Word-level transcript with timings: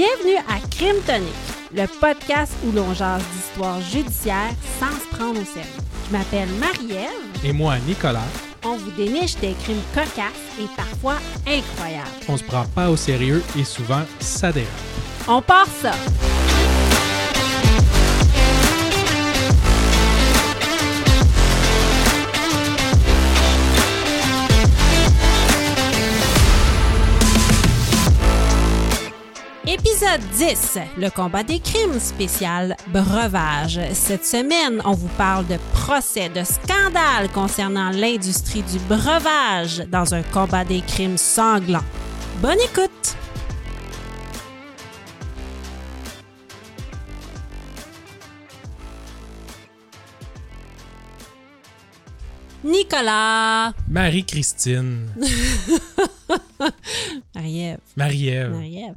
Bienvenue 0.00 0.38
à 0.48 0.58
Crime 0.70 0.96
Tonic, 1.06 1.34
le 1.74 1.86
podcast 2.00 2.54
où 2.64 2.72
l'on 2.72 2.94
jase 2.94 3.22
d'histoires 3.34 3.82
judiciaires 3.82 4.54
sans 4.78 4.90
se 4.98 5.14
prendre 5.14 5.38
au 5.38 5.44
sérieux. 5.44 5.68
Je 6.06 6.16
m'appelle 6.16 6.48
Marie-Ève. 6.58 7.44
Et 7.44 7.52
moi, 7.52 7.74
Nicolas, 7.86 8.24
On 8.64 8.78
vous 8.78 8.90
déniche 8.92 9.36
des 9.36 9.52
crimes 9.62 9.82
cocasses 9.92 10.56
et 10.58 10.64
parfois 10.74 11.16
incroyables. 11.46 12.08
on 12.30 12.38
se 12.38 12.44
prend 12.44 12.64
pas 12.74 12.88
au 12.88 12.96
sérieux 12.96 13.42
et 13.58 13.64
souvent 13.64 14.00
ça 14.20 14.50
dérape. 14.50 14.70
On 15.28 15.42
part 15.42 15.68
ça! 15.82 15.92
Épisode 30.00 30.30
10, 30.30 30.78
le 30.96 31.10
combat 31.10 31.42
des 31.42 31.58
crimes 31.58 31.98
spécial 32.00 32.74
breuvage. 32.88 33.78
Cette 33.92 34.24
semaine, 34.24 34.80
on 34.86 34.92
vous 34.92 35.10
parle 35.18 35.46
de 35.46 35.56
procès, 35.74 36.30
de 36.30 36.42
scandales 36.42 37.28
concernant 37.34 37.90
l'industrie 37.90 38.62
du 38.62 38.78
breuvage 38.78 39.84
dans 39.88 40.14
un 40.14 40.22
combat 40.22 40.64
des 40.64 40.80
crimes 40.80 41.18
sanglant. 41.18 41.84
Bonne 42.40 42.60
écoute! 42.60 42.99
Nicolas! 52.62 53.72
Marie-Christine, 53.88 55.08
Marie-Ève. 57.34 57.78
Marie-Ève, 57.96 58.50
Marie-Ève. 58.50 58.94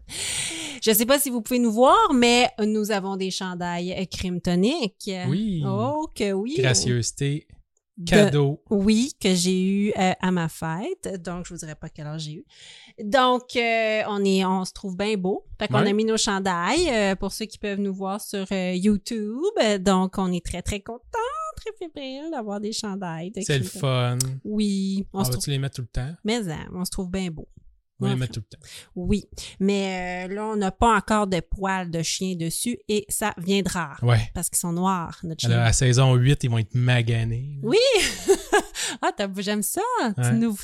Je 0.81 0.89
ne 0.91 0.95
sais 0.95 1.05
pas 1.05 1.17
si 1.17 1.29
vous 1.29 1.41
pouvez 1.41 1.59
nous 1.59 1.71
voir, 1.71 2.13
mais 2.13 2.49
nous 2.65 2.91
avons 2.91 3.15
des 3.15 3.31
chandails 3.31 4.05
crime 4.11 4.41
tonique. 4.41 5.09
Oui. 5.27 5.63
Oh, 5.65 6.09
que 6.13 6.33
oui. 6.33 6.55
gracieuseté, 6.57 7.47
De- 7.97 8.09
cadeau. 8.09 8.61
Oui, 8.69 9.13
que 9.21 9.33
j'ai 9.33 9.61
eu 9.63 9.93
euh, 9.97 10.11
à 10.19 10.31
ma 10.31 10.49
fête. 10.49 11.21
Donc, 11.23 11.45
je 11.47 11.53
vous 11.53 11.59
dirai 11.59 11.75
pas 11.75 11.87
quel 11.87 12.07
âge 12.07 12.23
j'ai 12.23 12.33
eu. 12.33 12.45
Donc, 13.01 13.55
euh, 13.55 14.01
on 14.09 14.25
est, 14.25 14.43
on 14.43 14.65
se 14.65 14.73
trouve 14.73 14.97
bien 14.97 15.15
beau. 15.15 15.45
Fait 15.57 15.69
qu'on 15.69 15.81
Ouais. 15.81 15.89
a 15.89 15.93
mis 15.93 16.03
nos 16.03 16.17
chandails 16.17 16.89
euh, 16.89 17.15
pour 17.15 17.31
ceux 17.31 17.45
qui 17.45 17.57
peuvent 17.59 17.79
nous 17.79 17.93
voir 17.93 18.19
sur 18.19 18.45
YouTube. 18.51 19.39
Donc, 19.79 20.17
on 20.17 20.33
est 20.33 20.45
très, 20.45 20.61
très 20.61 20.81
contents, 20.81 20.99
très 21.55 21.71
fébriles 21.77 22.31
d'avoir 22.31 22.59
des 22.59 22.71
chandails. 22.71 23.31
C'est 23.41 23.57
le 23.59 23.63
fun. 23.63 24.17
Oui, 24.43 25.07
on 25.13 25.19
On 25.19 25.23
se 25.23 25.29
va-tu 25.29 25.41
trouve... 25.41 25.51
les 25.51 25.59
mettre 25.59 25.75
tout 25.75 25.81
le 25.83 25.87
temps? 25.87 26.13
Mais 26.23 26.47
hein, 26.49 26.67
on 26.73 26.85
se 26.85 26.91
trouve 26.91 27.09
bien 27.09 27.29
beau. 27.29 27.47
On 27.99 28.07
les 28.09 28.15
mettre 28.15 28.33
tout 28.33 28.41
le 28.41 28.57
temps. 28.57 28.65
Oui, 28.95 29.25
mais 29.59 30.27
euh, 30.27 30.33
là, 30.33 30.45
on 30.47 30.55
n'a 30.55 30.71
pas 30.71 30.95
encore 30.97 31.27
de 31.27 31.39
poils 31.39 31.89
de 31.89 32.01
chien 32.01 32.35
dessus 32.35 32.77
et 32.89 33.05
ça 33.07 33.33
viendra 33.37 33.95
Ouais. 34.01 34.29
parce 34.33 34.49
qu'ils 34.49 34.57
sont 34.57 34.73
noirs, 34.73 35.19
notre 35.23 35.45
Alors, 35.45 35.59
chien. 35.59 35.65
à 35.65 35.73
saison 35.73 36.13
8, 36.15 36.43
ils 36.43 36.49
vont 36.49 36.57
être 36.57 36.75
maganés. 36.75 37.59
Oui! 37.63 37.77
ah, 39.01 39.11
j'aime 39.37 39.61
ça. 39.61 39.81
Tu, 40.21 40.33
nous, 40.33 40.57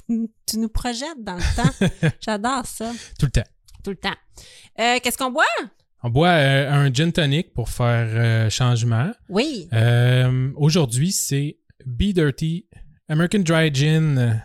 tu 0.46 0.58
nous 0.60 0.70
projettes 0.70 1.24
dans 1.24 1.36
le 1.36 1.56
temps. 1.56 2.10
J'adore 2.20 2.66
ça. 2.66 2.92
Tout 3.18 3.28
le 3.28 3.32
temps. 3.32 3.50
Tout 3.84 3.92
le 3.92 3.96
temps. 3.98 4.16
Euh, 4.80 5.00
Qu'est-ce 5.02 5.18
qu'on 5.18 5.32
boit? 5.32 5.44
On 6.02 6.10
boit 6.10 6.30
euh, 6.30 6.72
un 6.72 6.94
gin 6.94 7.12
tonic 7.12 7.54
pour 7.54 7.70
faire 7.70 8.08
euh, 8.10 8.50
changement. 8.50 9.12
Oui. 9.28 9.68
Euh, 9.74 10.52
Aujourd'hui, 10.56 11.12
c'est 11.12 11.58
Be 11.86 12.14
Dirty 12.14 12.68
American 13.10 13.40
Dry 13.40 13.74
Gin. 13.74 14.42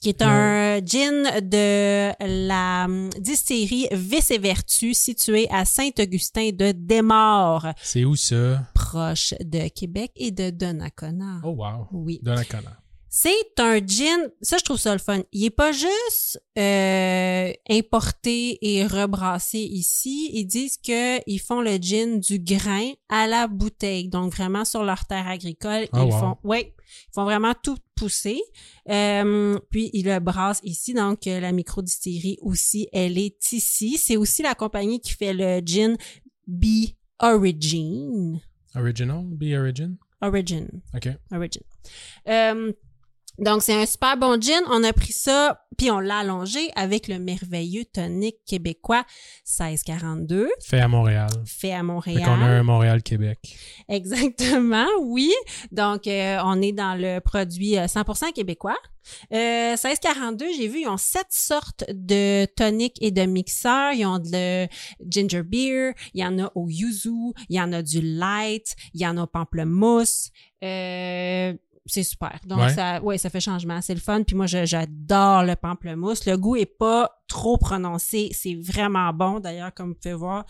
Qui 0.00 0.08
est 0.08 0.22
un 0.22 0.84
gin 0.84 1.22
de 1.40 2.10
la 2.48 2.86
hum, 2.86 3.10
distillerie 3.20 3.86
Vice 3.92 4.32
et 4.32 4.38
Vertu 4.38 4.94
située 4.94 5.46
à 5.52 5.64
Saint-Augustin 5.64 6.50
de 6.52 6.72
Desmaures, 6.72 7.68
C'est 7.80 8.04
où 8.04 8.16
ça? 8.16 8.66
proche 8.74 9.32
de 9.40 9.68
Québec 9.68 10.10
et 10.16 10.32
de 10.32 10.50
Donnacona. 10.50 11.40
Oh, 11.44 11.50
wow. 11.50 11.86
Oui. 11.92 12.18
Donnacona. 12.20 12.81
C'est 13.14 13.58
un 13.58 13.76
gin, 13.76 14.30
ça 14.40 14.56
je 14.56 14.64
trouve 14.64 14.78
ça 14.78 14.94
le 14.94 14.98
fun. 14.98 15.20
Il 15.32 15.44
est 15.44 15.50
pas 15.50 15.70
juste 15.70 16.42
euh, 16.58 17.52
importé 17.68 18.56
et 18.62 18.86
rebrassé 18.86 19.58
ici. 19.58 20.30
Ils 20.32 20.46
disent 20.46 20.78
que 20.78 21.20
ils 21.28 21.38
font 21.38 21.60
le 21.60 21.76
gin 21.76 22.20
du 22.20 22.38
grain 22.38 22.92
à 23.10 23.26
la 23.26 23.48
bouteille, 23.48 24.08
donc 24.08 24.32
vraiment 24.32 24.64
sur 24.64 24.82
leur 24.82 25.04
terre 25.04 25.28
agricole. 25.28 25.88
Oh, 25.92 25.98
ils 25.98 26.04
wow. 26.04 26.10
font, 26.10 26.36
ouais, 26.42 26.74
ils 26.78 27.12
font 27.12 27.24
vraiment 27.24 27.52
tout 27.62 27.76
pousser. 27.96 28.40
Euh, 28.88 29.58
puis 29.68 29.90
ils 29.92 30.06
le 30.06 30.18
brassent 30.18 30.62
ici, 30.62 30.94
donc 30.94 31.26
euh, 31.26 31.38
la 31.38 31.52
microdistillerie 31.52 32.38
aussi, 32.40 32.88
elle 32.94 33.18
est 33.18 33.52
ici. 33.52 33.98
C'est 33.98 34.16
aussi 34.16 34.42
la 34.42 34.54
compagnie 34.54 35.00
qui 35.00 35.12
fait 35.12 35.34
le 35.34 35.60
gin 35.62 35.98
Be 36.46 36.94
Origin. 37.20 38.40
Original? 38.74 39.22
Be 39.26 39.52
Origin? 39.54 39.98
Origin. 40.22 40.66
OK. 40.94 41.08
Origin. 41.30 41.62
Euh, 42.26 42.72
donc, 43.38 43.62
c'est 43.62 43.74
un 43.74 43.86
super 43.86 44.16
bon 44.16 44.40
gin. 44.40 44.62
On 44.70 44.84
a 44.84 44.92
pris 44.92 45.12
ça, 45.12 45.60
puis 45.78 45.90
on 45.90 45.98
l'a 46.00 46.18
allongé 46.18 46.70
avec 46.76 47.08
le 47.08 47.18
merveilleux 47.18 47.84
tonic 47.84 48.36
québécois 48.46 49.04
1642, 49.46 50.48
Fait 50.64 50.80
à 50.80 50.88
Montréal. 50.88 51.28
fait 51.46 51.72
à 51.72 51.78
Fait 51.78 51.82
Montréal. 51.82 52.24
qu'on 52.24 52.42
a 52.42 52.46
un 52.46 52.62
Montréal-Québec. 52.62 53.56
Exactement, 53.88 54.86
oui. 55.02 55.32
Donc, 55.70 56.06
euh, 56.06 56.38
on 56.44 56.60
est 56.62 56.72
dans 56.72 56.94
le 56.98 57.20
produit 57.20 57.76
euh, 57.78 57.86
100% 57.86 58.32
québécois. 58.32 58.76
Euh, 59.32 59.70
1642, 59.72 60.46
j'ai 60.56 60.68
vu, 60.68 60.82
ils 60.82 60.88
ont 60.88 60.96
sept 60.96 61.26
sortes 61.30 61.84
de 61.88 62.44
toniques 62.54 62.98
et 63.00 63.10
de 63.10 63.22
mixeurs. 63.22 63.92
Ils 63.94 64.06
ont 64.06 64.18
de 64.18 64.28
le 64.32 64.68
ginger 65.08 65.42
beer, 65.42 65.92
il 66.14 66.20
y 66.20 66.24
en 66.24 66.38
a 66.38 66.52
au 66.54 66.68
yuzu, 66.68 67.32
il 67.48 67.56
y 67.56 67.60
en 67.60 67.72
a 67.72 67.82
du 67.82 68.00
light, 68.00 68.74
il 68.94 69.00
y 69.00 69.06
en 69.06 69.16
a 69.18 69.22
au 69.22 69.26
pamplemousse. 69.26 70.30
Euh, 70.62 71.52
c'est 71.86 72.02
super. 72.04 72.38
Donc, 72.46 72.60
Ouais. 72.60 72.72
ça, 72.74 73.02
ouais, 73.02 73.18
ça 73.18 73.28
fait 73.30 73.40
changement. 73.40 73.80
C'est 73.80 73.94
le 73.94 74.00
fun. 74.00 74.22
Puis 74.22 74.36
moi, 74.36 74.46
j'adore 74.46 75.44
le 75.44 75.56
pamplemousse. 75.56 76.26
Le 76.26 76.36
goût 76.36 76.56
est 76.56 76.66
pas 76.66 77.10
trop 77.28 77.58
prononcé. 77.58 78.30
C'est 78.32 78.54
vraiment 78.54 79.12
bon. 79.12 79.40
D'ailleurs, 79.40 79.74
comme 79.74 79.88
vous 79.88 79.94
pouvez 80.00 80.14
voir, 80.14 80.44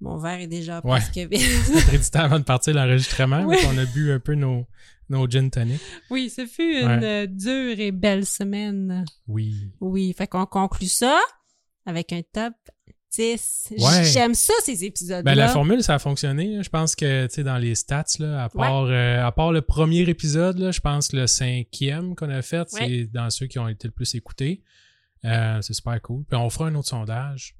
mon 0.00 0.18
verre 0.18 0.40
est 0.40 0.46
déjà 0.48 0.80
Ouais. 0.84 0.98
presque 0.98 1.16
vide. 1.18 2.10
Temps 2.12 2.20
avant 2.20 2.38
de 2.40 2.44
partir 2.44 2.74
l'enregistrement. 2.74 3.42
Oui. 3.44 3.56
On 3.68 3.78
a 3.78 3.84
bu 3.86 4.12
un 4.12 4.18
peu 4.18 4.34
nos, 4.34 4.66
nos 5.08 5.28
gin 5.30 5.48
tonic. 5.50 5.80
Oui, 6.10 6.28
ce 6.28 6.44
fut 6.46 6.80
une 6.80 6.86
Ouais. 7.04 7.28
dure 7.28 7.78
et 7.78 7.92
belle 7.92 8.26
semaine. 8.26 9.04
Oui. 9.28 9.70
Oui, 9.80 10.12
fait 10.16 10.26
qu'on 10.26 10.46
conclut 10.46 10.88
ça 10.88 11.20
avec 11.86 12.12
un 12.12 12.22
top 12.32 12.54
10. 13.16 13.68
Ouais. 13.78 14.04
J'aime 14.04 14.34
ça, 14.34 14.52
ces 14.64 14.84
épisodes-là. 14.84 15.22
Ben, 15.22 15.34
la 15.34 15.48
formule, 15.48 15.82
ça 15.82 15.94
a 15.94 15.98
fonctionné. 15.98 16.62
Je 16.62 16.68
pense 16.68 16.94
que, 16.96 17.26
tu 17.26 17.34
sais, 17.34 17.42
dans 17.44 17.58
les 17.58 17.74
stats, 17.74 18.04
là, 18.18 18.44
à 18.44 18.48
part, 18.48 18.84
euh, 18.88 19.24
à 19.24 19.32
part 19.32 19.52
le 19.52 19.62
premier 19.62 20.00
épisode, 20.02 20.58
là, 20.58 20.70
je 20.70 20.80
pense 20.80 21.08
que 21.08 21.16
le 21.16 21.26
cinquième 21.26 22.14
qu'on 22.14 22.30
a 22.30 22.42
fait, 22.42 22.72
Ouais. 22.74 22.86
c'est 22.86 23.04
dans 23.12 23.30
ceux 23.30 23.46
qui 23.46 23.58
ont 23.58 23.68
été 23.68 23.88
le 23.88 23.92
plus 23.92 24.14
écoutés. 24.14 24.62
Euh, 25.24 25.58
c'est 25.62 25.72
super 25.72 26.00
cool. 26.02 26.22
Puis 26.28 26.36
on 26.38 26.50
fera 26.50 26.66
un 26.66 26.74
autre 26.74 26.88
sondage. 26.88 27.54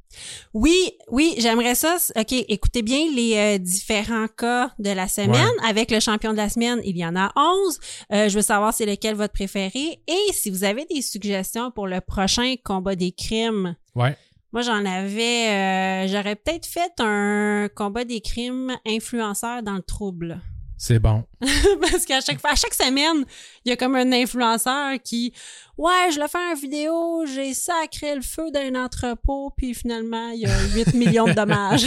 Oui, 0.53 0.77
oui, 1.11 1.35
j'aimerais 1.39 1.75
ça. 1.75 1.97
OK, 2.15 2.33
écoutez 2.33 2.83
bien 2.83 3.07
les 3.17 3.35
euh, 3.37 3.59
différents 3.59 4.29
cas 4.29 4.71
de 4.79 4.91
la 4.91 5.09
semaine. 5.09 5.49
Avec 5.67 5.91
le 5.91 5.99
champion 5.99 6.33
de 6.33 6.37
la 6.37 6.51
semaine, 6.51 6.81
il 6.85 6.97
y 6.99 7.07
en 7.07 7.17
a 7.17 7.33
11. 7.37 7.79
Euh, 8.13 8.29
je 8.29 8.35
veux 8.37 8.43
savoir 8.43 8.75
c'est 8.75 8.85
lequel 8.87 9.15
votre 9.15 9.33
préféré. 9.33 9.99
Et 10.07 10.33
si 10.33 10.51
vous 10.51 10.63
avez 10.63 10.85
des 10.95 11.01
suggestions 11.01 11.71
pour 11.71 11.87
le 11.87 12.01
prochain 12.03 12.55
combat 12.63 12.97
des 12.97 13.13
crimes, 13.13 13.77
Ouais. 13.95 14.15
Moi, 14.55 14.63
j'en 14.63 14.85
avais. 14.87 15.49
euh, 15.51 16.09
J'aurais 16.09 16.37
peut-être 16.37 16.65
fait 16.67 16.93
un 17.01 17.69
combat 17.75 18.05
des 18.05 18.21
crimes 18.23 18.73
influenceur 18.87 19.63
dans 19.63 19.75
le 19.75 19.83
trouble. 19.83 20.41
C'est 20.77 20.99
bon. 20.99 21.25
Parce 21.81 22.05
qu'à 22.05 22.21
chaque 22.21 22.41
fois, 22.41 22.51
à 22.51 22.55
chaque 22.55 22.75
semaine, 22.75 23.25
il 23.65 23.71
y 23.71 23.73
a 23.73 23.77
comme 23.77 23.95
un 23.97 24.13
influenceur 24.13 24.93
qui, 25.03 25.33
ouais, 25.79 26.11
je 26.13 26.21
le 26.21 26.27
fais 26.29 26.39
en 26.39 26.55
vidéo, 26.55 27.25
j'ai 27.27 27.55
sacré 27.55 28.15
le 28.15 28.23
feu 28.23 28.51
d'un 28.53 28.75
entrepôt, 28.85 29.53
puis 29.57 29.73
finalement, 29.75 30.31
il 30.31 30.41
y 30.41 30.47
a 30.47 30.63
8 30.75 30.95
millions 30.95 31.27
de 31.27 31.33
dommages. 31.33 31.87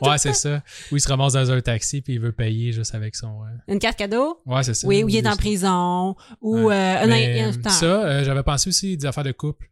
Ouais, 0.00 0.18
c'est 0.18 0.32
ça. 0.34 0.62
Ou 0.90 0.96
il 0.96 1.00
se 1.00 1.08
ramasse 1.08 1.34
dans 1.34 1.50
un 1.50 1.60
taxi 1.60 2.00
puis 2.02 2.14
il 2.14 2.20
veut 2.20 2.32
payer 2.32 2.72
juste 2.72 2.94
avec 2.94 3.14
son. 3.16 3.42
euh, 3.44 3.72
Une 3.72 3.78
carte 3.78 3.96
cadeau? 3.98 4.38
Ouais, 4.46 4.62
c'est 4.62 4.74
ça. 4.74 4.86
Oui, 4.88 5.02
ou 5.04 5.08
il 5.08 5.16
est 5.16 5.26
en 5.28 5.36
prison, 5.36 6.16
ou 6.40 6.68
Ouais. 6.68 6.74
euh, 6.74 7.54
un 7.64 7.70
ça, 7.70 7.86
euh, 7.86 8.24
j'avais 8.24 8.42
pensé 8.42 8.68
aussi 8.68 8.96
des 8.96 9.06
affaires 9.06 9.24
de 9.24 9.32
couple. 9.32 9.68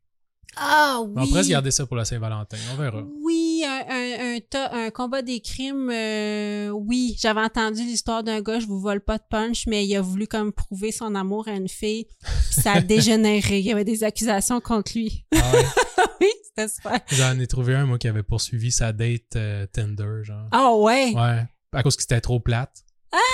Ah 0.57 1.01
oui. 1.07 1.13
On 1.17 1.27
pourrait 1.27 1.45
se 1.45 1.49
garder 1.49 1.71
ça 1.71 1.87
pour 1.87 1.97
la 1.97 2.05
Saint-Valentin. 2.05 2.57
On 2.73 2.77
verra. 2.77 3.03
Oui, 3.23 3.65
un, 3.67 3.85
un, 3.89 4.35
un, 4.37 4.39
tas- 4.41 4.73
un 4.75 4.91
combat 4.91 5.23
des 5.23 5.41
crimes, 5.41 5.91
euh, 5.91 6.69
oui. 6.71 7.17
J'avais 7.21 7.41
entendu 7.41 7.83
l'histoire 7.83 8.23
d'un 8.25 8.41
gars, 8.41 8.59
je 8.61 8.67
vous 8.67 8.81
vole 8.81 9.01
pas 9.01 9.19
de 9.19 9.23
punch, 9.31 9.67
mais 9.67 9.87
il 9.87 9.95
a 9.97 10.01
voulu 10.01 10.27
comme 10.27 10.53
prouver 10.53 10.91
son 10.93 11.15
amour 11.15 11.47
à 11.49 11.53
une 11.53 11.69
fille, 11.69 12.07
puis 12.21 12.63
ça 12.63 12.73
a 12.73 12.81
dégénéré. 12.81 13.61
Il 13.61 13.67
y 13.67 13.73
avait 13.73 13.85
des 13.85 14.03
accusations 14.05 14.61
contre 14.61 14.93
lui. 14.97 15.25
Ah 15.35 15.53
ouais? 15.53 15.65
oui, 16.21 16.29
c'était 16.45 16.69
super. 16.69 17.01
J'en 17.13 17.39
ai 17.39 17.47
trouvé 17.47 17.75
un, 17.77 17.87
moi, 17.87 17.99
qui 17.99 18.09
avait 18.09 18.23
poursuivi 18.25 18.73
sa 18.73 18.93
date 18.93 19.37
euh, 19.37 19.67
Tinder, 19.73 20.23
genre. 20.25 20.49
Ah 20.51 20.75
ouais? 20.75 21.13
Ouais. 21.15 21.45
À 21.73 21.83
cause 21.85 21.95
que 21.97 22.03
c'était 22.03 22.21
trop 22.21 22.41
plate. 22.41 22.83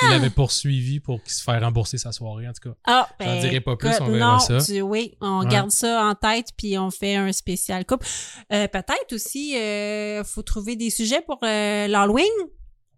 Il 0.02 0.10
l'avait 0.10 0.30
poursuivi 0.30 1.00
pour 1.00 1.22
qu'il 1.22 1.32
se 1.32 1.42
fasse 1.42 1.62
rembourser 1.62 1.98
sa 1.98 2.12
soirée, 2.12 2.48
en 2.48 2.52
tout 2.52 2.70
cas. 2.70 2.76
Ah, 2.86 3.08
J'en 3.20 3.26
ben, 3.26 3.40
dirai 3.40 3.60
pas 3.60 3.76
plus, 3.76 3.88
écoute, 3.90 4.00
on 4.02 4.10
verra 4.10 4.32
non, 4.32 4.38
ça. 4.38 4.58
tu- 4.58 4.80
oui, 4.80 5.14
on 5.20 5.40
Ouais. 5.40 5.46
garde 5.50 5.70
ça 5.70 6.04
en 6.06 6.14
tête 6.14 6.48
puis 6.56 6.78
on 6.78 6.90
fait 6.90 7.16
un 7.16 7.32
spécial 7.32 7.84
couple. 7.84 8.06
Euh, 8.52 8.68
Peut-être 8.68 9.12
aussi, 9.12 9.56
euh, 9.58 10.24
faut 10.24 10.42
trouver 10.42 10.76
des 10.76 10.90
sujets 10.90 11.20
pour 11.22 11.38
euh, 11.44 11.86
l'Halloween. 11.88 12.24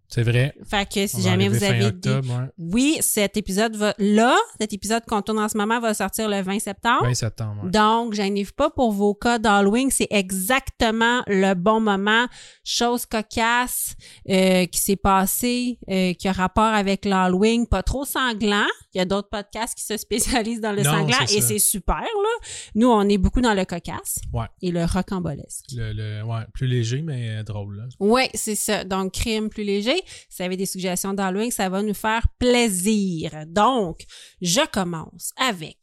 C'est 0.09 0.23
vrai. 0.23 0.55
Fait 0.67 0.89
que 0.91 1.05
si 1.05 1.17
On 1.17 1.19
jamais 1.21 1.47
vous 1.49 1.63
avez 1.63 1.79
des... 1.79 1.85
octobre, 1.85 2.27
ouais. 2.33 2.47
Oui, 2.57 2.97
cet 3.01 3.37
épisode 3.37 3.75
va 3.75 3.93
là, 3.99 4.35
cet 4.59 4.73
épisode 4.73 5.03
qu'on 5.07 5.21
tourne 5.21 5.37
en 5.39 5.47
ce 5.47 5.55
moment 5.57 5.79
va 5.79 5.93
sortir 5.93 6.27
le 6.27 6.41
20 6.41 6.59
septembre. 6.59 7.03
20 7.03 7.13
septembre. 7.13 7.63
ouais. 7.63 7.69
Donc, 7.69 8.13
j'arrive 8.15 8.53
pas 8.55 8.71
pour 8.71 8.91
vos 8.91 9.13
cas 9.13 9.37
d'Halloween. 9.37 9.91
C'est 9.91 10.07
exactement 10.09 11.21
le 11.27 11.53
bon 11.53 11.79
moment. 11.79 12.25
Chose 12.63 13.05
cocasse 13.05 13.95
euh, 14.29 14.65
qui 14.65 14.79
s'est 14.79 14.95
passée, 14.95 15.77
euh, 15.89 16.13
qui 16.13 16.27
a 16.27 16.31
rapport 16.31 16.63
avec 16.73 17.05
l'Halloween. 17.05 17.67
Pas 17.67 17.83
trop 17.83 18.03
sanglant. 18.05 18.65
Il 18.93 18.97
y 18.97 19.01
a 19.01 19.05
d'autres 19.05 19.29
podcasts 19.29 19.77
qui 19.77 19.83
se 19.85 19.95
spécialisent 19.97 20.61
dans 20.61 20.71
le 20.71 20.81
Non, 20.81 20.91
sanglant 20.91 21.19
et 21.31 21.41
c'est 21.41 21.59
super, 21.59 21.97
là. 22.01 22.47
Nous, 22.73 22.87
on 22.89 23.07
est 23.07 23.19
beaucoup 23.19 23.41
dans 23.41 23.53
le 23.53 23.63
cocasse 23.65 24.17
Ouais. 24.33 24.47
et 24.63 24.71
le 24.71 24.85
rocambolesque. 24.85 25.65
Le, 25.75 25.93
le- 25.93 26.23
ouais, 26.23 26.41
plus 26.53 26.65
léger, 26.65 27.03
mais 27.03 27.43
drôle, 27.43 27.77
là. 27.77 27.83
Oui, 27.99 28.23
c'est 28.33 28.55
ça. 28.55 28.83
Donc, 28.83 29.13
crime 29.13 29.49
plus 29.49 29.63
léger. 29.63 29.98
Si 30.29 30.37
vous 30.37 30.43
avez 30.45 30.57
des 30.57 30.65
suggestions 30.65 31.13
d'Halloween, 31.13 31.51
ça 31.51 31.69
va 31.69 31.81
nous 31.81 31.93
faire 31.93 32.25
plaisir. 32.37 33.31
Donc, 33.47 34.05
je 34.41 34.65
commence 34.71 35.31
avec 35.37 35.77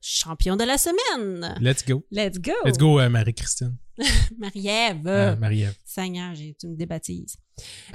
champion 0.00 0.56
de 0.56 0.64
la 0.64 0.76
semaine. 0.76 1.56
Let's 1.60 1.84
go. 1.84 2.04
Let's 2.10 2.38
go. 2.38 2.52
Let's 2.64 2.78
go, 2.78 3.00
euh, 3.00 3.08
Marie-Christine. 3.08 3.76
Marie-Ève. 4.38 5.06
Euh, 5.06 5.36
Marie-Ève. 5.36 5.74
Seigneur, 5.84 6.34
tu 6.58 6.66
me 6.68 6.76
débaptises. 6.76 7.36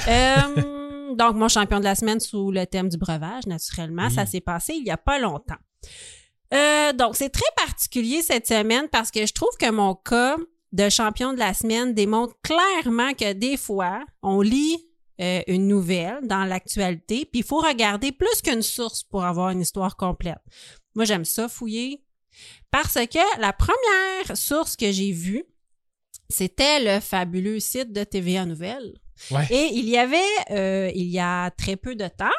Euh, 0.07 1.13
donc, 1.15 1.35
mon 1.35 1.47
champion 1.47 1.79
de 1.79 1.83
la 1.83 1.95
semaine 1.95 2.19
sous 2.19 2.51
le 2.51 2.65
thème 2.65 2.89
du 2.89 2.97
breuvage, 2.97 3.45
naturellement, 3.45 4.07
Oui. 4.07 4.13
ça 4.13 4.25
s'est 4.25 4.41
passé 4.41 4.73
il 4.75 4.85
y 4.85 4.91
a 4.91 4.97
pas 4.97 5.19
longtemps. 5.19 5.55
Donc, 6.97 7.15
c'est 7.15 7.29
très 7.29 7.45
particulier 7.55 8.23
cette 8.23 8.47
semaine 8.47 8.87
parce 8.91 9.11
que 9.11 9.23
je 9.25 9.31
trouve 9.33 9.55
que 9.59 9.69
mon 9.69 9.93
cas 9.93 10.35
de 10.71 10.89
champion 10.89 11.33
de 11.33 11.37
la 11.39 11.53
semaine 11.53 11.93
démontre 11.93 12.33
clairement 12.41 13.13
que 13.13 13.33
des 13.33 13.55
fois, 13.55 14.03
on 14.23 14.41
lit 14.41 14.77
euh, 15.19 15.41
une 15.47 15.67
nouvelle 15.67 16.19
dans 16.23 16.45
l'actualité, 16.45 17.25
puis 17.25 17.39
il 17.39 17.43
faut 17.43 17.59
regarder 17.59 18.11
plus 18.11 18.41
qu'une 18.41 18.61
source 18.61 19.03
pour 19.03 19.23
avoir 19.23 19.49
une 19.49 19.61
histoire 19.61 19.97
complète. 19.97 20.39
Moi, 20.95 21.05
j'aime 21.05 21.25
ça 21.25 21.47
fouiller 21.47 22.03
parce 22.71 22.95
que 22.95 23.41
la 23.41 23.53
première 23.53 24.37
source 24.37 24.75
que 24.75 24.91
j'ai 24.91 25.11
vue, 25.11 25.43
c'était 26.29 26.79
le 26.79 26.99
fabuleux 26.99 27.59
site 27.59 27.91
de 27.91 28.03
TVA 28.03 28.45
Nouvelles. 28.45 28.93
Ouais. 29.31 29.45
Et 29.49 29.71
il 29.73 29.89
y 29.89 29.97
avait, 29.97 30.17
euh, 30.51 30.91
il 30.95 31.07
y 31.07 31.19
a 31.19 31.51
très 31.51 31.75
peu 31.75 31.95
de 31.95 32.07
temps, 32.07 32.29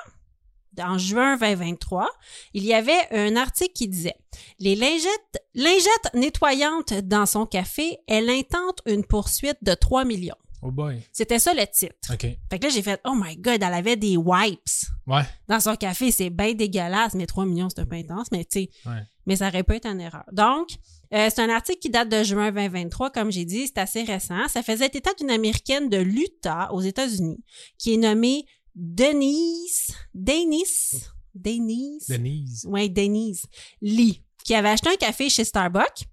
en 0.78 0.98
juin 0.98 1.36
2023, 1.36 2.08
il 2.54 2.64
y 2.64 2.74
avait 2.74 3.08
un 3.10 3.36
article 3.36 3.72
qui 3.72 3.88
disait 3.88 4.16
Les 4.58 4.74
lingettes, 4.74 5.44
lingettes 5.54 6.14
nettoyantes 6.14 6.94
dans 6.94 7.26
son 7.26 7.46
café, 7.46 7.98
elle 8.06 8.30
intente 8.30 8.80
une 8.86 9.04
poursuite 9.04 9.58
de 9.62 9.74
3 9.74 10.04
millions. 10.04 10.36
Oh 10.62 10.70
boy. 10.70 11.00
C'était 11.12 11.38
ça 11.38 11.54
le 11.54 11.64
titre. 11.66 11.94
OK. 12.12 12.20
Fait 12.20 12.58
que 12.58 12.64
là, 12.66 12.68
j'ai 12.70 12.82
fait 12.82 13.00
Oh 13.06 13.14
my 13.14 13.36
God, 13.36 13.62
elle 13.62 13.74
avait 13.74 13.96
des 13.96 14.16
wipes 14.16 14.60
Ouais. 15.06 15.22
dans 15.48 15.58
son 15.60 15.74
café. 15.76 16.10
C'est 16.10 16.30
bien 16.30 16.52
dégueulasse, 16.54 17.14
mais 17.14 17.26
3 17.26 17.46
millions, 17.46 17.68
c'est 17.70 17.80
un 17.80 17.86
peu 17.86 17.96
intense, 17.96 18.28
mais 18.30 18.44
tu 18.44 18.60
sais, 18.64 18.70
Ouais. 18.86 19.02
mais 19.26 19.36
ça 19.36 19.48
aurait 19.48 19.62
pas 19.62 19.76
été 19.76 19.88
une 19.88 20.00
erreur. 20.00 20.24
Donc, 20.32 20.68
euh, 21.14 21.28
c'est 21.34 21.40
un 21.40 21.48
article 21.48 21.78
qui 21.78 21.88
date 21.90 22.08
de 22.10 22.22
juin 22.22 22.52
2023, 22.52 23.10
comme 23.10 23.32
j'ai 23.32 23.44
dit, 23.46 23.66
c'est 23.68 23.78
assez 23.78 24.02
récent. 24.02 24.46
Ça 24.48 24.62
faisait 24.62 24.86
état 24.92 25.14
d'une 25.18 25.30
Américaine 25.30 25.88
de 25.88 25.96
l'Utah, 25.96 26.72
aux 26.74 26.82
États-Unis, 26.82 27.42
qui 27.78 27.94
est 27.94 27.96
nommée 27.96 28.44
Denise, 28.74 29.92
Denise, 30.14 31.10
Denise, 31.34 32.06
Denise. 32.08 32.66
ouais, 32.66 32.88
Denise 32.88 33.46
Lee, 33.80 34.22
qui 34.44 34.54
avait 34.54 34.68
acheté 34.68 34.90
un 34.90 34.96
café 34.96 35.30
chez 35.30 35.44
Starbucks, 35.44 36.04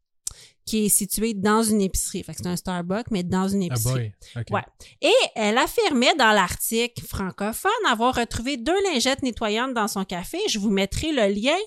qui 0.67 0.85
est 0.85 0.89
situé 0.89 1.33
dans 1.33 1.63
une 1.63 1.81
épicerie. 1.81 2.21
Fait 2.23 2.33
que 2.33 2.37
c'est 2.43 2.47
un 2.47 2.55
Starbucks, 2.55 3.09
mais 3.09 3.23
dans 3.23 3.47
une 3.47 3.63
Ah 3.63 3.65
épicerie. 3.67 4.11
boy. 4.35 4.41
OK. 4.41 4.47
Ouais. 4.51 4.61
Et 5.01 5.13
elle 5.35 5.57
affirmait 5.57 6.13
dans 6.15 6.31
l'article 6.33 7.03
francophone 7.05 7.71
avoir 7.89 8.13
retrouvé 8.15 8.57
deux 8.57 8.75
lingettes 8.91 9.23
nettoyantes 9.23 9.73
dans 9.73 9.87
son 9.87 10.03
café. 10.03 10.37
Je 10.49 10.59
vous 10.59 10.69
mettrai 10.69 11.11
le 11.11 11.33
lien. 11.33 11.57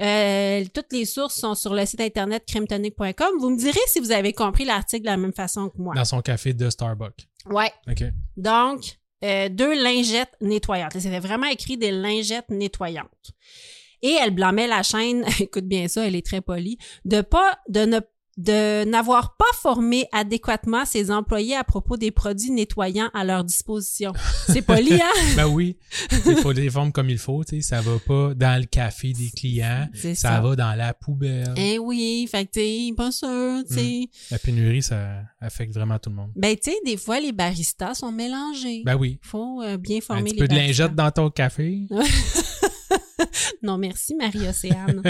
Euh, 0.00 0.64
toutes 0.74 0.92
les 0.92 1.04
sources 1.04 1.36
sont 1.36 1.54
sur 1.54 1.74
le 1.74 1.86
site 1.86 2.00
internet 2.00 2.44
crimtonic.com. 2.46 3.28
Vous 3.38 3.50
me 3.50 3.56
direz 3.56 3.78
si 3.86 4.00
vous 4.00 4.12
avez 4.12 4.32
compris 4.32 4.64
l'article 4.64 5.02
de 5.02 5.10
la 5.10 5.16
même 5.16 5.32
façon 5.32 5.68
que 5.68 5.78
moi. 5.78 5.94
Dans 5.94 6.04
son 6.04 6.20
café 6.20 6.52
de 6.52 6.68
Starbucks. 6.68 7.28
Ouais. 7.46 7.70
OK. 7.88 8.02
Donc, 8.36 8.98
euh, 9.24 9.48
deux 9.48 9.80
lingettes 9.82 10.34
nettoyantes. 10.40 10.98
C'était 10.98 11.20
vraiment 11.20 11.46
écrit 11.46 11.76
des 11.76 11.90
lingettes 11.92 12.50
nettoyantes. 12.50 13.32
Et 14.02 14.12
elle 14.20 14.30
blâmait 14.30 14.66
la 14.66 14.82
chaîne, 14.82 15.24
écoute 15.40 15.66
bien 15.66 15.86
ça, 15.86 16.06
elle 16.06 16.16
est 16.16 16.24
très 16.24 16.40
polie, 16.40 16.78
de 17.04 17.20
pas, 17.20 17.58
de 17.68 17.80
ne 17.84 18.00
de 18.40 18.84
n'avoir 18.84 19.36
pas 19.36 19.44
formé 19.54 20.06
adéquatement 20.12 20.84
ses 20.86 21.10
employés 21.10 21.56
à 21.56 21.64
propos 21.64 21.96
des 21.98 22.10
produits 22.10 22.50
nettoyants 22.50 23.10
à 23.12 23.22
leur 23.24 23.44
disposition. 23.44 24.12
C'est 24.46 24.62
poli, 24.62 24.94
hein? 24.94 25.10
Ben 25.36 25.46
oui. 25.46 25.76
Il 26.26 26.36
faut 26.36 26.52
les 26.52 26.70
formes 26.70 26.90
comme 26.92 27.10
il 27.10 27.18
faut, 27.18 27.44
tu 27.44 27.56
sais. 27.56 27.62
Ça 27.62 27.80
va 27.82 27.98
pas 27.98 28.32
dans 28.34 28.58
le 28.58 28.66
café 28.66 29.12
des 29.12 29.30
clients. 29.30 29.86
C'est 29.94 30.14
Ça, 30.14 30.36
ça. 30.36 30.40
va 30.40 30.56
dans 30.56 30.74
la 30.74 30.94
poubelle. 30.94 31.52
Eh 31.56 31.78
oui, 31.78 32.26
fait 32.30 32.46
que 32.46 32.50
t'es 32.52 32.88
pas 32.96 33.12
sûr, 33.12 33.62
tu 33.68 33.74
sais. 33.74 34.08
La 34.30 34.38
pénurie, 34.38 34.82
ça 34.82 35.22
affecte 35.40 35.74
vraiment 35.74 35.98
tout 35.98 36.08
le 36.10 36.16
monde. 36.16 36.30
Ben, 36.34 36.56
tu 36.56 36.70
sais, 36.70 36.76
des 36.86 36.96
fois, 36.96 37.20
les 37.20 37.32
baristas 37.32 37.94
sont 37.94 38.10
mélangés. 38.12 38.82
Ben 38.86 38.96
oui. 38.96 39.18
faut 39.22 39.60
euh, 39.62 39.76
bien 39.76 39.98
Un 39.98 40.00
former 40.00 40.22
petit 40.24 40.34
les 40.34 40.38
peu 40.40 40.48
de 40.48 40.54
baristas. 40.54 40.82
lingette 40.84 40.94
dans 40.96 41.10
ton 41.10 41.28
café. 41.30 41.80
Non, 43.62 43.78
merci, 43.78 44.14
Marie-Océane. 44.14 45.02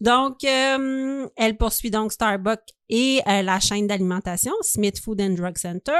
donc, 0.00 0.44
euh, 0.44 1.28
elle 1.36 1.56
poursuit 1.56 1.90
donc 1.90 2.12
Starbucks 2.12 2.72
et 2.88 3.20
euh, 3.26 3.42
la 3.42 3.58
chaîne 3.60 3.86
d'alimentation 3.86 4.52
Smith 4.62 5.00
Food 5.00 5.20
and 5.20 5.30
Drug 5.34 5.58
Center 5.58 5.98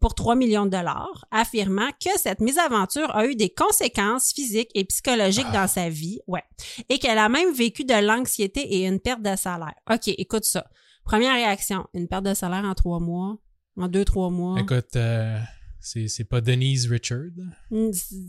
pour 0.00 0.14
3 0.14 0.36
millions 0.36 0.66
de 0.66 0.70
dollars, 0.70 1.26
affirmant 1.30 1.88
que 2.02 2.10
cette 2.16 2.40
mésaventure 2.40 3.14
a 3.14 3.26
eu 3.26 3.34
des 3.34 3.50
conséquences 3.50 4.32
physiques 4.32 4.70
et 4.74 4.84
psychologiques 4.84 5.46
Ah. 5.50 5.62
dans 5.62 5.68
sa 5.68 5.88
vie, 5.88 6.20
ouais, 6.26 6.44
et 6.88 6.98
qu'elle 6.98 7.18
a 7.18 7.28
même 7.28 7.52
vécu 7.52 7.84
de 7.84 7.94
l'anxiété 8.06 8.60
et 8.60 8.86
une 8.86 9.00
perte 9.00 9.22
de 9.22 9.34
salaire. 9.36 9.74
OK, 9.90 10.08
écoute 10.08 10.44
ça. 10.44 10.66
Première 11.04 11.34
réaction, 11.34 11.86
une 11.94 12.06
perte 12.06 12.24
de 12.24 12.34
salaire 12.34 12.64
en 12.64 12.74
trois 12.74 13.00
mois, 13.00 13.38
en 13.76 13.88
deux, 13.88 14.04
trois 14.04 14.30
mois. 14.30 14.60
Écoute, 14.60 14.94
euh, 14.96 15.38
c'est 15.80 16.28
pas 16.28 16.40
Denise 16.40 16.86
Richard. 16.90 17.30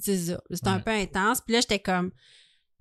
C'est 0.02 0.18
ça. 0.18 0.42
C'est 0.50 0.68
un 0.68 0.80
peu 0.80 0.92
intense. 0.92 1.42
Puis 1.42 1.54
là, 1.54 1.62
j'étais 1.62 1.80
comme, 1.80 2.12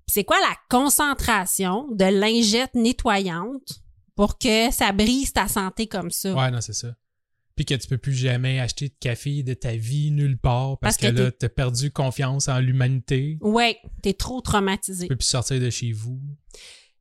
c'est 0.09 0.23
quoi 0.23 0.37
la 0.39 0.55
concentration 0.69 1.87
de 1.91 2.05
lingettes 2.05 2.75
nettoyantes 2.75 3.81
pour 4.15 4.37
que 4.37 4.71
ça 4.71 4.91
brise 4.91 5.31
ta 5.33 5.47
santé 5.47 5.87
comme 5.87 6.11
ça? 6.11 6.33
Ouais, 6.33 6.51
non, 6.51 6.61
c'est 6.61 6.73
ça. 6.73 6.95
Puis 7.55 7.65
que 7.65 7.75
tu 7.75 7.87
peux 7.87 7.97
plus 7.97 8.13
jamais 8.13 8.59
acheter 8.59 8.87
de 8.87 8.95
café 8.99 9.43
de 9.43 9.53
ta 9.53 9.75
vie 9.75 10.11
nulle 10.11 10.37
part 10.37 10.79
parce, 10.79 10.97
Parce 10.97 11.11
que 11.11 11.17
que, 11.17 11.23
là, 11.23 11.31
t'as 11.31 11.49
perdu 11.49 11.91
confiance 11.91 12.47
en 12.47 12.59
l'humanité. 12.59 13.37
Ouais, 13.41 13.77
t'es 14.01 14.13
trop 14.13 14.41
traumatisé. 14.41 15.05
Tu 15.05 15.09
peux 15.09 15.17
plus 15.17 15.25
sortir 15.25 15.59
de 15.59 15.69
chez 15.69 15.91
vous. 15.91 16.21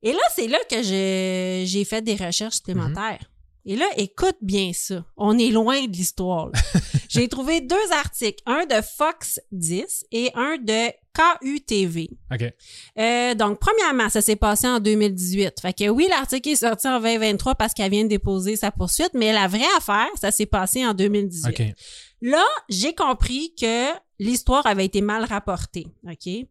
Et 0.02 0.12
là, 0.12 0.20
c'est 0.34 0.48
là 0.48 0.58
que 0.70 0.82
j'ai 0.82 1.84
fait 1.84 2.02
des 2.02 2.14
recherches 2.16 2.56
supplémentaires. 2.56 3.30
Et 3.70 3.76
là, 3.76 3.84
écoute 3.98 4.38
bien 4.40 4.72
ça. 4.72 5.04
On 5.18 5.38
est 5.38 5.50
loin 5.50 5.84
de 5.84 5.92
l'histoire. 5.92 6.50
j'ai 7.10 7.28
trouvé 7.28 7.60
deux 7.60 7.76
articles, 7.92 8.42
un 8.46 8.64
de 8.64 8.80
Fox 8.80 9.38
10 9.52 10.06
et 10.10 10.30
un 10.34 10.56
de 10.56 10.90
KUTV. 11.12 12.08
OK. 12.32 12.54
Euh, 12.98 13.34
donc, 13.34 13.58
premièrement, 13.58 14.08
ça 14.08 14.22
s'est 14.22 14.37
passé 14.37 14.66
en 14.66 14.80
2018. 14.80 15.60
Fait 15.60 15.75
que 15.75 15.87
oui, 15.90 16.06
l'article 16.08 16.48
est 16.48 16.56
sorti 16.56 16.88
en 16.88 16.98
2023 16.98 17.56
parce 17.56 17.75
qu'elle 17.75 17.90
vient 17.90 18.04
de 18.04 18.08
déposer 18.08 18.56
sa 18.56 18.70
poursuite, 18.70 19.10
mais 19.12 19.34
la 19.34 19.48
vraie 19.48 19.60
affaire, 19.76 20.08
ça 20.18 20.30
s'est 20.30 20.46
passé 20.46 20.87
en 20.87 20.94
2018. 20.94 21.48
OK. 21.50 21.75
Là, 22.22 22.46
j'ai 22.70 22.94
compris 22.94 23.52
que 23.60 23.90
l'histoire 24.18 24.66
avait 24.66 24.87
été 24.87 25.02
mal 25.02 25.25
rapportée. 25.25 25.88
OK? 26.08 26.46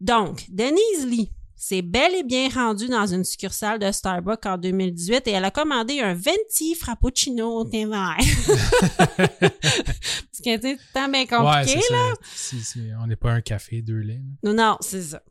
Donc, 0.00 0.44
Denise 0.48 1.04
Lee 1.04 1.32
s'est 1.62 1.82
bel 1.82 2.14
et 2.14 2.22
bien 2.22 2.48
rendue 2.48 2.88
dans 2.88 3.06
une 3.06 3.22
succursale 3.22 3.78
de 3.78 3.92
Starbucks 3.92 4.46
en 4.46 4.56
2018 4.56 5.28
et 5.28 5.32
elle 5.32 5.44
a 5.44 5.50
commandé 5.50 6.00
un 6.00 6.14
venti 6.14 6.74
frappuccino 6.74 7.54
au 7.60 7.64
thé 7.64 7.84
vert. 7.84 8.16
Parce 9.28 10.40
que, 10.42 10.56
tu 10.56 10.78
tant 10.94 11.08
bien 11.08 11.26
compliqué, 11.26 11.80
là. 11.90 12.12
ça. 12.12 12.14
Si- 12.34 12.60
si- 12.62 12.90
on 13.02 13.06
n'est 13.06 13.16
pas 13.16 13.32
un 13.32 13.40
café, 13.40 13.82
deux 13.82 13.98
laits. 13.98 14.20
Non, 14.42 14.54
non, 14.54 14.76
c'est 14.80 15.02
ça. 15.02 15.22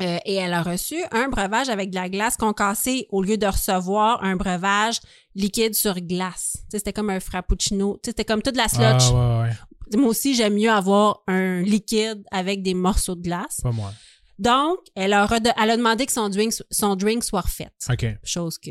Euh, 0.00 0.18
et 0.26 0.34
elle 0.34 0.52
a 0.52 0.62
reçu 0.62 0.96
un 1.10 1.28
breuvage 1.28 1.68
avec 1.70 1.90
de 1.90 1.96
la 1.96 2.08
glace 2.08 2.36
concassée 2.36 3.08
au 3.10 3.20
lieu 3.22 3.36
de 3.36 3.46
recevoir 3.46 4.22
un 4.22 4.36
breuvage 4.36 5.00
liquide 5.34 5.74
sur 5.74 5.94
glace. 6.00 6.58
C'était 6.70 6.92
comme 6.92 7.10
un 7.10 7.18
frappuccino. 7.20 7.98
C'était 8.04 8.24
comme 8.24 8.42
toute 8.42 8.56
la. 8.56 8.66
Ah, 8.78 9.42
ouais, 9.42 9.48
ouais. 9.48 9.98
Moi 9.98 10.10
aussi, 10.10 10.34
j'aime 10.34 10.54
mieux 10.54 10.70
avoir 10.70 11.22
un 11.26 11.62
liquide 11.62 12.22
avec 12.30 12.62
des 12.62 12.74
morceaux 12.74 13.16
de 13.16 13.22
glace. 13.22 13.60
Pas 13.62 13.72
moi. 13.72 13.92
Donc, 14.38 14.78
elle 14.94 15.12
a, 15.12 15.26
rede- 15.26 15.52
elle 15.60 15.70
a 15.70 15.76
demandé 15.76 16.06
que 16.06 16.12
son 16.12 16.28
drink, 16.28 16.52
son 16.70 16.96
drink 16.96 17.24
soit 17.24 17.40
refait. 17.40 17.68
OK. 17.90 18.06
Chose 18.22 18.58
que 18.58 18.70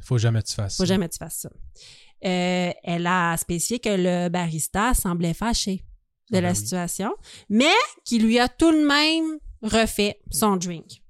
Faut 0.00 0.18
jamais 0.18 0.42
que 0.42 0.48
tu 0.48 0.54
fasses 0.54 0.76
faut 0.76 0.84
ça. 0.84 0.94
jamais 0.94 1.08
que 1.08 1.12
tu 1.14 1.18
fasses 1.18 1.40
ça. 1.40 1.50
Euh, 2.24 2.72
elle 2.82 3.06
a 3.06 3.36
spécifié 3.36 3.78
que 3.80 3.88
le 3.90 4.28
barista 4.28 4.94
semblait 4.94 5.34
fâché 5.34 5.84
de 6.30 6.38
Ah 6.38 6.40
la 6.40 6.48
ben 6.48 6.54
oui. 6.54 6.56
situation, 6.56 7.12
mais 7.50 7.74
qui 8.04 8.18
lui 8.20 8.38
a 8.38 8.48
tout 8.48 8.70
de 8.72 8.86
même 8.86 9.38
refait 9.62 10.18
son 10.30 10.56
drink. 10.56 11.01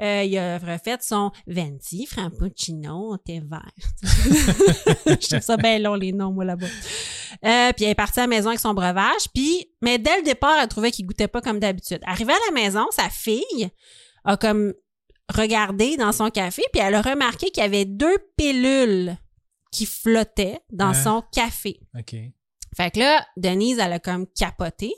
Euh, 0.00 0.24
il 0.24 0.36
a 0.38 0.58
refait 0.58 0.96
son 1.00 1.30
Venti, 1.46 2.06
Frappuccino, 2.06 3.16
thé 3.18 3.40
vert. 3.40 3.70
Je 5.06 5.28
trouve 5.28 5.40
ça 5.40 5.56
bien 5.56 5.78
long, 5.78 5.94
les 5.94 6.12
noms, 6.12 6.32
moi, 6.32 6.44
là-bas. 6.44 6.66
Euh, 6.66 7.72
puis 7.74 7.84
elle 7.84 7.90
est 7.92 7.94
partie 7.94 8.20
à 8.20 8.24
la 8.24 8.26
maison 8.28 8.48
avec 8.48 8.60
son 8.60 8.74
breuvage, 8.74 9.28
puis, 9.34 9.68
mais 9.82 9.98
dès 9.98 10.16
le 10.18 10.22
départ, 10.24 10.56
elle 10.60 10.68
trouvait 10.68 10.90
qu'il 10.90 11.06
goûtait 11.06 11.28
pas 11.28 11.40
comme 11.40 11.58
d'habitude. 11.60 12.00
Arrivée 12.06 12.32
à 12.32 12.38
la 12.50 12.60
maison, 12.60 12.86
sa 12.90 13.08
fille 13.08 13.70
a 14.24 14.36
comme 14.36 14.72
regardé 15.32 15.96
dans 15.96 16.12
son 16.12 16.30
café, 16.30 16.62
puis 16.72 16.82
elle 16.82 16.94
a 16.94 17.02
remarqué 17.02 17.50
qu'il 17.50 17.62
y 17.62 17.66
avait 17.66 17.84
deux 17.84 18.16
pilules 18.36 19.16
qui 19.72 19.86
flottaient 19.86 20.60
dans 20.72 20.88
Hein? 20.88 20.94
son 20.94 21.22
café. 21.32 21.80
OK. 21.98 22.14
Fait 22.76 22.90
que 22.90 22.98
là, 22.98 23.24
Denise, 23.36 23.78
elle 23.78 23.92
a 23.92 23.98
comme 23.98 24.26
capoté, 24.26 24.92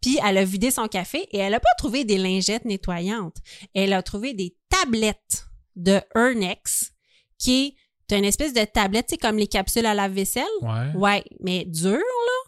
puis 0.00 0.18
elle 0.24 0.38
a 0.38 0.44
vidé 0.44 0.70
son 0.70 0.88
café 0.88 1.26
et 1.30 1.38
elle 1.38 1.54
a 1.54 1.60
pas 1.60 1.68
trouvé 1.78 2.04
des 2.04 2.18
lingettes 2.18 2.64
nettoyantes. 2.64 3.36
Elle 3.74 3.92
a 3.92 4.02
trouvé 4.02 4.34
des 4.34 4.56
tablettes 4.68 5.46
de 5.76 6.00
Ernex, 6.14 6.92
qui 7.38 7.76
est 8.10 8.16
une 8.16 8.24
espèce 8.24 8.54
de 8.54 8.64
tablette, 8.64 9.06
c'est 9.10 9.18
comme 9.18 9.36
les 9.36 9.46
capsules 9.46 9.84
à 9.86 9.92
lave-vaisselle. 9.94 10.44
Ouais. 10.62 10.92
Ouais, 10.94 11.24
mais 11.40 11.64
dure, 11.66 11.98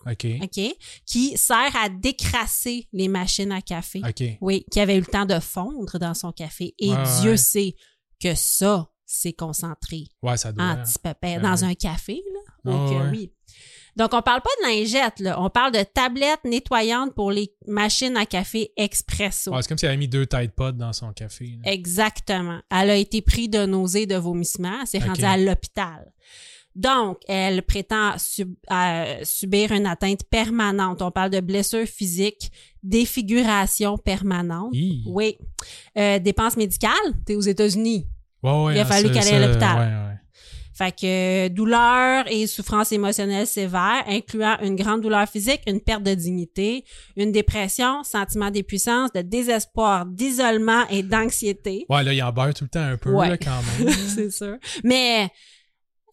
OK. 0.07 0.27
OK, 0.43 0.61
qui 1.05 1.37
sert 1.37 1.77
à 1.77 1.91
décrasser 1.91 2.89
les 2.95 3.09
machines 3.09 3.53
à 3.53 3.61
café. 3.61 4.01
OK. 4.09 4.25
Oui, 4.41 4.65
qui 4.71 4.81
avait 4.81 4.97
eu 4.97 5.01
le 5.01 5.07
temps 5.07 5.27
de 5.27 5.39
fondre 5.39 5.99
dans 5.99 6.15
son 6.15 6.33
café. 6.33 6.75
Et 6.79 6.91
Ouais, 6.91 6.97
Dieu 7.21 7.33
ouais. 7.33 7.37
sait 7.37 7.77
que 8.23 8.35
ça, 8.35 8.89
c'est 9.05 9.33
concentré 9.35 10.05
Ouais, 10.23 10.37
ça 10.39 10.53
doit. 10.53 10.65
en 10.65 10.83
petit 10.83 10.99
pépère 10.99 11.43
dans 11.43 11.65
un 11.65 11.75
café, 11.75 12.23
là. 12.33 12.41
Donc, 12.73 12.93
euh, 12.93 13.05
ouais. 13.05 13.11
oui. 13.11 13.33
Donc, 13.97 14.15
on 14.15 14.23
parle 14.23 14.41
pas 14.41 14.51
de 14.63 14.69
lingettes, 14.69 15.19
là. 15.21 15.41
On 15.43 15.51
parle 15.51 15.73
de 15.73 15.83
tablettes 15.83 16.45
nettoyantes 16.45 17.15
pour 17.15 17.31
les 17.31 17.53
machines 17.67 18.17
à 18.17 18.25
café 18.27 18.73
expresso. 18.77 19.53
C'est 19.61 19.69
comme 19.69 19.79
si 19.79 19.85
elle 19.85 19.91
avait 19.91 19.99
mis 19.99 20.09
deux 20.09 20.27
Tide 20.27 20.53
Pods 20.53 20.73
dans 20.73 20.93
son 20.93 21.13
café. 21.13 21.59
là. 21.65 21.73
Exactement. 21.73 22.61
Elle 22.71 22.91
a 22.91 22.97
été 22.97 23.21
prise 23.23 23.51
de 23.51 23.67
nausées, 23.67 24.07
de 24.07 24.17
vomissements. 24.17 24.79
Elle 24.81 24.87
s'est 24.87 24.99
rendue 24.99 25.21
à 25.25 25.37
l'hôpital. 25.37 26.13
Donc, 26.77 27.19
elle 27.27 27.63
prétend 27.63 28.17
sub- 28.17 28.55
euh, 28.71 29.17
subir 29.25 29.73
une 29.73 29.87
atteinte 29.87 30.23
permanente. 30.31 31.03
On 31.03 31.11
parle 31.11 31.31
de 31.31 31.41
blessures 31.41 31.87
physiques, 31.87 32.51
défiguration 32.83 33.99
permanente. 33.99 34.71
Hi. 34.73 35.03
Oui. 35.07 35.37
Euh, 35.99 36.19
dépenses 36.21 36.57
médicales, 36.57 36.93
t'es 37.27 37.35
aux 37.35 37.41
États-Unis. 37.41 38.07
Ouais, 38.43 38.51
ouais, 38.65 38.75
Il 38.77 38.79
a 38.81 38.85
fallu 38.85 39.11
qu'elle 39.11 39.27
aille 39.27 39.35
à 39.43 39.47
l'hôpital. 39.47 39.79
Ouais. 39.79 40.10
Fait 40.81 40.93
que 40.93 41.47
euh, 41.47 41.49
douleur 41.51 42.25
et 42.33 42.47
souffrance 42.47 42.91
émotionnelle 42.91 43.47
sévère, 43.47 44.03
incluant 44.07 44.57
une 44.63 44.77
grande 44.77 45.03
douleur 45.03 45.29
physique, 45.29 45.61
une 45.67 45.81
perte 45.83 46.03
de 46.03 46.15
dignité, 46.15 46.85
une 47.17 47.33
dépression, 47.33 48.03
sentiment 48.03 48.51
d'impuissance, 48.51 49.13
de 49.13 49.21
désespoir, 49.21 50.07
d'isolement 50.07 50.89
et 50.89 51.03
d'anxiété. 51.03 51.85
Ouais, 51.91 52.03
là, 52.03 52.15
il 52.15 52.23
en 52.23 52.33
beurre 52.33 52.55
tout 52.55 52.65
le 52.65 52.71
temps 52.71 52.81
un 52.81 52.97
peu, 52.97 53.11
Ouais. 53.11 53.29
là, 53.29 53.37
quand 53.37 53.61
même. 53.79 53.93
c'est 54.15 54.31
sûr. 54.31 54.57
Mais 54.83 55.29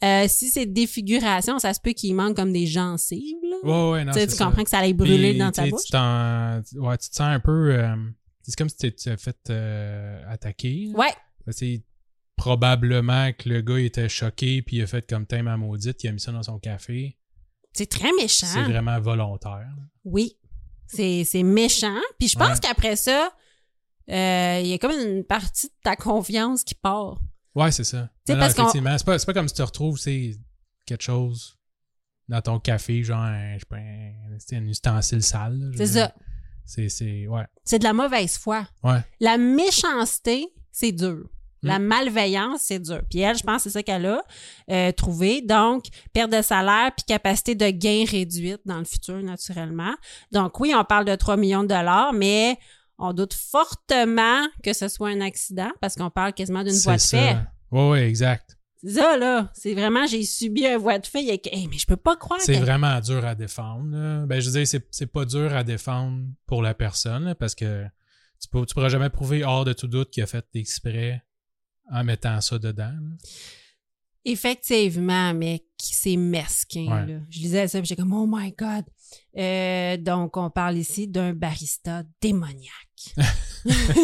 euh, 0.04 0.26
si 0.28 0.50
c'est 0.50 0.66
défiguration, 0.66 1.60
ça 1.60 1.74
se 1.74 1.80
peut 1.80 1.94
qu'il 1.94 2.14
manque 2.14 2.36
comme 2.36 2.52
des 2.52 2.66
gencives. 2.68 3.38
Là. 3.50 3.56
Ouais, 3.64 3.92
ouais, 3.92 4.04
non, 4.04 4.12
tu 4.12 4.20
sais, 4.20 4.28
ça. 4.28 4.44
comprends 4.46 4.64
que 4.66 4.70
ça 4.70 4.80
allait 4.80 4.92
brûler 4.94 5.30
Puis, 5.30 5.40
dans 5.40 5.52
ta 5.52 5.66
bouche? 5.66 5.86
Tu, 5.90 6.78
ouais, 6.80 6.98
tu 6.98 7.10
te 7.10 7.16
sens 7.16 7.22
un 7.30 7.40
peu. 7.40 7.72
euh, 7.72 7.96
c'est 8.44 8.56
comme 8.58 8.68
si 8.70 8.76
tu 8.78 8.92
t'es 8.92 9.16
fait 9.18 9.38
euh, 9.50 10.22
attaquer. 10.30 10.90
là. 10.94 11.00
Ouais, 11.00 11.14
C'est 11.52 11.82
probablement 12.38 13.34
que 13.34 13.50
le 13.50 13.62
gars 13.62 13.80
était 13.80 14.08
choqué, 14.08 14.62
puis 14.62 14.78
il 14.78 14.84
a 14.84 14.88
fait 14.88 15.08
comme 15.10 15.26
thème 15.26 15.46
ma 15.46 15.58
maudite, 15.58 16.04
il 16.04 16.08
a 16.08 16.12
mis 16.14 16.20
ça 16.20 16.32
dans 16.32 16.44
son 16.44 16.60
café. 16.60 17.18
c'est 17.74 17.90
très 17.90 18.12
méchant. 18.20 18.48
C'est 18.48 18.64
vraiment 18.64 19.00
volontaire. 19.00 19.68
Oui, 20.06 20.38
c'est 20.88 21.44
méchant. 21.44 22.00
Puis 22.18 22.30
je 22.30 22.38
pense 22.38 22.54
Ouais. 22.56 22.60
qu'après 22.62 22.96
ça, 22.96 23.32
euh, 24.10 24.60
il 24.64 24.68
y 24.68 24.74
a 24.74 24.78
comme 24.80 24.92
une 24.94 25.24
partie 25.24 25.68
de 25.68 25.74
ta 25.84 25.96
confiance 25.96 26.64
qui 26.64 26.74
part. 26.76 27.20
Ouais, 27.54 27.72
c'est 27.72 27.84
ça. 27.84 28.10
Non, 28.30 28.38
non, 28.38 28.46
effectivement, 28.46 28.98
c'est 28.98 29.06
pas, 29.06 29.20
c'est 29.20 29.26
pas 29.26 29.34
comme 29.34 29.48
si 29.48 29.54
tu 29.56 29.62
retrouves 29.64 30.00
quelque 30.04 31.02
chose 31.04 31.58
dans 32.30 32.42
ton 32.42 32.60
café, 32.60 33.04
genre 33.04 33.20
un, 33.22 33.56
je 33.56 33.60
sais 33.60 33.66
pas, 33.70 33.78
un, 33.78 34.58
un 34.58 34.68
ustensile 34.68 35.22
sale. 35.24 35.72
C'est 35.76 35.88
ça. 35.88 36.14
C'est, 36.66 37.28
ouais. 37.28 37.46
De 37.72 37.84
la 37.84 37.94
mauvaise 37.94 38.38
foi. 38.38 38.68
Ouais. 38.84 39.00
La 39.20 39.38
méchanceté, 39.38 40.48
c'est 40.72 40.92
dur. 40.92 41.30
La 41.64 41.80
Mm. 41.80 41.84
malveillance, 41.84 42.62
c'est 42.62 42.80
dur. 42.80 43.02
Puis 43.10 43.20
elle, 43.20 43.36
je 43.38 43.44
pense 43.44 43.58
que 43.58 43.62
c'est 43.64 43.70
ça 43.72 43.84
qu'elle 43.84 44.06
a 44.06 44.22
euh, 44.72 44.92
trouvé. 44.92 45.42
Donc, 45.42 45.86
perte 46.14 46.32
de 46.32 46.42
salaire 46.42 46.92
puis 46.96 47.04
capacité 47.08 47.56
de 47.56 47.70
gain 47.70 48.04
réduite 48.08 48.62
dans 48.66 48.78
le 48.78 48.86
futur, 48.86 49.22
naturellement. 49.24 49.94
Donc, 50.32 50.60
oui, 50.60 50.74
on 50.76 50.84
parle 50.84 51.06
de 51.06 51.16
3 51.16 51.36
millions 51.38 51.64
de 51.64 51.70
dollars, 51.70 52.14
mais 52.14 52.58
on 53.00 53.14
doute 53.14 53.34
fortement 53.34 54.46
que 54.64 54.74
ce 54.74 54.88
soit 54.88 55.10
un 55.10 55.22
accident 55.22 55.72
parce 55.82 55.96
qu'on 55.96 56.10
parle 56.10 56.34
quasiment 56.34 56.64
d'une 56.64 56.74
voie 56.78 56.96
de 56.96 57.02
fait. 57.02 57.34
ça. 57.34 57.48
Ouais, 57.72 57.90
ouais, 57.90 58.08
exact. 58.10 58.58
Ça, 58.88 59.18
là. 59.18 59.50
C'est 59.54 59.74
vraiment, 59.74 60.06
j'ai 60.06 60.24
subi 60.24 60.66
un 60.68 60.78
voie 60.78 61.00
de 61.00 61.06
fait. 61.08 61.24
Hey, 61.52 61.68
mais 61.68 61.78
je 61.78 61.86
peux 61.88 61.98
pas 61.98 62.16
croire 62.16 62.40
C'est 62.40 62.54
que... 62.54 62.60
vraiment 62.60 63.00
dur 63.02 63.26
à 63.26 63.34
défendre. 63.36 63.90
là. 63.96 64.26
Ben, 64.28 64.40
je 64.40 64.46
veux 64.50 64.54
dire, 64.60 64.68
c'est, 64.68 64.88
c'est 64.92 65.12
pas 65.12 65.26
dur 65.26 65.56
à 65.56 65.64
défendre 65.64 66.24
pour 66.46 66.62
la 66.62 66.74
personne, 66.76 67.26
là, 67.26 67.36
parce 67.36 67.56
que 67.56 67.84
tu, 68.40 68.48
peux, 68.50 68.66
tu 68.66 68.74
pourras 68.76 68.90
jamais 68.90 69.10
prouver 69.10 69.44
hors 69.44 69.66
de 69.66 69.74
tout 69.74 69.88
doute 69.88 70.12
qu'il 70.12 70.22
a 70.22 70.28
fait 70.28 70.46
exprès 70.54 71.24
en 71.92 72.04
mettant 72.04 72.40
ça 72.42 72.58
dedans. 72.60 72.92
là? 72.92 73.18
Effectivement, 74.26 75.34
mais 75.34 75.64
qui 75.78 75.96
c'est 75.96 76.18
mesquin. 76.18 76.86
Ouais. 76.88 77.14
Là. 77.14 77.20
Je 77.30 77.40
lisais 77.40 77.68
ça, 77.68 77.80
puis 77.80 77.88
j'étais 77.88 78.02
comme 78.02 78.14
oh 78.14 78.28
my 78.30 78.52
god. 78.52 78.84
Euh, 79.38 79.96
donc 79.96 80.36
on 80.36 80.50
parle 80.50 80.78
ici 80.78 81.08
d'un 81.08 81.34
barista 81.34 82.04
démoniaque. 82.22 83.16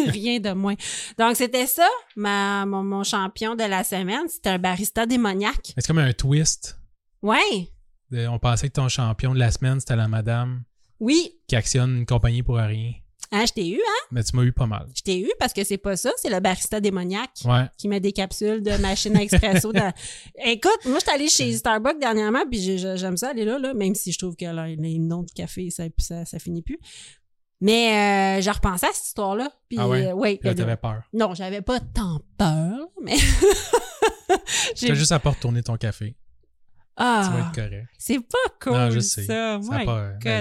Rien 0.08 0.40
de 0.40 0.52
moins. 0.52 0.76
Donc 1.18 1.36
c'était 1.36 1.66
ça, 1.66 1.88
ma 2.16 2.64
mon, 2.64 2.82
mon 2.82 3.04
champion 3.04 3.54
de 3.54 3.64
la 3.64 3.84
semaine, 3.84 4.26
c'était 4.28 4.50
un 4.50 4.58
barista 4.58 5.04
démoniaque. 5.04 5.74
C'est 5.76 5.86
comme 5.86 5.98
un 5.98 6.12
twist. 6.14 6.78
Ouais, 7.20 7.68
on 8.12 8.38
pensait 8.38 8.68
que 8.68 8.74
ton 8.74 8.88
champion 8.88 9.34
de 9.34 9.38
la 9.38 9.50
semaine, 9.50 9.80
c'était 9.80 9.96
la 9.96 10.08
madame 10.08 10.64
oui. 11.00 11.32
qui 11.48 11.56
actionne 11.56 11.98
une 11.98 12.06
compagnie 12.06 12.42
pour 12.42 12.56
rien. 12.56 12.92
Hein, 13.36 13.44
je 13.46 13.52
t'ai 13.52 13.68
eu, 13.68 13.76
hein? 13.80 14.06
Mais 14.12 14.22
tu 14.22 14.36
m'as 14.36 14.42
eu 14.44 14.52
pas 14.52 14.66
mal. 14.66 14.86
Je 14.94 15.02
t'ai 15.02 15.18
eu 15.20 15.30
parce 15.40 15.52
que 15.52 15.64
c'est 15.64 15.76
pas 15.78 15.96
ça, 15.96 16.12
c'est 16.18 16.30
le 16.30 16.38
barista 16.40 16.80
démoniaque. 16.80 17.30
Ouais. 17.44 17.66
qui 17.76 17.88
met 17.88 17.98
des 18.00 18.12
capsules 18.12 18.62
de 18.62 18.76
machine 18.76 19.16
à 19.16 19.22
expresso. 19.22 19.72
dans... 19.72 19.92
Écoute, 20.44 20.78
moi, 20.86 20.98
je 20.98 21.04
suis 21.04 21.10
allée 21.14 21.28
chez 21.28 21.52
Starbucks 21.52 21.98
dernièrement, 21.98 22.44
puis 22.48 22.60
j'ai- 22.60 22.78
j'ai- 22.78 22.96
j'aime 22.96 23.16
ça 23.16 23.30
aller 23.30 23.44
là, 23.44 23.58
là, 23.58 23.74
même 23.74 23.94
si 23.96 24.12
je 24.12 24.18
trouve 24.18 24.36
que 24.36 24.44
là, 24.44 24.68
les 24.68 24.98
noms 24.98 25.22
de 25.24 25.30
café, 25.32 25.70
ça, 25.70 25.84
ça, 25.98 26.24
ça 26.24 26.38
finit 26.38 26.62
plus. 26.62 26.78
Mais 27.60 28.38
euh, 28.38 28.42
j'ai 28.42 28.50
repensé 28.50 28.86
à 28.86 28.90
cette 28.92 29.06
histoire-là. 29.06 29.50
Puis, 29.68 29.78
Ah 29.80 29.88
ouais? 29.88 30.06
euh, 30.08 30.12
ouais, 30.12 30.38
Là, 30.42 30.54
t'avais 30.54 30.76
peur. 30.76 31.02
non, 31.12 31.34
j'avais 31.34 31.62
pas 31.62 31.80
tant 31.80 32.20
peur, 32.36 32.88
mais... 33.02 33.16
J'ai- 34.76 34.94
juste 34.94 35.12
à 35.12 35.18
pas 35.18 35.30
retourner 35.30 35.62
ton 35.62 35.76
café. 35.76 36.16
Tu 36.96 37.02
vas 37.02 37.22
Ah, 37.32 37.50
être 37.52 37.54
correct. 37.54 37.88
c'est 37.98 38.20
pas 38.20 38.38
cool, 38.62 38.72
Non, 38.74 38.90
je 38.90 39.00
sais. 39.00 39.24
ça. 39.24 39.58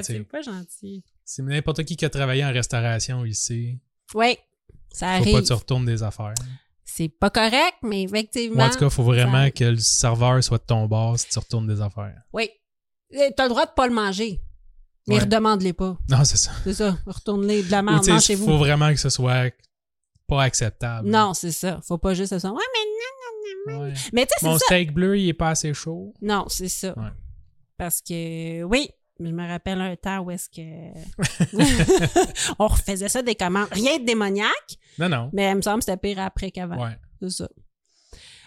C'est 0.03 0.23
pas 0.23 0.41
gentil. 0.41 1.03
C'est 1.25 1.41
n'importe 1.43 1.83
qui 1.83 1.95
qui 1.95 2.05
a 2.05 2.09
travaillé 2.09 2.43
en 2.45 2.51
restauration 2.51 3.25
ici. 3.25 3.79
Oui, 4.13 4.37
ça 4.91 5.07
Faut 5.07 5.21
arrive. 5.21 5.33
pas 5.35 5.41
que 5.41 5.47
tu 5.47 5.53
retournes 5.53 5.85
des 5.85 6.03
affaires. 6.03 6.33
C'est 6.85 7.09
pas 7.09 7.29
correct, 7.29 7.75
mais 7.81 8.03
effectivement... 8.03 8.63
Ou 8.63 8.67
en 8.67 8.69
tout 8.69 8.79
cas, 8.79 8.89
faut 8.89 9.03
vraiment 9.03 9.45
ça- 9.45 9.51
que 9.51 9.63
le 9.63 9.77
serveur 9.79 10.43
soit 10.43 10.59
de 10.59 10.63
ton 10.65 10.85
bord 10.85 11.17
si 11.17 11.27
tu 11.29 11.39
retournes 11.39 11.65
des 11.67 11.81
affaires. 11.81 12.21
Oui. 12.33 12.49
T'as 13.35 13.43
le 13.43 13.49
droit 13.49 13.65
de 13.65 13.71
pas 13.71 13.87
le 13.87 13.93
manger, 13.93 14.41
mais 15.07 15.15
Ouais. 15.15 15.21
redemande-les 15.21 15.73
pas. 15.73 15.97
Non, 16.09 16.23
c'est 16.23 16.37
ça. 16.37 16.51
C'est 16.63 16.73
ça. 16.73 16.97
Retourne-les 17.07 17.63
de 17.63 17.71
la 17.71 17.79
Ou 17.79 17.83
merde, 17.83 17.99
tu 17.99 18.05
sais, 18.05 18.11
mangez-vous. 18.11 18.45
faut 18.45 18.57
vraiment 18.57 18.91
que 18.91 18.99
ce 18.99 19.09
soit 19.09 19.51
pas 20.27 20.43
acceptable. 20.43 21.07
Non, 21.09 21.33
c'est 21.33 21.51
ça. 21.51 21.79
Faut 21.83 21.97
pas 21.97 22.13
juste 22.13 22.31
se 22.31 22.35
dire, 22.39 22.53
ouais, 22.53 22.61
mais 22.73 23.71
non, 23.71 23.75
non, 23.75 23.79
non. 23.85 23.87
Ouais. 23.87 23.93
Mais 24.13 24.25
tu 24.25 24.33
sais, 24.39 24.45
Mon 24.45 24.53
c'est 24.53 24.59
ça. 24.59 24.65
steak 24.65 24.93
bleu, 24.93 25.17
il 25.19 25.29
est 25.29 25.33
pas 25.33 25.49
assez 25.51 25.73
chaud. 25.73 26.13
Non, 26.21 26.45
c'est 26.49 26.69
ça. 26.69 26.97
Ouais. 26.97 27.09
Parce 27.77 28.01
que, 28.01 28.63
oui, 28.63 28.89
je 29.19 29.29
me 29.31 29.47
rappelle 29.47 29.79
un 29.81 29.95
temps 29.95 30.19
où 30.19 30.31
est-ce 30.31 30.49
que 30.49 30.61
on 32.59 32.67
refaisait 32.67 33.09
ça 33.09 33.21
des 33.21 33.35
commandes. 33.35 33.67
Rien 33.71 33.99
de 33.99 34.05
démoniaque, 34.05 34.77
Non, 34.99 35.09
non. 35.09 35.29
mais 35.33 35.49
il 35.51 35.55
me 35.55 35.61
semble 35.61 35.79
que 35.79 35.85
c'était 35.85 35.97
pire 35.97 36.19
après 36.19 36.51
qu'avant. 36.51 36.83
Ouais. 36.83 36.97
C'est 37.21 37.29
ça. 37.29 37.49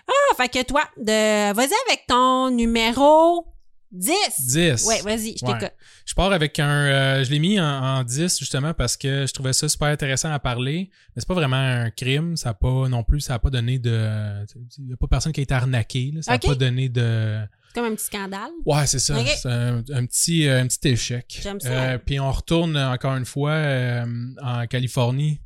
Ah, 0.09 0.35
fait 0.37 0.49
que 0.49 0.63
toi, 0.65 0.83
de... 0.97 1.53
vas-y 1.53 1.73
avec 1.89 2.05
ton 2.07 2.51
numéro 2.51 3.47
10! 3.93 4.13
10. 4.39 4.87
Ouais, 4.87 5.01
vas-y, 5.03 5.37
je 5.39 5.45
Ouais. 5.47 5.53
t'écoute. 5.59 5.73
Je 6.05 6.15
pars 6.15 6.33
avec 6.33 6.59
un. 6.61 6.69
euh, 6.69 7.25
je 7.25 7.31
l'ai 7.31 7.39
mis 7.39 7.59
en, 7.61 7.65
en 7.65 8.05
10 8.05 8.39
justement 8.39 8.75
parce 8.75 8.97
que 8.97 9.27
je 9.27 9.33
trouvais 9.33 9.53
ça 9.53 9.69
super 9.69 9.89
intéressant 9.89 10.31
à 10.31 10.39
parler. 10.39 10.91
Mais 11.15 11.21
c'est 11.23 11.27
pas 11.29 11.35
vraiment 11.35 11.57
un 11.57 11.91
crime. 11.91 12.37
Ça 12.37 12.51
a 12.51 12.55
pas 12.55 12.89
non 12.89 13.03
plus. 13.05 13.21
Ça 13.21 13.35
a 13.35 13.39
pas 13.39 13.49
donné 13.51 13.79
de. 13.79 14.45
Il 14.79 14.91
y 14.91 14.93
a 14.93 14.97
pas 14.97 15.07
personne 15.07 15.33
qui 15.33 15.41
a 15.41 15.43
été 15.45 15.55
arnaqué. 15.55 16.11
là. 16.15 16.23
Ça 16.23 16.33
a 16.33 16.37
Ok. 16.37 16.47
pas 16.47 16.55
donné 16.57 16.89
de. 16.89 17.41
Comme 17.75 17.85
un 17.87 17.95
petit 17.95 18.07
scandale. 18.07 18.51
Ouais, 18.65 18.87
c'est 18.87 18.99
ça. 18.99 19.17
C'est 19.25 19.49
un, 19.49 19.79
un 19.93 20.07
petit, 20.07 20.47
euh, 20.49 20.61
un 20.63 20.67
petit 20.67 20.89
échec. 20.89 21.39
J'aime 21.43 21.61
ça. 21.61 21.69
Euh, 21.93 21.99
puis 21.99 22.19
on 22.19 22.31
retourne 22.33 22.77
encore 22.77 23.17
une 23.17 23.27
fois 23.27 23.51
euh, 23.53 24.07
en 24.43 24.67
Californie, 24.67 25.41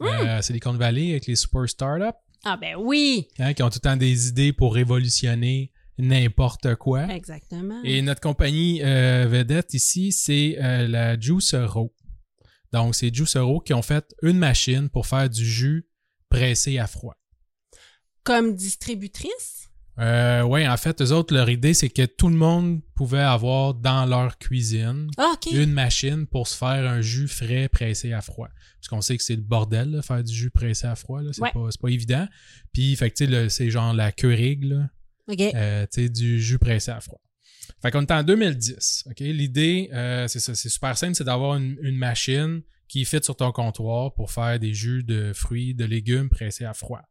Hmm. 0.00 0.06
euh, 0.06 0.42
Silicon 0.42 0.72
Valley, 0.74 1.10
avec 1.12 1.26
les 1.26 1.36
super 1.36 1.68
startups, 1.68 2.18
Ah 2.44 2.56
ben 2.60 2.74
oui! 2.76 3.28
hein, 3.38 3.54
qui 3.54 3.62
ont 3.62 3.70
tout 3.70 3.78
le 3.82 3.88
temps 3.88 3.96
des 3.96 4.28
idées 4.28 4.52
pour 4.52 4.74
révolutionner 4.74 5.70
n'importe 5.96 6.74
quoi. 6.74 7.06
Exactement. 7.06 7.80
Et 7.84 8.02
notre 8.02 8.20
compagnie 8.20 8.80
vedette 8.80 9.74
ici, 9.74 10.10
c'est 10.10 10.56
la 10.58 11.18
Juicero. 11.20 11.94
Donc, 12.72 12.94
c'est 12.96 13.14
Juicero 13.14 13.60
qui 13.60 13.74
ont 13.74 13.82
fait 13.82 14.12
une 14.22 14.38
machine 14.38 14.88
pour 14.88 15.06
faire 15.06 15.30
du 15.30 15.44
jus 15.46 15.86
pressé 16.30 16.78
à 16.78 16.86
froid. 16.88 17.14
Comme 18.24 18.54
distributrice? 18.56 19.61
Euh, 19.98 20.42
ouais, 20.42 20.66
en 20.66 20.76
fait, 20.78 21.02
eux 21.02 21.12
autres, 21.12 21.34
leur 21.34 21.50
idée, 21.50 21.74
c'est 21.74 21.90
que 21.90 22.06
tout 22.06 22.28
le 22.28 22.34
monde 22.36 22.80
pouvait 22.94 23.18
avoir 23.20 23.74
dans 23.74 24.06
leur 24.06 24.38
cuisine 24.38 25.10
Ah, 25.18 25.34
une 25.52 25.72
machine 25.72 26.26
pour 26.26 26.48
se 26.48 26.56
faire 26.56 26.90
un 26.90 27.02
jus 27.02 27.28
frais 27.28 27.68
pressé 27.68 28.12
à 28.14 28.22
froid. 28.22 28.48
Parce 28.78 28.88
qu'on 28.88 29.02
sait 29.02 29.16
que 29.18 29.22
c'est 29.22 29.36
le 29.36 29.42
bordel, 29.42 29.90
là, 29.90 30.02
faire 30.02 30.24
du 30.24 30.32
jus 30.32 30.50
pressé 30.50 30.86
à 30.86 30.94
froid. 30.96 31.20
C'est 31.32 31.42
Ouais. 31.42 31.52
pas, 31.52 31.68
pas 31.80 31.88
évident. 31.88 32.26
Puis, 32.72 32.96
fait 32.96 33.10
que, 33.10 33.16
tu 33.16 33.24
sais, 33.26 33.30
le- 33.30 33.48
c'est 33.50 33.70
genre 33.70 33.92
la 33.92 34.12
Keurig, 34.12 34.64
là. 34.64 34.88
Euh, 35.54 35.86
du 36.08 36.40
jus 36.40 36.58
pressé 36.58 36.90
à 36.90 37.00
froid. 37.00 37.20
Fait 37.80 37.90
qu'on 37.90 38.00
est 38.02 38.10
en 38.12 38.22
2010. 38.22 39.04
OK? 39.08 39.20
L'idée, 39.20 39.88
euh, 39.92 40.26
c'est 40.28 40.54
super 40.54 40.96
simple, 40.96 41.14
c'est 41.14 41.24
d'avoir 41.24 41.56
une, 41.56 41.76
une 41.82 41.96
machine 41.96 42.62
qui 42.88 43.04
fit 43.04 43.22
sur 43.22 43.36
ton 43.36 43.52
comptoir 43.52 44.12
pour 44.14 44.30
faire 44.32 44.58
des 44.58 44.74
jus 44.74 45.02
de 45.04 45.32
fruits, 45.32 45.74
de 45.74 45.84
légumes 45.84 46.28
pressés 46.28 46.64
à 46.64 46.74
froid. 46.74 47.02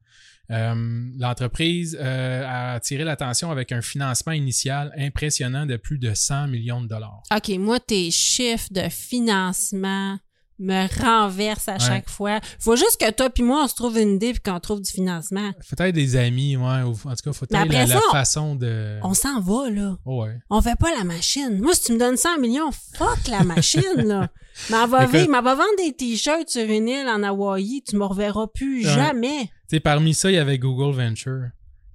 Euh, 0.51 0.75
L'entreprise 1.17 1.97
euh, 1.99 2.43
a 2.45 2.73
attiré 2.73 3.03
l'attention 3.03 3.51
avec 3.51 3.71
un 3.71 3.81
financement 3.81 4.33
initial 4.33 4.93
impressionnant 4.97 5.65
de 5.65 5.77
plus 5.77 5.97
de 5.97 6.13
100 6.13 6.47
millions 6.47 6.81
de 6.81 6.87
dollars. 6.87 7.23
OK, 7.35 7.49
moi, 7.57 7.79
tes 7.79 8.11
chiffres 8.11 8.69
de 8.71 8.89
financement 8.89 10.17
me 10.61 10.87
renversent 11.03 11.67
à 11.67 11.73
Ouais. 11.73 11.79
chaque 11.79 12.09
fois. 12.09 12.39
Faut 12.59 12.75
juste 12.75 12.97
que 12.99 13.09
toi 13.11 13.29
puis 13.29 13.43
moi, 13.43 13.63
on 13.63 13.67
se 13.67 13.75
trouve 13.75 13.97
une 13.97 14.15
idée 14.15 14.31
puis 14.33 14.41
qu'on 14.41 14.59
trouve 14.59 14.81
du 14.81 14.91
financement. 14.91 15.51
Peut-être 15.75 15.93
des 15.95 16.15
amis, 16.15 16.55
ouais, 16.57 16.81
ou 16.83 16.91
en 16.91 17.15
tout 17.15 17.23
cas, 17.23 17.33
faut 17.33 17.45
après 17.53 17.85
la, 17.87 17.99
façon 18.11 18.55
de. 18.55 18.97
On 19.03 19.13
s'en 19.13 19.39
va, 19.41 19.69
là. 19.69 19.97
Oh, 20.05 20.23
ouais. 20.23 20.37
On 20.49 20.61
fait 20.61 20.77
pas 20.77 20.95
la 20.97 21.03
machine. 21.03 21.59
Moi, 21.61 21.73
si 21.73 21.83
tu 21.85 21.93
me 21.93 21.99
donnes 21.99 22.17
100 22.17 22.37
millions, 22.39 22.69
fuck 22.95 23.27
la 23.29 23.43
machine, 23.43 23.81
là. 23.97 24.29
M'en 24.69 24.85
va, 24.85 25.05
vivre- 25.05 25.29
m'en 25.29 25.41
va 25.41 25.55
vendre 25.55 25.69
des 25.77 25.93
t-shirts 25.93 26.49
sur 26.49 26.69
une 26.69 26.89
île 26.89 27.07
en 27.07 27.23
Hawaï. 27.23 27.81
Tu 27.87 27.95
me 27.95 28.03
reverras 28.03 28.47
plus 28.47 28.85
Ouais. 28.85 28.93
jamais. 28.93 29.49
Tu 29.69 29.79
parmi 29.79 30.13
ça, 30.13 30.29
il 30.29 30.35
y 30.35 30.37
avait 30.37 30.57
Google 30.59 30.93
Venture 30.95 31.45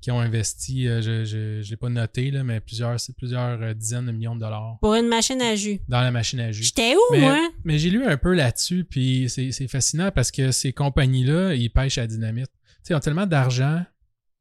qui 0.00 0.10
ont 0.10 0.20
investi, 0.20 0.86
euh, 0.88 1.00
je 1.02 1.24
je 1.62 1.68
l'ai 1.70 1.76
pas 1.76 1.88
noté, 1.88 2.30
là, 2.30 2.44
mais 2.44 2.60
plusieurs, 2.60 2.96
plusieurs 3.16 3.60
euh, 3.62 3.74
dizaines 3.74 4.06
de 4.06 4.12
millions 4.12 4.34
de 4.34 4.40
dollars 4.40 4.78
Pour 4.80 4.94
une 4.94 5.08
machine 5.08 5.40
à 5.42 5.54
jus. 5.56 5.80
dans 5.88 6.00
la 6.00 6.10
machine 6.10 6.40
à 6.40 6.52
jus. 6.52 6.64
J'étais 6.64 6.94
où, 6.94 7.00
Mais, 7.12 7.20
moi? 7.20 7.50
mais 7.64 7.78
j'ai 7.78 7.90
lu 7.90 8.04
un 8.04 8.16
peu 8.16 8.34
là-dessus, 8.34 8.84
puis 8.84 9.28
c'est 9.28 9.68
fascinant 9.68 10.10
parce 10.10 10.30
que 10.30 10.52
ces 10.52 10.72
compagnies-là, 10.72 11.54
ils 11.54 11.70
pêchent 11.70 11.98
à 11.98 12.06
dynamite. 12.06 12.50
Ils 12.88 12.94
ont 12.94 13.00
tellement 13.00 13.26
d'argent, 13.26 13.82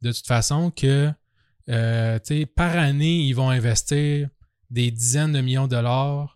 de 0.02 0.12
toute 0.12 0.28
façon, 0.28 0.70
que 0.72 1.10
euh, 1.70 2.20
par 2.56 2.78
année, 2.78 3.22
ils 3.22 3.34
vont 3.34 3.50
investir 3.50 4.30
des 4.70 4.92
dizaines 4.92 5.32
de 5.34 5.42
millions 5.42 5.66
de 5.66 5.72
dollars 5.72 6.35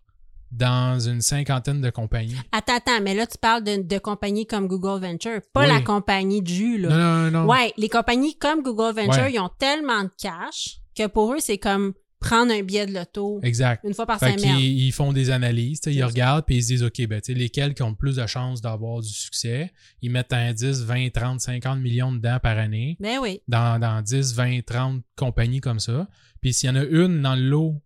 dans 0.51 0.99
une 0.99 1.21
cinquantaine 1.21 1.81
de 1.81 1.89
compagnies. 1.89 2.35
Attends, 2.51 2.75
attends, 2.77 3.01
mais 3.01 3.13
là, 3.15 3.27
tu 3.27 3.37
parles 3.37 3.63
de, 3.63 3.81
de 3.83 3.97
compagnies 3.99 4.47
comme 4.47 4.67
Google 4.67 4.99
Venture, 5.05 5.41
pas 5.53 5.61
Oui. 5.61 5.67
la 5.67 5.81
compagnie 5.81 6.41
de 6.41 6.47
jus, 6.47 6.77
là. 6.79 6.89
Non, 6.89 7.31
non, 7.31 7.43
non. 7.43 7.49
Ouais, 7.51 7.73
les 7.77 7.89
compagnies 7.89 8.35
comme 8.37 8.61
Google 8.63 8.95
Venture, 8.95 9.23
Ouais. 9.23 9.33
ils 9.33 9.39
ont 9.39 9.51
tellement 9.59 10.03
de 10.03 10.11
cash 10.21 10.77
que 10.97 11.07
pour 11.07 11.33
eux, 11.33 11.39
c'est 11.39 11.57
comme 11.59 11.93
prendre 12.19 12.51
un 12.51 12.61
billet 12.63 12.85
de 12.85 12.93
loto 12.93 13.39
Exact. 13.43 13.81
une 13.85 13.93
fois 13.93 14.05
par 14.05 14.19
Fait 14.19 14.37
semaine. 14.37 14.57
qu'ils 14.57 14.79
ils 14.87 14.91
font 14.91 15.13
des 15.13 15.29
analyses, 15.29 15.79
ils 15.85 16.03
regardent 16.03 16.43
puis 16.45 16.57
ils 16.57 16.63
se 16.63 16.67
disent 16.67 16.83
OK, 16.83 17.07
ben 17.07 17.21
lesquels 17.29 17.73
qui 17.73 17.81
ont 17.81 17.91
le 17.91 17.95
plus 17.95 18.17
de 18.17 18.27
chances 18.27 18.59
d'avoir 18.59 18.99
du 18.99 19.07
succès, 19.07 19.71
ils 20.01 20.11
mettent 20.11 20.33
un 20.33 20.51
10, 20.51 20.83
20, 20.83 21.11
30, 21.13 21.39
50 21.39 21.79
millions 21.79 22.11
dedans 22.11 22.37
par 22.43 22.57
année 22.57 22.97
Ben 22.99 23.19
oui. 23.21 23.39
dans, 23.47 23.79
dans 23.79 24.01
10, 24.01 24.35
20, 24.35 24.65
30 24.65 25.01
compagnies 25.15 25.61
comme 25.61 25.79
ça. 25.79 26.09
Puis 26.41 26.51
s'il 26.53 26.67
y 26.67 26.71
en 26.73 26.75
a 26.75 26.83
une 26.83 27.21
dans 27.21 27.35
le 27.35 27.41
lot 27.43 27.81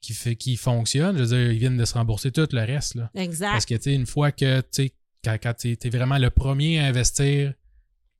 qui 0.00 0.14
fait 0.14 0.36
qui 0.36 0.56
fonctionne, 0.56 1.16
je 1.18 1.22
veux 1.22 1.28
dire, 1.36 1.52
ils 1.52 1.58
viennent 1.58 1.76
de 1.76 1.84
se 1.84 1.94
rembourser 1.94 2.32
tout 2.32 2.48
le 2.52 2.60
reste 2.64 2.94
là. 2.94 3.10
Exact. 3.14 3.52
Parce 3.52 3.66
que 3.66 3.74
tu 3.74 3.82
sais 3.82 3.94
une 3.94 4.06
fois 4.06 4.32
que 4.32 4.60
tu 4.60 4.66
sais 4.70 4.92
quand, 5.22 5.36
quand 5.42 5.54
tu 5.54 5.76
es 5.80 5.90
vraiment 5.90 6.16
le 6.18 6.30
premier 6.30 6.78
à 6.80 6.86
investir 6.86 7.52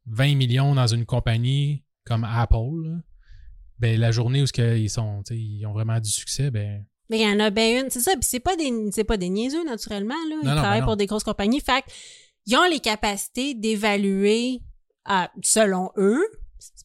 20 0.07 0.35
millions 0.37 0.75
dans 0.75 0.87
une 0.87 1.07
compagnie 1.07 1.85
comme 2.05 2.25
Apple, 2.25 2.83
là, 2.85 2.97
ben 3.79 3.99
la 3.99 4.11
journée 4.13 4.43
où 4.43 4.47
que 4.47 4.77
ils 4.77 4.91
sont, 4.91 5.23
tu 5.27 5.35
sais, 5.35 5.41
ils 5.41 5.65
ont 5.67 5.73
vraiment 5.73 5.99
du 6.01 6.11
succès, 6.11 6.51
ben 6.51 6.85
Mais 7.09 7.21
il 7.21 7.23
y 7.23 7.33
en 7.33 7.41
a 7.41 7.49
bien 7.51 7.83
une, 7.83 7.91
c'est 7.91 8.01
ça. 8.01 8.13
Puis 8.13 8.25
c'est 8.25 8.41
pas 8.41 8.57
des, 8.57 8.71
c'est 8.93 9.05
pas 9.05 9.17
des 9.17 9.31
niaiseux, 9.31 9.65
naturellement, 9.65 10.15
là. 10.29 10.37
Ils 10.43 10.47
Non, 10.47 10.55
non, 10.55 10.61
travaillent 10.61 10.81
ben 10.81 10.85
non. 10.87 10.87
pour 10.93 10.97
des 10.97 11.07
grosses 11.07 11.25
compagnies. 11.25 11.61
Fait 11.61 11.85
ils 12.47 12.57
ont 12.57 12.69
les 12.69 12.81
capacités 12.81 13.55
d'évaluer, 13.55 14.61
à- 15.05 15.31
selon 15.43 15.91
eux, 15.97 16.23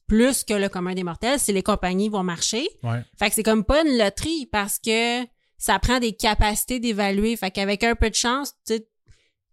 plus 0.07 0.43
que 0.43 0.53
le 0.53 0.69
commun 0.69 0.93
des 0.93 1.03
mortels, 1.03 1.39
si 1.39 1.51
les 1.53 1.63
compagnies 1.63 2.09
vont 2.09 2.23
marcher. 2.23 2.67
ouais. 2.83 3.03
Fait 3.17 3.29
que 3.29 3.35
c'est 3.35 3.43
comme 3.43 3.63
pas 3.63 3.83
une 3.85 3.97
loterie 3.97 4.47
parce 4.51 4.77
que 4.79 5.23
ça 5.57 5.79
prend 5.79 5.99
des 5.99 6.13
capacités 6.13 6.79
d'évaluer. 6.79 7.35
Fait 7.37 7.49
qu'avec 7.51 7.83
un 7.83 7.95
peu 7.95 8.09
de 8.09 8.15
chance, 8.15 8.53
tu 8.67 8.75
sais, 8.75 8.87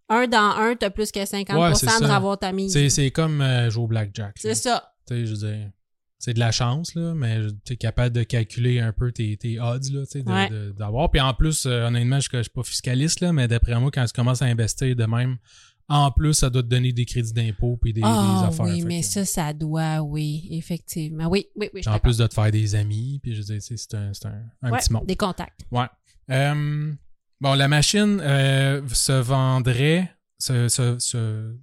un 0.09 0.27
dans 0.27 0.37
un, 0.57 0.75
t'as 0.75 0.89
plus 0.89 1.11
que 1.11 1.19
50% 1.19 1.57
Ouais, 1.59 1.71
de 1.71 1.75
ça. 1.75 2.15
avoir 2.15 2.37
ta 2.37 2.51
mise. 2.51 2.77
C'est, 2.89 3.09
comme 3.11 3.41
euh, 3.41 3.69
jouer 3.69 3.83
au 3.83 3.87
blackjack. 3.87 4.35
C'est 4.37 4.53
ça. 4.53 4.93
Tu 5.07 5.15
sais, 5.15 5.25
je 5.25 5.31
veux 5.31 5.37
dire, 5.51 5.69
c'est 6.19 6.33
de 6.33 6.39
la 6.39 6.51
chance, 6.51 6.93
là, 6.95 7.13
mais 7.15 7.39
tu 7.65 7.73
es 7.73 7.75
capable 7.77 8.15
de 8.15 8.23
calculer 8.23 8.79
un 8.79 8.91
peu 8.93 9.11
tes, 9.11 9.35
tes 9.37 9.59
odds, 9.59 10.05
Ouais. 10.25 10.49
d'avoir. 10.77 11.09
Puis 11.09 11.19
en 11.19 11.33
plus, 11.33 11.65
euh, 11.65 11.87
honnêtement, 11.87 12.19
je, 12.19 12.29
je 12.31 12.41
suis 12.43 12.49
pas 12.51 12.63
fiscaliste, 12.63 13.21
là, 13.21 13.33
mais 13.33 13.47
d'après 13.47 13.79
moi, 13.79 13.89
quand 13.91 14.05
tu 14.05 14.13
commences 14.13 14.41
à 14.41 14.45
investir 14.45 14.95
de 14.95 15.05
même, 15.05 15.37
en 15.89 16.11
plus, 16.11 16.33
ça 16.33 16.49
doit 16.49 16.63
te 16.63 16.67
donner 16.67 16.93
des 16.93 17.05
crédits 17.05 17.33
d'impôt 17.33 17.77
puis 17.81 17.93
des, 17.93 18.01
Ah 18.03 18.41
des 18.41 18.47
affaires. 18.47 18.65
oui, 18.73 18.83
mais 18.85 19.01
ça, 19.01 19.25
ça 19.25 19.53
doit, 19.53 20.01
oui, 20.01 20.47
effectivement. 20.51 21.27
Oui, 21.27 21.47
oui, 21.55 21.69
oui. 21.73 21.81
En 21.87 21.99
plus 21.99 22.17
de 22.17 22.25
te 22.27 22.33
faire 22.33 22.51
des 22.51 22.75
amis, 22.75 23.19
puis 23.21 23.33
je 23.35 23.39
veux 23.41 23.57
dire, 23.57 23.61
c'est 23.61 23.93
un, 23.95 24.11
un, 24.23 24.33
un 24.61 24.71
Ouais, 24.71 24.79
petit 24.79 24.93
monde. 24.93 25.05
Des 25.05 25.15
contacts. 25.15 25.61
Ouais. 25.71 25.85
Euh, 26.31 26.91
bon, 27.41 27.53
la 27.53 27.67
machine 27.67 28.19
euh, 28.21 28.81
se 28.89 29.11
vendrait, 29.11 30.09
se, 30.39 30.67
se, 30.69 30.97
se- 30.99 31.55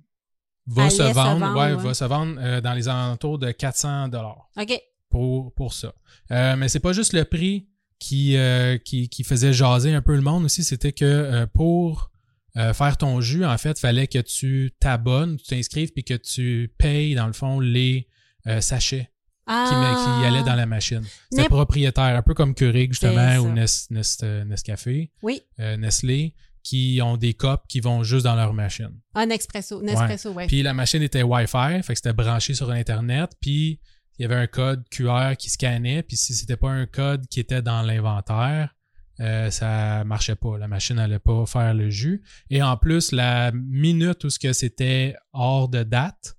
va 0.67 0.91
se 0.91 0.99
se 0.99 1.03
vendre, 1.15 1.55
ouais, 1.57 1.75
ouais. 1.75 1.83
va 1.83 1.95
se 1.95 2.05
vendre 2.05 2.37
euh, 2.39 2.61
dans 2.61 2.75
les 2.75 2.89
alentours 2.89 3.39
de 3.39 3.51
400 3.51 4.09
dollars 4.09 4.49
OK. 4.61 4.79
pour, 5.09 5.53
pour 5.55 5.73
ça. 5.73 5.93
Mais 6.31 6.69
c'est 6.69 6.79
pas 6.81 6.93
juste 6.93 7.13
le 7.15 7.25
prix 7.25 7.69
qui, 7.99 8.37
qui, 8.85 9.09
qui 9.09 9.25
faisait 9.25 9.53
jaser 9.53 9.93
un 9.95 10.03
peu 10.03 10.15
le 10.15 10.23
monde 10.23 10.45
aussi, 10.45 10.63
c'était 10.63 10.93
que 10.93 11.47
pour 11.47 12.11
euh, 12.57 12.73
faire 12.73 12.97
ton 12.97 13.21
jus, 13.21 13.45
en 13.45 13.57
fait, 13.59 13.79
fallait 13.79 14.07
que 14.07 14.19
tu 14.19 14.73
t'abonnes, 14.81 15.37
tu 15.37 15.45
t'inscrives, 15.47 15.93
puis 15.93 16.05
que 16.05 16.15
tu 16.15 16.73
payes, 16.79 17.15
dans 17.15 17.27
le 17.27 17.33
fond, 17.33 17.61
les 17.61 18.09
euh, 18.47 18.61
sachets 18.61 19.11
qui, 19.47 19.55
Ah. 19.55 20.19
qui 20.21 20.27
allaient 20.27 20.43
dans 20.45 20.55
la 20.55 20.67
machine. 20.67 21.03
C'était 21.31 21.49
propriétaire, 21.49 22.17
un 22.17 22.23
peu 22.23 22.35
comme 22.35 22.55
Keurig, 22.55 22.93
justement, 22.93 23.37
ou 23.39 23.47
ça. 23.49 23.53
Nes, 23.53 23.87
Nes- 23.91 24.19
euh, 24.23 24.45
Nescafé, 24.45 25.11
Oui, 25.23 25.43
euh, 25.59 25.77
Nestlé, 25.77 26.35
qui 26.63 27.01
ont 27.03 27.17
des 27.17 27.35
copes 27.35 27.67
qui 27.69 27.81
vont 27.81 28.03
juste 28.03 28.25
dans 28.25 28.37
leur 28.37 28.53
machine. 28.55 28.91
un 29.15 29.31
expresso. 29.31 29.83
Nespresso, 29.83 30.31
ouais. 30.33 30.47
Puis 30.47 30.63
la 30.63 30.73
machine 30.75 31.03
était 31.03 31.23
Wi-Fi, 31.23 31.83
fait 31.83 31.93
que 31.95 31.99
c'était 31.99 32.13
branché 32.13 32.55
sur 32.55 32.71
Internet, 32.71 33.31
puis 33.41 33.81
il 34.19 34.23
y 34.23 34.25
avait 34.25 34.37
un 34.37 34.47
code 34.47 34.85
QR 34.91 35.35
qui 35.39 35.49
scannait, 35.51 36.03
puis 36.03 36.17
si 36.17 36.35
c'était 36.35 36.57
pas 36.59 36.71
un 36.71 36.87
code 36.87 37.27
qui 37.29 37.41
était 37.41 37.63
dans 37.63 37.83
l'inventaire, 37.83 38.75
euh, 39.21 39.51
ça 39.51 40.03
marchait 40.05 40.35
pas. 40.37 40.57
La 40.59 40.67
machine 40.69 40.99
allait 40.99 41.19
pas 41.19 41.45
faire 41.47 41.75
le 41.75 41.91
jus. 41.91 42.23
Et 42.49 42.63
en 42.63 42.77
plus, 42.77 43.13
la 43.13 43.53
minute 43.53 44.25
où 44.25 44.31
ce 44.31 44.39
que 44.39 44.53
c'était 44.53 45.15
hors 45.33 45.69
de 45.69 45.83
date, 45.83 46.37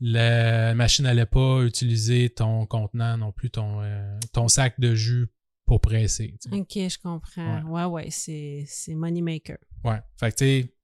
la 0.00 0.74
machine 0.74 1.06
allait 1.06 1.26
pas 1.26 1.62
utiliser 1.62 2.30
ton 2.30 2.66
contenant 2.66 3.16
non 3.16 3.32
plus, 3.32 3.50
ton, 3.50 3.80
euh, 3.82 4.18
ton 4.32 4.48
sac 4.48 4.78
de 4.80 4.94
jus 4.94 5.28
pour 5.66 5.80
presser. 5.80 6.36
tu 6.42 6.50
sais. 6.50 6.56
OK, 6.56 6.90
je 6.92 6.98
comprends. 6.98 7.62
Ouais, 7.62 7.84
ouais, 7.84 8.08
c'est, 8.10 8.64
c'est 8.66 8.94
moneymaker. 8.94 9.56
Ouais. 9.84 10.00
Fait 10.18 10.30
que 10.32 10.36
tu 10.36 10.44
sais, 10.44 10.74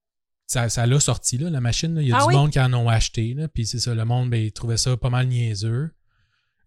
ça, 0.47 0.69
ça 0.69 0.85
l'a 0.85 0.99
sorti, 0.99 1.37
là, 1.37 1.49
la 1.49 1.61
machine. 1.61 1.93
là. 1.95 2.01
Il 2.01 2.07
y 2.07 2.11
a 2.13 2.17
Ah 2.17 2.21
du 2.21 2.27
oui? 2.29 2.35
monde 2.35 2.51
qui 2.51 2.59
en 2.59 2.73
ont 2.73 2.89
acheté. 2.89 3.33
Là, 3.33 3.47
puis 3.47 3.65
c'est 3.65 3.79
ça, 3.79 3.93
le 3.93 4.05
monde, 4.05 4.29
ben, 4.29 4.41
il 4.41 4.51
trouvait 4.51 4.77
ça 4.77 4.95
pas 4.97 5.09
mal 5.09 5.27
niaiseux. 5.27 5.93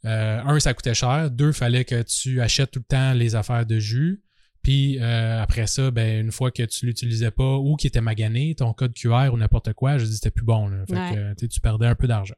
Euh, 0.04 0.40
un, 0.44 0.60
ça 0.60 0.74
coûtait 0.74 0.94
cher. 0.94 1.30
Deux, 1.30 1.52
fallait 1.52 1.84
que 1.84 2.02
tu 2.02 2.40
achètes 2.40 2.70
tout 2.72 2.80
le 2.80 2.84
temps 2.84 3.12
les 3.14 3.34
affaires 3.34 3.64
de 3.66 3.78
jus. 3.78 4.22
Puis 4.62 4.98
euh, 4.98 5.42
après 5.42 5.66
ça, 5.66 5.90
ben, 5.90 6.24
une 6.24 6.32
fois 6.32 6.50
que 6.50 6.62
tu 6.62 6.86
l'utilisais 6.86 7.30
pas 7.30 7.56
ou 7.56 7.76
qu'il 7.76 7.88
était 7.88 8.00
magané, 8.00 8.54
ton 8.54 8.72
code 8.72 8.94
QR 8.94 9.28
ou 9.32 9.36
n'importe 9.36 9.72
quoi, 9.74 9.98
je 9.98 10.06
dis 10.06 10.14
c'était 10.14 10.30
plus 10.30 10.44
bon. 10.44 10.68
Là. 10.68 10.84
Fait 10.88 10.94
Ouais. 10.94 11.34
que 11.38 11.46
tu 11.46 11.60
perdais 11.60 11.86
un 11.86 11.94
peu 11.94 12.06
d'argent. 12.06 12.34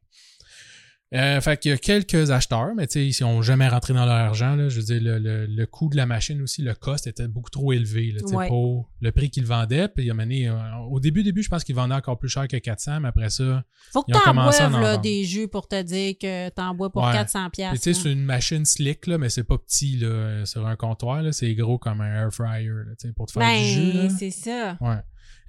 Euh, 1.15 1.41
fait 1.41 1.57
qu'il 1.61 1.71
y 1.71 1.75
a 1.75 1.79
quelques 1.79 2.33
acheteurs, 2.33 2.75
mais 2.77 2.89
tu 2.89 2.99
ils 3.01 3.17
n'ont 3.23 3.41
jamais 3.41 3.69
rentré 3.69 3.95
dans 3.95 4.05
leur 4.05 4.17
argent. 4.17 4.57
Là. 4.57 4.69
Je 4.69 4.81
veux 4.81 4.87
dire, 4.87 5.01
le, 5.01 5.21
le, 5.21 5.47
le 5.47 5.67
coût 5.67 5.89
de 5.89 5.97
la 5.97 6.05
machine 6.05 6.43
aussi, 6.43 6.63
le 6.63 6.75
cost 6.75 7.07
était 7.07 7.29
beaucoup 7.29 7.49
trop 7.49 7.73
élevé 7.73 8.11
là, 8.11 8.21
tu 8.23 8.29
sais, 8.29 8.35
Ouais. 8.35 8.49
pour 8.49 8.91
le 9.01 9.13
prix 9.13 9.31
qu'ils 9.31 9.47
vendaient. 9.47 9.87
Puis 9.87 10.11
mené, 10.13 10.49
euh, 10.49 10.55
au 10.91 10.99
début, 10.99 11.23
début, 11.23 11.45
je 11.45 11.49
pense 11.49 11.63
qu'ils 11.63 11.77
vendaient 11.77 11.95
encore 11.95 12.19
plus 12.19 12.29
cher 12.29 12.49
que 12.49 12.57
400, 12.57 12.99
mais 13.01 13.09
après 13.09 13.31
ça, 13.31 13.63
Faut 13.93 14.03
que 14.03 14.11
Ils 14.11 14.17
ont 14.17 14.19
t'en 14.19 14.25
commencé 14.25 14.61
à 14.63 14.69
boives 14.69 14.81
en 14.81 14.83
là, 14.83 14.97
des 14.99 15.25
jus 15.25 15.47
pour 15.47 15.69
te 15.69 15.81
dire 15.81 16.15
que 16.21 16.49
t'en 16.49 16.75
bois 16.75 16.91
pour 16.91 17.05
Ouais. 17.05 17.13
400 17.13 17.51
Puis, 17.53 17.63
pièces. 17.63 17.81
tu 17.81 17.95
sais, 17.95 18.01
c'est 18.03 18.13
une 18.13 18.25
machine 18.25 18.65
slick, 18.65 19.07
là, 19.07 19.17
mais 19.17 19.29
c'est 19.29 19.45
pas 19.45 19.59
petit 19.59 19.99
là, 19.99 20.45
sur 20.45 20.67
un 20.67 20.75
comptoir. 20.75 21.23
C'est 21.33 21.55
gros 21.55 21.79
comme 21.79 22.01
un 22.01 22.25
air 22.25 22.33
fryer 22.35 22.69
tu 23.01 23.13
pour 23.13 23.27
te 23.27 23.33
faire 23.33 23.49
du 23.57 23.65
jus. 23.65 23.93
Ben, 23.93 24.11
c'est 24.11 24.31
ça. 24.33 24.77
Ouais. 24.81 24.97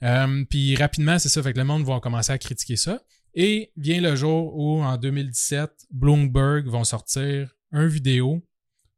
Euh, 0.04 0.44
puis 0.48 0.76
rapidement, 0.76 1.18
c'est 1.18 1.30
ça. 1.30 1.42
Fait 1.42 1.54
que 1.54 1.58
le 1.58 1.64
monde 1.66 1.84
va 1.84 2.00
commencer 2.00 2.32
à 2.32 2.38
critiquer 2.38 2.76
ça. 2.76 3.00
Et 3.34 3.72
vient 3.78 4.02
le 4.02 4.16
jour 4.16 4.56
où, 4.58 4.82
en 4.82 4.98
2017, 4.98 5.88
Bloomberg 5.92 6.68
vont 6.68 6.84
sortir 6.84 7.56
un 7.72 7.88
vidéo 7.88 8.44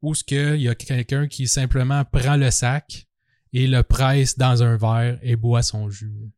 où 0.01 0.15
ce 0.15 0.23
que 0.23 0.55
il 0.55 0.61
y 0.61 0.69
a 0.69 0.75
quelqu'un 0.75 1.27
qui 1.27 1.47
simplement 1.47 2.05
prend 2.05 2.37
le 2.37 2.51
sac 2.51 3.07
et 3.51 3.67
le 3.67 3.83
presse 3.83 4.37
dans 4.37 4.63
un 4.63 4.77
verre 4.77 5.19
et 5.21 5.35
boit 5.35 5.63
son 5.63 5.89
jus. 5.89 6.31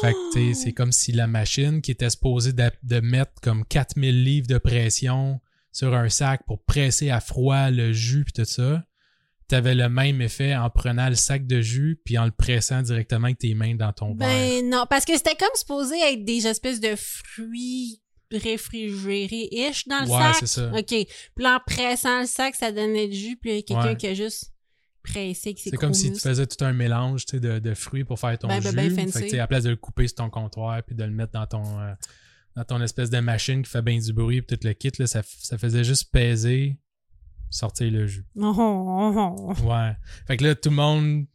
Fait 0.00 0.12
que, 0.12 0.54
c'est 0.54 0.72
comme 0.72 0.92
si 0.92 1.12
la 1.12 1.26
machine 1.26 1.80
qui 1.80 1.90
était 1.90 2.10
supposée 2.10 2.52
de, 2.52 2.70
de 2.82 3.00
mettre 3.00 3.32
comme 3.40 3.64
4000 3.64 4.24
livres 4.24 4.46
de 4.46 4.58
pression 4.58 5.40
sur 5.72 5.94
un 5.94 6.08
sac 6.08 6.44
pour 6.46 6.62
presser 6.64 7.10
à 7.10 7.20
froid 7.20 7.70
le 7.70 7.92
jus 7.92 8.24
puis 8.24 8.32
tout 8.32 8.44
ça, 8.44 8.84
t'avais 9.48 9.74
le 9.74 9.88
même 9.88 10.20
effet 10.22 10.54
en 10.56 10.70
prenant 10.70 11.08
le 11.08 11.14
sac 11.14 11.46
de 11.46 11.60
jus 11.60 12.00
puis 12.04 12.16
en 12.18 12.24
le 12.24 12.30
pressant 12.30 12.80
directement 12.82 13.26
avec 13.26 13.38
tes 13.38 13.54
mains 13.54 13.74
dans 13.74 13.92
ton 13.92 14.14
verre. 14.14 14.28
Ben 14.28 14.68
non, 14.68 14.84
parce 14.88 15.04
que 15.04 15.14
c'était 15.16 15.34
comme 15.36 15.48
supposé 15.54 15.96
être 16.00 16.24
des 16.24 16.46
espèces 16.46 16.80
de 16.80 16.94
fruits 16.96 18.00
réfrigérés-ish 18.32 19.86
dans 19.88 20.00
le 20.04 20.10
Ouais, 20.10 20.18
sac. 20.32 20.36
c'est 20.40 20.46
ça. 20.46 20.70
OK. 20.74 20.86
Puis 21.34 21.46
en 21.46 21.58
pressant 21.66 22.20
le 22.20 22.26
sac, 22.26 22.54
ça 22.54 22.72
donnait 22.72 23.08
du 23.08 23.16
jus, 23.16 23.36
puis 23.36 23.50
il 23.50 23.56
y 23.56 23.58
a 23.58 23.62
quelqu'un 23.62 23.86
Ouais. 23.90 23.96
qui 23.96 24.06
a 24.06 24.14
juste 24.14 24.52
pressé 25.02 25.54
C'est 25.58 25.70
comme 25.76 25.92
si 25.94 26.10
tu 26.12 26.18
faisais 26.20 26.46
tout 26.46 26.64
un 26.64 26.72
mélange 26.72 27.26
tu 27.26 27.38
de, 27.38 27.58
de 27.58 27.74
fruits 27.74 28.04
pour 28.04 28.18
faire 28.18 28.38
ton 28.38 28.48
Ben, 28.48 28.60
jus. 28.62 28.72
ben, 28.74 28.94
ben 28.94 29.10
fait 29.12 29.24
que, 29.24 29.28
tu 29.28 29.34
à 29.34 29.38
la 29.40 29.46
place 29.46 29.64
de 29.64 29.70
le 29.70 29.76
couper 29.76 30.06
sur 30.08 30.16
ton 30.16 30.30
comptoir 30.30 30.82
puis 30.82 30.96
de 30.96 31.04
le 31.04 31.10
mettre 31.10 31.32
dans 31.32 31.46
ton 31.46 31.80
euh, 31.80 31.92
dans 32.56 32.64
ton 32.64 32.80
espèce 32.80 33.10
de 33.10 33.18
machine 33.18 33.62
qui 33.62 33.70
fait 33.70 33.82
bien 33.82 33.98
du 33.98 34.12
bruit 34.12 34.40
puis 34.40 34.56
tout 34.56 34.66
le 34.66 34.72
kit, 34.74 34.92
là, 35.00 35.06
ça, 35.08 35.22
ça 35.24 35.58
faisait 35.58 35.82
juste 35.84 36.10
peser, 36.12 36.76
sortir 37.50 37.90
le 37.90 38.06
jus. 38.06 38.24
Oh, 38.36 38.52
oh, 38.56 39.36
oh. 39.58 39.66
Ouais. 39.68 39.92
Fait 40.26 40.36
que 40.36 40.44
là, 40.44 40.54
tout 40.54 40.70
le 40.70 40.76
monde, 40.76 41.26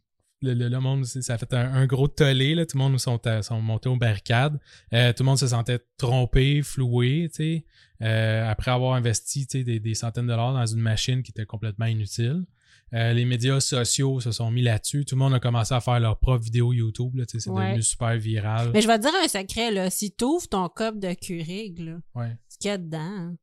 le, 0.42 0.54
le- 0.54 0.68
le 0.68 0.80
monde, 0.80 1.04
ça 1.04 1.34
a 1.34 1.38
fait 1.38 1.52
un, 1.54 1.72
un 1.74 1.86
gros 1.86 2.08
tollé, 2.08 2.54
là. 2.54 2.64
Tout 2.66 2.76
le 2.78 2.82
monde 2.84 2.98
sont, 2.98 3.24
à- 3.26 3.42
sont 3.42 3.60
montés 3.60 3.88
aux 3.88 3.96
barricades. 3.96 4.58
Euh, 4.92 5.12
tout 5.12 5.22
le 5.22 5.26
monde 5.26 5.38
se 5.38 5.48
sentait 5.48 5.80
trompé, 5.98 6.62
floué, 6.62 7.28
tu 7.30 7.36
sais. 7.36 7.64
Euh, 8.02 8.48
après 8.50 8.70
avoir 8.70 8.94
investi, 8.94 9.46
tu 9.46 9.62
des, 9.64 9.78
des 9.80 9.94
centaines 9.94 10.24
de 10.26 10.30
dollars 10.30 10.54
dans 10.54 10.64
une 10.66 10.80
machine 10.80 11.22
qui 11.22 11.30
était 11.32 11.44
complètement 11.46 11.86
inutile. 11.86 12.44
Euh, 12.92 13.12
les 13.12 13.24
médias 13.24 13.60
sociaux 13.60 14.18
se 14.18 14.32
sont 14.32 14.50
mis 14.50 14.62
là-dessus. 14.62 15.04
Tout 15.04 15.14
le 15.14 15.20
monde 15.20 15.34
a 15.34 15.38
commencé 15.38 15.72
à 15.74 15.80
faire 15.80 16.00
leur 16.00 16.18
propre 16.18 16.42
vidéo 16.42 16.72
YouTube. 16.72 17.12
Tu 17.28 17.38
c'est 17.38 17.48
Ouais. 17.50 17.66
devenu 17.68 17.82
super 17.82 18.16
viral. 18.16 18.70
Mais 18.72 18.80
je 18.80 18.88
vais 18.88 18.98
te 18.98 19.02
dire 19.02 19.12
un 19.22 19.28
secret, 19.28 19.70
là. 19.70 19.90
Si 19.90 20.10
t'ouvres 20.10 20.48
ton 20.48 20.68
cup 20.70 20.98
de 20.98 21.12
Keurig, 21.14 21.78
là, 21.78 21.98
Ouais. 22.16 22.36
ce 22.48 22.58
qu'il 22.58 22.68
y 22.68 22.72
a 22.72 22.78
dedans, 22.78 22.98
hein, 22.98 23.36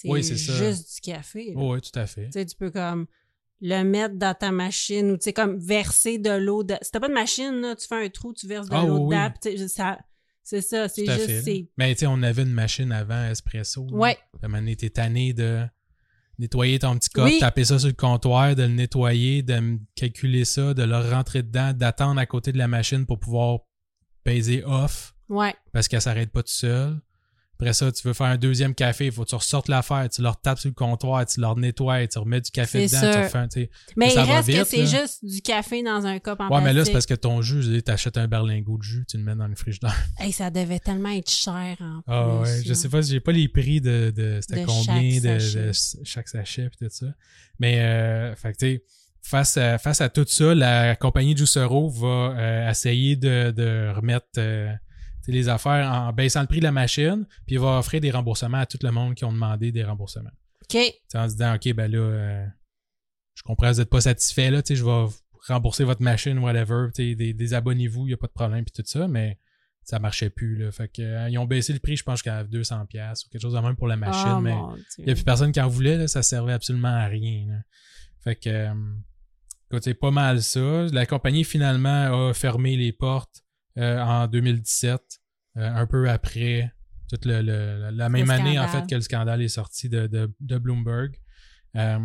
c'est 0.00 0.08
Oui, 0.08 0.22
c'est 0.22 0.36
ça. 0.36 0.52
juste 0.56 0.94
du 0.94 1.00
café. 1.12 1.52
Oh, 1.56 1.72
ouais, 1.74 1.80
tout 1.80 1.96
à 1.98 2.06
fait. 2.06 2.26
Tu 2.26 2.32
sais, 2.32 2.46
tu 2.46 2.54
peux 2.56 2.70
comme 2.70 3.06
le 3.60 3.82
mettre 3.82 4.14
dans 4.14 4.34
ta 4.34 4.52
machine 4.52 5.10
ou 5.10 5.16
tu 5.16 5.24
sais 5.24 5.32
comme 5.32 5.58
verser 5.58 6.18
de 6.18 6.30
l'eau. 6.30 6.62
De... 6.62 6.74
Si 6.82 6.90
t'as 6.92 7.00
pas 7.00 7.08
de 7.08 7.14
machine, 7.14 7.60
là, 7.60 7.74
tu 7.74 7.86
fais 7.86 8.04
un 8.04 8.08
trou, 8.08 8.32
tu 8.32 8.46
verses 8.46 8.68
de 8.68 8.74
Ah, 8.74 8.84
l'eau 8.86 9.06
oui, 9.08 9.16
dedans. 9.16 9.32
oui. 9.44 9.68
ça, 9.68 9.98
c'est 10.44 10.60
ça, 10.62 10.88
c'est 10.88 11.04
juste. 11.04 11.68
Mais 11.76 11.92
tu 11.94 12.00
sais, 12.00 12.06
on 12.06 12.22
avait 12.22 12.42
une 12.42 12.52
machine 12.52 12.92
avant 12.92 13.24
espresso. 13.24 13.82
moment 13.84 14.14
donné, 14.42 14.76
t'es 14.76 14.90
tanné 14.90 15.32
de 15.32 15.64
nettoyer 16.38 16.78
ton 16.78 16.96
petit 16.96 17.10
Oui. 17.16 17.38
taper 17.40 17.64
ça 17.64 17.80
sur 17.80 17.88
le 17.88 17.94
comptoir, 17.94 18.54
de 18.54 18.62
le 18.62 18.68
nettoyer, 18.68 19.42
de 19.42 19.78
calculer 19.96 20.44
ça, 20.44 20.72
de 20.72 20.84
le 20.84 20.96
rentrer 20.96 21.42
dedans, 21.42 21.72
d'attendre 21.72 22.20
à 22.20 22.26
côté 22.26 22.52
de 22.52 22.58
la 22.58 22.68
machine 22.68 23.04
pour 23.06 23.18
pouvoir 23.18 23.58
peser 24.22 24.62
off 24.64 25.14
Ouais. 25.28 25.54
parce 25.72 25.88
qu'elle 25.88 26.00
s'arrête 26.00 26.30
pas 26.30 26.42
tout 26.44 26.52
seul. 26.52 27.00
Après 27.60 27.72
ça, 27.72 27.90
tu 27.90 28.06
veux 28.06 28.14
faire 28.14 28.28
un 28.28 28.36
deuxième 28.36 28.72
café, 28.72 29.06
il 29.06 29.12
faut 29.12 29.24
que 29.24 29.30
tu 29.30 29.34
ressortes 29.34 29.66
l'affaire, 29.66 30.08
tu 30.08 30.22
le 30.22 30.28
retapes 30.28 30.60
sur 30.60 30.68
le 30.68 30.74
comptoir, 30.74 31.26
tu 31.26 31.40
le 31.40 31.60
nettoies, 31.60 32.06
tu 32.06 32.16
remets 32.20 32.40
du 32.40 32.52
café 32.52 32.86
dedans, 32.86 33.00
tu 33.00 33.18
refais 33.18 33.38
un, 33.38 33.48
tu 33.48 33.62
sais. 33.62 33.70
Mais 33.96 34.12
il 34.14 34.18
reste 34.20 34.48
que 34.48 34.64
c'est 34.64 34.86
juste 34.86 35.24
du 35.24 35.42
café 35.42 35.82
dans 35.82 36.06
un 36.06 36.20
cup 36.20 36.36
en 36.38 36.48
Ouais, 36.54 36.60
mais 36.62 36.72
là, 36.72 36.84
c'est 36.84 36.92
parce 36.92 37.06
que 37.06 37.14
ton 37.14 37.42
jus, 37.42 37.62
dire, 37.62 37.82
t'achètes 37.82 38.16
un 38.16 38.28
berlingot 38.28 38.78
de 38.78 38.82
jus, 38.84 39.04
tu 39.08 39.16
le 39.16 39.24
mets 39.24 39.34
dans 39.34 39.48
le 39.48 39.56
frigidaire. 39.56 39.96
Hey, 40.20 40.30
ça 40.30 40.50
devait 40.50 40.78
tellement 40.78 41.10
être 41.10 41.30
cher 41.30 41.76
en 41.80 42.02
plus. 42.02 42.02
Ah 42.06 42.40
ouais, 42.42 42.62
je 42.64 42.74
sais 42.74 42.88
pas, 42.88 43.00
j'ai 43.00 43.18
pas 43.18 43.32
les 43.32 43.48
prix 43.48 43.80
de, 43.80 44.12
de 44.14 44.38
c'était 44.40 44.62
combien 44.62 45.20
chaque 45.20 45.22
de, 45.22 45.72
chaque 46.04 46.28
sachet 46.28 46.66
et 46.66 46.70
tout 46.78 46.86
ça. 46.90 47.06
Mais 47.58 47.80
euh, 47.80 48.36
fait 48.36 48.52
que 48.52 48.58
tu 48.58 48.66
sais, 48.66 48.84
face 49.20 49.56
à 49.56 49.78
face 49.78 50.00
à 50.00 50.08
tout 50.08 50.26
ça, 50.28 50.54
la 50.54 50.94
compagnie 50.94 51.36
Juicero 51.36 51.88
va 51.88 52.06
euh, 52.36 52.70
essayer 52.70 53.16
de, 53.16 53.50
de 53.50 53.92
remettre 53.94 54.26
euh, 54.38 54.72
tu 54.72 54.87
les 55.32 55.48
affaires 55.48 55.90
en 55.90 56.12
baissant 56.12 56.40
le 56.40 56.46
prix 56.46 56.58
de 56.58 56.64
la 56.64 56.72
machine, 56.72 57.26
puis 57.46 57.56
il 57.56 57.60
va 57.60 57.78
offrir 57.78 58.00
des 58.00 58.10
remboursements 58.10 58.58
à 58.58 58.66
tout 58.66 58.78
le 58.82 58.90
monde 58.90 59.14
qui 59.14 59.24
ont 59.24 59.32
demandé 59.32 59.72
des 59.72 59.84
remboursements. 59.84 60.30
OK. 60.64 60.76
En 61.14 61.28
se 61.28 61.34
disant 61.34 61.54
OK, 61.54 61.72
ben 61.74 61.90
là 61.90 61.98
euh, 61.98 62.46
je 63.34 63.42
comprends 63.42 63.70
vous 63.70 63.80
êtes 63.80 63.90
pas 63.90 64.00
satisfait 64.00 64.50
là, 64.50 64.62
je 64.68 64.84
vais 64.84 65.06
rembourser 65.48 65.84
votre 65.84 66.02
machine 66.02 66.38
whatever, 66.38 66.88
désabonnez-vous, 66.96 68.06
il 68.06 68.10
y 68.10 68.14
a 68.14 68.16
pas 68.16 68.26
de 68.26 68.32
problème 68.32 68.64
puis 68.64 68.72
tout 68.74 68.86
ça, 68.86 69.08
mais 69.08 69.38
ça 69.84 69.98
marchait 69.98 70.28
plus 70.28 70.56
là. 70.56 70.70
Fait 70.70 70.88
que 70.88 71.00
euh, 71.00 71.28
ils 71.30 71.38
ont 71.38 71.46
baissé 71.46 71.72
le 71.72 71.78
prix, 71.78 71.96
je 71.96 72.04
pense 72.04 72.18
jusqu'à 72.18 72.44
200 72.44 72.86
pièces 72.86 73.24
ou 73.24 73.30
quelque 73.30 73.40
chose 73.40 73.54
de 73.54 73.60
même 73.60 73.76
pour 73.76 73.88
la 73.88 73.96
machine, 73.96 74.34
Oh, 74.36 74.40
mais 74.40 74.54
il 74.98 75.08
y 75.08 75.10
a 75.10 75.14
plus 75.14 75.24
personne 75.24 75.52
qui 75.52 75.60
en 75.60 75.68
voulait 75.68 75.96
là, 75.96 76.08
ça 76.08 76.22
servait 76.22 76.52
absolument 76.52 76.88
à 76.88 77.06
rien. 77.06 77.46
là. 77.48 77.56
Fait 78.22 78.36
que 78.36 78.50
euh, 78.50 78.74
écoute, 79.70 79.84
c'est 79.84 79.94
pas 79.94 80.10
mal 80.10 80.42
ça. 80.42 80.86
La 80.92 81.06
compagnie 81.06 81.44
finalement 81.44 82.28
a 82.28 82.34
fermé 82.34 82.76
les 82.76 82.92
portes 82.92 83.42
euh, 83.78 84.00
en 84.02 84.26
2017, 84.26 85.00
euh, 85.56 85.70
un 85.74 85.86
peu 85.86 86.08
après 86.10 86.72
toute 87.10 87.24
le, 87.24 87.40
le- 87.42 87.90
la 87.90 88.08
même 88.10 88.28
année 88.30 88.58
en 88.58 88.68
fait 88.68 88.86
que 88.86 88.94
le 88.94 89.00
scandale 89.00 89.40
est 89.42 89.48
sorti 89.48 89.88
de, 89.88 90.06
de, 90.06 90.30
de 90.40 90.58
Bloomberg. 90.58 91.16
Euh, 91.76 91.98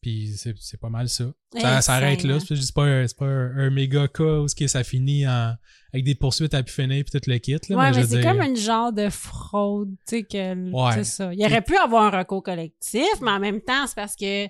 puis 0.00 0.36
c'est 0.36 0.80
pas 0.80 0.88
mal 0.88 1.08
ça. 1.08 1.24
Ça 1.58 1.80
s'arrête 1.82 2.22
là. 2.22 2.38
C'est 2.38 2.72
pas, 2.74 2.84
un- 2.84 3.06
c'est 3.08 3.16
pas 3.16 3.26
un, 3.26 3.56
un 3.58 3.70
méga 3.70 4.06
cas 4.08 4.38
où 4.40 4.46
ça 4.48 4.84
finit 4.84 5.26
en- 5.26 5.54
avec 5.92 6.04
des 6.04 6.14
poursuites 6.14 6.54
à 6.54 6.62
pu 6.62 6.72
finir 6.72 7.04
puis 7.04 7.18
tout 7.20 7.28
le 7.28 7.38
kit. 7.38 7.56
Là, 7.68 7.76
Ouais, 7.76 7.90
mais, 7.92 8.04
c'est 8.06 8.22
comme 8.22 8.40
une 8.40 8.56
genre 8.56 8.92
de 8.92 9.08
fraude, 9.08 9.94
tu 10.06 10.18
sais, 10.18 10.22
que. 10.22 10.70
Ouais. 10.70 11.02
Ça. 11.04 11.34
Il 11.34 11.44
aurait 11.44 11.62
pu 11.62 11.76
avoir 11.76 12.04
un 12.14 12.18
recours 12.18 12.42
collectif, 12.42 13.08
mais 13.20 13.30
en 13.32 13.40
même 13.40 13.60
temps, 13.60 13.86
c'est 13.86 13.96
parce 13.96 14.14
que 14.14 14.46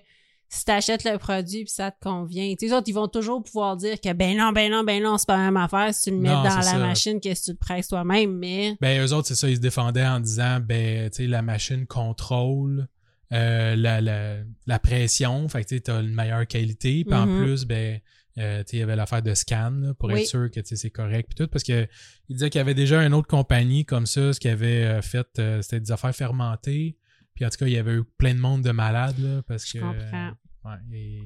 si 0.48 0.64
t'achètes 0.64 1.04
le 1.04 1.18
produit 1.18 1.64
puis 1.64 1.72
ça 1.72 1.90
te 1.90 1.96
convient, 2.00 2.54
tu 2.58 2.72
autres, 2.72 2.88
ils 2.88 2.92
vont 2.92 3.08
toujours 3.08 3.42
pouvoir 3.42 3.76
dire 3.76 4.00
que 4.00 4.12
ben 4.12 4.36
non, 4.36 4.52
ben 4.52 4.70
non, 4.70 4.84
ben 4.84 5.02
non, 5.02 5.18
c'est 5.18 5.26
pas 5.26 5.36
la 5.36 5.44
même 5.44 5.56
affaire 5.56 5.92
si 5.92 6.04
tu 6.04 6.10
le 6.10 6.18
mets 6.18 6.28
Non, 6.28 6.42
dans 6.42 6.56
la 6.56 6.62
ça. 6.62 6.78
machine 6.78 7.20
que 7.20 7.34
si 7.34 7.42
tu 7.44 7.50
le 7.52 7.56
presses 7.56 7.88
toi-même, 7.88 8.36
mais. 8.38 8.76
Ben, 8.80 9.04
eux 9.04 9.12
autres, 9.12 9.28
c'est 9.28 9.34
ça, 9.34 9.48
ils 9.48 9.56
se 9.56 9.60
défendaient 9.60 10.06
en 10.06 10.20
disant, 10.20 10.60
ben, 10.60 11.10
tu 11.10 11.16
sais, 11.16 11.26
la 11.26 11.42
machine 11.42 11.86
contrôle 11.86 12.88
euh, 13.32 13.74
la, 13.74 14.00
la, 14.00 14.36
la 14.66 14.78
pression, 14.78 15.48
fait 15.48 15.64
que 15.64 15.74
tu 15.74 15.90
as 15.90 15.98
une 16.00 16.14
meilleure 16.14 16.46
qualité, 16.46 17.04
puis 17.04 17.14
en 17.18 17.26
Mhm. 17.26 17.36
plus, 17.44 17.64
ben, 17.64 17.98
euh, 18.38 18.62
il 18.72 18.78
y 18.78 18.82
avait 18.82 18.94
l'affaire 18.94 19.22
de 19.22 19.34
scan, 19.34 19.72
là, 19.80 19.94
pour 19.94 20.10
Oui. 20.10 20.20
être 20.20 20.26
sûr 20.28 20.48
que, 20.48 20.60
c'est 20.62 20.90
correct, 20.90 21.30
puis 21.34 21.44
tout, 21.44 21.50
parce 21.50 21.64
que 21.64 21.88
il 22.28 22.34
disait 22.36 22.50
qu'il 22.50 22.60
y 22.60 22.62
avait 22.62 22.74
déjà 22.74 23.02
une 23.04 23.14
autre 23.14 23.26
compagnie 23.26 23.84
comme 23.84 24.06
ça, 24.06 24.32
ce 24.32 24.38
qui 24.38 24.48
avait 24.48 24.84
euh, 24.84 25.02
fait, 25.02 25.26
euh, 25.40 25.60
c'était 25.60 25.80
des 25.80 25.90
affaires 25.90 26.14
fermentées, 26.14 26.96
puis 27.36 27.44
en 27.46 27.50
tout 27.50 27.58
cas, 27.58 27.66
il 27.66 27.72
y 27.74 27.76
avait 27.78 27.94
eu 27.94 28.02
plein 28.18 28.34
de 28.34 28.40
monde 28.40 28.62
de 28.62 28.72
malades, 28.72 29.18
là, 29.18 29.42
parce 29.42 29.68
Je 29.68 29.74
que... 29.74 29.78
comprends. 29.78 30.32
ouais, 30.64 30.78
et 30.92 31.20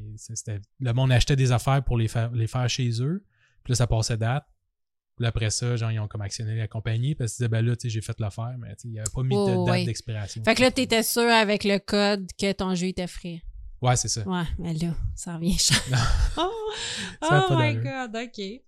le 0.81 0.93
monde 0.93 1.13
achetait 1.13 1.37
des 1.37 1.53
affaires 1.53 1.83
pour 1.83 1.97
les 1.97 2.09
faire, 2.09 2.31
les 2.33 2.49
faire 2.49 2.69
chez 2.69 2.91
eux, 3.01 3.25
puis 3.65 3.71
là, 3.73 3.77
ça 3.77 3.87
passait 3.87 4.17
date. 4.19 4.45
Puis 5.17 5.27
après 5.27 5.51
ça, 5.51 5.77
genre, 5.77 5.93
ils 5.93 6.01
ont 6.01 6.09
comme 6.09 6.23
actionné 6.23 6.57
la 6.57 6.67
compagnie 6.67 7.15
parce 7.15 7.33
qu'ils 7.33 7.45
disaient, 7.45 7.49
ben 7.49 7.65
là, 7.65 7.77
tu 7.77 7.83
sais, 7.83 7.91
j'ai 7.91 8.01
fait 8.01 8.19
l'affaire, 8.21 8.57
mais 8.59 8.75
tu 8.75 8.83
sais, 8.83 8.89
il 8.89 8.93
n'y 8.93 8.99
avait 8.99 9.11
pas 9.15 9.23
mis 9.23 9.35
de 9.35 9.55
Oh, 9.57 9.65
date 9.67 9.85
d'expiration. 9.85 10.43
Fait 10.45 10.55
que 10.55 10.63
là, 10.63 10.71
t'étais 10.71 11.03
sûr 11.03 11.31
avec 11.31 11.65
le 11.65 11.79
code 11.79 12.27
que 12.39 12.53
ton 12.53 12.75
jeu 12.75 12.89
était 12.89 13.07
frais. 13.07 13.43
Ouais, 13.83 13.97
c'est 13.97 14.09
ça. 14.09 14.27
Ouais, 14.27 14.45
mais 14.59 14.75
là, 14.75 14.95
ça 15.15 15.37
revient 15.37 15.59
cher. 15.59 15.79
oh 16.39 16.51
oh 17.23 17.47
my 17.51 17.75
god, 17.77 18.17
ok. 18.17 18.63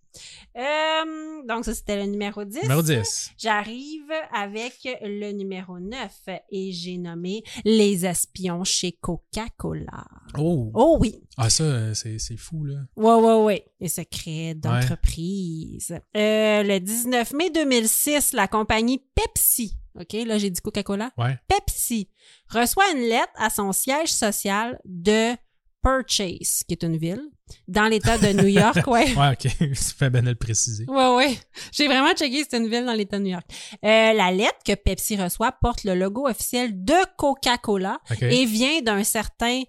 Euh, 0.57 1.43
donc, 1.49 1.65
ça, 1.65 1.75
c'était 1.75 1.97
le 1.97 2.07
numéro 2.11 2.45
10. 2.45 2.63
Numéro 2.63 2.83
10. 2.83 3.31
J'arrive 3.39 4.11
avec 4.35 4.87
le 5.03 5.33
numéro 5.33 5.79
9 5.79 6.11
et 6.51 6.73
j'ai 6.73 6.99
nommé 6.99 7.43
Les 7.65 8.05
espions 8.07 8.65
chez 8.65 8.93
Coca-Cola. 8.93 10.05
Oh! 10.39 10.71
Oh 10.75 10.97
oui, 11.01 11.23
Ah, 11.37 11.51
ça, 11.51 11.95
c'est, 11.95 12.19
c'est 12.19 12.37
fou, 12.37 12.65
là. 12.65 12.75
ouais, 12.97 13.15
ouais, 13.15 13.43
ouais. 13.45 13.65
Les 13.81 13.89
secrets 13.89 14.55
d'entreprise. 14.55 15.93
Euh, 16.17 16.63
le 16.63 16.79
19 16.79 17.33
mai 17.35 17.51
2006, 17.51 18.33
la 18.33 18.49
compagnie 18.49 19.03
Pepsi, 19.15 19.77
OK, 19.99 20.13
là 20.27 20.39
j'ai 20.39 20.51
dit 20.51 20.61
Coca-Cola, 20.61 21.11
Ouais. 21.19 21.39
Pepsi 21.49 22.09
reçoit 22.49 22.91
une 22.95 23.03
lettre 23.03 23.33
à 23.37 23.51
son 23.51 23.73
siège 23.73 24.09
social 24.13 24.81
de 24.85 25.33
Purchase, 25.83 26.63
qui 26.67 26.73
est 26.73 26.85
une 26.85 26.97
ville, 26.97 27.23
dans 27.67 27.87
l'État 27.87 28.17
de 28.19 28.33
New 28.33 28.47
York, 28.47 28.79
ouais. 28.87 29.15
Ouais, 29.17 29.33
ok. 29.33 29.75
Ça 29.75 29.95
fait 29.95 30.11
bien 30.11 30.23
de 30.23 30.29
le 30.31 30.35
préciser. 30.37 30.85
Ouais, 30.89 31.17
ouais. 31.17 31.39
J'ai 31.73 31.87
vraiment 31.87 32.15
checké, 32.15 32.45
c'est 32.49 32.57
une 32.59 32.69
ville 32.69 32.85
dans 32.85 32.93
l'État 32.93 33.19
de 33.19 33.25
New 33.25 33.31
York. 33.31 33.45
Euh, 33.85 34.13
la 34.13 34.31
lettre 34.31 34.59
que 34.65 34.75
Pepsi 34.75 35.17
reçoit 35.17 35.53
porte 35.53 35.85
le 35.85 35.95
logo 35.95 36.29
officiel 36.29 36.85
de 36.85 36.95
Coca-Cola 37.17 37.99
et 38.21 38.45
vient 38.47 38.81
d'un 38.83 39.03
certain 39.05 39.63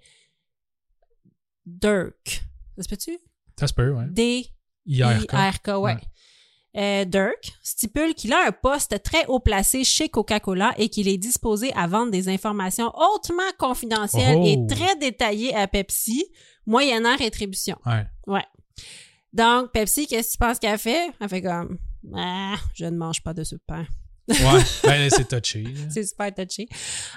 Dirk. 1.66 2.44
Ça 2.76 2.84
se 2.84 2.90
peut-tu? 2.90 3.18
Ça 3.58 3.68
se 3.68 3.74
peut, 3.74 3.92
ouais. 3.92 4.06
IRK. 4.06 4.14
D-I-R-K, 4.14 5.68
ouais. 5.68 5.78
Ouais. 5.78 5.98
Euh, 6.76 7.06
Dirk 7.06 7.54
stipule 7.62 8.16
qu'il 8.16 8.34
a 8.34 8.48
un 8.48 8.52
poste 8.52 9.02
très 9.04 9.26
haut 9.28 9.40
placé 9.40 9.84
chez 9.84 10.10
Coca-Cola 10.10 10.74
et 10.78 10.90
qu'il 10.90 11.08
est 11.08 11.18
disposé 11.20 11.72
à 11.74 11.86
vendre 11.88 12.12
des 12.12 12.30
informations 12.30 12.92
hautement 12.96 13.44
confidentielles 13.60 14.38
Oh. 14.40 14.44
et 14.46 14.58
très 14.74 14.96
détaillées 14.96 15.54
à 15.56 15.68
Pepsi, 15.68 16.26
moyennant 16.66 17.16
rétribution. 17.16 17.78
Ouais. 17.86 18.44
Donc, 19.34 19.72
Pepsi, 19.72 20.08
qu'est-ce 20.08 20.30
que 20.30 20.32
tu 20.34 20.38
penses 20.40 20.60
qu'elle 20.60 20.78
fait? 20.80 21.12
Elle 21.20 21.30
fait 21.30 21.42
comme, 21.42 21.78
ah, 22.16 22.56
je 22.74 22.86
ne 22.86 22.98
mange 22.98 23.22
pas 23.22 23.34
de 23.34 23.44
ce 23.44 23.56
pain. 23.56 23.86
Ouais. 24.30 24.36
ben, 24.84 25.10
c'est 25.10 25.28
touché. 25.28 25.66
C'est 25.90 26.04
super 26.06 26.34
touché. 26.34 26.68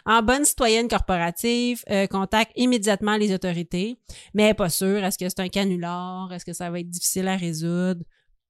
En 0.04 0.22
bonne 0.22 0.44
citoyenne 0.44 0.88
corporative, 0.88 1.82
euh, 1.90 2.06
contacte 2.08 2.52
immédiatement 2.56 3.16
les 3.16 3.32
autorités, 3.32 3.96
mais 4.34 4.42
elle 4.44 4.50
est 4.50 4.54
pas 4.54 4.70
sûre. 4.70 5.04
Est-ce 5.04 5.16
que 5.18 5.28
c'est 5.28 5.40
un 5.40 5.48
canular? 5.48 6.32
Est-ce 6.32 6.44
que 6.44 6.52
ça 6.52 6.68
va 6.70 6.80
être 6.80 6.90
difficile 6.90 7.28
à 7.28 7.36
résoudre? 7.36 8.02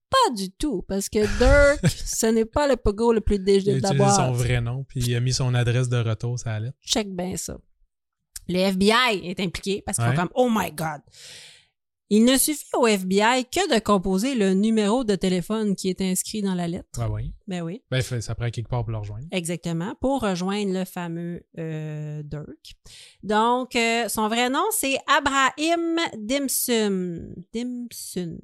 Pas 0.08 0.34
du 0.34 0.50
tout, 0.52 0.82
parce 0.86 1.08
que 1.08 1.18
Dirk, 1.38 1.86
ce 2.04 2.26
n'est 2.26 2.44
pas 2.44 2.68
le 2.68 2.76
pogo 2.76 3.12
le 3.12 3.20
plus 3.20 3.36
Il 3.36 3.40
a 3.42 3.44
dégelé 3.44 3.76
de 3.78 3.82
la 3.82 3.88
utilisé 3.90 4.10
son 4.10 4.28
boîte. 4.30 4.34
vrai 4.36 4.60
nom, 4.60 4.84
puis 4.84 5.00
il 5.00 5.14
a 5.16 5.20
mis 5.20 5.32
son 5.32 5.52
adresse 5.54 5.88
de 5.88 5.96
retour 5.98 6.38
sur 6.38 6.48
la 6.48 6.60
lettre. 6.60 6.78
Check 6.84 7.08
bien 7.14 7.36
ça. 7.36 7.58
Le 8.48 8.58
FBI 8.58 9.20
est 9.24 9.40
impliqué 9.40 9.82
parce 9.84 9.98
qu'ils 9.98 10.06
Ouais. 10.08 10.14
comme 10.14 10.30
Oh 10.34 10.48
my 10.50 10.70
God! 10.70 11.00
Il 12.08 12.24
ne 12.24 12.36
suffit 12.36 12.64
au 12.78 12.86
FBI 12.86 13.46
que 13.46 13.74
de 13.74 13.80
composer 13.80 14.36
le 14.36 14.54
numéro 14.54 15.02
de 15.02 15.16
téléphone 15.16 15.74
qui 15.74 15.88
est 15.88 16.00
inscrit 16.00 16.40
dans 16.40 16.54
la 16.54 16.68
lettre. 16.68 16.88
Ouais, 17.00 17.08
ouais. 17.08 17.32
Ben 17.48 17.62
oui. 17.62 17.82
Ben, 17.90 18.00
ça 18.00 18.36
prend 18.36 18.48
quelque 18.50 18.68
part 18.68 18.84
pour 18.84 18.92
le 18.92 18.98
rejoindre. 18.98 19.26
Exactement, 19.32 19.92
pour 20.00 20.20
rejoindre 20.20 20.72
le 20.72 20.84
fameux 20.84 21.42
euh, 21.58 22.22
Dirk. 22.22 22.76
Donc, 23.24 23.74
euh, 23.74 24.08
son 24.08 24.28
vrai 24.28 24.48
nom, 24.50 24.62
c'est 24.70 24.96
Abraham 25.08 25.98
Dimson. 26.16 27.34
Dimson. 27.52 28.38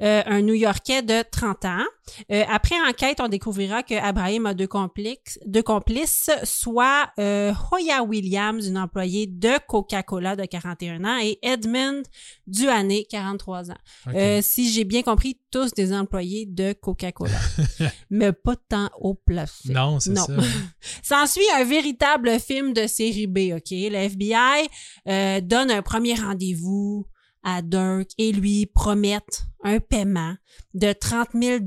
Euh, 0.00 0.22
un 0.26 0.42
New-Yorkais 0.42 1.02
de 1.02 1.22
30 1.30 1.64
ans. 1.66 1.84
Euh, 2.32 2.44
après 2.48 2.76
enquête, 2.88 3.18
on 3.20 3.28
découvrira 3.28 3.82
que 3.82 3.94
Abraham 3.94 4.46
a 4.46 4.54
deux 4.54 4.66
complices, 4.66 5.38
deux 5.44 5.62
complices 5.62 6.30
soit 6.44 7.10
euh, 7.18 7.52
Hoya 7.70 8.02
Williams, 8.02 8.66
une 8.66 8.78
employée 8.78 9.26
de 9.26 9.50
Coca-Cola 9.66 10.36
de 10.36 10.44
41 10.44 11.04
ans, 11.04 11.18
et 11.20 11.38
Edmund 11.42 12.04
Duhané, 12.46 13.06
43 13.10 13.70
ans. 13.72 14.40
Si 14.40 14.72
j'ai 14.72 14.84
bien 14.84 15.02
compris, 15.02 15.38
tous 15.50 15.72
des 15.72 15.92
employés 15.92 16.46
de 16.46 16.72
Coca-Cola, 16.72 17.38
mais 18.10 18.32
pas 18.32 18.56
tant 18.56 18.88
haut 19.00 19.14
placé. 19.14 19.72
non, 19.72 20.00
c'est 20.00 20.16
ça. 20.16 20.32
S'ensuit 21.02 21.44
un 21.56 21.64
véritable 21.64 22.38
film 22.40 22.72
de 22.72 22.86
série 22.86 23.26
B, 23.26 23.54
OK? 23.54 23.70
Le 23.70 23.96
FBI 23.96 25.42
donne 25.42 25.70
un 25.70 25.82
premier 25.82 26.14
rendez-vous 26.14 27.06
à 27.42 27.62
Dirk 27.62 28.10
et 28.18 28.32
lui 28.32 28.66
promettent 28.66 29.44
un 29.64 29.80
paiement 29.80 30.34
de 30.74 30.92
30 30.92 31.28
000 31.34 31.58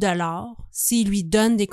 s'il 0.71 1.09
lui 1.09 1.25
donne 1.25 1.57
des, 1.57 1.67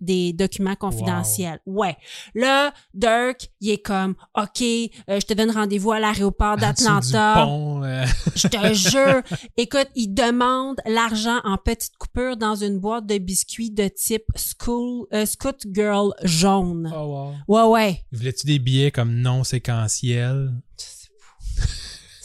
des 0.00 0.32
documents 0.32 0.74
confidentiels. 0.74 1.60
Ouais. 1.64 1.96
Là, 2.34 2.72
Dirk, 2.92 3.50
il 3.60 3.70
est 3.70 3.78
comme, 3.82 4.16
OK, 4.36 4.62
euh, 4.62 5.20
je 5.20 5.26
te 5.26 5.32
donne 5.32 5.50
rendez-vous 5.52 5.92
à 5.92 6.00
l'aéroport 6.00 6.56
d'Atlanta. 6.60 7.46
euh, 7.46 8.04
Je 8.34 8.48
te 8.48 8.74
jure. 8.74 9.22
Écoute, 9.56 9.88
il 9.94 10.12
demande 10.12 10.76
l'argent 10.86 11.38
en 11.44 11.56
petites 11.56 11.96
coupures 11.98 12.36
dans 12.36 12.56
une 12.56 12.78
boîte 12.80 13.06
de 13.06 13.18
biscuits 13.18 13.70
de 13.70 13.86
type 13.88 14.24
School, 14.36 15.06
euh, 15.12 15.24
Scout 15.24 15.64
Girl 15.72 16.10
jaune. 16.24 16.92
oh, 16.94 17.32
wow. 17.46 17.70
Ouais, 17.70 17.70
ouais. 17.84 18.04
Voulais-tu 18.10 18.46
des 18.46 18.58
billets 18.58 18.90
comme 18.90 19.14
non 19.14 19.44
séquentiels? 19.44 20.50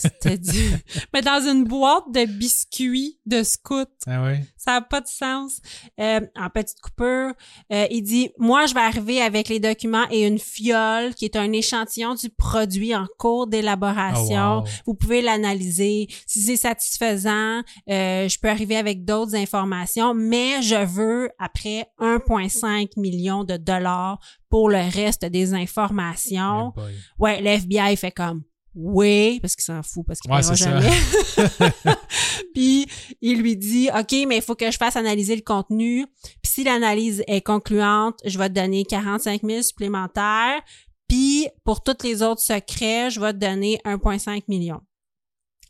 C'était 0.05 0.37
dit. 0.37 0.69
Mais 1.13 1.21
dans 1.21 1.39
une 1.47 1.63
boîte 1.63 2.05
de 2.13 2.25
biscuits 2.25 3.19
de 3.25 3.43
scout. 3.43 3.89
Ah 4.07 4.23
ouais? 4.23 4.43
Ça 4.57 4.71
n'a 4.71 4.81
pas 4.81 5.01
de 5.01 5.07
sens. 5.07 5.59
Euh, 5.99 6.21
en 6.35 6.49
petite 6.49 6.81
coupure, 6.81 7.33
euh, 7.71 7.87
il 7.91 8.01
dit 8.01 8.31
Moi, 8.37 8.65
je 8.65 8.73
vais 8.73 8.81
arriver 8.81 9.21
avec 9.21 9.49
les 9.49 9.59
documents 9.59 10.05
et 10.09 10.25
une 10.25 10.39
fiole 10.39 11.13
qui 11.13 11.25
est 11.25 11.35
un 11.35 11.51
échantillon 11.51 12.15
du 12.15 12.29
produit 12.29 12.95
en 12.95 13.05
cours 13.17 13.47
d'élaboration. 13.47 14.57
Oh, 14.57 14.61
wow. 14.61 14.67
Vous 14.85 14.93
pouvez 14.95 15.21
l'analyser. 15.21 16.07
Si 16.25 16.41
c'est 16.41 16.57
satisfaisant, 16.57 17.61
euh, 17.89 18.27
je 18.27 18.39
peux 18.39 18.49
arriver 18.49 18.75
avec 18.75 19.05
d'autres 19.05 19.35
informations, 19.35 20.13
mais 20.13 20.61
je 20.61 20.83
veux, 20.83 21.29
après 21.39 21.87
1,5 21.99 22.99
million 22.99 23.43
de 23.43 23.57
dollars 23.57 24.19
pour 24.49 24.69
le 24.69 24.89
reste 24.89 25.25
des 25.25 25.53
informations. 25.53 26.71
Boy. 26.75 26.93
Ouais, 27.19 27.41
le 27.41 27.47
FBI 27.47 27.95
fait 27.97 28.11
comme 28.11 28.43
oui, 28.75 29.39
parce 29.39 29.55
qu'il 29.55 29.63
s'en 29.63 29.81
fout, 29.83 30.05
parce 30.05 30.19
qu'il 30.19 30.31
Ouais, 30.31 30.41
c'est 30.43 30.55
ça. 30.55 30.79
jamais. 30.79 30.89
Puis 32.53 32.85
il 33.21 33.39
lui 33.41 33.55
dit 33.57 33.89
OK, 33.97 34.11
mais 34.27 34.37
il 34.37 34.41
faut 34.41 34.55
que 34.55 34.69
je 34.69 34.77
fasse 34.77 34.95
analyser 34.95 35.35
le 35.35 35.41
contenu. 35.41 36.05
Puis 36.41 36.51
si 36.51 36.63
l'analyse 36.63 37.23
est 37.27 37.41
concluante, 37.41 38.19
je 38.25 38.37
vais 38.37 38.49
te 38.49 38.53
donner 38.55 38.83
45 38.85 39.41
000 39.43 39.61
supplémentaires. 39.61 40.61
Puis 41.07 41.47
pour 41.63 41.83
tous 41.83 42.03
les 42.03 42.21
autres 42.23 42.41
secrets, 42.41 43.09
je 43.11 43.19
vais 43.19 43.33
te 43.33 43.37
donner 43.37 43.79
1,5 43.85 44.43
million. 44.47 44.81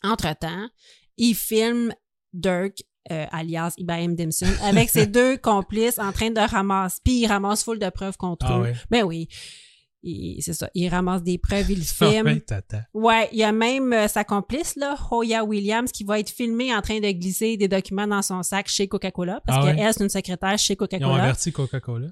Entre-temps, 0.04 0.68
il 1.18 1.36
filme 1.36 1.94
Dirk 2.34 2.80
euh, 3.12 3.26
alias 3.32 3.74
Ibrahim 3.78 4.16
Dimson, 4.16 4.48
avec 4.64 4.90
ses 4.90 5.06
deux 5.08 5.38
complices 5.38 6.00
en 6.00 6.12
train 6.12 6.32
de 6.32 6.40
ramasser. 6.40 7.00
Puis 7.04 7.20
il 7.22 7.28
ramasse 7.28 7.64
full 7.64 7.78
de 7.80 7.90
preuves 7.90 8.18
contre 8.18 8.46
Ah 8.50 8.58
eux. 8.58 8.62
ouais. 8.64 8.74
Ben 8.90 9.04
oui. 9.04 9.28
Il- 10.08 10.42
C'est 10.42 10.54
ça. 10.54 10.70
Il 10.76 10.88
ramasse 10.90 11.24
des 11.24 11.38
preuves, 11.38 11.70
il 11.72 11.82
Ah 12.02 12.10
filme. 12.12 12.28
ouais, 12.28 12.40
tata. 12.40 12.84
Ouais, 12.94 13.28
il 13.32 13.40
y 13.40 13.44
a 13.44 13.52
même 13.52 13.92
euh, 13.92 14.08
sa 14.08 14.24
complice, 14.24 14.76
là, 14.76 14.96
Hoya 15.12 15.44
Williams, 15.44 15.92
qui 15.92 16.04
va 16.04 16.20
être 16.20 16.30
filmée 16.30 16.74
en 16.76 16.82
train 16.82 17.00
de 17.00 17.12
glisser 17.12 17.58
des 17.58 17.68
documents 17.68 18.08
dans 18.08 18.22
son 18.22 18.44
sac 18.44 18.68
chez 18.68 18.88
Coca-Cola, 18.88 19.42
parce 19.46 19.60
Ah 19.62 19.66
ouais? 19.66 19.76
qu'elle, 19.76 19.94
c'est 19.94 20.04
une 20.04 20.10
secrétaire 20.10 20.58
chez 20.60 20.74
Ils 20.74 20.76
ont 20.76 20.78
Coca-Cola. 20.88 21.24
averti 21.24 21.52
Coca-Cola? 21.52 22.08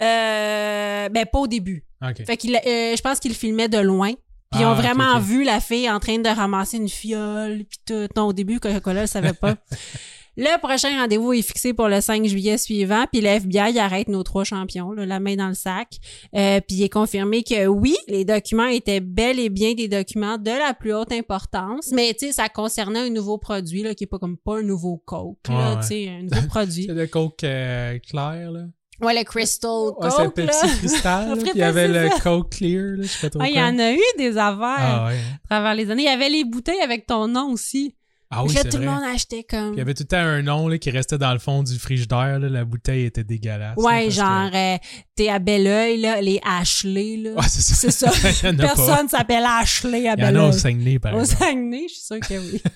Euh, 0.00 1.08
ben, 1.08 1.26
pas 1.26 1.38
au 1.38 1.46
début. 1.46 1.84
OK. 2.02 2.24
Fait 2.26 2.36
qu'il, 2.36 2.56
euh, 2.56 2.96
je 2.96 3.00
pense 3.02 3.20
qu'il 3.20 3.34
filmait 3.34 3.68
de 3.68 3.78
loin. 3.78 4.12
Puis 4.50 4.60
ils 4.60 4.64
Ah, 4.64 4.70
ont 4.70 4.74
ok, 4.74 4.78
vraiment 4.82 5.18
vu 5.18 5.42
la 5.44 5.60
fille 5.60 5.88
en 5.90 5.98
train 6.00 6.18
de 6.18 6.28
ramasser 6.28 6.76
une 6.76 6.88
fiole, 6.88 7.64
puis 7.64 7.78
tout. 7.86 8.06
Non, 8.16 8.26
au 8.28 8.32
début, 8.32 8.60
Coca-Cola 8.60 9.02
le 9.02 9.06
savait 9.06 9.32
pas. 9.32 9.54
Le 10.36 10.58
prochain 10.58 10.88
rendez-vous 11.00 11.32
est 11.32 11.42
fixé 11.42 11.74
pour 11.74 11.88
le 11.88 12.00
5 12.00 12.24
juillet 12.26 12.58
suivant, 12.58 13.04
puis 13.12 13.20
le 13.20 13.28
FBI 13.28 13.78
arrête 13.78 14.08
nos 14.08 14.22
trois 14.24 14.42
champions, 14.44 14.90
là, 14.92 15.06
la 15.06 15.20
main 15.20 15.36
dans 15.36 15.46
le 15.48 15.54
sac. 15.54 15.88
Euh, 16.34 16.60
puis 16.66 16.76
il 16.78 16.82
est 16.82 16.88
confirmé 16.88 17.44
que 17.44 17.66
oui, 17.66 17.96
les 18.08 18.24
documents 18.24 18.66
étaient 18.66 18.98
bel 19.00 19.38
et 19.38 19.48
bien 19.48 19.74
des 19.74 19.86
documents 19.86 20.36
de 20.38 20.50
la 20.50 20.74
plus 20.74 20.92
haute 20.92 21.12
importance, 21.12 21.90
mais 21.92 22.14
tu 22.14 22.26
sais, 22.26 22.32
ça 22.32 22.48
concernait 22.48 23.00
un 23.00 23.10
nouveau 23.10 23.38
produit 23.38 23.82
là, 23.82 23.94
qui 23.94 24.04
est 24.04 24.08
pas 24.08 24.18
comme 24.18 24.36
pas 24.36 24.58
un 24.58 24.62
nouveau 24.62 25.00
Coke, 25.04 25.38
là, 25.48 25.54
Ouais, 25.54 25.74
ouais. 25.76 25.80
tu 25.82 25.86
sais, 25.86 26.08
un 26.08 26.22
nouveau 26.22 26.46
produit. 26.48 26.84
C'est 26.88 26.94
le 26.94 27.06
Coke 27.06 27.44
euh, 27.44 27.98
clair, 28.00 28.50
là. 28.50 28.64
Ouais, 29.00 29.12
le 29.12 29.24
Crystal 29.24 29.70
Ouais, 29.70 30.08
c'est 30.10 30.16
Coke, 30.24 30.38
là. 30.38 30.46
Pepsi 30.46 30.78
Cristal. 30.78 31.28
là, 31.28 31.34
On 31.36 31.40
puis 31.40 31.50
il 31.54 31.58
y 31.58 31.62
avait 31.62 31.88
le 31.88 32.08
Coke 32.22 32.50
Clear, 32.50 32.96
là, 32.96 33.02
je 33.02 33.06
sais 33.08 33.20
pas 33.26 33.30
trop 33.30 33.40
Ah, 33.42 33.48
il 33.48 33.56
y 33.56 33.60
en 33.60 33.78
a 33.78 33.92
eu 33.92 34.00
des 34.18 34.36
affaires 34.36 34.60
Ah 34.60 35.06
ouais. 35.08 35.16
à 35.44 35.48
travers 35.48 35.74
les 35.74 35.90
années. 35.90 36.02
Il 36.04 36.06
y 36.06 36.08
avait 36.08 36.28
les 36.28 36.44
bouteilles 36.44 36.80
avec 36.80 37.06
ton 37.06 37.26
nom 37.28 37.50
aussi. 37.52 37.94
Ah 38.30 38.44
oui, 38.44 38.54
là, 38.54 38.64
tout 38.64 38.76
vrai. 38.76 38.86
le 38.86 38.90
monde 38.90 39.02
achetait 39.04 39.44
comme. 39.44 39.74
Il 39.74 39.78
y 39.78 39.80
avait 39.80 39.94
tout 39.94 40.02
le 40.02 40.08
temps 40.08 40.16
un 40.16 40.42
nom 40.42 40.66
là, 40.68 40.78
qui 40.78 40.90
restait 40.90 41.18
dans 41.18 41.32
le 41.32 41.38
fond 41.38 41.62
du 41.62 41.78
frigidaire. 41.78 42.38
Là. 42.38 42.48
La 42.48 42.64
bouteille 42.64 43.04
était 43.04 43.22
dégueulasse. 43.24 43.76
Ouais, 43.76 44.10
genre, 44.10 44.50
euh, 44.52 44.76
t'es 45.16 45.28
à 45.28 45.38
Belleuil, 45.38 45.98
là, 46.00 46.20
les 46.20 46.40
Ashley, 46.44 47.16
là. 47.18 47.30
Ouais, 47.32 47.46
c'est 47.48 47.62
ça. 47.62 47.74
C'est 47.74 47.90
ça. 47.90 48.10
y. 48.52 48.56
Personne 48.56 49.08
s'appelle 49.08 49.44
Ashley 49.46 49.98
à 49.98 50.00
Il 50.00 50.04
y 50.04 50.08
en 50.10 50.12
a 50.12 50.16
Belleuil. 50.32 50.48
au 50.48 50.52
Saguenay, 50.52 50.98
par 50.98 51.14
Au 51.14 51.20
exemple. 51.20 51.42
Saguenay, 51.44 51.86
je 51.88 51.94
suis 51.94 52.02
sûre 52.04 52.20
que 52.20 52.34
oui. 52.52 52.62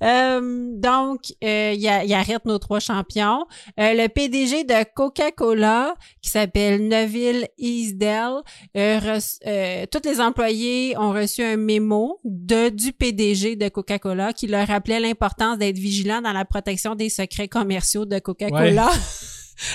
Euh, 0.00 0.68
donc, 0.76 1.22
euh, 1.42 1.72
il, 1.76 1.88
a- 1.88 2.04
il 2.04 2.12
arrête 2.14 2.44
nos 2.44 2.58
trois 2.58 2.78
champions. 2.78 3.44
Euh, 3.80 3.94
le 3.94 4.06
PDG 4.06 4.62
de 4.62 4.84
Coca-Cola, 4.94 5.94
qui 6.22 6.30
s'appelle 6.30 6.86
Neville 6.86 7.48
Easdale, 7.58 8.42
euh, 8.76 9.18
euh, 9.48 9.86
tous 9.90 10.08
les 10.08 10.20
employés 10.20 10.96
ont 10.98 11.10
reçu 11.12 11.42
un 11.42 11.56
mémo 11.56 12.20
de 12.24 12.68
du 12.68 12.92
PDG 12.92 13.56
de 13.56 13.68
Coca-Cola 13.68 14.32
qui 14.32 14.46
leur 14.46 14.68
rappelait 14.68 15.00
l'importance 15.00 15.58
d'être 15.58 15.78
vigilant 15.78 16.20
dans 16.22 16.32
la 16.32 16.44
protection 16.44 16.94
des 16.94 17.08
secrets 17.08 17.48
commerciaux 17.48 18.04
de 18.04 18.20
Coca-Cola. 18.20 18.88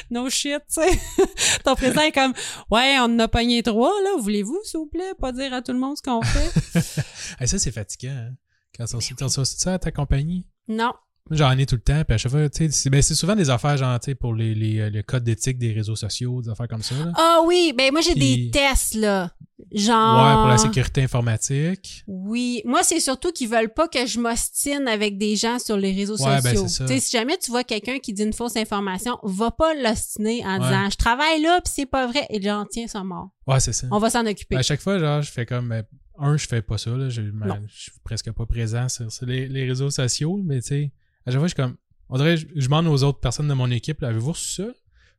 No 0.09 0.29
shit, 0.29 0.61
tu 0.67 0.81
sais. 0.81 0.99
Ton 1.63 1.75
président 1.75 2.01
est 2.01 2.11
comme, 2.11 2.33
ouais, 2.71 2.97
on 2.99 3.03
en 3.05 3.19
a 3.19 3.27
pogné 3.27 3.63
trois, 3.63 3.93
là. 4.03 4.11
Voulez-vous, 4.19 4.59
s'il 4.63 4.79
vous 4.79 4.85
plaît, 4.87 5.13
pas 5.19 5.31
dire 5.31 5.53
à 5.53 5.61
tout 5.61 5.73
le 5.73 5.79
monde 5.79 5.97
ce 5.97 6.01
qu'on 6.01 6.21
fait? 6.21 6.51
Hey, 7.39 7.47
ça, 7.47 7.57
c'est 7.57 7.71
fatigant. 7.71 8.11
Hein? 8.11 8.35
Quand 8.77 8.85
on, 8.93 8.97
on, 9.25 9.45
ça 9.45 9.73
à 9.73 9.79
ta 9.79 9.91
compagnie. 9.91 10.45
non. 10.67 10.93
J'en 11.31 11.57
ai 11.57 11.65
tout 11.65 11.75
le 11.75 11.81
temps. 11.81 12.03
Puis 12.05 12.15
à 12.15 12.17
chaque 12.17 12.31
fois, 12.31 12.49
tu 12.49 12.65
sais, 12.65 12.69
c'est 12.71 12.89
ben, 12.89 13.01
c'est 13.01 13.15
souvent 13.15 13.35
des 13.35 13.49
affaires, 13.49 13.77
genre, 13.77 13.97
tu 13.99 14.11
sais, 14.11 14.15
pour 14.15 14.33
les, 14.35 14.53
les, 14.53 14.79
euh, 14.79 14.89
le 14.89 15.01
code 15.03 15.23
d'éthique 15.23 15.57
des 15.57 15.71
réseaux 15.71 15.95
sociaux, 15.95 16.41
des 16.41 16.49
affaires 16.49 16.67
comme 16.67 16.83
ça. 16.83 16.95
Ah 17.15 17.39
oui, 17.45 17.73
ben 17.77 17.91
moi 17.91 18.01
j'ai 18.01 18.13
des 18.15 18.51
tests 18.51 18.95
là. 18.95 19.31
Genre 19.71 20.17
Ouais, 20.27 20.33
pour 20.33 20.47
la 20.47 20.57
sécurité 20.57 21.01
informatique. 21.03 22.03
Oui, 22.07 22.61
moi 22.65 22.83
c'est 22.83 22.99
surtout 22.99 23.31
qu'ils 23.31 23.47
veulent 23.47 23.73
pas 23.73 23.87
que 23.87 24.05
je 24.05 24.19
m'ostine 24.19 24.87
avec 24.87 25.17
des 25.17 25.35
gens 25.37 25.57
sur 25.59 25.77
les 25.77 25.93
réseaux 25.93 26.17
Ouais, 26.17 26.41
ben, 26.41 26.55
sociaux. 26.57 26.85
tu 26.87 26.93
sais, 26.93 26.99
si 26.99 27.11
jamais 27.11 27.37
tu 27.37 27.51
vois 27.51 27.63
quelqu'un 27.63 27.99
qui 27.99 28.13
dit 28.13 28.23
une 28.23 28.33
fausse 28.33 28.57
information, 28.57 29.17
va 29.23 29.51
pas 29.51 29.73
l'ostiner 29.75 30.45
en 30.45 30.55
Ouais. 30.59 30.67
disant 30.67 30.89
je 30.91 30.97
travaille 30.97 31.41
là 31.41 31.61
puis 31.63 31.71
c'est 31.73 31.85
pas 31.85 32.05
vrai 32.07 32.25
et 32.29 32.41
genre 32.41 32.65
tiens, 32.69 32.87
sont 32.87 33.05
morts. 33.05 33.29
Ouais, 33.47 33.59
c'est 33.61 33.73
ça. 33.73 33.87
On 33.91 33.99
va 33.99 34.09
s'en 34.09 34.25
occuper. 34.25 34.55
Ben, 34.55 34.59
à 34.59 34.63
chaque 34.63 34.81
fois, 34.81 34.99
genre, 34.99 35.21
je 35.21 35.31
fais 35.31 35.45
comme. 35.45 35.69
ben, 35.69 35.83
un, 36.19 36.37
je 36.37 36.47
fais 36.47 36.61
pas 36.61 36.77
ça, 36.77 36.91
là. 36.91 37.09
Je, 37.09 37.21
je 37.21 37.81
suis 37.81 37.91
presque 38.03 38.31
pas 38.31 38.45
présent 38.45 38.87
sur, 38.89 39.11
sur 39.11 39.25
les, 39.25 39.47
les 39.47 39.65
réseaux 39.65 39.89
sociaux, 39.89 40.41
mais 40.45 40.61
tu 40.61 40.67
sais, 40.67 40.91
à 41.25 41.31
chaque 41.31 41.39
fois, 41.39 41.47
je 41.47 41.53
suis 41.53 41.61
comme. 41.61 41.75
On 42.09 42.17
dirait, 42.17 42.37
je, 42.37 42.47
je 42.55 42.65
demande 42.65 42.87
aux 42.87 43.03
autres 43.03 43.19
personnes 43.19 43.47
de 43.47 43.53
mon 43.53 43.69
équipe, 43.71 44.01
là, 44.01 44.09
avez-vous 44.09 44.33
reçu 44.33 44.61
ça? 44.61 44.67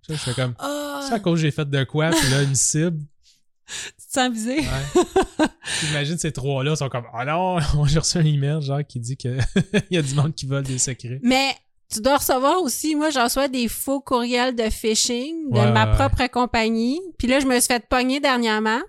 Ça, 0.06 0.14
Je 0.14 0.18
fais 0.18 0.34
comme. 0.34 0.54
Ah, 0.58 1.00
C'est 1.08 1.14
à 1.14 1.20
cause 1.20 1.38
que 1.38 1.42
j'ai 1.42 1.50
fait 1.50 1.68
de 1.68 1.84
quoi, 1.84 2.10
puis 2.10 2.30
là, 2.30 2.42
une 2.42 2.54
cible. 2.54 3.00
tu 3.66 4.06
te 4.06 4.12
sens 4.12 4.30
visé? 4.32 4.58
Ouais. 4.58 5.46
J'imagine 5.80 6.18
ces 6.18 6.32
trois-là 6.32 6.76
sont 6.76 6.88
comme 6.90 7.06
Ah 7.14 7.24
non, 7.24 7.58
j'ai 7.86 7.98
reçu 7.98 8.18
un 8.18 8.24
email 8.24 8.60
genre 8.60 8.84
qui 8.86 9.00
dit 9.00 9.16
que 9.16 9.38
il 9.90 9.94
y 9.94 9.98
a 9.98 10.02
du 10.02 10.14
monde 10.14 10.34
qui 10.34 10.46
vole 10.46 10.64
des 10.64 10.78
secrets. 10.78 11.18
Mais 11.22 11.54
tu 11.92 12.00
dois 12.00 12.18
recevoir 12.18 12.60
aussi, 12.62 12.94
moi, 12.94 13.10
j'en 13.10 13.24
reçois 13.24 13.48
des 13.48 13.68
faux 13.68 14.00
courriels 14.00 14.54
de 14.54 14.68
phishing 14.68 15.50
de 15.50 15.58
Ouais, 15.58 15.72
ma 15.72 15.90
ouais, 15.90 15.96
propre 15.96 16.26
compagnie. 16.26 17.00
Puis 17.18 17.26
là, 17.28 17.40
je 17.40 17.46
me 17.46 17.54
suis 17.60 17.68
fait 17.68 17.86
pogner 17.88 18.20
dernièrement. 18.20 18.80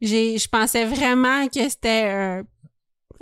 J'ai, 0.00 0.38
je 0.38 0.48
pensais 0.48 0.84
vraiment 0.84 1.46
que 1.48 1.68
c'était 1.68 2.08
un, 2.08 2.42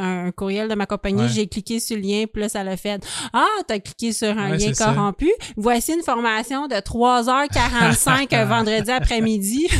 un 0.02 0.30
courriel 0.32 0.68
de 0.68 0.74
ma 0.74 0.86
compagnie. 0.86 1.22
Ouais. 1.22 1.28
J'ai 1.28 1.46
cliqué 1.46 1.80
sur 1.80 1.96
le 1.96 2.02
lien, 2.02 2.24
puis 2.32 2.42
là, 2.42 2.48
ça 2.48 2.62
l'a 2.64 2.76
fait. 2.76 3.00
Ah, 3.32 3.46
t'as 3.66 3.78
cliqué 3.78 4.12
sur 4.12 4.36
un 4.36 4.50
Ouais, 4.50 4.58
lien 4.58 4.74
ça. 4.74 4.92
corrompu. 4.92 5.30
Voici 5.56 5.92
une 5.92 6.02
formation 6.02 6.66
de 6.66 6.74
3h45 6.74 8.34
un 8.34 8.44
vendredi 8.44 8.90
après-midi. 8.90 9.68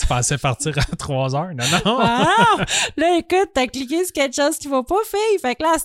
Tu 0.00 0.06
pensais 0.06 0.38
partir 0.38 0.78
à 0.78 0.96
3 0.96 1.34
heures? 1.36 1.50
Non, 1.54 1.64
non! 1.84 1.98
Ah! 2.00 2.56
Là, 2.96 3.16
écoute, 3.18 3.50
t'as 3.54 3.66
cliqué 3.66 4.04
sur 4.04 4.12
quelque 4.12 4.34
chose 4.34 4.56
qu'il 4.58 4.70
faut 4.70 4.82
pas, 4.82 4.96
fille. 5.04 5.38
Fait 5.40 5.54
que 5.54 5.62
là, 5.62 5.76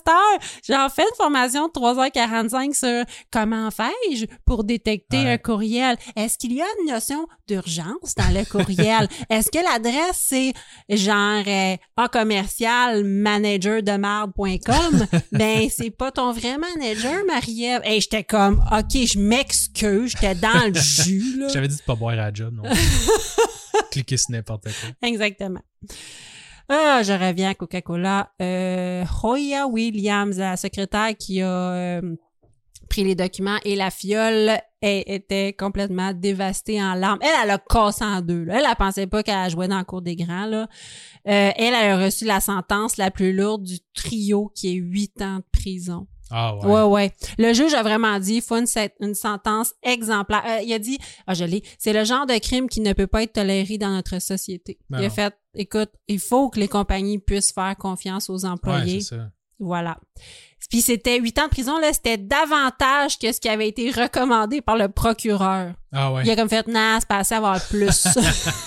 j'ai 0.66 0.74
en 0.76 0.88
fait 0.88 1.02
une 1.02 1.16
formation 1.16 1.68
de 1.68 1.72
3h45 1.72 2.74
sur 2.74 3.04
comment 3.30 3.70
fais-je 3.70 4.26
pour 4.44 4.64
détecter 4.64 5.04
Ouais. 5.14 5.32
un 5.32 5.38
courriel. 5.38 5.96
Est-ce 6.16 6.38
qu'il 6.38 6.52
y 6.54 6.62
a 6.62 6.66
une 6.82 6.92
notion 6.92 7.26
d'urgence 7.46 8.14
dans 8.16 8.32
le 8.32 8.44
courriel? 8.44 9.08
Est-ce 9.30 9.50
que 9.50 9.58
l'adresse, 9.58 10.16
c'est 10.28 10.52
genre 10.88 11.42
euh, 11.46 11.76
A 11.96 12.08
commercial 12.08 13.04
manager 13.04 13.82
de 13.82 13.96
marde.com? 13.96 15.06
ben, 15.32 15.68
c'est 15.70 15.90
pas 15.90 16.10
ton 16.10 16.32
vrai 16.32 16.56
manager, 16.58 17.22
Marie-Ève. 17.26 17.82
Et 17.84 18.00
j'étais 18.00 18.24
comme, 18.24 18.64
OK, 18.72 18.90
je 18.92 19.18
m'excuse, 19.18 20.12
j'étais 20.12 20.34
dans 20.34 20.66
le 20.72 20.74
jus, 20.80 21.38
là. 21.38 21.48
J'avais 21.52 21.68
dit 21.68 21.76
de 21.76 21.82
pas 21.82 21.94
boire 21.94 22.12
à 22.14 22.16
la 22.16 22.32
job, 22.32 22.54
non. 22.54 22.62
Cliquer 23.90 24.16
sur 24.16 24.30
n'importe 24.30 24.64
quoi. 24.64 25.08
Exactement. 25.08 25.62
Ah, 26.68 27.02
je 27.02 27.12
reviens 27.12 27.50
à 27.50 27.54
Coca-Cola. 27.54 28.30
Euh, 28.40 29.04
Hoya 29.22 29.66
Williams, 29.66 30.38
la 30.38 30.56
secrétaire 30.56 31.14
qui 31.18 31.42
a 31.42 31.48
euh, 31.48 32.16
pris 32.88 33.04
les 33.04 33.14
documents 33.14 33.58
et 33.64 33.76
la 33.76 33.90
fiole 33.90 34.52
était 34.80 35.52
complètement 35.52 36.12
dévastée 36.12 36.82
en 36.82 36.94
larmes. 36.94 37.18
Elle, 37.22 37.30
elle 37.44 37.50
a 37.50 37.58
cassé 37.58 38.04
en 38.04 38.20
deux. 38.20 38.44
Là. 38.44 38.58
Elle, 38.58 38.66
elle 38.68 38.76
pensait 38.76 39.06
pas 39.06 39.22
qu'elle 39.22 39.50
jouait 39.50 39.68
dans 39.68 39.78
le 39.78 39.84
cours 39.84 40.02
des 40.02 40.16
grands. 40.16 40.46
Là. 40.46 40.68
Euh, 41.26 41.50
elle, 41.56 41.74
elle 41.74 41.74
a 41.74 42.04
reçu 42.04 42.24
la 42.24 42.40
sentence 42.40 42.96
la 42.96 43.10
plus 43.10 43.32
lourde 43.32 43.62
du 43.62 43.78
trio 43.94 44.50
qui 44.54 44.68
est 44.68 44.78
huit 44.78 45.20
ans 45.22 45.38
de 45.38 45.44
prison. 45.52 46.06
Ah 46.30 46.56
ouais. 46.56 46.66
Ouais, 46.66 46.82
ouais. 46.82 47.12
Le 47.38 47.52
juge 47.52 47.74
a 47.74 47.82
vraiment 47.82 48.18
dit, 48.18 48.36
il 48.36 48.42
faut 48.42 48.56
une, 48.56 49.14
sentence 49.14 49.74
exemplaire. 49.82 50.42
Euh, 50.46 50.62
il 50.62 50.72
a 50.72 50.78
dit, 50.78 50.98
ah, 51.26 51.34
je 51.34 51.44
l'ai, 51.44 51.62
c'est 51.78 51.92
le 51.92 52.04
genre 52.04 52.26
de 52.26 52.38
crime 52.38 52.68
qui 52.68 52.80
ne 52.80 52.92
peut 52.92 53.06
pas 53.06 53.22
être 53.22 53.34
toléré 53.34 53.78
dans 53.78 53.90
notre 53.90 54.18
société. 54.20 54.78
Ben 54.88 55.00
il 55.00 55.04
a 55.04 55.10
fait, 55.10 55.34
écoute, 55.54 55.90
il 56.08 56.18
faut 56.18 56.48
que 56.50 56.58
les 56.58 56.68
compagnies 56.68 57.18
puissent 57.18 57.52
faire 57.52 57.76
confiance 57.76 58.30
aux 58.30 58.44
Ouais, 58.44 58.50
employés. 58.50 59.00
c'est 59.00 59.16
ça. 59.16 59.30
voilà. 59.58 59.98
Puis 60.68 60.82
c'était 60.82 61.18
huit 61.18 61.38
ans 61.38 61.44
de 61.44 61.50
prison, 61.50 61.78
là, 61.78 61.92
c'était 61.92 62.18
davantage 62.18 63.18
que 63.18 63.32
ce 63.32 63.40
qui 63.40 63.48
avait 63.48 63.68
été 63.68 63.90
recommandé 63.90 64.60
par 64.60 64.76
le 64.76 64.88
procureur. 64.88 65.72
Ah 65.96 66.12
ouais. 66.12 66.22
Il 66.24 66.30
a 66.30 66.34
comme 66.34 66.48
fait, 66.48 66.66
nah, 66.66 66.98
c'est 66.98 67.08
passé 67.08 67.34
à 67.34 67.38
avoir 67.38 67.60
plus. 67.68 68.08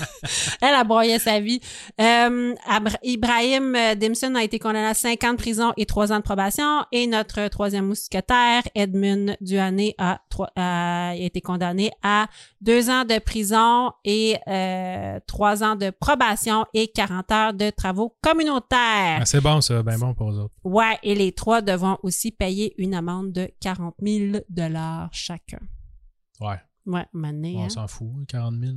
Elle 0.61 0.73
a 0.73 0.85
broyé 0.85 1.19
sa 1.19 1.41
vie. 1.41 1.59
Euh, 1.99 2.55
Ibrahim 3.03 3.77
Dimson 3.97 4.33
a 4.35 4.43
été 4.43 4.59
condamné 4.59 4.87
à 4.87 4.93
5 4.93 5.21
ans 5.25 5.31
de 5.33 5.37
prison 5.37 5.73
et 5.75 5.85
3 5.85 6.13
ans 6.13 6.17
de 6.17 6.21
probation. 6.21 6.85
Et 6.93 7.05
notre 7.05 7.49
troisième 7.49 7.85
mousquetaire, 7.85 8.63
Edmund 8.75 9.35
Duhané, 9.41 9.93
a 9.97 11.13
été 11.17 11.41
condamné 11.41 11.91
à 12.01 12.27
2 12.61 12.89
ans 12.89 13.03
de 13.03 13.19
prison 13.19 13.91
et 14.05 14.37
euh, 14.47 15.19
3 15.27 15.63
ans 15.63 15.75
de 15.75 15.89
probation 15.89 16.65
et 16.73 16.87
40 16.87 17.31
heures 17.31 17.53
de 17.53 17.69
travaux 17.71 18.15
communautaires. 18.21 19.19
Ah, 19.19 19.25
c'est 19.25 19.41
bon, 19.41 19.59
ça. 19.59 19.83
Ben 19.83 19.97
bon 19.97 20.13
pour 20.13 20.31
eux 20.31 20.39
autres. 20.39 20.53
Ouais, 20.63 20.97
et 21.03 21.15
les 21.15 21.31
trois 21.31 21.61
devront 21.61 21.86
aussi 22.03 22.31
payer 22.31 22.73
une 22.81 22.93
amende 22.93 23.31
de 23.33 23.49
40 23.59 23.95
000 24.01 24.39
dollars 24.49 25.09
chacun. 25.13 25.59
Ouais. 26.39 26.57
Ouais, 26.85 27.05
mané, 27.11 27.55
On 27.57 27.63
hein? 27.65 27.69
s'en 27.69 27.87
fout, 27.87 28.07
40 28.29 28.55
000. 28.61 28.73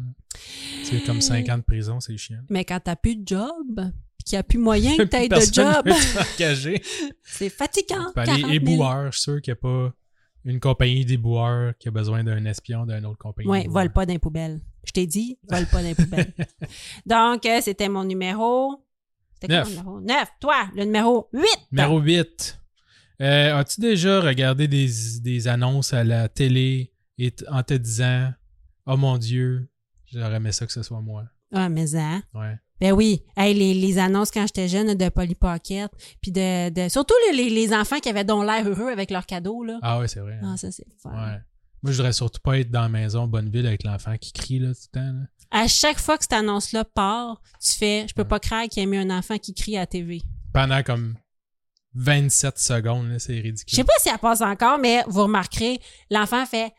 C'est 0.83 1.05
comme 1.05 1.21
5 1.21 1.49
ans 1.49 1.59
de 1.59 1.63
prison, 1.63 2.01
c'est 2.01 2.17
chiant. 2.17 2.41
Mais 2.51 2.65
quand 2.65 2.81
t'as 2.83 2.97
plus 2.97 3.15
de 3.17 3.23
job, 3.27 3.81
qu'il 4.25 4.37
n'y 4.37 4.41
a 4.41 4.43
plus 4.43 4.59
moyen 4.59 4.97
que 4.97 5.03
t'aies 5.05 5.29
de 5.29 5.41
job, 5.53 5.87
c'est 7.23 7.49
fatigant. 7.49 8.07
Tu 8.09 8.13
peux 8.15 8.21
aller 8.21 8.41
40 8.43 8.51
000. 8.51 8.53
éboueur, 8.53 9.13
je 9.13 9.19
suis 9.19 9.23
sûr 9.23 9.41
qu'il 9.43 9.53
n'y 9.53 9.59
a 9.59 9.61
pas 9.61 9.93
une 10.45 10.59
compagnie 10.59 11.05
d'éboueurs 11.05 11.75
qui 11.79 11.89
a 11.89 11.91
besoin 11.91 12.25
d'un 12.25 12.45
espion 12.47 12.85
d'une 12.87 13.07
autre 13.07 13.19
compagnie. 13.19 13.49
Ouais, 13.49 13.63
d'éboueurs. 13.63 13.83
vole 13.85 13.93
pas 13.93 14.07
dans 14.07 14.13
les 14.13 14.19
poubelles. 14.19 14.61
Je 14.85 14.93
t'ai 14.93 15.07
dit, 15.07 15.39
vole 15.49 15.67
pas 15.67 15.83
dans 15.83 15.89
les 15.89 15.95
poubelles. 15.95 16.33
Donc, 17.07 17.47
euh, 17.47 17.61
c'était 17.61 17.89
mon 17.89 18.05
numéro. 18.05 18.85
C'était 19.35 19.49
quoi 19.49 19.57
Neuf. 19.59 19.85
mon 19.85 20.01
numéro? 20.01 20.01
9. 20.01 20.29
Toi, 20.41 20.55
le 20.75 20.85
numéro 20.85 21.29
8. 21.33 21.45
Numéro 21.73 22.01
8. 22.01 22.60
Euh, 23.21 23.55
As-tu 23.57 23.81
déjà 23.81 24.21
regardé 24.21 24.67
des, 24.69 24.89
des 25.21 25.49
annonces 25.49 25.93
à 25.93 26.05
la 26.05 26.29
télé 26.29 26.93
et 27.19 27.33
en 27.49 27.63
te 27.63 27.75
disant 27.75 28.33
Oh 28.87 28.97
mon 28.97 29.19
Dieu, 29.19 29.69
j'aurais 30.13 30.37
aimé 30.37 30.53
ça 30.53 30.67
que 30.67 30.73
ce 30.73 30.83
soit 30.83 31.01
moi? 31.01 31.25
Ah, 31.53 31.69
mais 31.69 31.95
hein? 31.97 32.23
Ouais. 32.35 32.57
Ben 32.81 32.93
oui, 32.93 33.23
hey, 33.37 33.53
les, 33.53 33.75
les 33.75 33.99
annonces 33.99 34.31
quand 34.31 34.47
j'étais 34.47 34.69
jeune 34.69 34.95
de 34.95 35.09
Polly 35.11 35.35
Pocket, 35.35 35.91
puis 36.23 36.33
de, 36.33 36.71
de 36.71 36.89
surtout 36.89 37.13
les, 37.31 37.51
les, 37.51 37.75
enfants 37.75 37.99
qui 37.99 38.09
avaient 38.09 38.25
donc 38.25 38.47
l'air 38.47 38.67
heureux 38.67 38.89
avec 38.91 39.11
leurs 39.11 39.27
cadeaux 39.27 39.63
là. 39.65 39.79
Ah 39.83 39.99
ouais, 39.99 40.09
c'est 40.09 40.21
vrai. 40.21 40.39
hein. 40.43 40.53
Ah, 40.55 40.57
ça 40.57 40.73
c'est. 40.73 40.87
Ouais. 41.05 41.13
Moi, 41.83 41.93
je 41.93 41.97
voudrais 41.97 42.13
surtout 42.15 42.41
pas 42.43 42.59
être 42.59 42.71
dans 42.71 42.83
la 42.83 42.89
maison 42.89 43.27
Bonneville 43.27 43.67
avec 43.67 43.85
l'enfant 43.85 44.17
qui 44.19 44.33
crie 44.33 44.59
là, 44.61 44.69
tout 44.75 44.81
le 44.95 44.99
temps. 45.01 45.13
là. 45.13 45.27
À 45.51 45.67
chaque 45.67 45.99
fois 45.99 46.17
que 46.17 46.25
cette 46.25 46.33
annonce-là 46.33 46.85
part, 46.85 47.43
tu 47.63 47.77
fais, 47.77 48.07
je 48.09 48.15
peux 48.15 48.23
Ouais. 48.23 48.29
pas 48.29 48.39
croire 48.41 48.65
qu'il 48.69 48.81
y 48.81 48.85
ait 48.85 48.87
mis 48.87 48.97
un 48.99 49.11
enfant 49.11 49.37
qui 49.37 49.53
crie 49.53 49.77
à 49.77 49.81
la 49.81 49.87
TV. 49.87 50.23
Pendant 50.55 50.83
comme 50.83 51.17
27 51.95 52.59
secondes, 52.59 53.11
là, 53.11 53.19
c'est 53.19 53.37
Je 53.37 53.43
ridicule. 53.43 53.77
sais 53.77 53.85
pas 53.85 53.93
si 54.01 54.09
elle 54.09 54.19
passe 54.19 54.41
encore, 54.41 54.79
mais 54.79 55.03
vous 55.09 55.23
remarquerez, 55.25 55.81
l'enfant 56.11 56.45
fait 56.47 56.73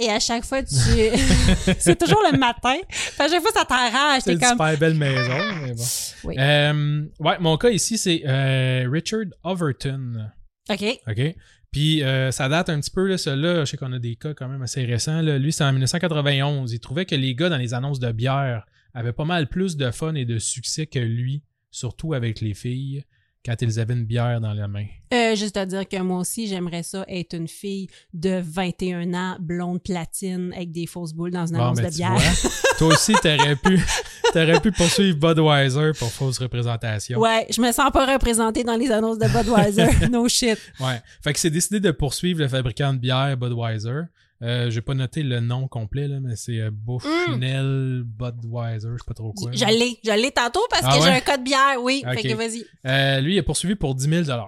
et 0.00 0.10
à 0.10 0.18
chaque 0.18 0.44
fois 0.44 0.60
tu 0.62 0.74
c'est 1.78 1.96
toujours 1.98 2.20
le 2.32 2.36
matin. 2.36 2.76
À 3.18 3.28
chaque 3.28 3.40
fois 3.40 3.52
ça 3.54 3.64
t'enrage, 3.64 4.22
C'est 4.24 4.32
une 4.32 4.40
comme 4.40 4.50
super 4.50 4.76
belle 4.76 4.94
maison, 4.94 5.38
mais 5.62 5.72
bon. 5.72 5.84
Oui. 6.24 6.34
Euh, 6.38 7.04
ouais, 7.20 7.38
mon 7.38 7.56
cas 7.56 7.70
ici, 7.70 7.96
c'est 7.96 8.22
euh, 8.26 8.88
Richard 8.90 9.26
Overton. 9.44 10.28
OK. 10.68 10.84
OK? 11.08 11.34
Puis 11.70 12.02
euh, 12.02 12.30
ça 12.30 12.48
date 12.48 12.70
un 12.70 12.80
petit 12.80 12.90
peu, 12.90 13.06
là, 13.06 13.18
celui-là. 13.18 13.60
Je 13.64 13.70
sais 13.70 13.76
qu'on 13.76 13.92
a 13.92 13.98
des 13.98 14.16
cas 14.16 14.34
quand 14.34 14.48
même 14.48 14.62
assez 14.62 14.84
récents. 14.84 15.20
Là. 15.20 15.38
Lui, 15.38 15.52
c'est 15.52 15.64
en 15.64 15.72
1991. 15.72 16.72
Il 16.72 16.80
trouvait 16.80 17.04
que 17.04 17.14
les 17.14 17.34
gars 17.34 17.48
dans 17.48 17.56
les 17.56 17.74
annonces 17.74 17.98
de 18.00 18.10
bière 18.12 18.64
avaient 18.94 19.12
pas 19.12 19.24
mal 19.24 19.48
plus 19.48 19.76
de 19.76 19.90
fun 19.90 20.14
et 20.14 20.24
de 20.24 20.38
succès 20.38 20.86
que 20.86 21.00
lui, 21.00 21.42
surtout 21.74 22.14
avec 22.14 22.40
les 22.40 22.54
filles, 22.54 23.04
quand 23.44 23.60
ils 23.60 23.78
avaient 23.78 23.94
une 23.94 24.04
bière 24.04 24.40
dans 24.40 24.54
la 24.54 24.68
main. 24.68 24.86
Euh, 25.12 25.34
juste 25.36 25.56
à 25.58 25.66
dire 25.66 25.86
que 25.86 26.00
moi 26.00 26.20
aussi, 26.20 26.46
j'aimerais 26.46 26.82
ça 26.82 27.04
être 27.08 27.34
une 27.34 27.48
fille 27.48 27.88
de 28.14 28.40
21 28.42 29.12
ans, 29.12 29.36
blonde 29.38 29.82
platine, 29.82 30.52
avec 30.54 30.70
des 30.72 30.86
fausses 30.86 31.12
boules 31.12 31.30
dans 31.30 31.46
une 31.46 31.56
Bon, 31.56 31.64
annonce 31.64 31.80
ben, 31.80 31.90
de 31.90 31.94
bière. 31.94 32.16
vois, 32.16 32.50
toi 32.78 32.88
aussi, 32.88 33.12
t'aurais 33.14 33.56
pu, 33.56 33.78
t'aurais 34.32 34.60
pu 34.60 34.72
poursuivre 34.72 35.18
Budweiser 35.18 35.90
pour 35.98 36.10
fausse 36.10 36.38
représentation. 36.38 37.20
Ouais, 37.20 37.46
je 37.50 37.60
me 37.60 37.70
sens 37.72 37.90
pas 37.92 38.10
représentée 38.14 38.64
dans 38.64 38.76
les 38.76 38.90
annonces 38.90 39.18
de 39.18 39.26
Budweiser. 39.26 40.08
no 40.10 40.26
shit. 40.28 40.58
Ouais. 40.80 41.02
Fait 41.22 41.32
que 41.34 41.38
c'est 41.38 41.50
décidé 41.50 41.80
de 41.80 41.90
poursuivre 41.90 42.40
le 42.40 42.48
fabricant 42.48 42.94
de 42.94 42.98
bière 42.98 43.36
Budweiser. 43.36 44.02
Euh, 44.44 44.68
j'ai 44.68 44.82
pas 44.82 44.92
noté 44.92 45.22
le 45.22 45.40
nom 45.40 45.68
complet, 45.68 46.06
là, 46.06 46.20
mais 46.20 46.36
c'est 46.36 46.60
euh, 46.60 46.70
Bushnell 46.70 48.02
Budweiser, 48.04 48.88
je 48.92 48.98
sais 48.98 49.06
pas 49.06 49.14
trop 49.14 49.32
quoi. 49.32 49.50
je 49.52 50.22
l'ai 50.22 50.30
tantôt 50.32 50.60
parce 50.68 50.82
Ah 50.84 50.98
que 50.98 51.02
j'ai 51.02 51.10
un 51.10 51.20
code 51.20 51.42
bière, 51.42 51.76
oui. 51.80 52.02
Ok. 52.06 52.20
Fait 52.20 52.28
que 52.28 52.34
vas-y. 52.34 52.64
Euh, 52.86 53.20
lui, 53.20 53.34
il 53.34 53.38
est 53.38 53.42
poursuivi 53.42 53.74
pour 53.74 53.94
10 53.94 54.24
000 54.26 54.38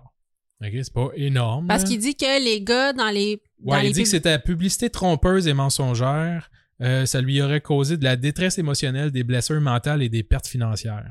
Ok, 0.62 0.70
c'est 0.72 0.92
pas 0.92 1.08
énorme. 1.14 1.66
Parce 1.66 1.84
qu'il 1.84 1.98
dit 1.98 2.14
que 2.14 2.44
les 2.44 2.62
gars 2.62 2.92
dans 2.92 3.08
les. 3.08 3.40
dans 3.58 3.72
Ouais, 3.72 3.82
les 3.82 3.88
il 3.88 3.94
dit 3.94 4.02
que 4.02 4.08
c'était 4.08 4.38
publicité 4.38 4.90
trompeuse 4.90 5.46
et 5.46 5.54
mensongère. 5.54 6.50
Euh, 6.82 7.06
ça 7.06 7.22
lui 7.22 7.40
aurait 7.40 7.62
causé 7.62 7.96
de 7.96 8.04
la 8.04 8.16
détresse 8.16 8.58
émotionnelle, 8.58 9.10
des 9.10 9.24
blessures 9.24 9.60
mentales 9.62 10.02
et 10.02 10.10
des 10.10 10.22
pertes 10.22 10.46
financières. 10.46 11.10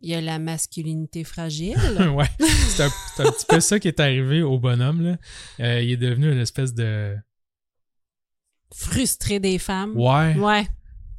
Il 0.00 0.10
y 0.10 0.14
a 0.14 0.20
la 0.22 0.38
masculinité 0.38 1.24
fragile. 1.24 1.76
ouais. 2.14 2.24
C'est 2.68 2.84
un, 2.84 2.86
un 3.18 3.30
petit 3.32 3.46
peu 3.46 3.60
ça 3.60 3.78
qui 3.78 3.88
est 3.88 4.00
arrivé 4.00 4.40
au 4.42 4.58
bonhomme, 4.58 5.02
là. 5.58 5.80
Il 5.82 5.90
est 5.90 5.98
devenu 5.98 6.32
une 6.32 6.40
espèce 6.40 6.72
de. 6.72 7.14
Frustré 8.74 9.40
des 9.40 9.58
femmes. 9.58 9.92
Ouais. 9.96 10.34
Ouais. 10.36 10.66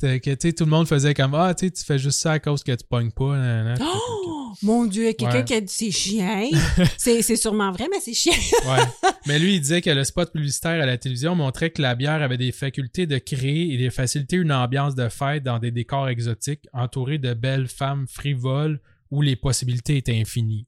Que, 0.02 0.52
tout 0.52 0.66
le 0.66 0.70
monde 0.70 0.88
faisait 0.88 1.14
comme 1.14 1.34
Ah, 1.36 1.54
tu 1.56 1.66
sais, 1.66 1.72
tu 1.72 1.84
fais 1.84 1.98
juste 1.98 2.20
ça 2.20 2.34
à 2.34 2.40
cause 2.40 2.64
que 2.64 2.72
tu 2.74 2.86
pognes 2.88 3.12
pas. 3.12 3.76
Oh! 3.82 4.52
Mon 4.62 4.86
Dieu, 4.86 5.12
quelqu'un 5.14 5.40
Ouais. 5.40 5.44
qui 5.44 5.54
a 5.54 5.62
dit 5.62 5.74
c'est 5.74 5.92
chien. 5.92 6.50
c'est 6.98 7.22
c'est 7.22 7.36
sûrement 7.36 7.72
vrai, 7.72 7.88
mais 7.92 8.00
c'est 8.00 8.14
chien. 8.14 8.34
Ouais. 8.66 9.10
Mais 9.26 9.40
lui, 9.40 9.56
il 9.56 9.62
disait 9.62 9.82
que 9.82 9.90
le 9.90 10.04
spot 10.04 10.32
publicitaire 10.32 10.82
à 10.82 10.86
la 10.86 10.98
télévision 10.98 11.36
montrait 11.36 11.72
que 11.72 11.82
la 11.82 11.96
bière 11.96 12.22
avait 12.22 12.38
des 12.38 12.52
facultés 12.52 13.06
de 13.08 13.18
créer 13.18 13.74
et 13.74 13.84
de 13.84 13.90
faciliter 13.90 14.38
une 14.38 14.52
ambiance 14.52 14.96
de 14.96 15.10
fête 15.10 15.44
dans 15.44 15.60
des 15.60 15.72
décors 15.72 16.08
exotiques, 16.08 16.68
entourés 16.74 17.18
de 17.18 17.34
belles 17.34 17.68
femmes 17.68 18.06
frivoles 18.08 18.80
où 19.12 19.22
les 19.22 19.36
possibilités 19.36 19.98
étaient 19.98 20.20
infinies. 20.20 20.68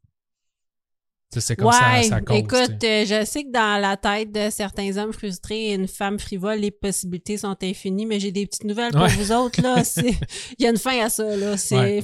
Ça, 1.34 1.42
C'est 1.42 1.56
comme 1.58 1.72
ça, 1.74 1.94
ouais, 1.94 2.04
ça 2.04 2.20
écoute, 2.30 2.80
tu 2.80 2.88
sais. 2.88 3.04
euh, 3.04 3.22
je 3.22 3.26
sais 3.26 3.44
que 3.44 3.52
dans 3.52 3.82
la 3.82 3.98
tête 3.98 4.32
de 4.32 4.50
certains 4.50 4.96
hommes 4.98 5.12
frustrés 5.12 5.72
et 5.72 5.74
une 5.74 5.88
femme 5.88 6.20
frivole, 6.20 6.60
les 6.60 6.72
possibilités 6.72 7.38
sont 7.38 7.58
infinies, 7.62 8.06
mais 8.06 8.18
j'ai 8.22 8.32
des 8.32 8.46
petites 8.46 8.64
nouvelles 8.64 8.94
pour 8.94 9.02
Ouais. 9.02 9.10
vous 9.10 9.32
autres, 9.34 9.62
là. 9.62 9.84
Il 10.58 10.64
y 10.64 10.68
a 10.68 10.70
une 10.70 10.78
fin 10.78 10.98
à 11.06 11.10
ça, 11.10 11.24
là. 11.36 11.58
C'est. 11.58 11.76
Ouais. 11.76 12.04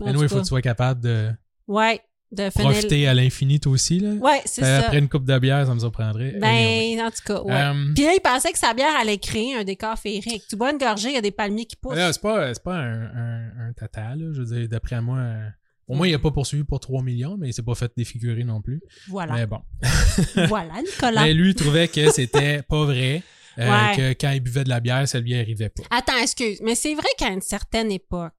il 0.00 0.12
faut 0.28 0.36
que 0.36 0.40
tu 0.40 0.44
sois 0.46 0.62
capable 0.62 1.02
de 1.02 1.30
Ouais, 1.68 2.00
de 2.32 2.48
finir- 2.48 2.70
profiter 2.70 3.06
à 3.06 3.12
l'infini, 3.12 3.60
toi 3.60 3.72
aussi. 3.72 4.00
Là. 4.00 4.12
Ouais, 4.14 4.40
c'est 4.46 4.62
Euh, 4.62 4.80
ça. 4.80 4.86
Après 4.86 4.98
une 5.00 5.08
coupe 5.10 5.26
de 5.26 5.38
bière, 5.38 5.66
ça 5.66 5.74
me 5.74 5.78
surprendrait. 5.80 6.36
Ben, 6.40 6.48
Anyway. 6.48 7.02
en 7.02 7.10
tout 7.10 7.22
cas, 7.26 7.42
ouais. 7.42 7.52
Euh, 7.52 7.92
Puis 7.94 8.04
là, 8.04 8.12
il 8.14 8.20
pensait 8.20 8.52
que 8.52 8.58
sa 8.58 8.72
bière 8.72 8.96
allait 8.98 9.18
créer 9.18 9.54
un 9.54 9.64
décor 9.64 9.98
féerique. 9.98 10.44
Tu 10.48 10.56
bois 10.56 10.72
une 10.72 10.78
gorgée, 10.78 11.10
il 11.10 11.14
y 11.14 11.18
a 11.18 11.20
des 11.20 11.30
palmiers 11.30 11.66
qui 11.66 11.76
poussent. 11.76 11.94
c'est 11.94 12.22
pas, 12.22 12.54
c'est 12.54 12.62
pas 12.62 12.76
un, 12.76 13.02
un, 13.02 13.68
un 13.68 13.72
tata, 13.76 14.16
là. 14.16 14.32
Je 14.32 14.40
veux 14.40 14.46
dire, 14.60 14.66
d'après 14.66 15.02
moi, 15.02 15.18
euh, 15.18 15.46
au 15.88 15.94
moins, 15.94 16.06
il 16.08 16.14
a 16.14 16.18
pas 16.18 16.30
poursuivi 16.30 16.64
pour 16.64 16.80
3 16.80 17.02
millions, 17.02 17.36
mais 17.38 17.48
il 17.48 17.52
s'est 17.52 17.62
pas 17.62 17.74
fait 17.74 17.92
défigurer 17.96 18.44
non 18.44 18.60
plus. 18.62 18.80
Voilà. 19.08 19.34
Mais 19.34 19.46
bon. 19.46 19.58
voilà, 20.48 20.80
Nicolas. 20.82 21.22
Mais 21.24 21.34
lui, 21.34 21.50
il 21.50 21.54
trouvait 21.54 21.88
que 21.88 22.10
c'était 22.10 22.62
pas 22.62 22.84
vrai, 22.84 23.22
euh, 23.58 23.70
Ouais. 23.70 23.96
que 23.96 24.12
quand 24.20 24.30
il 24.30 24.40
buvait 24.40 24.64
de 24.64 24.68
la 24.70 24.80
bière, 24.80 25.06
ça 25.08 25.20
lui 25.20 25.34
arrivait 25.34 25.68
pas. 25.68 25.82
Attends, 25.90 26.16
excuse. 26.22 26.58
Mais 26.62 26.74
c'est 26.74 26.94
vrai 26.94 27.08
qu'à 27.18 27.28
une 27.28 27.40
certaine 27.42 27.90
époque, 27.90 28.32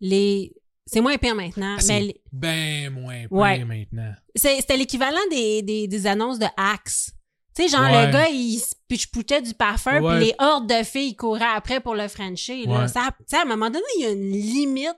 les. 0.00 0.52
C'est 0.88 1.00
moins 1.00 1.16
pire 1.18 1.34
maintenant, 1.34 1.76
Ah, 1.80 1.82
mais 1.88 2.00
les- 2.00 2.20
ben 2.32 2.90
moins 2.90 3.20
pire 3.22 3.32
Ouais. 3.32 3.64
maintenant. 3.64 4.12
c'était 4.36 4.76
l'équivalent 4.76 5.18
des, 5.32 5.62
des, 5.62 5.88
des 5.88 6.06
annonces 6.06 6.38
de 6.38 6.46
Axe. 6.56 7.10
Tu 7.56 7.62
sais, 7.62 7.68
genre, 7.68 7.80
Ouais. 7.80 8.06
le 8.06 8.12
gars, 8.12 8.28
il 8.28 8.58
se 8.60 9.40
du 9.40 9.54
parfum, 9.54 9.98
puis 9.98 10.26
les 10.26 10.34
hordes 10.38 10.68
de 10.68 10.84
filles 10.84 11.16
couraient 11.16 11.42
après 11.56 11.80
pour 11.80 11.94
le 11.96 12.06
Frencher. 12.06 12.66
Là. 12.66 12.86
Ça, 12.86 13.08
tu 13.18 13.24
sais, 13.26 13.36
à 13.38 13.42
un 13.42 13.46
moment 13.46 13.68
donné, 13.70 13.84
il 13.98 14.02
y 14.02 14.06
a 14.06 14.10
une 14.10 14.30
limite 14.30 14.94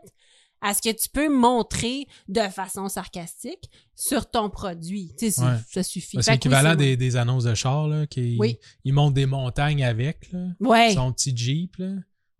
à 0.60 0.74
ce 0.74 0.82
que 0.82 0.90
tu 0.94 1.08
peux 1.08 1.28
montrer 1.32 2.06
de 2.28 2.40
façon 2.42 2.88
sarcastique 2.88 3.70
sur 3.94 4.30
ton 4.30 4.50
produit. 4.50 5.12
Tu 5.18 5.30
sais, 5.30 5.42
Ouais. 5.42 5.56
ça 5.70 5.82
suffit. 5.82 6.18
C'est 6.20 6.32
l'équivalent 6.32 6.74
des, 6.74 6.96
des 6.96 7.16
annonces 7.16 7.44
de 7.44 7.54
char, 7.54 7.88
là, 7.88 8.06
qui 8.06 8.36
Oui. 8.38 8.58
ils 8.84 8.92
montent 8.92 9.14
des 9.14 9.26
montagnes 9.26 9.84
avec, 9.84 10.30
là. 10.32 10.40
Ouais, 10.60 10.92
Son 10.94 11.12
petit 11.12 11.36
Jeep, 11.36 11.76
là. 11.78 11.90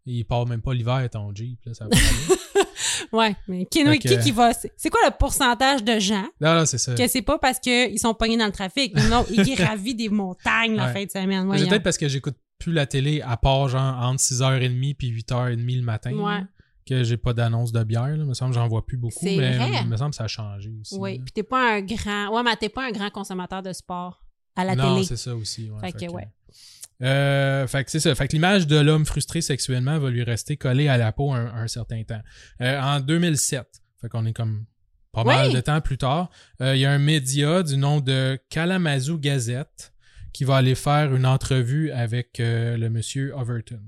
Il 0.07 0.25
part 0.25 0.47
même 0.47 0.62
pas 0.62 0.73
l'hiver, 0.73 1.07
ton 1.12 1.35
Jeep, 1.35 1.61
là. 1.66 1.75
Ça 1.75 1.85
va 1.87 1.91
ouais. 3.12 3.37
Mais 3.47 3.66
qui, 3.66 3.85
qui 3.99 4.19
qui 4.19 4.31
va... 4.31 4.53
C'est 4.55 4.91
quoi 4.91 5.01
le 5.07 5.12
pourcentage 5.19 5.85
de 5.85 5.99
gens 5.99 6.27
non, 6.41 6.55
non, 6.55 6.66
c'est 6.66 6.79
ça. 6.79 6.95
que 6.95 7.07
c'est 7.09 7.23
pas 7.23 7.39
parce 7.39 7.59
qu'ils 7.59 7.99
sont 7.99 8.14
pognés 8.14 8.37
dans 8.39 8.47
le 8.47 8.53
trafic? 8.53 8.95
Non, 9.11 9.25
ils 9.31 9.43
gravissent 9.57 9.97
des 9.97 10.09
montagnes 10.09 10.77
la 10.77 10.87
Ouais. 10.87 10.93
fin 10.93 11.05
de 11.05 11.11
semaine. 11.11 11.59
C'est 11.59 11.69
peut-être 11.69 11.83
parce 11.83 11.99
que 11.99 12.09
j'écoute 12.09 12.37
plus 12.59 12.73
la 12.73 12.87
télé 12.87 13.21
à 13.21 13.37
part 13.37 13.69
genre 13.69 13.97
entre 14.03 14.21
6h30 14.21 14.95
puis 14.97 15.12
8h30 15.12 15.77
le 15.77 15.83
matin. 15.83 16.12
Ouais. 16.12 16.39
là, 16.41 16.45
que 16.89 17.03
j'ai 17.03 17.16
pas 17.16 17.32
d'annonce 17.32 17.72
de 17.72 17.82
bière. 17.84 18.09
Là. 18.09 18.16
Il 18.16 18.24
me 18.24 18.34
semble 18.34 18.53
que 18.53 18.61
j'en 18.61 18.68
vois 18.68 18.84
plus 18.84 18.97
beaucoup. 18.97 19.24
Mais 19.24 19.57
vrai. 19.57 19.70
il 19.82 19.89
me 19.89 19.97
semble 19.97 20.11
que 20.11 20.16
ça 20.16 20.24
a 20.24 20.28
changé 20.28 20.72
aussi. 20.80 20.97
Oui, 20.99 21.18
là. 21.18 21.24
puis 21.24 21.32
t'es 21.32 21.43
pas 21.43 21.76
un 21.76 21.82
grand... 21.82 22.34
Ouais, 22.34 22.43
mais 22.43 22.57
t'es 22.57 22.68
pas 22.68 22.86
un 22.86 22.91
grand 22.91 23.11
consommateur 23.11 23.62
de 23.62 23.72
sport 23.72 24.24
à 24.57 24.64
la 24.64 24.74
non, 24.74 24.95
télé. 24.95 25.07
c'est 25.07 25.16
ça 25.16 25.36
aussi. 25.36 25.70
ouais. 25.70 25.80
Fait 25.80 25.93
que, 25.93 26.11
ouais. 26.11 26.28
Euh, 27.03 27.66
fait 27.66 27.84
que 27.84 27.91
c'est 27.91 28.01
ça. 28.01 28.14
Fait 28.14 28.26
que 28.26 28.32
l'image 28.32 28.66
de 28.66 28.76
l'homme 28.76 29.07
frustré 29.07 29.41
sexuellement 29.41 29.99
va 29.99 30.11
lui 30.11 30.22
rester 30.22 30.57
collée 30.57 30.89
à 30.89 30.97
la 30.97 31.12
peau 31.12 31.32
un, 31.32 31.47
un 31.47 31.68
certain 31.68 32.03
temps. 32.03 32.20
Euh, 32.61 32.80
en 32.80 33.01
2007, 33.01 33.66
fait 34.01 34.09
qu'on 34.09 34.26
est 34.26 34.32
comme 34.32 34.64
pas 35.12 35.24
mal 35.24 35.53
de 35.53 35.61
temps 35.61 35.80
plus 35.80 35.99
tard, 35.99 36.30
euh, 36.61 36.76
il 36.76 36.80
y 36.80 36.84
a 36.84 36.93
un 36.93 36.99
média 36.99 37.62
du 37.62 37.76
nom 37.76 38.01
de 38.01 38.39
Kalamazoo 38.51 39.18
Gazette 39.18 39.93
qui 40.32 40.45
va 40.45 40.57
aller 40.57 40.74
faire 40.74 41.14
une 41.14 41.26
entrevue 41.26 41.91
avec 41.91 42.39
le 42.39 42.89
monsieur 42.89 43.34
Overton. 43.34 43.80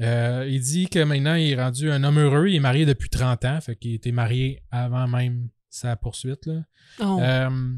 Euh, 0.00 0.46
il 0.48 0.60
dit 0.60 0.88
que 0.88 1.02
maintenant 1.02 1.34
il 1.34 1.52
est 1.52 1.62
rendu 1.62 1.90
un 1.90 2.02
homme 2.02 2.18
heureux, 2.18 2.48
il 2.48 2.56
est 2.56 2.60
marié 2.60 2.84
depuis 2.84 3.08
30 3.08 3.44
ans, 3.44 3.60
fait 3.60 3.76
qu'il 3.76 3.94
était 3.94 4.12
marié 4.12 4.62
avant 4.70 5.06
même 5.06 5.48
sa 5.70 5.96
poursuite. 5.96 6.46
Là. 6.46 6.62
Oh. 7.00 7.18
Euh, 7.20 7.74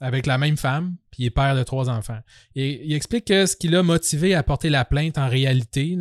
avec 0.00 0.26
la 0.26 0.36
même 0.36 0.58
femme, 0.58 0.96
puis 1.10 1.22
il 1.22 1.26
est 1.26 1.30
père 1.30 1.56
de 1.56 1.62
trois 1.62 1.88
enfants. 1.88 2.18
Et 2.54 2.84
il 2.84 2.92
explique 2.94 3.26
que 3.26 3.46
ce 3.46 3.56
qui 3.56 3.68
l'a 3.68 3.82
motivé 3.82 4.34
à 4.34 4.42
porter 4.42 4.68
la 4.68 4.84
plainte 4.84 5.16
en 5.16 5.28
réalité, 5.28 5.96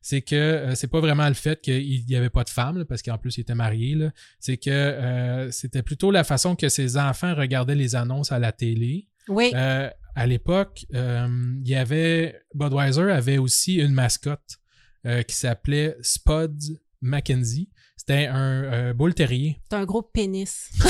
c'est 0.00 0.22
que 0.22 0.34
euh, 0.34 0.74
c'est 0.74 0.88
pas 0.88 1.00
vraiment 1.00 1.28
le 1.28 1.34
fait 1.34 1.60
qu'il 1.60 2.04
n'y 2.06 2.16
avait 2.16 2.30
pas 2.30 2.42
de 2.42 2.48
femme, 2.48 2.78
là, 2.78 2.84
parce 2.84 3.02
qu'en 3.02 3.16
plus 3.16 3.36
il 3.36 3.42
était 3.42 3.54
marié, 3.54 3.96
c'est 4.40 4.56
que 4.56 4.70
euh, 4.70 5.50
c'était 5.52 5.82
plutôt 5.82 6.10
la 6.10 6.24
façon 6.24 6.56
que 6.56 6.68
ses 6.68 6.96
enfants 6.96 7.34
regardaient 7.34 7.76
les 7.76 7.94
annonces 7.94 8.32
à 8.32 8.38
la 8.38 8.50
télé. 8.50 9.08
oui. 9.28 9.52
Euh, 9.54 9.88
à 10.16 10.28
l'époque, 10.28 10.86
il 10.92 11.68
y 11.68 11.74
avait 11.74 12.40
Budweiser 12.54 13.10
avait 13.10 13.38
aussi 13.38 13.74
une 13.76 13.92
mascotte 13.92 14.60
euh, 15.06 15.22
qui 15.22 15.34
s'appelait 15.34 15.96
Spuds 16.02 16.78
Mackenzie. 17.00 17.68
C'était 17.96 18.26
un 18.26 18.64
euh, 18.64 18.92
bull 18.92 19.14
terrier 19.14 19.60
T'as 19.68 19.78
un 19.78 19.84
gros 19.84 20.02
pénis. 20.02 20.70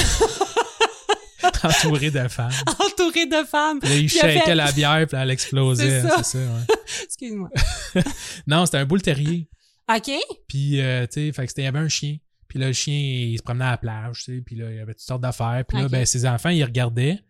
entouré 1.62 2.10
de 2.10 2.28
femmes. 2.28 2.52
Entouré 2.66 3.26
de 3.26 3.44
femmes. 3.46 3.78
Là, 3.82 3.94
il 3.94 4.02
il 4.04 4.18
a 4.18 4.22
shakeait 4.22 4.40
fait- 4.40 4.54
la 4.54 4.72
bière, 4.72 5.06
puis 5.06 5.16
elle 5.16 5.30
explosait. 5.30 6.00
C'est 6.02 6.08
ça. 6.08 6.22
C'est 6.22 6.38
ça, 6.38 6.38
ouais. 6.38 6.74
Excuse-moi. 7.04 7.50
Non, 8.46 8.66
c'était 8.66 8.78
un 8.78 8.84
boule 8.86 9.02
terrier. 9.02 9.48
OK? 9.94 10.10
Puis, 10.48 10.80
euh, 10.80 11.06
tu 11.06 11.26
sais, 11.26 11.32
fait 11.32 11.42
que 11.44 11.48
c'était, 11.48 11.62
il 11.62 11.66
y 11.66 11.68
avait 11.68 11.78
un 11.78 11.88
chien. 11.88 12.16
Puis 12.48 12.58
là, 12.58 12.66
le 12.68 12.72
chien, 12.72 12.94
il 12.94 13.36
se 13.38 13.42
promenait 13.42 13.64
à 13.64 13.70
la 13.72 13.78
plage, 13.78 14.24
tu 14.24 14.36
sais. 14.36 14.42
Puis 14.44 14.56
là, 14.56 14.70
il 14.70 14.76
y 14.76 14.80
avait 14.80 14.94
toutes 14.94 15.02
sortes 15.02 15.22
d'affaires. 15.22 15.64
Puis 15.66 15.78
là, 15.78 15.88
ben, 15.88 16.04
ses 16.06 16.26
enfants, 16.26 16.50
ils 16.50 16.64
regardaient 16.64 17.20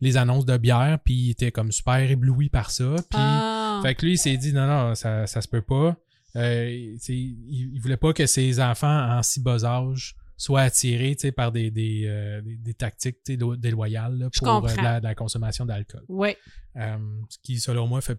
les 0.00 0.16
annonces 0.16 0.44
de 0.44 0.56
bière, 0.56 0.98
puis 1.04 1.14
ils 1.14 1.30
étaient 1.30 1.52
comme 1.52 1.70
super 1.72 1.98
éblouis 2.10 2.48
par 2.50 2.70
ça. 2.70 2.94
Puis, 2.96 3.04
Ah. 3.18 3.80
fait 3.82 3.94
que 3.94 4.04
lui, 4.06 4.12
il 4.14 4.18
s'est 4.18 4.36
dit, 4.36 4.52
non, 4.52 4.66
non, 4.66 4.94
ça, 4.94 5.26
ça 5.26 5.40
se 5.40 5.48
peut 5.48 5.62
pas. 5.62 5.96
Euh, 6.36 6.68
il, 7.08 7.72
il 7.74 7.80
voulait 7.80 7.96
pas 7.96 8.12
que 8.12 8.26
ses 8.26 8.60
enfants 8.60 9.16
en 9.16 9.22
si 9.22 9.40
bas 9.40 9.64
âge 9.64 10.16
soient 10.36 10.62
attirés, 10.62 11.16
par 11.36 11.52
des, 11.52 11.70
des, 11.70 12.04
euh, 12.06 12.40
des, 12.42 12.56
des 12.56 12.74
tactiques, 12.74 13.18
déloyales, 13.26 14.18
là, 14.18 14.28
pour 14.36 14.48
euh, 14.48 14.60
de 14.72 14.82
la, 14.82 14.98
de 14.98 15.04
la 15.04 15.14
consommation 15.14 15.64
d'alcool. 15.64 16.02
Oui. 16.08 16.30
Ce 16.76 17.38
qui, 17.42 17.60
selon 17.60 17.86
moi, 17.86 18.00
fait 18.00 18.18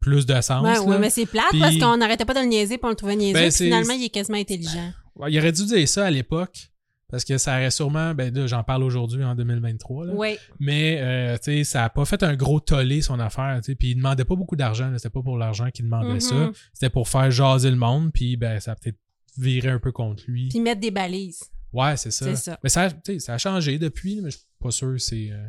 plus 0.00 0.26
de 0.26 0.40
sens. 0.40 0.80
Ouais, 0.80 0.98
mais 0.98 1.10
c'est 1.10 1.26
plate 1.26 1.46
Puis- 1.50 1.60
parce 1.60 1.76
qu'on 1.78 1.96
n'arrêtait 1.96 2.24
pas 2.24 2.34
de 2.34 2.40
le 2.40 2.46
niaiser 2.46 2.78
on 2.82 2.88
le 2.88 2.96
trouvait 2.96 3.14
niaiseux. 3.14 3.38
Ben, 3.38 3.52
finalement, 3.52 3.94
il 3.94 4.04
est 4.04 4.08
quasiment 4.10 4.38
intelligent. 4.38 4.92
Il 5.28 5.38
aurait 5.38 5.52
dû 5.52 5.64
dire 5.64 5.88
ça 5.88 6.06
à 6.06 6.10
l'époque, 6.10 6.71
parce 7.12 7.26
que 7.26 7.36
ça 7.36 7.58
aurait 7.58 7.70
sûrement, 7.70 8.14
ben 8.14 8.34
là, 8.34 8.46
j'en 8.46 8.64
parle 8.64 8.82
aujourd'hui 8.82 9.22
en 9.22 9.34
2023, 9.34 10.06
là. 10.06 10.12
Oui. 10.16 10.38
mais 10.58 10.98
euh, 11.02 11.36
tu 11.36 11.58
sais, 11.58 11.64
ça 11.64 11.84
a 11.84 11.90
pas 11.90 12.06
fait 12.06 12.22
un 12.22 12.34
gros 12.34 12.58
tollé 12.58 13.02
son 13.02 13.20
affaire, 13.20 13.58
tu 13.58 13.66
sais, 13.66 13.74
puis 13.74 13.90
il 13.90 13.96
demandait 13.96 14.24
pas 14.24 14.34
beaucoup 14.34 14.56
d'argent, 14.56 14.90
c'était 14.96 15.10
pas 15.10 15.20
pour 15.20 15.36
l'argent 15.36 15.70
qu'il 15.70 15.84
demandait 15.84 16.20
ça, 16.20 16.50
c'était 16.72 16.88
pour 16.88 17.10
faire 17.10 17.30
jaser 17.30 17.70
le 17.70 17.76
monde, 17.76 18.12
puis 18.14 18.38
ben 18.38 18.58
ça 18.60 18.72
a 18.72 18.76
peut-être 18.76 18.96
viré 19.36 19.68
un 19.68 19.78
peu 19.78 19.92
contre 19.92 20.24
lui. 20.26 20.48
Puis 20.48 20.60
mettre 20.60 20.80
des 20.80 20.90
balises. 20.90 21.44
ouais, 21.74 21.98
c'est 21.98 22.10
ça. 22.10 22.24
C'est 22.24 22.36
ça. 22.36 22.58
Mais 22.62 22.70
ça, 22.70 22.88
ça 23.18 23.34
a 23.34 23.38
changé 23.38 23.78
depuis, 23.78 24.22
mais 24.22 24.30
je 24.30 24.38
suis 24.38 24.46
pas 24.58 24.70
sûr 24.70 24.92
que 24.92 24.98
c'est 24.98 25.28
euh, 25.32 25.46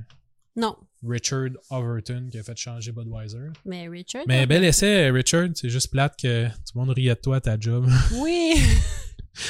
Non. 0.57 0.75
Richard 1.01 1.51
Overton 1.69 2.27
qui 2.29 2.39
a 2.39 2.43
fait 2.43 2.57
changer 2.57 2.91
Budweiser. 2.91 3.51
Mais 3.65 3.87
Richard. 3.87 4.23
Mais 4.27 4.45
bel 4.45 4.65
essai, 4.65 5.09
Richard, 5.11 5.49
c'est 5.55 5.69
juste 5.69 5.91
plate 5.91 6.19
que 6.21 6.47
tout 6.47 6.75
le 6.75 6.79
monde 6.81 6.89
riait 6.89 7.15
de 7.15 7.19
toi 7.21 7.37
à 7.37 7.41
ta 7.41 7.57
job. 7.57 7.89
Oui. 8.21 8.53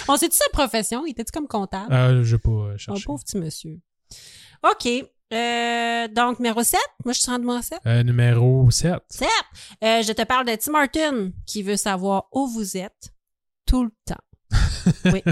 on 0.08 0.18
sait-tu 0.18 0.38
sa 0.38 0.50
profession? 0.52 1.06
Il 1.06 1.12
était-tu 1.12 1.32
comme 1.32 1.48
comptable? 1.48 1.94
Ah, 1.94 2.10
je 2.24 2.36
vais 2.36 2.40
pas 2.42 2.50
euh, 2.50 2.74
Oh, 2.74 2.78
chercher. 2.78 3.04
pauvre 3.06 3.24
petit 3.24 3.38
monsieur. 3.38 3.80
OK. 4.64 4.88
Euh, 5.34 6.08
donc, 6.10 6.40
numéro 6.40 6.64
7. 6.64 6.80
Moi, 7.06 7.14
je 7.14 7.20
suis 7.20 7.32
à 7.32 7.62
7. 7.62 7.80
Euh, 7.86 8.04
numéro 8.04 8.70
7. 8.70 8.94
7. 9.10 9.28
Euh, 9.84 10.02
je 10.04 10.12
te 10.14 10.24
parle 10.24 10.46
de 10.46 10.56
Tim 10.56 10.72
Martin 10.72 11.32
qui 11.46 11.64
veut 11.64 11.76
savoir 11.78 12.28
où 12.32 12.48
vous 12.48 12.78
êtes 12.78 13.14
tout 13.66 13.84
le 13.84 13.92
temps. 14.06 14.16
oui. 15.06 15.24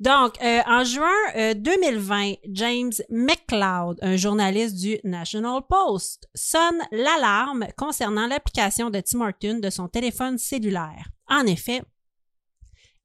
Donc, 0.00 0.42
euh, 0.42 0.60
en 0.66 0.82
juin 0.82 1.12
euh, 1.36 1.54
2020, 1.54 2.32
James 2.48 2.92
McLeod, 3.10 3.98
un 4.02 4.16
journaliste 4.16 4.74
du 4.76 4.98
National 5.04 5.60
Post, 5.68 6.28
sonne 6.34 6.80
l'alarme 6.90 7.66
concernant 7.76 8.26
l'application 8.26 8.90
de 8.90 9.00
Tim 9.00 9.20
Horton 9.20 9.60
de 9.60 9.70
son 9.70 9.86
téléphone 9.88 10.38
cellulaire. 10.38 11.06
En 11.28 11.46
effet, 11.46 11.82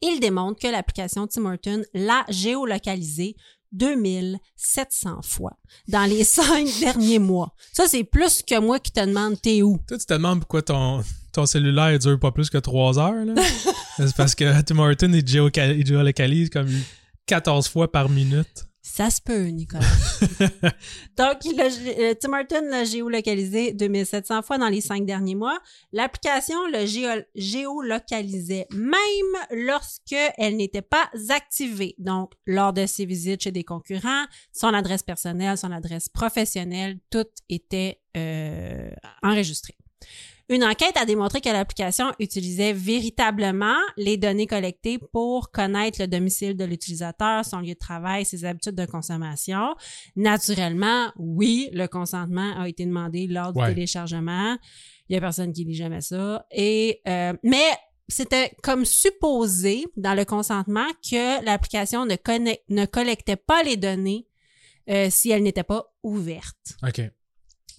il 0.01 0.19
démontre 0.19 0.59
que 0.59 0.67
l'application 0.67 1.27
Tim 1.27 1.45
Horton 1.45 1.83
l'a 1.93 2.25
géolocalisé 2.29 3.35
2700 3.71 5.21
fois 5.23 5.57
dans 5.87 6.09
les 6.09 6.23
cinq 6.25 6.67
derniers 6.79 7.19
mois. 7.19 7.53
Ça, 7.73 7.87
c'est 7.87 8.03
plus 8.03 8.43
que 8.43 8.59
moi 8.59 8.79
qui 8.79 8.91
te 8.91 9.05
demande 9.05 9.41
t'es 9.41 9.61
où. 9.61 9.79
Toi, 9.87 9.97
tu 9.97 10.05
te 10.05 10.13
demandes 10.13 10.39
pourquoi 10.39 10.61
ton, 10.61 11.03
ton 11.31 11.45
cellulaire 11.45 11.97
dure 11.99 12.19
pas 12.19 12.31
plus 12.31 12.49
que 12.49 12.57
3 12.57 12.99
heures, 12.99 13.25
là? 13.25 13.33
c'est 13.97 14.15
parce 14.15 14.35
que 14.35 14.61
Tim 14.61 14.79
Horton, 14.79 15.11
il 15.13 15.27
géolocalise 15.85 16.49
comme 16.49 16.69
14 17.25 17.67
fois 17.67 17.91
par 17.91 18.09
minute. 18.09 18.65
Ça 18.83 19.11
se 19.11 19.21
peut, 19.21 19.45
Nicolas. 19.47 19.85
Donc, 21.17 21.43
le, 21.45 22.11
euh, 22.11 22.13
Tim 22.19 22.33
Horton 22.33 22.67
l'a 22.69 22.83
géolocalisé 22.83 23.73
2700 23.73 24.41
fois 24.41 24.57
dans 24.57 24.69
les 24.69 24.81
cinq 24.81 25.05
derniers 25.05 25.35
mois. 25.35 25.59
L'application 25.91 26.55
le 26.67 26.85
géo- 26.87 27.23
géolocalisait 27.35 28.65
même 28.71 29.65
lorsque 29.67 30.15
elle 30.37 30.57
n'était 30.57 30.81
pas 30.81 31.09
activée. 31.29 31.93
Donc, 31.99 32.33
lors 32.47 32.73
de 32.73 32.85
ses 32.87 33.05
visites 33.05 33.43
chez 33.43 33.51
des 33.51 33.63
concurrents, 33.63 34.25
son 34.51 34.73
adresse 34.73 35.03
personnelle, 35.03 35.57
son 35.57 35.71
adresse 35.71 36.09
professionnelle, 36.09 36.97
tout 37.11 37.27
était 37.49 37.99
euh, 38.17 38.89
enregistré. 39.21 39.75
Une 40.51 40.65
enquête 40.65 40.97
a 40.97 41.05
démontré 41.05 41.39
que 41.39 41.47
l'application 41.47 42.11
utilisait 42.19 42.73
véritablement 42.73 43.77
les 43.95 44.17
données 44.17 44.47
collectées 44.47 44.99
pour 45.13 45.49
connaître 45.49 46.01
le 46.01 46.07
domicile 46.07 46.57
de 46.57 46.65
l'utilisateur, 46.65 47.45
son 47.45 47.61
lieu 47.61 47.73
de 47.73 47.79
travail, 47.79 48.25
ses 48.25 48.43
habitudes 48.43 48.75
de 48.75 48.85
consommation. 48.85 49.75
Naturellement, 50.17 51.13
oui, 51.15 51.69
le 51.71 51.87
consentement 51.87 52.59
a 52.59 52.67
été 52.67 52.85
demandé 52.85 53.27
lors 53.27 53.53
du 53.53 53.61
Ouais. 53.61 53.73
téléchargement. 53.73 54.57
Il 55.07 55.13
y 55.13 55.17
a 55.17 55.21
personne 55.21 55.53
qui 55.53 55.63
lit 55.63 55.73
jamais 55.73 56.01
ça. 56.01 56.45
Et 56.51 56.99
euh, 57.07 57.31
mais 57.43 57.69
c'était 58.09 58.51
comme 58.61 58.83
supposé 58.83 59.85
dans 59.95 60.15
le 60.15 60.25
consentement 60.25 60.87
que 61.01 61.45
l'application 61.45 62.05
ne, 62.05 62.85
collectait 62.85 63.37
pas 63.37 63.63
les 63.63 63.77
données 63.77 64.27
euh, 64.89 65.07
si 65.09 65.31
elle 65.31 65.43
n'était 65.43 65.63
pas 65.63 65.85
ouverte. 66.03 66.75
OK. 66.85 67.09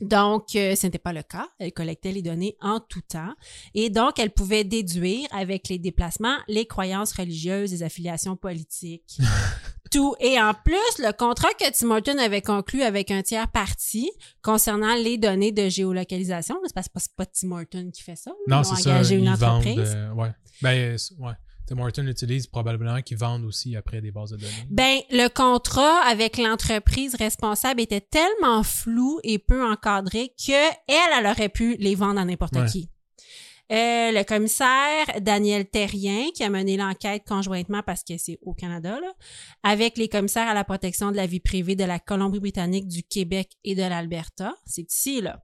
Donc, 0.02 0.54
euh, 0.56 0.74
ce 0.76 0.86
n'était 0.86 0.98
pas 0.98 1.12
le 1.12 1.22
cas. 1.22 1.48
Elle 1.58 1.72
collectait 1.72 2.12
les 2.12 2.22
données 2.22 2.56
en 2.60 2.80
tout 2.80 3.00
temps. 3.02 3.32
Et 3.74 3.88
donc, 3.88 4.18
elle 4.18 4.30
pouvait 4.30 4.64
déduire 4.64 5.28
avec 5.32 5.68
les 5.68 5.78
déplacements 5.78 6.36
les 6.48 6.66
croyances 6.66 7.12
religieuses, 7.12 7.70
les 7.72 7.82
affiliations 7.82 8.36
politiques. 8.36 9.18
tout. 9.90 10.14
Et 10.20 10.40
en 10.40 10.54
plus, 10.54 10.98
le 10.98 11.12
contrat 11.12 11.50
que 11.58 11.70
Tim 11.70 11.90
Horton 11.90 12.18
avait 12.18 12.40
conclu 12.42 12.82
avec 12.82 13.10
un 13.10 13.22
tiers 13.22 13.48
parti 13.50 14.10
concernant 14.42 14.94
les 14.94 15.18
données 15.18 15.52
de 15.52 15.68
géolocalisation, 15.68 16.56
c'est 16.64 16.74
parce 16.74 16.88
que 16.88 16.94
c'est 16.98 17.14
pas 17.14 17.26
Tim 17.26 17.52
Horton 17.52 17.90
qui 17.92 18.02
fait 18.02 18.16
ça. 18.16 18.32
Non, 18.48 18.64
c'est 18.64 18.82
ça. 18.82 18.90
engagé 18.90 19.16
une 19.16 19.24
ils 19.24 19.30
entreprise. 19.30 19.76
vendent. 19.76 19.86
euh, 19.96 20.12
ouais. 20.14 20.30
Ben, 20.62 20.98
c'est- 20.98 21.14
ouais. 21.18 21.32
Tim 21.66 21.78
Horton 21.78 22.06
utilise 22.06 22.46
probablement 22.46 23.00
qu'ils 23.02 23.16
vendent 23.18 23.44
aussi 23.44 23.76
après 23.76 24.00
des 24.00 24.10
bases 24.10 24.30
de 24.32 24.36
données. 24.36 24.52
Ben, 24.70 24.98
le 25.10 25.28
contrat 25.28 26.00
avec 26.06 26.36
l'entreprise 26.38 27.14
responsable 27.14 27.80
était 27.80 28.00
tellement 28.00 28.62
flou 28.62 29.20
et 29.22 29.38
peu 29.38 29.64
encadré 29.64 30.34
que 30.38 30.52
elle, 30.52 31.18
elle 31.18 31.26
aurait 31.26 31.48
pu 31.48 31.76
les 31.78 31.94
vendre 31.94 32.20
à 32.20 32.24
n'importe 32.24 32.56
Ouais. 32.56 32.66
qui. 32.66 32.88
Euh, 33.70 34.12
le 34.12 34.22
commissaire 34.24 35.06
Daniel 35.22 35.64
Terrien, 35.66 36.26
qui 36.34 36.44
a 36.44 36.50
mené 36.50 36.76
l'enquête 36.76 37.22
conjointement 37.26 37.82
parce 37.82 38.02
que 38.04 38.18
c'est 38.18 38.38
au 38.42 38.52
Canada, 38.52 39.00
là, 39.00 39.12
avec 39.62 39.96
les 39.96 40.08
commissaires 40.08 40.48
à 40.48 40.52
la 40.52 40.64
protection 40.64 41.10
de 41.10 41.16
la 41.16 41.26
vie 41.26 41.40
privée 41.40 41.74
de 41.74 41.84
la 41.84 41.98
Colombie-Britannique, 41.98 42.86
du 42.86 43.02
Québec 43.02 43.52
et 43.64 43.74
de 43.74 43.80
l'Alberta. 43.82 44.54
C'est 44.66 44.90
ici, 44.92 45.22
là. 45.22 45.42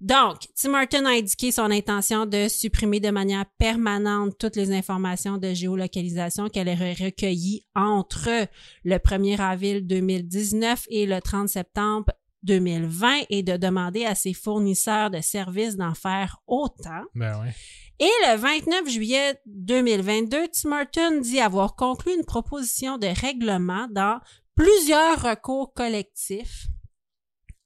Donc, 0.00 0.46
Tim 0.54 0.74
Horton 0.74 1.06
a 1.06 1.10
indiqué 1.10 1.50
son 1.50 1.70
intention 1.70 2.24
de 2.24 2.46
supprimer 2.48 3.00
de 3.00 3.10
manière 3.10 3.46
permanente 3.58 4.36
toutes 4.38 4.56
les 4.56 4.72
informations 4.72 5.38
de 5.38 5.52
géolocalisation 5.52 6.48
qu'elle 6.48 6.68
aurait 6.68 6.92
recueillies 6.92 7.66
entre 7.74 8.46
le 8.84 8.96
1er 8.96 9.40
avril 9.40 9.86
2019 9.86 10.86
et 10.90 11.06
le 11.06 11.20
30 11.20 11.48
septembre 11.48 12.12
2020 12.44 13.24
et 13.30 13.42
de 13.42 13.56
demander 13.56 14.04
à 14.04 14.14
ses 14.14 14.34
fournisseurs 14.34 15.10
de 15.10 15.20
services 15.20 15.76
d'en 15.76 15.94
faire 15.94 16.38
autant. 16.46 17.02
Ben 17.14 17.40
ouais. 17.40 17.52
Et 18.00 18.10
le 18.28 18.36
29 18.36 18.88
juillet 18.88 19.40
2022, 19.46 20.46
Tim 20.52 20.72
Horton 20.72 21.20
dit 21.20 21.40
avoir 21.40 21.74
conclu 21.74 22.14
une 22.14 22.24
proposition 22.24 22.96
de 22.96 23.08
règlement 23.08 23.88
dans 23.90 24.20
plusieurs 24.54 25.20
recours 25.20 25.72
collectifs 25.72 26.68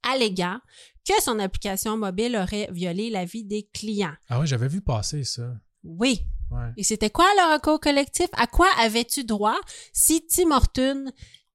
alléguant 0.03 0.59
que 1.07 1.21
son 1.23 1.39
application 1.39 1.97
mobile 1.97 2.37
aurait 2.37 2.69
violé 2.73 3.11
la 3.11 3.25
vie 3.25 3.45
des 3.45 3.69
clients. 3.73 4.15
Ah 4.29 4.41
ouais, 4.41 4.47
j'avais 4.47 4.69
vu 4.69 4.81
passer 4.81 5.25
ça. 5.25 5.55
Oui. 5.85 6.25
Ouais. 6.51 6.71
Et 6.77 6.85
c'était 6.85 7.11
quoi 7.11 7.25
le 7.37 7.55
recours 7.55 7.81
collectif? 7.81 8.29
À 8.35 8.47
quoi 8.47 8.69
avais-tu 8.79 9.25
droit 9.25 9.59
si 9.93 10.27
Tim 10.27 10.51
Horton 10.51 11.07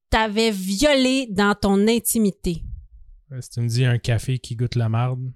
t'avait 0.10 0.52
violé 0.52 1.28
dans 1.30 1.56
ton 1.56 1.88
intimité? 1.88 2.64
Si 3.40 3.50
tu 3.50 3.62
me 3.62 3.68
dis 3.68 3.86
un 3.86 3.98
café 3.98 4.40
qui 4.40 4.56
goûte 4.56 4.76
la 4.76 4.90
marde, 4.90 5.32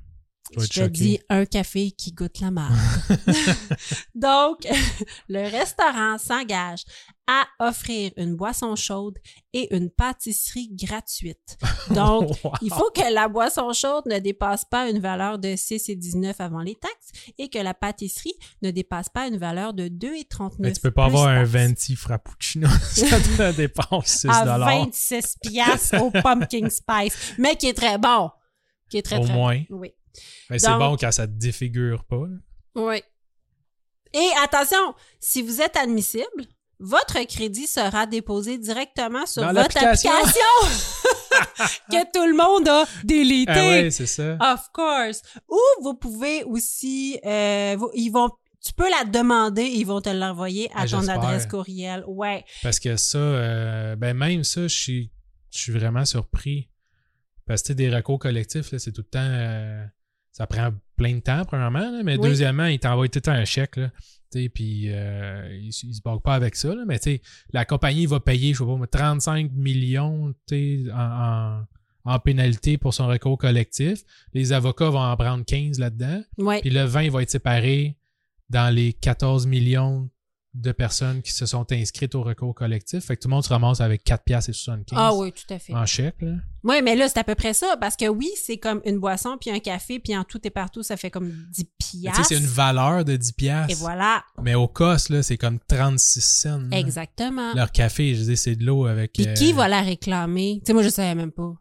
je 0.57 0.67
te 0.67 0.87
dis 0.87 1.19
un 1.29 1.45
café 1.45 1.91
qui 1.91 2.11
goûte 2.11 2.39
la 2.41 2.51
marde. 2.51 2.75
Donc, 4.15 4.67
le 5.29 5.49
restaurant 5.49 6.17
s'engage 6.17 6.83
à 7.27 7.45
offrir 7.65 8.11
une 8.17 8.35
boisson 8.35 8.75
chaude 8.75 9.17
et 9.53 9.73
une 9.75 9.89
pâtisserie 9.89 10.69
gratuite. 10.73 11.57
Donc, 11.91 12.29
Wow. 12.43 12.53
il 12.61 12.73
faut 12.73 12.89
que 12.93 13.13
la 13.13 13.27
boisson 13.29 13.71
chaude 13.71 14.03
ne 14.07 14.19
dépasse 14.19 14.65
pas 14.65 14.89
une 14.89 14.99
valeur 14.99 15.39
de 15.39 15.55
6 15.55 15.87
et 15.89 15.95
19 15.95 16.41
avant 16.41 16.59
les 16.59 16.75
taxes 16.75 17.11
et 17.37 17.47
que 17.49 17.59
la 17.59 17.73
pâtisserie 17.73 18.33
ne 18.61 18.71
dépasse 18.71 19.07
pas 19.09 19.27
une 19.27 19.37
valeur 19.37 19.73
de 19.73 19.87
2 19.87 20.15
et 20.15 20.25
39 20.25 20.59
Ben, 20.59 20.73
tu 20.73 20.81
peux 20.81 20.91
pas 20.91 21.05
avoir 21.05 21.27
un 21.29 21.43
venti 21.43 21.95
frappuccino. 21.95 22.67
ça 22.67 23.19
te 23.19 23.55
dépense 23.55 24.07
6 24.07 24.27
à 24.27 24.57
26 24.57 25.37
piastres 25.41 26.01
au 26.01 26.11
pumpkin 26.11 26.67
spice, 26.69 27.15
mais 27.37 27.55
qui 27.55 27.67
est 27.67 27.73
très 27.73 27.97
bon. 27.97 28.29
Qui 28.89 28.97
est 28.97 29.03
très, 29.03 29.19
Au 29.19 29.23
très 29.23 29.33
moins. 29.33 29.57
bon. 29.69 29.77
Oui. 29.79 29.93
Ben, 30.49 30.59
c'est 30.59 30.70
bon 30.78 30.97
quand 30.97 31.12
ça 31.12 31.28
te 31.28 31.34
défigure 31.34 32.03
pas. 32.05 32.24
Oui. 32.76 33.01
Et 34.14 34.30
attention, 34.43 34.93
si 35.20 35.41
vous 35.41 35.62
êtes 35.62 35.78
admissible, 35.78 36.45
votre 36.80 37.24
crédit 37.26 37.68
sera 37.68 38.05
déposé 38.07 38.57
directement 38.57 39.26
sur 39.26 39.41
Dans 39.43 39.53
votre 39.53 39.78
application 39.78 40.41
que 41.91 42.12
tout 42.12 42.26
le 42.28 42.36
monde 42.36 42.68
a 42.68 42.86
délité. 43.03 43.51
Ah 43.51 43.68
ouais, 43.68 43.91
c'est 43.91 44.07
ça. 44.07 44.38
Of 44.53 44.70
course. 44.74 45.22
Ou 45.49 45.59
vous 45.84 45.93
pouvez 45.93 46.43
aussi, 46.43 47.20
euh, 47.26 47.76
vous- 47.78 47.91
ils 47.93 48.09
vont, 48.09 48.30
tu 48.66 48.74
peux 48.74 48.89
la 48.89 49.05
demander, 49.05 49.64
ils 49.64 49.86
vont 49.86 50.01
te 50.01 50.09
l'envoyer 50.09 50.70
à 50.72 50.82
Ah, 50.82 50.88
ton 50.88 51.07
adresse 51.07 51.45
courriel. 51.45 52.03
Ouais. 52.07 52.43
Parce 52.64 52.80
que 52.80 52.95
ça, 52.97 53.18
euh, 53.18 53.95
ben 53.95 54.16
même 54.18 54.43
ça, 54.43 54.64
je 54.64 54.76
suis, 54.76 55.12
je 55.51 55.59
suis 55.59 55.72
vraiment 55.72 56.03
surpris. 56.05 56.68
Parce 57.45 57.62
que 57.64 57.74
des 57.74 57.93
recours 57.93 58.20
collectifs, 58.20 58.72
là, 58.72 58.80
c'est 58.80 58.91
tout 58.91 59.01
le 59.01 59.09
temps. 59.09 59.20
euh, 59.22 59.86
ça 60.41 60.47
prend 60.47 60.71
plein 60.97 61.13
de 61.15 61.19
temps, 61.19 61.45
premièrement. 61.45 61.79
là, 61.91 62.01
mais 62.03 62.17
Oui. 62.17 62.27
deuxièmement, 62.29 62.65
ils 62.65 62.79
t'envoient 62.79 63.07
tout 63.07 63.17
le 63.17 63.21
temps 63.21 63.31
un 63.31 63.45
chèque. 63.45 63.75
Là, 63.77 63.91
puis 64.31 64.85
euh, 64.87 65.49
ils, 65.61 65.67
ils 65.69 65.93
se 65.95 66.01
bloquent 66.01 66.21
pas 66.23 66.33
avec 66.35 66.55
ça. 66.55 66.73
Là, 66.73 66.83
mais 66.87 66.99
la 67.53 67.65
compagnie 67.65 68.05
va 68.07 68.19
payer, 68.19 68.53
je 68.53 68.59
sais 68.59 68.65
pas, 68.65 68.75
moi, 68.75 68.87
35 68.87 69.51
millions 69.51 70.33
en, 70.51 70.93
en, 70.93 71.63
en 72.05 72.19
pénalité 72.19 72.77
pour 72.77 72.93
son 72.93 73.07
recours 73.07 73.37
collectif. 73.37 73.99
Les 74.33 74.51
avocats 74.53 74.89
vont 74.89 74.99
en 75.03 75.15
prendre 75.17 75.45
15 75.45 75.77
là-dedans. 75.79 76.23
Puis 76.61 76.69
le 76.71 76.83
20 76.85 77.09
va 77.11 77.21
être 77.21 77.29
séparé 77.29 77.97
dans 78.49 78.73
les 78.73 78.93
14 78.93 79.45
millions 79.47 80.09
de 80.53 80.71
personnes 80.73 81.21
qui 81.21 81.31
se 81.31 81.45
sont 81.45 81.65
inscrites 81.71 82.13
au 82.13 82.23
recours 82.23 82.53
collectif. 82.53 83.05
Fait 83.05 83.15
que 83.15 83.21
tout 83.21 83.29
le 83.29 83.35
monde 83.35 83.43
se 83.45 83.49
ramasse 83.49 83.79
avec 83.79 84.03
4 84.03 84.23
piastres 84.25 84.49
et 84.49 84.53
75 84.53 84.99
Ah 85.01 85.15
oui, 85.15 85.31
tout 85.31 85.53
à 85.53 85.57
fait. 85.59 85.73
en 85.73 85.85
chèque. 85.85 86.21
Là. 86.21 86.33
Oui, 86.63 86.81
mais 86.83 86.95
là, 86.95 87.07
c'est 87.07 87.19
à 87.19 87.23
peu 87.23 87.35
près 87.35 87.53
ça, 87.53 87.77
parce 87.79 87.95
que 87.95 88.07
oui, 88.09 88.29
c'est 88.43 88.57
comme 88.57 88.81
une 88.85 88.99
boisson, 88.99 89.37
puis 89.39 89.49
un 89.49 89.59
café, 89.59 89.99
puis 89.99 90.15
en 90.17 90.23
tout 90.25 90.39
et 90.45 90.49
partout, 90.49 90.83
ça 90.83 90.97
fait 90.97 91.09
comme 91.09 91.29
10 91.29 91.33
Mais 91.33 91.65
Tu 91.79 91.97
sais, 91.97 91.99
piastres. 92.01 92.25
c'est 92.25 92.37
une 92.37 92.45
valeur 92.45 93.05
de 93.05 93.15
10 93.15 93.31
piastres. 93.31 93.71
Et 93.71 93.75
voilà. 93.75 94.23
Mais 94.41 94.55
au 94.55 94.67
cost, 94.67 95.09
là, 95.09 95.23
c'est 95.23 95.37
comme 95.37 95.57
36 95.67 96.21
cents. 96.21 96.59
là. 96.69 96.77
Exactement. 96.77 97.53
Leur 97.55 97.71
café, 97.71 98.13
je 98.15 98.23
dis, 98.23 98.35
c'est 98.37 98.55
de 98.57 98.65
l'eau 98.65 98.85
avec... 98.87 99.13
Puis 99.13 99.27
euh, 99.27 99.33
qui 99.33 99.53
va 99.53 99.67
la 99.69 99.81
réclamer? 99.81 100.57
Tu 100.59 100.67
sais, 100.67 100.73
moi, 100.73 100.83
je 100.83 100.89
savais 100.89 101.15
même 101.15 101.31
pas. 101.31 101.53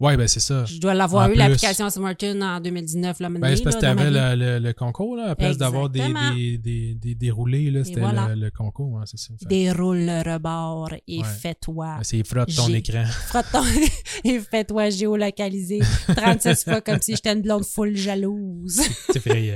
Ouais, 0.00 0.16
ben 0.16 0.26
c'est 0.26 0.40
ça. 0.40 0.64
Je 0.64 0.78
dois 0.80 0.92
l'avoir 0.92 1.30
eu, 1.30 1.34
l'application 1.36 1.86
Horton, 1.86 2.40
en 2.42 2.58
2019, 2.60 3.20
là, 3.20 3.28
Ben, 3.30 3.56
c'est 3.56 3.62
parce 3.62 3.76
que 3.76 3.80
t'avais 3.80 4.10
vie. 4.10 4.10
le, 4.10 4.34
le, 4.34 4.58
le 4.58 4.72
concours, 4.72 5.14
là, 5.16 5.30
à 5.30 5.34
place 5.36 5.56
d'avoir 5.56 5.88
des, 5.88 6.02
des, 6.34 6.58
des, 6.58 6.94
des 6.96 7.14
déroulés, 7.14 7.70
là, 7.70 7.84
c'était 7.84 8.00
voilà. 8.00 8.34
le, 8.34 8.34
le 8.46 8.50
concours, 8.50 8.98
hein, 8.98 9.04
c'est 9.06 9.18
ça. 9.18 9.32
Fait- 9.40 9.46
Déroule 9.46 9.98
le 10.00 10.32
rebord 10.34 10.90
et 11.06 11.18
Ouais. 11.20 11.24
fais-toi. 11.24 11.98
C'est 12.02 12.26
frotte 12.26 12.52
ton 12.54 12.68
écran. 12.74 13.04
Frotte 13.28 13.46
ton 13.52 13.62
et 14.24 14.40
fais-toi 14.40 14.90
géolocaliser 14.90 15.78
36 16.16 16.64
fois 16.64 16.80
comme 16.80 17.00
si 17.00 17.14
j'étais 17.14 17.32
une 17.32 17.42
blonde 17.42 17.64
full 17.64 17.96
jalouse. 17.96 18.80
C'est 19.06 19.16
effrayant. 19.16 19.54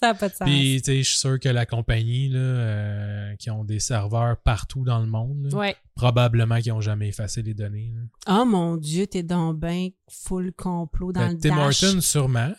ça 0.00 0.08
n'a 0.08 0.14
pas 0.14 0.30
de 0.30 0.34
sens. 0.34 0.48
Puis, 0.48 0.80
tu 0.82 0.92
sais, 0.92 1.02
je 1.02 1.08
suis 1.10 1.18
sûr 1.18 1.38
que 1.38 1.50
la 1.50 1.66
compagnie, 1.66 2.30
là, 2.30 2.38
euh, 2.38 3.36
qui 3.36 3.50
ont 3.50 3.64
des 3.64 3.80
serveurs 3.80 4.38
partout 4.38 4.82
dans 4.82 4.98
le 4.98 5.06
monde, 5.06 5.48
là, 5.52 5.58
Ouais. 5.58 5.76
Probablement 5.94 6.60
qu'ils 6.60 6.72
n'ont 6.72 6.80
jamais 6.80 7.08
effacé 7.08 7.42
les 7.42 7.54
données. 7.54 7.92
là. 8.26 8.40
Oh 8.40 8.44
mon 8.44 8.76
Dieu, 8.76 9.06
t'es 9.06 9.22
donc 9.22 9.58
ben 9.58 9.90
full 10.10 10.52
complot 10.52 11.12
dans 11.12 11.20
Ben, 11.20 11.32
le 11.32 11.38
Tim 11.38 11.56
dash. 11.56 11.82
Horton, 11.84 12.00
sûrement, 12.00 12.52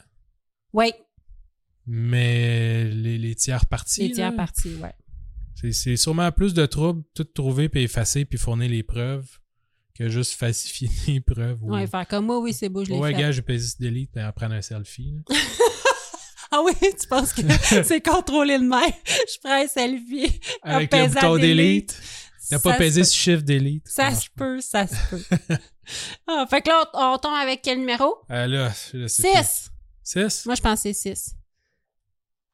Oui, 0.73 0.91
mais 1.85 2.85
les, 2.85 3.17
les 3.17 3.35
tiers 3.35 3.65
parties, 3.65 4.07
les 4.07 4.11
tiers 4.13 4.31
là, 4.31 4.37
partis, 4.37 4.75
ouais. 4.75 5.71
c'est, 5.71 5.97
sûrement 5.97 6.31
plus 6.31 6.53
de 6.53 6.65
troubles, 6.65 7.03
tout 7.13 7.23
trouver, 7.25 7.69
puis 7.69 7.83
effacer, 7.83 8.25
puis 8.25 8.37
fournir 8.39 8.69
les 8.69 8.83
preuves, 8.83 9.27
que 9.93 10.09
juste 10.09 10.33
falsifier 10.33 10.89
les 11.07 11.19
preuves. 11.21 11.63
ou- 11.63 11.73
Ouais, 11.73 11.87
faire 11.87 12.07
comme 12.07 12.25
moi, 12.25 12.39
oui, 12.39 12.53
c'est 12.53 12.69
beau, 12.69 12.83
je 12.83 12.91
l'ai 12.91 12.97
ouais, 12.97 13.13
fait. 13.13 13.19
gars, 13.19 13.31
j'ai 13.31 13.41
pesé 13.41 13.67
sur 13.67 13.77
delete, 13.81 14.11
puis 14.11 14.23
en 14.23 14.31
prendre 14.31 14.55
un 14.55 14.61
selfie. 14.61 15.15
Ah 16.51 16.61
oui, 16.63 16.73
tu 16.79 17.07
penses 17.09 17.33
que 17.33 17.41
c'est 17.83 17.99
contrôlé 18.01 18.57
de 18.57 18.63
même? 18.63 18.93
Je 19.05 19.39
prends 19.43 19.61
un 19.61 19.67
selfie. 19.67 20.39
Avec 20.61 20.93
le 20.93 21.07
bouton 21.09 21.35
delete. 21.37 21.99
T'as 22.49 22.59
pas 22.59 22.73
pesé 22.73 23.03
sur 23.03 23.19
Shift 23.19 23.45
Delete. 23.45 23.87
Ça 23.87 24.09
marche 24.11 24.25
se 24.25 24.29
peut, 24.35 24.61
ça 24.61 24.87
se 24.87 24.95
peut. 25.09 25.21
Ah, 26.27 26.47
fait 26.49 26.61
que 26.63 26.69
là, 26.69 26.83
on, 26.95 27.13
on 27.13 27.17
tombe 27.19 27.35
avec 27.39 27.61
quel 27.61 27.77
numéro? 27.79 28.15
Euh, 28.31 28.47
là, 28.47 28.71
plus. 28.89 29.07
6. 29.07 29.69
6? 30.03 30.45
Moi, 30.47 30.55
je 30.55 30.61
pensais 30.61 30.93
6. 30.93 31.35
Il 31.35 31.35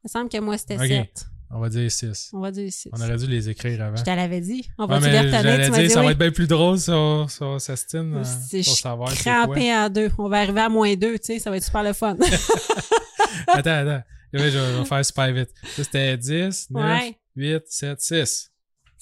me 0.04 0.10
semble 0.10 0.30
que 0.30 0.38
moi, 0.40 0.58
c'était 0.58 0.76
Ok. 0.76 0.88
7. 0.88 1.26
On 1.50 1.60
va 1.60 1.70
dire 1.70 1.90
6. 1.90 2.30
On 2.34 2.40
va 2.42 2.52
dire 2.52 2.70
6. 2.72 2.90
On 2.92 3.00
aurait 3.02 3.16
dû 3.16 3.28
les 3.28 3.48
écrire 3.48 3.82
avant. 3.84 3.96
Je 3.96 4.04
te 4.04 4.10
l'avais 4.10 4.42
dit. 4.42 4.68
On 4.78 4.86
Ouais, 4.86 5.00
va 5.00 5.10
les 5.10 5.18
retenir? 5.20 5.42
j'allais 5.44 5.70
dire, 5.70 5.80
dit 5.80 5.90
ça 5.90 6.00
oui. 6.02 6.06
va 6.08 6.12
être 6.12 6.18
bien 6.18 6.32
plus 6.32 6.48
drôle 6.48 6.78
sur, 6.80 7.26
sur 7.30 7.62
Sestine, 7.62 8.16
euh, 8.18 8.24
C'est 8.50 8.64
pour 8.64 8.76
savoir 8.78 9.12
c'est 9.12 9.30
crampé 9.30 9.74
en 9.74 9.90
deux. 9.90 10.12
On 10.18 10.28
va 10.28 10.40
arriver 10.40 10.60
à 10.62 10.70
moins 10.70 10.94
2, 10.94 11.20
tu 11.20 11.26
sais, 11.26 11.40
ça 11.40 11.50
va 11.50 11.56
être 11.58 11.64
super 11.64 11.84
le 11.84 11.94
fun. 11.94 12.18
Attends, 13.48 13.70
attends. 13.72 14.04
Je 14.34 14.40
vais, 14.40 14.52
je 14.52 14.58
vais 14.58 14.86
faire 14.86 15.06
super 15.06 15.32
vite. 15.34 15.50
Ça, 15.76 15.84
c'était 15.84 16.18
10, 16.18 16.68
9, 16.70 16.84
Ouais. 17.02 17.18
8, 17.36 17.64
7, 17.68 18.02
6. 18.02 18.51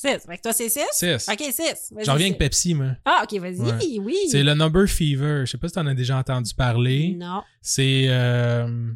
6. 0.02 0.26
Fait 0.26 0.38
que 0.38 0.42
toi, 0.42 0.54
c'est 0.54 0.70
6? 0.70 0.80
6. 0.92 1.28
Ok, 1.30 1.42
6. 1.52 1.94
J'en 2.06 2.14
reviens 2.14 2.28
avec 2.28 2.38
Pepsi, 2.40 2.74
moi. 2.74 2.92
Ah, 3.06 3.24
ok, 3.24 3.40
vas-y. 3.40 3.60
Ouais. 3.60 4.00
Oui. 4.00 4.16
C'est 4.32 4.44
le 4.44 4.54
Number 4.54 4.88
Fever. 4.88 5.42
Je 5.46 5.52
sais 5.52 5.58
pas 5.58 5.68
si 5.68 5.74
t'en 5.76 5.86
as 5.88 5.94
déjà 5.94 6.18
entendu 6.18 6.54
parler. 6.54 7.16
Non. 7.20 7.42
C'est 7.62 8.06
euh, 8.08 8.92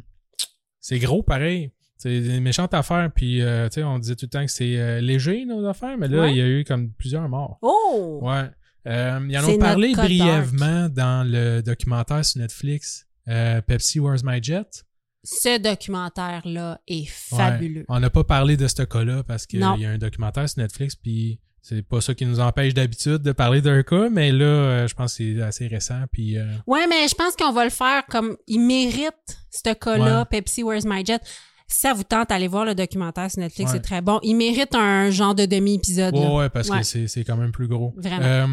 c'est 0.80 0.98
gros 0.98 1.22
pareil. 1.22 1.70
C'est 1.98 2.20
des 2.20 2.40
méchantes 2.40 2.72
affaires. 2.74 3.10
Puis, 3.14 3.40
euh, 3.42 3.68
tu 3.68 3.74
sais, 3.74 3.84
on 3.84 3.98
disait 3.98 4.16
tout 4.16 4.26
le 4.26 4.30
temps 4.30 4.44
que 4.44 4.50
c'est 4.50 4.78
euh, 4.78 5.00
léger, 5.00 5.44
nos 5.44 5.66
affaires, 5.66 5.96
mais 5.98 6.08
là, 6.08 6.22
Ouais. 6.22 6.32
il 6.32 6.36
y 6.36 6.40
a 6.42 6.46
eu 6.46 6.64
comme 6.64 6.90
plusieurs 6.92 7.28
morts. 7.28 7.58
Oh! 7.62 8.20
Ouais. 8.22 8.50
Euh, 8.86 9.20
ils 9.28 9.38
en 9.38 9.48
ont 9.48 9.58
parlé 9.58 9.92
brièvement 9.94 10.88
dans 10.90 11.26
le 11.26 11.62
documentaire 11.62 12.24
sur 12.24 12.40
Netflix, 12.40 13.06
euh, 13.28 13.60
Pepsi 13.62 13.98
Where's 14.00 14.22
My 14.22 14.42
Jet. 14.42 14.84
Ce 15.24 15.58
documentaire-là 15.58 16.80
est 16.86 17.06
fabuleux. 17.08 17.84
On 17.88 17.98
n'a 17.98 18.10
pas 18.10 18.24
parlé 18.24 18.56
de 18.56 18.68
ce 18.68 18.82
cas-là 18.82 19.22
parce 19.24 19.46
qu'il 19.46 19.60
y 19.60 19.84
a 19.86 19.90
un 19.90 19.98
documentaire 19.98 20.48
sur 20.48 20.60
Netflix, 20.62 20.94
puis 20.94 21.40
c'est 21.62 21.80
pas 21.82 22.00
ça 22.02 22.14
qui 22.14 22.26
nous 22.26 22.40
empêche 22.40 22.74
d'habitude 22.74 23.18
de 23.22 23.32
parler 23.32 23.62
d'un 23.62 23.82
cas, 23.82 24.10
mais 24.10 24.30
là, 24.32 24.44
euh, 24.44 24.86
je 24.86 24.94
pense 24.94 25.16
que 25.16 25.24
c'est 25.34 25.40
assez 25.42 25.66
récent, 25.66 26.02
puis... 26.12 26.36
euh, 26.38 26.44
Ouais, 26.66 26.86
mais 26.86 27.08
je 27.08 27.14
pense 27.14 27.34
qu'on 27.36 27.52
va 27.52 27.64
le 27.64 27.70
faire 27.70 28.04
comme 28.06 28.36
il 28.46 28.60
mérite 28.60 29.38
ce 29.50 29.72
cas-là, 29.72 30.18
Ouais. 30.20 30.24
Pepsi 30.30 30.62
Where's 30.62 30.84
My 30.84 31.04
Jet? 31.04 31.20
Si 31.66 31.80
ça 31.80 31.94
vous 31.94 32.04
tente, 32.04 32.30
allez 32.30 32.46
voir 32.48 32.66
le 32.66 32.74
documentaire 32.74 33.30
sur 33.30 33.40
Netflix, 33.40 33.70
Ouais. 33.70 33.76
c'est 33.78 33.82
très 33.82 34.02
bon. 34.02 34.20
Il 34.22 34.34
mérite 34.36 34.74
un 34.74 35.10
genre 35.10 35.34
de 35.34 35.46
demi-épisode. 35.46 36.14
Ouais, 36.14 36.50
parce 36.50 36.68
que 36.68 36.82
c'est 36.82 37.08
c'est 37.08 37.24
quand 37.24 37.38
même 37.38 37.50
plus 37.52 37.66
gros. 37.66 37.94
Vraiment. 37.96 38.22
Euh, 38.22 38.46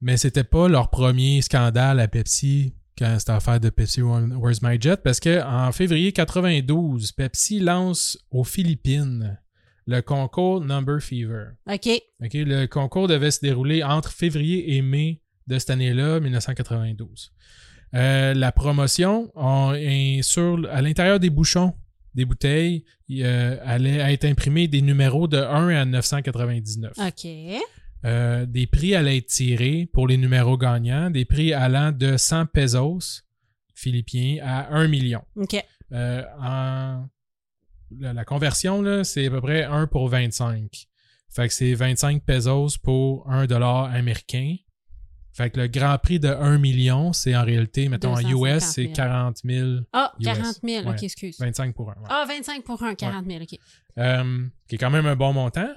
mais 0.00 0.16
c'était 0.16 0.44
pas 0.44 0.68
leur 0.68 0.90
premier 0.90 1.42
scandale 1.42 1.98
à 1.98 2.06
Pepsi 2.06 2.72
quand 3.02 3.18
cette 3.18 3.30
affaire 3.30 3.58
de 3.58 3.68
Pepsi 3.68 4.00
Where's 4.00 4.62
My 4.62 4.80
Jet, 4.80 4.98
parce 5.02 5.18
que 5.18 5.42
en 5.42 5.72
février 5.72 6.12
92, 6.12 7.10
Pepsi 7.12 7.58
lance 7.58 8.16
aux 8.30 8.44
Philippines 8.44 9.40
le 9.86 10.02
concours 10.02 10.60
Number 10.60 11.00
Fever. 11.02 11.46
OK. 11.68 11.88
OK, 12.24 12.30
le 12.34 12.66
concours 12.66 13.08
devait 13.08 13.32
se 13.32 13.40
dérouler 13.40 13.82
entre 13.82 14.12
février 14.12 14.76
et 14.76 14.82
mai 14.82 15.20
de 15.48 15.58
cette 15.58 15.70
année-là, 15.70 16.20
1992. 16.20 17.32
Euh, 17.94 18.34
la 18.34 18.52
promotion 18.52 19.32
on 19.34 19.74
est 19.74 20.22
sur 20.22 20.64
à 20.70 20.80
l'intérieur 20.80 21.18
des 21.18 21.28
bouchons 21.28 21.74
des 22.14 22.24
bouteilles, 22.24 22.84
il 23.08 23.24
euh, 23.24 23.56
allait 23.64 24.12
être 24.12 24.26
imprimé 24.26 24.68
des 24.68 24.82
numéros 24.82 25.26
de 25.26 25.38
1 25.38 25.68
à 25.70 25.84
999. 25.86 26.92
OK. 26.98 27.26
Euh, 28.04 28.46
des 28.46 28.66
prix 28.66 28.94
allaient 28.94 29.18
être 29.18 29.26
tirés 29.26 29.88
pour 29.92 30.08
les 30.08 30.16
numéros 30.16 30.58
gagnants, 30.58 31.10
des 31.10 31.24
prix 31.24 31.52
allant 31.52 31.92
de 31.92 32.16
100 32.16 32.46
pesos 32.46 33.22
philippiens 33.74 34.38
à 34.42 34.74
1 34.74 34.88
million. 34.88 35.22
OK. 35.36 35.56
Euh, 35.92 36.22
en, 36.40 37.06
la, 37.98 38.12
la 38.12 38.24
conversion, 38.24 39.04
c'est 39.04 39.26
à 39.26 39.30
peu 39.30 39.40
près 39.40 39.62
1 39.64 39.86
pour 39.86 40.08
25. 40.08 40.88
Fait 41.30 41.48
que 41.48 41.54
c'est 41.54 41.74
25 41.74 42.24
pesos 42.24 42.76
pour 42.76 43.30
1 43.30 43.46
dollar 43.46 43.84
américain. 43.92 44.56
Fait 45.34 45.48
que 45.48 45.60
le 45.60 45.66
grand 45.68 45.96
prix 45.96 46.20
de 46.20 46.28
1 46.28 46.58
million, 46.58 47.12
c'est 47.14 47.34
en 47.34 47.42
réalité, 47.44 47.88
mettons, 47.88 48.10
en 48.12 48.20
250 48.20 48.56
US, 48.56 48.62
c'est 48.64 48.82
000. 48.82 48.94
40 48.94 49.36
000. 49.44 49.68
Ah, 49.92 50.12
US. 50.20 50.24
40 50.26 50.56
000. 50.62 50.82
OK, 50.82 50.88
Ouais. 50.90 50.96
excuse. 51.04 51.38
25 51.40 51.74
pour 51.74 51.90
1. 51.90 51.94
Ah, 52.10 52.24
25 52.28 52.64
pour 52.64 52.82
un, 52.82 52.94
40 52.94 53.24
000. 53.26 53.42
OK. 53.42 53.58
Euh, 53.98 54.46
qui 54.68 54.74
est 54.74 54.78
quand 54.78 54.90
même 54.90 55.06
un 55.06 55.16
bon 55.16 55.32
montant. 55.32 55.70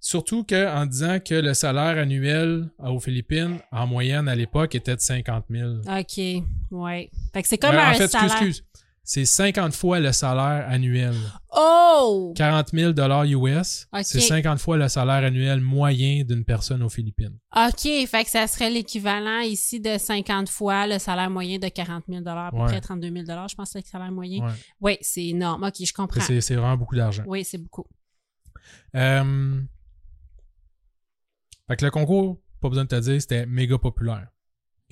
Surtout 0.00 0.44
qu'en 0.44 0.86
disant 0.86 1.18
que 1.18 1.34
le 1.34 1.54
salaire 1.54 1.98
annuel 1.98 2.70
aux 2.78 3.00
Philippines, 3.00 3.58
en 3.72 3.86
moyenne 3.86 4.28
à 4.28 4.34
l'époque, 4.36 4.74
était 4.74 4.94
de 4.94 5.00
50 5.00 5.44
000. 5.50 5.70
OK. 5.88 6.44
Ouais. 6.70 7.10
Fait 7.32 7.42
que 7.42 7.48
c'est 7.48 7.58
comme 7.58 7.74
Euh, 7.74 7.80
un 7.80 7.90
en 7.90 7.94
fait, 7.94 8.08
salaire. 8.08 8.26
excuse, 8.32 8.48
excuse. 8.58 8.64
C'est 9.02 9.24
50 9.24 9.72
fois 9.74 10.00
le 10.00 10.12
salaire 10.12 10.66
annuel. 10.68 11.14
Oh! 11.56 12.34
40 12.36 12.68
000 12.74 12.92
US, 13.42 13.88
c'est 14.02 14.20
50 14.20 14.58
fois 14.58 14.76
le 14.76 14.86
salaire 14.88 15.24
annuel 15.24 15.62
moyen 15.62 16.24
d'une 16.24 16.44
personne 16.44 16.82
aux 16.82 16.90
Philippines. 16.90 17.36
OK. 17.56 17.88
Fait 18.06 18.24
que 18.24 18.30
ça 18.30 18.46
serait 18.46 18.68
l'équivalent 18.70 19.40
ici 19.40 19.80
de 19.80 19.96
50 19.96 20.50
fois 20.50 20.86
le 20.86 20.98
salaire 20.98 21.30
moyen 21.30 21.58
de 21.58 21.68
40 21.68 22.04
000 22.06 22.22
à 22.28 22.50
peu 22.50 22.58
Ouais. 22.58 22.66
près 22.66 22.80
32 22.82 23.10
000 23.10 23.24
je 23.48 23.54
pense 23.54 23.68
que 23.68 23.72
c'est 23.72 23.78
le 23.86 23.90
salaire 23.90 24.12
moyen. 24.12 24.44
Ouais. 24.44 24.52
Oui, 24.82 24.98
c'est 25.00 25.24
énorme. 25.26 25.64
OK, 25.64 25.74
je 25.82 25.92
comprends. 25.94 26.20
C'est 26.20 26.42
c'est 26.42 26.54
vraiment 26.54 26.76
beaucoup 26.76 26.94
d'argent. 26.94 27.22
Oui, 27.26 27.44
c'est 27.44 27.58
beaucoup. 27.58 27.86
Euh, 28.94 29.60
Fait 31.68 31.76
que 31.76 31.84
le 31.84 31.90
concours, 31.90 32.40
pas 32.60 32.68
besoin 32.68 32.84
de 32.84 32.88
te 32.88 32.98
dire, 33.00 33.20
c'était 33.20 33.46
méga 33.46 33.78
populaire. 33.78 34.28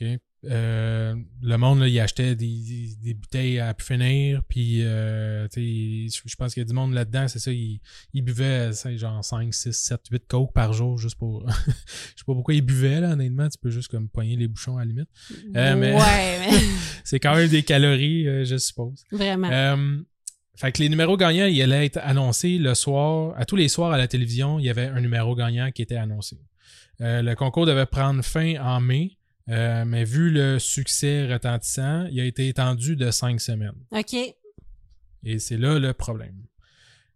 OK? 0.00 0.06
Euh, 0.44 1.16
le 1.42 1.56
monde, 1.56 1.80
là, 1.80 1.88
il 1.88 1.98
achetait 1.98 2.36
des, 2.36 2.46
des, 2.46 2.94
des 3.02 3.14
bouteilles 3.14 3.58
à 3.58 3.74
pu 3.74 3.84
finir, 3.84 4.42
puis 4.48 4.82
euh, 4.82 5.48
tu 5.48 6.08
sais, 6.08 6.20
je 6.24 6.36
pense 6.36 6.54
qu'il 6.54 6.60
y 6.60 6.64
a 6.64 6.68
du 6.68 6.74
monde 6.74 6.92
là-dedans, 6.92 7.26
c'est 7.26 7.40
ça, 7.40 7.50
ils 7.50 7.80
il 8.12 8.22
buvaient 8.22 8.72
c'est 8.72 8.96
genre 8.96 9.24
5, 9.24 9.52
6, 9.52 9.72
7, 9.72 10.00
8 10.12 10.22
coke 10.28 10.52
par 10.52 10.72
jour 10.72 10.98
juste 10.98 11.16
pour... 11.16 11.48
je 11.66 11.72
sais 11.72 12.24
pas 12.24 12.34
pourquoi 12.34 12.54
ils 12.54 12.60
buvaient, 12.62 13.00
là, 13.00 13.12
honnêtement, 13.14 13.48
tu 13.48 13.58
peux 13.58 13.70
juste 13.70 13.88
comme 13.88 14.08
pogner 14.08 14.36
les 14.36 14.46
bouchons 14.46 14.76
à 14.76 14.80
la 14.80 14.86
limite. 14.86 15.08
Euh, 15.56 15.74
mais- 15.74 15.94
Ouais, 15.94 16.38
mais 16.50 16.58
C'est 17.04 17.18
quand 17.18 17.34
même 17.34 17.48
des 17.48 17.62
calories, 17.64 18.28
euh, 18.28 18.44
je 18.44 18.56
suppose. 18.58 19.02
vraiment. 19.10 19.48
Euh, 19.50 19.98
fait 20.54 20.70
que 20.72 20.80
les 20.82 20.88
numéros 20.88 21.16
gagnants, 21.16 21.46
ils 21.46 21.60
allaient 21.62 21.86
être 21.86 21.98
annoncés 22.02 22.58
le 22.58 22.74
soir. 22.74 23.34
À 23.36 23.44
tous 23.46 23.56
les 23.56 23.68
soirs 23.68 23.92
à 23.92 23.98
la 23.98 24.06
télévision, 24.06 24.58
il 24.60 24.64
y 24.66 24.70
avait 24.70 24.86
un 24.86 25.00
numéro 25.00 25.34
gagnant 25.34 25.70
qui 25.72 25.82
était 25.82 25.96
annoncé. 25.96 26.36
Euh, 27.00 27.22
le 27.22 27.34
concours 27.34 27.66
devait 27.66 27.86
prendre 27.86 28.22
fin 28.22 28.54
en 28.62 28.80
mai, 28.80 29.18
euh, 29.48 29.84
mais 29.84 30.04
vu 30.04 30.30
le 30.30 30.58
succès 30.58 31.26
retentissant, 31.32 32.06
il 32.10 32.18
a 32.20 32.24
été 32.24 32.48
étendu 32.48 32.96
de 32.96 33.10
cinq 33.10 33.40
semaines. 33.40 33.74
OK. 33.92 34.14
Et 35.24 35.38
c'est 35.38 35.56
là 35.56 35.78
le 35.78 35.92
problème. 35.92 36.36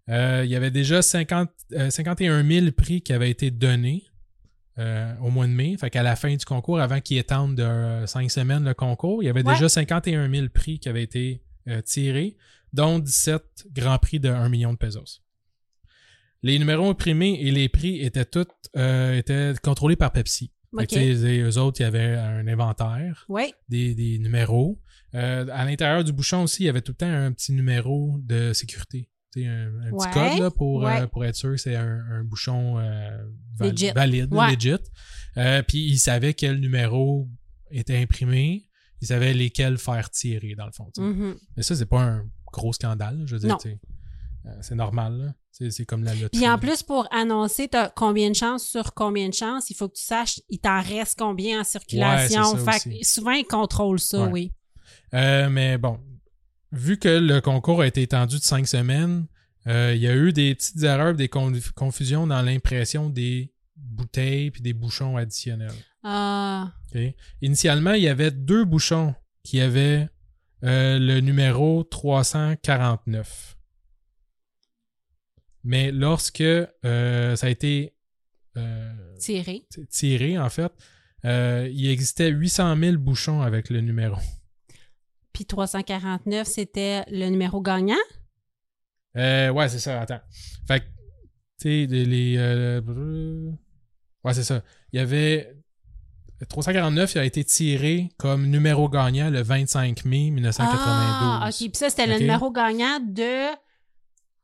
Euh, 0.09 0.43
il 0.45 0.51
y 0.51 0.57
avait 0.57 0.71
déjà 0.71 1.03
50, 1.03 1.49
euh, 1.73 1.91
51 1.91 2.43
000 2.47 2.73
prix 2.73 3.01
qui 3.03 3.13
avaient 3.13 3.31
été 3.31 3.51
donnés 3.51 4.05
au 5.21 5.29
mois 5.29 5.47
de 5.47 5.53
mai. 5.53 5.77
Fait 5.79 5.91
qu'à 5.91 6.03
la 6.03 6.17
fin 6.17 6.35
du 6.35 6.43
concours, 6.47 6.81
avant 6.81 7.01
qu'il 7.03 7.19
étende 7.19 7.55
de 7.55 8.07
cinq 8.07 8.31
semaines 8.31 8.65
le 8.65 8.73
concours, 8.73 9.23
il 9.23 9.27
y 9.27 9.29
avait 9.29 9.45
Ouais. 9.47 9.53
déjà 9.53 9.69
51 9.69 10.31
000 10.33 10.49
prix 10.49 10.79
qui 10.79 10.89
avaient 10.89 11.03
été 11.03 11.43
tirés, 11.85 12.39
dont 12.73 12.99
17 12.99 13.67
grands 13.75 13.99
prix 13.99 14.21
de 14.21 14.31
1 14.31 14.49
million 14.49 14.73
de 14.73 14.79
pesos. 14.79 15.23
Les 16.43 16.59
numéros 16.59 16.89
imprimés 16.89 17.39
et 17.41 17.51
les 17.51 17.69
prix 17.69 18.01
étaient 18.01 18.25
tous 18.25 18.47
euh, 18.77 19.17
étaient 19.17 19.53
contrôlés 19.63 19.97
par 19.97 20.13
Pepsi. 20.13 20.53
Sais, 20.89 21.39
eux 21.41 21.59
autres, 21.59 21.81
il 21.81 21.83
y 21.83 21.87
avait 21.87 22.15
un 22.15 22.47
inventaire 22.47 23.25
des, 23.69 23.95
des 23.95 24.19
numéros. 24.19 24.81
Euh, 25.15 25.47
à 25.53 25.65
l'intérieur 25.65 26.05
du 26.05 26.13
bouchon 26.13 26.45
aussi, 26.45 26.63
il 26.63 26.67
y 26.67 26.69
avait 26.69 26.81
tout 26.83 26.93
le 26.93 26.97
temps 26.97 27.13
un 27.13 27.33
petit 27.33 27.53
numéro 27.53 28.19
de 28.23 28.53
sécurité. 28.53 29.09
Un, 29.37 29.69
un 29.87 29.91
petit 29.93 30.07
code 30.13 30.39
là, 30.41 30.51
pour, 30.51 30.83
ouais. 30.83 31.03
euh, 31.03 31.07
pour 31.07 31.25
être 31.25 31.37
sûr 31.37 31.51
que 31.51 31.57
c'est 31.57 31.77
un, 31.77 32.01
un 32.11 32.25
bouchon 32.25 32.79
euh, 32.79 33.17
val- 33.59 33.71
Legit. 33.71 33.91
valide, 33.93 34.33
legit. 34.55 34.75
Euh, 35.37 35.63
Puis 35.63 35.79
ils 35.87 35.99
savaient 35.99 36.35
quel 36.35 36.59
numéro 36.59 37.29
était 37.71 37.97
imprimé. 37.99 38.69
Ils 39.01 39.07
savaient 39.09 39.33
lesquels 39.33 39.79
faire 39.79 40.11
tirer, 40.11 40.55
dans 40.57 40.67
le 40.67 40.73
fond. 40.73 40.89
sais. 40.95 41.03
Mhm. 41.03 41.37
Mais 41.57 41.63
ça, 41.63 41.75
c'est 41.77 41.87
pas 41.87 42.03
un 42.03 42.25
gros 42.53 42.73
scandale. 42.73 43.23
Je 43.27 43.35
veux 43.35 43.41
dire, 43.41 43.57
c'est 44.63 44.75
normal. 44.75 45.13
là. 45.19 45.35
C'est 45.53 45.85
comme 45.85 46.05
la 46.05 46.15
loterie. 46.15 46.31
Puis 46.39 46.49
en 46.49 46.59
plus, 46.59 46.83
pour 46.83 47.07
annoncer 47.13 47.69
combien 47.95 48.31
de 48.31 48.35
chances 48.35 48.65
sur 48.67 48.95
combien 48.95 49.29
de 49.29 49.35
chances, 49.35 49.69
il 49.71 49.75
faut 49.77 49.89
que 49.89 49.97
tu 49.97 50.03
saches 50.05 50.41
il 50.49 50.59
t'en 50.59 50.81
reste 50.81 51.19
combien 51.19 51.61
en 51.61 51.65
circulation. 51.65 52.55
Ouais, 52.55 52.73
fait 52.73 52.91
que 53.01 53.07
souvent, 53.07 53.33
ils 53.33 53.45
contrôlent 53.45 54.01
ça, 54.01 54.23
Ouais. 54.25 54.31
oui. 54.31 54.53
Euh, 55.15 55.49
mais 55.51 55.77
bon, 55.77 55.99
vu 56.73 56.99
que 56.99 57.09
le 57.09 57.41
concours 57.41 57.83
a 57.83 57.87
été 57.87 58.03
étendu 58.03 58.39
de 58.39 58.43
cinq 58.43 58.67
semaines, 58.67 59.27
euh, 59.67 59.93
il 59.95 60.01
y 60.01 60.07
a 60.09 60.15
eu 60.17 60.33
des 60.33 60.55
petites 60.55 60.83
erreurs, 60.83 61.15
des 61.15 61.29
con- 61.29 61.53
confusions 61.75 62.27
dans 62.27 62.41
l'impression 62.43 63.11
des 63.11 63.53
bouteilles 63.77 64.51
puis 64.51 64.63
des 64.63 64.73
bouchons 64.73 65.17
additionnels. 65.19 65.75
Ah? 66.03 66.73
Initialement, 67.43 67.93
il 67.93 68.03
y 68.03 68.09
avait 68.09 68.31
deux 68.31 68.65
bouchons 68.65 69.15
qui 69.45 69.61
avaient 69.61 70.09
euh, 70.65 70.99
le 70.99 71.21
numéro 71.21 71.85
349. 71.85 73.57
Mais 75.65 75.93
lorsque 75.93 76.41
euh, 76.41 77.37
ça 77.37 77.47
a 77.47 77.51
été 77.51 77.95
euh, 78.57 78.93
tiré. 79.19 79.67
tiré, 79.91 80.39
en 80.39 80.49
fait, 80.49 80.73
euh, 81.25 81.69
il 81.73 81.91
existait 81.91 82.29
800 82.29 82.77
000 82.77 82.97
bouchons 82.97 83.43
avec 83.43 83.71
le 83.71 83.81
numéro. 83.81 84.17
Puis 85.33 85.47
349, 85.47 86.47
c'était 86.47 87.05
le 87.11 87.29
numéro 87.29 87.61
gagnant? 87.61 87.95
Ouais, 89.15 89.69
c'est 89.69 89.79
ça, 89.79 90.01
attends. 90.01 90.21
Fait 90.67 90.81
que, 90.81 90.85
tu 91.61 91.87
sais, 91.87 91.87
les. 91.87 92.81
Ouais, 94.23 94.35
c'est 94.35 94.45
ça. 94.45 94.63
Il 94.93 94.99
y 94.99 95.01
avait 95.01 95.55
349, 96.49 97.15
il 97.15 97.19
a 97.19 97.25
été 97.25 97.45
tiré 97.45 98.09
comme 98.17 98.47
numéro 98.47 98.89
gagnant 98.89 99.31
le 99.31 99.43
25 99.43 100.05
mai 100.05 100.31
1992. 100.31 100.79
Ah, 101.43 101.49
ok. 101.49 101.57
Puis 101.57 101.71
ça, 101.75 101.91
c'était 101.91 102.07
le 102.07 102.19
numéro 102.19 102.51
gagnant 102.51 102.99
de, 103.01 103.51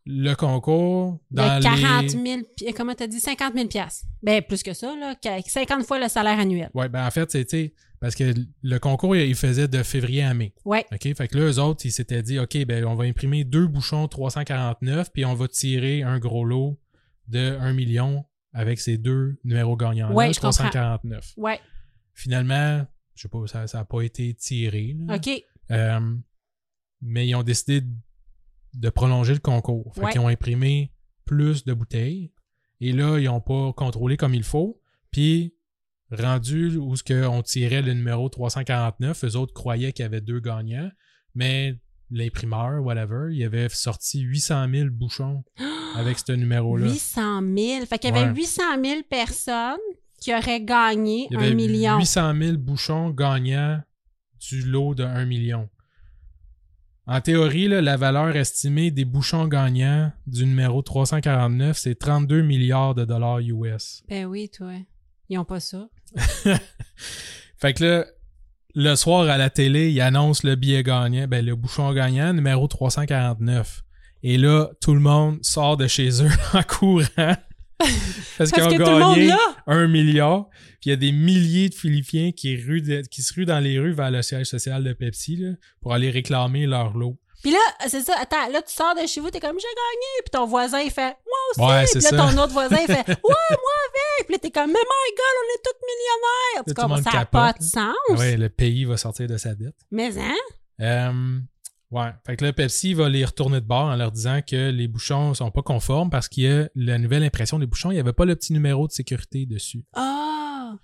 Le 0.08 0.34
concours 0.34 1.18
dans 1.32 1.58
de 1.58 1.62
40 1.64 2.02
les 2.02 2.08
000, 2.10 2.22
pi- 2.56 2.72
comment 2.74 2.94
t'as 2.94 3.08
dit, 3.08 3.18
50 3.18 3.54
000 3.54 3.66
piastres. 3.66 4.06
Ben, 4.22 4.40
plus 4.40 4.62
que 4.62 4.72
ça, 4.72 4.94
là. 4.96 5.16
qu- 5.16 5.48
50 5.50 5.84
fois 5.84 5.98
le 5.98 6.08
salaire 6.08 6.38
annuel. 6.38 6.70
Ouais, 6.74 6.88
ben 6.88 7.04
en 7.04 7.10
fait, 7.10 7.28
c'était 7.30 7.74
parce 8.00 8.14
que 8.14 8.32
le 8.62 8.78
concours, 8.78 9.16
il 9.16 9.34
faisait 9.34 9.66
de 9.68 9.82
février 9.82 10.22
à 10.22 10.32
mai. 10.32 10.54
Ouais. 10.64 10.86
OK? 10.92 11.12
Fait 11.14 11.26
que 11.28 11.36
là, 11.38 11.44
eux 11.50 11.58
autres, 11.58 11.86
ils 11.86 11.90
s'étaient 11.90 12.22
dit, 12.22 12.38
OK, 12.38 12.56
ben, 12.66 12.84
on 12.84 12.94
va 12.94 13.04
imprimer 13.04 13.42
deux 13.42 13.66
bouchons 13.66 14.06
349, 14.06 15.10
puis 15.12 15.24
on 15.24 15.34
va 15.34 15.48
tirer 15.48 16.02
un 16.02 16.18
gros 16.20 16.44
lot 16.44 16.78
de 17.26 17.56
1 17.58 17.72
million 17.72 18.24
avec 18.52 18.78
ces 18.78 18.98
deux 18.98 19.38
numéros 19.42 19.76
gagnants. 19.76 20.12
Ouais, 20.12 20.32
je 20.32 20.38
comprends. 20.38 20.50
349. 20.70 21.32
Ouais. 21.36 21.58
Finalement, 22.14 22.86
je 23.16 23.22
sais 23.22 23.28
pas, 23.28 23.46
ça 23.46 23.66
n'a 23.78 23.84
pas 23.84 24.02
été 24.02 24.32
tiré. 24.34 24.94
là. 25.06 25.16
OK. 25.16 25.42
Euh, 25.72 26.14
mais 27.02 27.26
ils 27.26 27.34
ont 27.34 27.42
décidé 27.42 27.82
de 28.76 28.88
prolonger 28.90 29.32
le 29.34 29.40
concours. 29.40 29.94
Fait 29.94 30.04
Ouais. 30.04 30.12
qu'ils 30.12 30.20
ont 30.20 30.28
imprimé 30.28 30.92
plus 31.24 31.64
de 31.64 31.72
bouteilles. 31.72 32.32
Et 32.80 32.92
là, 32.92 33.18
ils 33.18 33.24
n'ont 33.24 33.40
pas 33.40 33.72
contrôlé 33.72 34.16
comme 34.16 34.34
il 34.34 34.42
faut. 34.44 34.80
Puis, 35.10 35.54
rendu 36.10 36.76
où 36.76 36.94
ce 36.94 37.02
que 37.02 37.26
on 37.26 37.42
tirait 37.42 37.82
le 37.82 37.94
numéro 37.94 38.28
349, 38.28 39.24
eux 39.24 39.36
autres 39.36 39.54
croyaient 39.54 39.92
qu'il 39.92 40.02
y 40.04 40.06
avait 40.06 40.20
deux 40.20 40.40
gagnants. 40.40 40.90
Mais 41.34 41.74
l'imprimeur, 42.10 42.82
whatever, 42.84 43.28
il 43.34 43.42
avait 43.44 43.68
sorti 43.68 44.20
800 44.20 44.68
000 44.70 44.88
bouchons 44.90 45.42
avec 45.96 46.18
ce 46.18 46.32
numéro-là. 46.32 46.86
800 46.86 47.40
000. 47.56 47.86
Fait 47.86 47.98
qu'il 47.98 48.14
y 48.14 48.16
avait 48.18 48.28
Ouais. 48.28 48.34
800 48.36 48.62
000 48.84 49.00
personnes 49.08 49.78
qui 50.20 50.32
auraient 50.34 50.62
gagné 50.62 51.26
Il 51.30 51.34
y 51.34 51.36
avait 51.36 51.50
un 51.50 51.54
million. 51.54 51.98
800 51.98 52.34
000 52.40 52.56
bouchons 52.58 53.10
gagnants 53.10 53.80
du 54.48 54.62
lot 54.62 54.94
de 54.94 55.02
1 55.02 55.24
million. 55.24 55.68
En 57.08 57.20
théorie, 57.20 57.68
là, 57.68 57.80
la 57.80 57.96
valeur 57.96 58.34
estimée 58.34 58.90
des 58.90 59.04
bouchons 59.04 59.46
gagnants 59.46 60.10
du 60.26 60.44
numéro 60.44 60.82
349, 60.82 61.78
c'est 61.78 61.94
32 61.94 62.42
milliards 62.42 62.96
de 62.96 63.04
dollars 63.04 63.38
US. 63.38 64.02
Ben 64.08 64.26
oui, 64.26 64.48
toi. 64.48 64.72
Ils 65.28 65.38
ont 65.38 65.44
pas 65.44 65.60
ça. 65.60 65.88
Fait 67.58 67.74
que 67.74 67.84
là, 67.84 68.06
le 68.74 68.96
soir 68.96 69.28
à 69.28 69.38
la 69.38 69.50
télé, 69.50 69.92
ils 69.92 70.00
annoncent 70.00 70.46
le 70.46 70.56
billet 70.56 70.82
gagnant, 70.82 71.28
ben, 71.28 71.46
le 71.46 71.54
bouchon 71.54 71.92
gagnant, 71.92 72.32
numéro 72.32 72.66
349. 72.66 73.84
Et 74.24 74.36
là, 74.36 74.70
tout 74.80 74.92
le 74.92 75.00
monde 75.00 75.38
sort 75.42 75.76
de 75.76 75.86
chez 75.86 76.24
eux 76.24 76.30
en 76.54 76.62
courant. 76.64 77.36
Parce, 77.78 77.90
Parce 78.38 78.52
qu'ils 78.52 78.62
ont 78.62 78.68
que 78.70 78.74
tout 78.76 78.90
le 78.90 78.98
monde 78.98 79.16
gagné 79.18 79.32
un 79.66 79.86
milliard. 79.86 80.48
Puis 80.80 80.86
il 80.86 80.90
y 80.90 80.92
a 80.92 80.96
des 80.96 81.12
milliers 81.12 81.68
de 81.68 81.74
Philippiens 81.74 82.32
qui, 82.32 82.56
ruent 82.56 82.82
de- 82.82 83.02
qui 83.10 83.22
se 83.22 83.34
ruent 83.34 83.46
dans 83.46 83.60
les 83.60 83.78
rues 83.78 83.92
vers 83.92 84.10
le 84.10 84.22
siège 84.22 84.46
social 84.46 84.82
de 84.84 84.92
Pepsi 84.92 85.36
là, 85.36 85.50
pour 85.80 85.92
aller 85.94 86.10
réclamer 86.10 86.66
leur 86.66 86.96
lot. 86.96 87.16
Puis 87.42 87.52
là, 87.52 87.58
c'est 87.86 88.00
ça. 88.02 88.14
Attends, 88.18 88.48
là, 88.50 88.62
tu 88.62 88.72
sors 88.74 88.94
de 89.00 89.06
chez 89.06 89.20
vous, 89.20 89.30
t'es 89.30 89.40
comme, 89.40 89.58
j'ai 89.58 89.66
gagné. 89.66 90.22
Puis 90.24 90.30
ton 90.32 90.46
voisin, 90.46 90.80
il 90.80 90.90
fait, 90.90 91.14
moi 91.26 91.38
aussi. 91.50 91.60
Ouais, 91.60 91.84
puis 91.92 92.00
là, 92.00 92.10
ça. 92.10 92.16
ton 92.16 92.42
autre 92.42 92.52
voisin, 92.52 92.78
il 92.80 92.86
fait, 92.86 93.06
ouais, 93.08 93.14
moi 93.22 93.76
avec. 93.88 94.26
Puis 94.26 94.32
là, 94.34 94.38
t'es 94.40 94.50
comme, 94.50 94.68
mais 94.68 94.72
my 94.72 95.14
God, 95.16 95.36
on 95.42 95.54
est 95.54 95.62
tous 95.62 95.86
millionnaires. 95.86 96.74
Tout 96.74 96.88
monde 96.88 97.04
Ça 97.04 97.18
n'a 97.18 97.26
pas 97.26 97.52
de 97.52 97.62
sens. 97.62 98.18
Ouais, 98.18 98.36
le 98.36 98.48
pays 98.48 98.84
va 98.84 98.96
sortir 98.96 99.28
de 99.28 99.36
sa 99.36 99.54
dette. 99.54 99.76
Mais, 99.90 100.10
hein? 100.18 100.34
Euh, 100.80 101.38
ouais. 101.90 102.10
Fait 102.26 102.36
que 102.36 102.44
là, 102.44 102.52
Pepsi 102.52 102.94
va 102.94 103.08
les 103.08 103.24
retourner 103.24 103.60
de 103.60 103.66
bord 103.66 103.86
en 103.86 103.96
leur 103.96 104.12
disant 104.12 104.40
que 104.46 104.70
les 104.70 104.88
bouchons 104.88 105.34
sont 105.34 105.50
pas 105.50 105.62
conformes 105.62 106.10
parce 106.10 106.28
qu'il 106.28 106.44
y 106.44 106.48
a 106.48 106.68
la 106.74 106.98
nouvelle 106.98 107.22
impression 107.24 107.58
des 107.58 107.66
bouchons, 107.66 107.90
il 107.90 107.94
n'y 107.94 108.00
avait 108.00 108.12
pas 108.12 108.24
le 108.24 108.34
petit 108.36 108.52
numéro 108.52 108.86
de 108.86 108.92
sécurité 108.92 109.46
dessus. 109.46 109.84
Ah! 109.94 110.74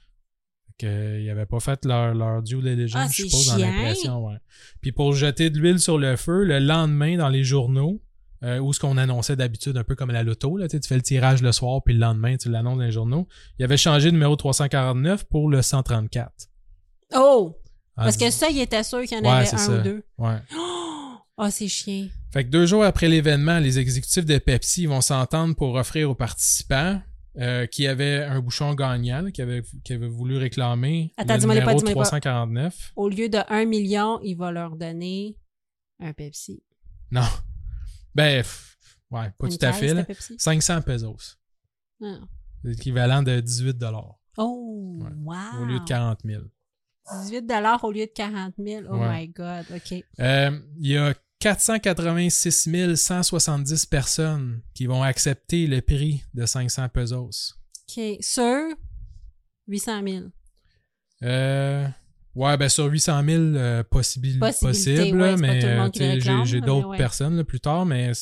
Fait 0.66 0.86
que, 0.86 1.20
ils 1.20 1.26
n'avaient 1.26 1.46
pas 1.46 1.60
fait 1.60 1.84
leur, 1.84 2.14
leur 2.14 2.42
due 2.42 2.60
diligence, 2.62 3.02
Ah, 3.06 3.08
je 3.12 3.22
suppose, 3.24 3.46
dans 3.48 3.56
l'impression, 3.58 4.24
ouais. 4.26 4.36
Puis 4.80 4.92
pour 4.92 5.12
jeter 5.14 5.50
de 5.50 5.58
l'huile 5.58 5.78
sur 5.80 5.98
le 5.98 6.16
feu, 6.16 6.44
le 6.44 6.58
lendemain, 6.58 7.16
dans 7.16 7.28
les 7.28 7.44
journaux, 7.44 8.00
euh, 8.44 8.58
où 8.58 8.72
ce 8.72 8.80
qu'on 8.80 8.96
annonçait 8.96 9.36
d'habitude, 9.36 9.76
un 9.76 9.84
peu 9.84 9.94
comme 9.94 10.10
à 10.10 10.14
la 10.14 10.22
loto, 10.24 10.56
là, 10.56 10.66
tu 10.68 10.78
fais 10.84 10.96
le 10.96 11.02
tirage 11.02 11.42
le 11.42 11.52
soir, 11.52 11.80
puis 11.84 11.94
le 11.94 12.00
lendemain, 12.00 12.36
tu 12.36 12.48
l'annonces 12.50 12.78
dans 12.78 12.84
les 12.84 12.90
journaux, 12.90 13.28
il 13.58 13.64
avait 13.64 13.76
changé 13.76 14.06
le 14.06 14.12
numéro 14.12 14.34
349 14.34 15.24
pour 15.28 15.48
le 15.48 15.62
134. 15.62 16.32
Oh! 17.14 17.56
Parce 17.94 18.16
que 18.16 18.30
ça, 18.30 18.48
il 18.48 18.58
était 18.58 18.82
sûr 18.82 19.02
qu'il 19.02 19.18
y 19.18 19.20
en 19.20 19.24
Ouais, 19.24 19.28
avait 19.30 19.54
un 19.54 19.58
ça. 19.58 19.78
ou 19.78 19.82
deux. 19.82 20.02
Ouais. 20.18 20.38
Ah, 21.38 21.50
c'est 21.50 21.68
chien. 21.68 22.08
Fait 22.32 22.44
que 22.44 22.50
deux 22.50 22.66
jours 22.66 22.84
après 22.84 23.08
l'événement, 23.08 23.58
les 23.58 23.78
exécutifs 23.78 24.24
de 24.24 24.38
Pepsi 24.38 24.86
vont 24.86 25.00
s'entendre 25.00 25.54
pour 25.54 25.74
offrir 25.74 26.10
aux 26.10 26.14
participants 26.14 27.00
euh, 27.38 27.66
qui 27.66 27.86
avaient 27.86 28.22
un 28.24 28.40
bouchon 28.40 28.74
gagnant, 28.74 29.22
là, 29.22 29.30
qui, 29.30 29.40
avaient, 29.42 29.62
qui 29.84 29.94
avaient 29.94 30.08
voulu 30.08 30.36
réclamer 30.36 31.12
Attends, 31.16 31.34
le 31.36 31.40
pas, 31.40 31.46
numéro 31.54 31.78
dis-moi 31.78 31.88
les 31.90 31.94
pas. 31.94 32.02
349. 32.02 32.92
Au 32.96 33.08
lieu 33.08 33.28
de 33.28 33.38
1 33.48 33.64
million, 33.64 34.20
il 34.22 34.34
va 34.36 34.52
leur 34.52 34.76
donner 34.76 35.38
un 36.00 36.12
Pepsi. 36.12 36.62
Non. 37.10 37.22
Ben, 38.14 38.44
ouais, 39.10 39.30
pas 39.38 39.46
Une 39.46 39.56
tout 39.56 39.64
à 39.66 39.72
fait. 39.72 39.88
de 39.88 39.92
là. 39.94 40.04
Pepsi? 40.04 40.34
500 40.38 40.82
pesos. 40.82 41.38
Ah. 42.04 42.18
C'est 42.62 42.68
l'équivalent 42.68 43.22
de 43.22 43.40
18 43.40 43.78
dollars 43.78 44.18
Oh, 44.36 44.98
Ouais. 45.02 45.10
wow. 45.24 45.62
au 45.62 45.64
lieu 45.64 45.78
de 45.80 45.84
40 45.84 46.20
000. 46.24 46.42
18 47.24 47.44
au 47.82 47.92
lieu 47.92 48.06
de 48.06 48.12
40 48.14 48.54
000. 48.58 48.84
Oh 48.90 48.96
Ouais. 48.96 49.20
my 49.22 49.28
God, 49.28 49.66
OK. 49.74 50.04
Euh, 50.20 50.58
Il 50.78 50.86
y 50.88 50.96
a 50.96 51.14
486 51.40 52.68
170 52.96 53.86
personnes 53.86 54.62
qui 54.74 54.86
vont 54.86 55.02
accepter 55.02 55.66
le 55.66 55.80
prix 55.80 56.22
de 56.34 56.46
500 56.46 56.88
pesos. 56.88 57.56
OK. 57.88 58.04
Sur 58.20 58.60
800 59.66 60.02
000. 60.06 60.24
Euh, 61.24 61.86
ouais, 62.34 62.56
ben 62.56 62.68
sur 62.68 62.86
800 62.86 63.24
000 63.24 63.42
euh, 63.42 63.82
ouais, 63.82 65.32
pas 65.32 65.36
mais 65.36 66.20
j'ai 66.44 66.60
d'autres 66.60 66.88
ouais. 66.88 66.96
personnes 66.98 67.36
là, 67.36 67.44
plus 67.44 67.60
tard, 67.60 67.86
mais 67.86 68.12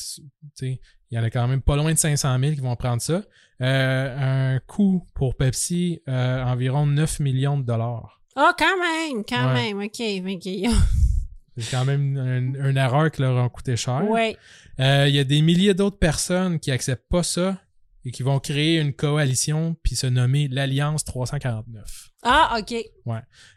il 0.61 0.77
y 1.11 1.19
en 1.19 1.23
a 1.23 1.29
quand 1.29 1.47
même 1.47 1.61
pas 1.61 1.75
loin 1.75 1.93
de 1.93 1.97
500 1.97 2.39
000 2.39 2.53
qui 2.55 2.61
vont 2.61 2.75
prendre 2.75 3.01
ça. 3.01 3.23
Euh, 3.61 4.55
un 4.55 4.59
coût 4.59 5.05
pour 5.13 5.35
Pepsi, 5.35 6.01
euh, 6.07 6.43
environ 6.43 6.87
9 6.87 7.19
millions 7.19 7.59
de 7.59 7.63
dollars. 7.63 8.20
Ah, 8.35 8.53
quand 8.57 8.77
même, 8.77 9.23
quand 9.27 9.53
Ouais. 9.53 9.73
même. 9.73 9.79
OK, 9.79 10.01
OK. 10.35 10.73
C'est 11.57 11.69
quand 11.71 11.85
même 11.85 12.17
une, 12.17 12.55
une 12.65 12.77
erreur 12.77 13.11
qui 13.11 13.21
leur 13.21 13.37
a 13.43 13.49
coûté 13.49 13.75
cher. 13.75 14.09
ouais. 14.09 14.37
Euh, 14.79 15.05
Il 15.07 15.13
y 15.15 15.19
a 15.19 15.23
des 15.25 15.41
milliers 15.41 15.73
d'autres 15.73 15.99
personnes 15.99 16.59
qui 16.59 16.71
acceptent 16.71 17.09
pas 17.09 17.23
ça 17.23 17.61
et 18.05 18.11
qui 18.11 18.23
vont 18.23 18.39
créer 18.39 18.79
une 18.79 18.93
coalition 18.93 19.75
puis 19.83 19.95
se 19.95 20.07
nommer 20.07 20.47
l'Alliance 20.47 21.03
349. 21.03 22.09
Ah, 22.23 22.57
OK. 22.59 22.73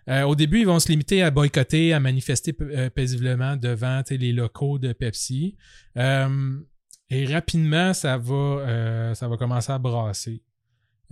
Euh, 0.09 0.23
au 0.25 0.35
début, 0.35 0.61
ils 0.61 0.67
vont 0.67 0.81
se 0.81 0.89
limiter 0.89 1.23
à 1.23 1.31
boycotter, 1.31 1.93
à 1.95 2.01
manifester 2.01 2.55
euh, 2.61 2.91
paisiblement 2.91 3.57
devant 3.57 4.03
les 4.11 4.33
locaux 4.33 4.79
de 4.79 4.93
Pepsi. 4.93 5.57
Et 5.97 7.27
rapidement, 7.27 7.95
ça 7.95 8.19
va, 8.19 9.15
ça 9.15 9.29
va 9.29 9.37
commencer 9.37 9.71
à 9.73 9.79
brasser. 9.79 10.43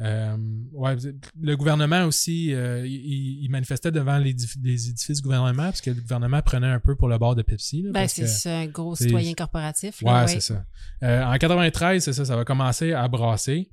Euh, 0.01 0.37
ouais, 0.73 0.97
le 1.41 1.57
gouvernement 1.57 2.05
aussi, 2.05 2.53
euh, 2.55 2.87
il, 2.87 3.45
il 3.45 3.49
manifestait 3.51 3.93
devant 3.93 4.19
les, 4.19 4.33
édif- 4.35 4.57
les 4.63 4.89
édifices 4.89 5.19
du 5.19 5.23
gouvernement 5.23 5.65
parce 5.65 5.81
que 5.83 5.91
le 5.91 6.01
gouvernement 6.01 6.41
prenait 6.43 6.67
un 6.67 6.81
peu 6.81 6.97
pour 6.97 7.09
le 7.09 7.19
bord 7.19 7.35
de 7.37 7.43
Pepsi. 7.43 7.83
là, 7.83 7.91
Ben, 7.93 8.09
c'est 8.09 8.51
un 8.51 8.67
gros 8.67 8.97
citoyen 8.97 9.35
corporatif. 9.35 10.01
Ouais, 10.03 10.27
c'est 10.29 10.41
ça. 10.41 10.65
Euh, 11.03 11.25
en 11.25 11.37
93, 11.37 12.03
c'est 12.03 12.13
ça, 12.13 12.25
ça 12.25 12.37
va 12.37 12.45
commencer 12.45 12.93
à 12.93 13.07
brasser. 13.09 13.71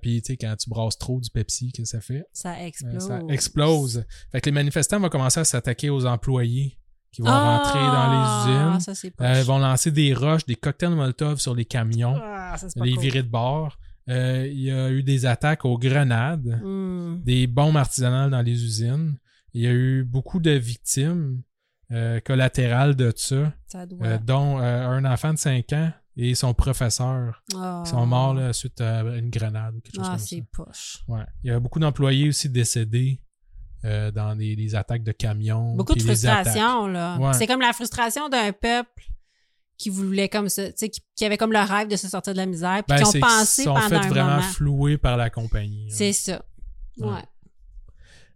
Puis, 0.00 0.20
tu 0.22 0.32
sais, 0.32 0.36
quand 0.36 0.54
tu 0.56 0.68
brasses 0.68 0.98
trop 0.98 1.20
du 1.20 1.30
Pepsi, 1.30 1.72
qu'est-ce 1.72 1.92
que 1.92 1.98
ça 1.98 2.00
fait? 2.00 2.24
Ça 2.32 2.64
explose. 2.64 3.06
ça 3.06 3.20
explose. 3.28 4.04
Fait 4.32 4.40
que 4.40 4.46
les 4.46 4.52
manifestants 4.54 5.00
vont 5.00 5.08
commencer 5.08 5.40
à 5.40 5.44
s'attaquer 5.44 5.88
aux 5.88 6.04
employés 6.04 6.78
qui 7.12 7.22
vont 7.22 7.28
Ah, 7.30 7.58
rentrer 7.58 7.78
dans 7.80 8.10
les 8.10 8.76
usines. 8.76 8.80
Ça, 8.80 9.08
Euh, 9.20 9.40
ils 9.40 9.44
vont 9.46 9.58
lancer 9.58 9.90
des 9.90 10.14
roches, 10.14 10.46
des 10.46 10.56
cocktails 10.56 10.90
Molotov 10.94 11.38
sur 11.40 11.54
les 11.54 11.64
camions, 11.64 12.18
Ah, 12.22 12.56
ça, 12.58 12.66
les 12.82 12.92
cool. 12.94 13.00
virer 13.02 13.22
de 13.22 13.28
bord. 13.28 13.78
Euh, 14.12 14.46
il 14.46 14.60
y 14.60 14.70
a 14.70 14.90
eu 14.90 15.02
des 15.02 15.26
attaques 15.26 15.64
aux 15.64 15.78
grenades, 15.78 16.60
Hmm. 16.62 17.20
des 17.24 17.46
bombes 17.46 17.76
artisanales 17.76 18.30
dans 18.30 18.42
les 18.42 18.62
usines. 18.64 19.16
Il 19.54 19.62
y 19.62 19.66
a 19.66 19.72
eu 19.72 20.04
beaucoup 20.04 20.40
de 20.40 20.50
victimes 20.50 21.42
euh, 21.92 22.20
collatérales 22.20 22.94
de 22.96 23.12
ça, 23.16 23.52
Ça 23.66 23.84
doit. 23.86 24.06
euh, 24.06 24.18
dont 24.18 24.58
un 24.58 25.04
enfant 25.04 25.32
de 25.34 25.38
5 25.38 25.72
ans 25.74 25.92
et 26.16 26.34
son 26.34 26.54
professeur 26.54 27.42
Ah. 27.54 27.82
qui 27.84 27.90
sont 27.90 28.06
morts 28.06 28.34
là, 28.34 28.52
suite 28.52 28.80
à 28.80 29.00
une 29.16 29.30
grenade 29.30 29.74
ou 29.76 29.80
quelque 29.80 29.96
chose 29.96 30.04
Ah, 30.06 30.10
comme 30.12 30.18
ça. 30.18 30.26
c'est 30.26 30.44
poche. 30.52 30.98
Ouais. 31.08 31.24
Il 31.44 31.48
y 31.48 31.50
a 31.50 31.60
beaucoup 31.60 31.78
d'employés 31.80 32.28
aussi 32.28 32.48
décédés 32.48 33.20
dans 33.84 34.36
des, 34.36 34.54
des 34.56 34.74
attaques 34.76 35.02
de 35.02 35.10
camions. 35.12 35.74
Beaucoup 35.74 35.94
de 35.94 36.02
frustration, 36.02 36.86
là. 36.86 37.18
Ouais. 37.18 37.32
C'est 37.34 37.46
comme 37.48 37.60
la 37.60 37.72
frustration 37.72 38.28
d'un 38.28 38.52
peuple 38.52 39.04
qui 39.78 39.90
voulait 39.90 40.28
comme 40.28 40.48
ça, 40.48 40.66
tu 40.68 40.72
sais, 40.76 40.88
qui, 40.90 41.00
qui 41.16 41.24
avait 41.24 41.36
comme 41.36 41.52
le 41.52 41.58
rêve 41.60 41.88
de 41.88 41.96
se 41.96 42.08
sortir 42.08 42.32
de 42.34 42.38
la 42.38 42.46
misère, 42.46 42.82
puis 42.86 42.96
Ben, 42.96 43.02
qui 43.02 43.16
ont 43.16 43.20
pensé 43.20 43.62
qu'ils 43.62 43.64
sont 43.64 43.74
pendant 43.74 43.88
fait 43.88 43.96
un 43.96 44.08
vraiment 44.08 44.40
floués 44.42 44.98
par 44.98 45.16
la 45.16 45.28
compagnie. 45.30 45.86
hein. 45.90 45.94
C'est 45.94 46.12
ça. 46.12 46.42
Ouais. 46.98 47.08
Ouais. 47.08 47.22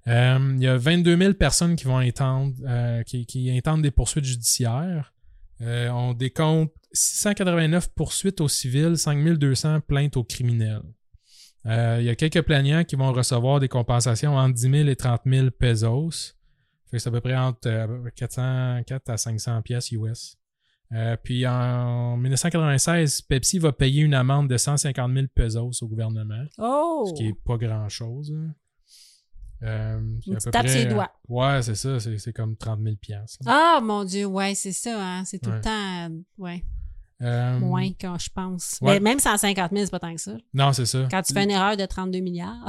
Euh, 0.09 0.55
il 0.57 0.63
y 0.63 0.69
a 0.69 0.77
22 0.77 1.17
000 1.17 1.35
personnes 1.35 1.75
qui 1.77 1.85
vont 1.85 1.99
intendre, 1.99 2.55
euh, 2.67 3.03
qui, 3.03 3.27
qui 3.27 3.51
intentent 3.51 3.83
des 3.83 3.91
poursuites 3.91 4.25
judiciaires. 4.25 5.13
Euh, 5.63 5.89
on 5.91 6.15
décompte 6.15 6.73
689 6.93 7.89
poursuites 7.95 8.41
aux 8.41 8.49
civils, 8.49 8.97
5200 8.97 9.81
plaintes 9.81 10.17
aux 10.17 10.25
criminels. 10.25 10.83
Il 11.65 12.05
y 12.05 12.11
a 12.11 12.15
quelques 12.15 12.43
plaignants 12.43 12.85
qui 12.85 12.95
vont 12.95 13.13
recevoir 13.13 13.59
des 13.59 13.67
compensations 13.67 14.37
entre 14.37 14.55
10 14.55 14.61
000 14.71 14.75
et 14.89 14.95
30 14.95 15.23
000 15.27 15.51
pesos. 15.51 16.37
Fait 16.89 16.99
que 16.99 17.03
c'est 17.03 17.09
à 17.09 17.13
peu 17.13 17.21
près 17.21 17.35
entre 17.37 17.67
euh, 17.69 18.09
404 18.15 19.11
à 19.11 19.17
500 19.17 19.63
pièces 19.63 19.91
US. 19.91 20.37
Euh, 20.93 21.17
puis 21.23 21.47
en 21.47 22.17
1996, 22.17 23.23
Pepsi 23.23 23.59
va 23.59 23.73
payer 23.73 24.03
une 24.03 24.15
amende 24.15 24.49
de 24.49 24.57
150 24.57 25.13
000 25.13 25.27
pesos 25.35 25.83
au 25.83 25.89
gouvernement, 25.89 26.45
Oh! 26.59 27.05
ce 27.09 27.15
qui 27.15 27.29
est 27.29 27.35
pas 27.45 27.57
grand-chose. 27.57 28.33
hein. 28.37 28.55
Euh, 29.63 29.99
c'est 30.23 30.27
Une 30.31 30.35
à 30.35 30.37
petite 30.37 30.45
peu 30.45 30.51
tape 30.53 30.69
sur 30.69 30.79
les 30.79 30.85
près- 30.85 30.95
doigts. 30.95 31.11
Ouais, 31.29 31.63
c'est 31.63 31.75
ça. 31.75 31.99
C'est 31.99 32.33
comme 32.33 32.57
30 32.57 32.81
000 32.83 32.97
pièces. 32.97 33.39
Ah, 33.47 33.81
mon 33.83 34.05
Dieu, 34.05 34.27
ouais, 34.27 34.55
c'est 34.55 34.73
ça, 34.73 34.97
hein. 35.03 35.25
C'est 35.25 35.39
tout 35.39 35.49
le 35.51 35.57
Ouais. 35.57 35.61
temps, 35.63 36.07
euh, 36.11 36.19
ouais, 36.39 36.63
Euh, 37.23 37.59
moins 37.59 37.89
quand 37.99 38.19
je 38.19 38.29
pense. 38.31 38.79
ouais. 38.83 38.95
Mais 38.95 39.01
même 39.01 39.19
150 39.19 39.73
000, 39.73 39.85
c'est 39.87 39.91
pas 39.91 39.99
tant 39.99 40.15
que 40.15 40.21
ça. 40.21 40.37
Non, 40.53 40.73
c'est 40.75 40.85
ça. 40.87 41.09
Quand 41.11 41.23
tu 41.23 41.33
fais 41.33 41.43
une 41.45 41.51
erreur 41.51 41.77
de 41.77 41.87
32 41.87 42.21
milliards. 42.21 42.69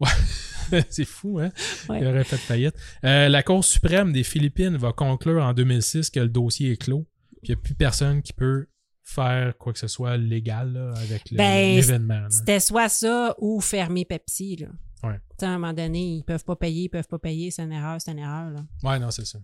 c'est 0.90 1.04
fou, 1.06 1.38
hein? 1.38 1.50
Ouais. 1.88 2.00
Il 2.00 2.06
aurait 2.06 2.24
fait 2.24 2.36
faillite. 2.36 2.74
Euh, 3.04 3.28
la 3.30 3.42
Cour 3.42 3.64
suprême 3.64 4.12
des 4.12 4.22
Philippines 4.24 4.76
va 4.76 4.92
conclure 4.92 5.42
en 5.42 5.54
2006 5.54 6.10
que 6.10 6.20
le 6.20 6.28
dossier 6.28 6.72
est 6.72 6.76
clos. 6.76 7.06
Puis 7.42 7.52
il 7.52 7.54
n'y 7.54 7.60
a 7.60 7.62
plus 7.62 7.74
personne 7.74 8.22
qui 8.22 8.32
peut 8.32 8.66
faire 9.02 9.56
quoi 9.58 9.72
que 9.72 9.78
ce 9.78 9.86
soit 9.88 10.16
légal 10.16 10.72
là, 10.72 10.92
avec 10.96 11.32
Ben, 11.32 11.76
l'événement. 11.76 12.28
C'était 12.30 12.58
soit 12.60 12.88
ça 12.88 13.34
ou 13.38 13.60
fermer 13.60 14.04
Pepsi, 14.04 14.56
là. 14.56 14.68
Ouais. 15.04 15.20
À 15.42 15.46
un 15.46 15.58
moment 15.58 15.72
donné, 15.72 16.16
ils 16.16 16.24
peuvent 16.24 16.44
pas 16.44 16.56
payer, 16.56 16.84
ils 16.84 16.88
peuvent 16.88 17.06
pas 17.06 17.18
payer, 17.18 17.50
c'est 17.50 17.62
une 17.62 17.72
erreur, 17.72 18.00
c'est 18.00 18.10
une 18.10 18.18
erreur, 18.18 18.50
là. 18.50 18.64
Ouais, 18.82 18.98
non, 18.98 19.10
c'est 19.10 19.24
ça. 19.26 19.38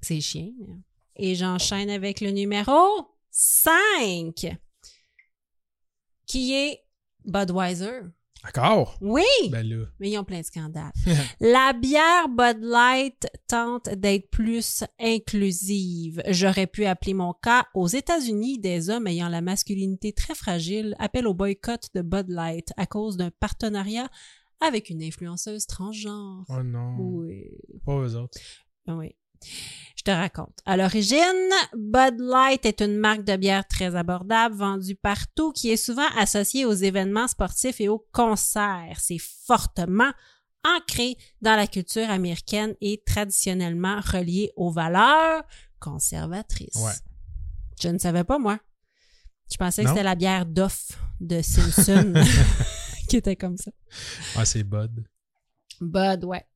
C'est 0.00 0.20
chiant. 0.20 0.50
mais- 0.58 0.76
Et 1.16 1.34
j'enchaîne 1.34 1.90
avec 1.90 2.20
le 2.20 2.30
numéro 2.30 3.06
5, 3.30 4.56
qui 6.26 6.54
est 6.54 6.80
Budweiser. 7.24 8.00
D'accord. 8.44 8.98
Oui! 9.00 9.22
Ben 9.50 9.66
là. 9.66 9.86
Mais 10.00 10.10
ils 10.10 10.18
ont 10.18 10.24
plein 10.24 10.40
de 10.40 10.44
scandales. 10.44 10.92
La 11.40 11.72
bière 11.72 12.28
Bud 12.28 12.62
Light 12.62 13.28
tente 13.46 13.88
d'être 13.90 14.30
plus 14.30 14.84
inclusive. 14.98 16.22
J'aurais 16.28 16.66
pu 16.66 16.84
appeler 16.84 17.14
mon 17.14 17.34
cas 17.34 17.66
aux 17.74 17.86
États-Unis 17.86 18.58
des 18.58 18.90
hommes 18.90 19.06
ayant 19.06 19.28
la 19.28 19.42
masculinité 19.42 20.12
très 20.12 20.34
fragile 20.34 20.96
appellent 20.98 21.28
au 21.28 21.34
boycott 21.34 21.88
de 21.94 22.02
Bud 22.02 22.28
Light 22.28 22.72
à 22.76 22.86
cause 22.86 23.16
d'un 23.16 23.30
partenariat 23.30 24.08
avec 24.60 24.90
une 24.90 25.02
influenceuse 25.02 25.66
transgenre. 25.66 26.44
Oh 26.48 26.62
non. 26.62 26.96
Oui. 26.98 27.44
Pas 27.84 28.00
eux 28.00 28.16
autres. 28.16 28.38
Oui. 28.88 29.14
Je 29.96 30.02
te 30.02 30.10
raconte. 30.10 30.58
À 30.66 30.76
l'origine, 30.76 31.50
Bud 31.76 32.18
Light 32.18 32.66
est 32.66 32.80
une 32.80 32.96
marque 32.96 33.24
de 33.24 33.36
bière 33.36 33.66
très 33.68 33.94
abordable, 33.94 34.56
vendue 34.56 34.96
partout, 34.96 35.52
qui 35.52 35.70
est 35.70 35.76
souvent 35.76 36.08
associée 36.16 36.64
aux 36.64 36.72
événements 36.72 37.28
sportifs 37.28 37.80
et 37.80 37.88
aux 37.88 38.04
concerts. 38.12 38.98
C'est 38.98 39.20
fortement 39.20 40.10
ancré 40.64 41.16
dans 41.40 41.56
la 41.56 41.66
culture 41.66 42.08
américaine 42.10 42.74
et 42.80 43.02
traditionnellement 43.04 44.00
relié 44.00 44.52
aux 44.56 44.70
valeurs 44.70 45.44
conservatrices. 45.78 46.76
Ouais. 46.76 46.92
Je 47.80 47.88
ne 47.88 47.98
savais 47.98 48.24
pas, 48.24 48.38
moi. 48.38 48.58
Je 49.50 49.56
pensais 49.56 49.82
que 49.82 49.88
c'était 49.90 50.02
la 50.02 50.14
bière 50.14 50.46
d'off 50.46 50.98
de 51.20 51.42
Simpson 51.42 52.14
qui 53.08 53.16
était 53.16 53.36
comme 53.36 53.56
ça. 53.56 53.70
Ah, 54.36 54.44
c'est 54.44 54.62
Bud. 54.62 55.04
Bud, 55.80 56.24
ouais. 56.24 56.46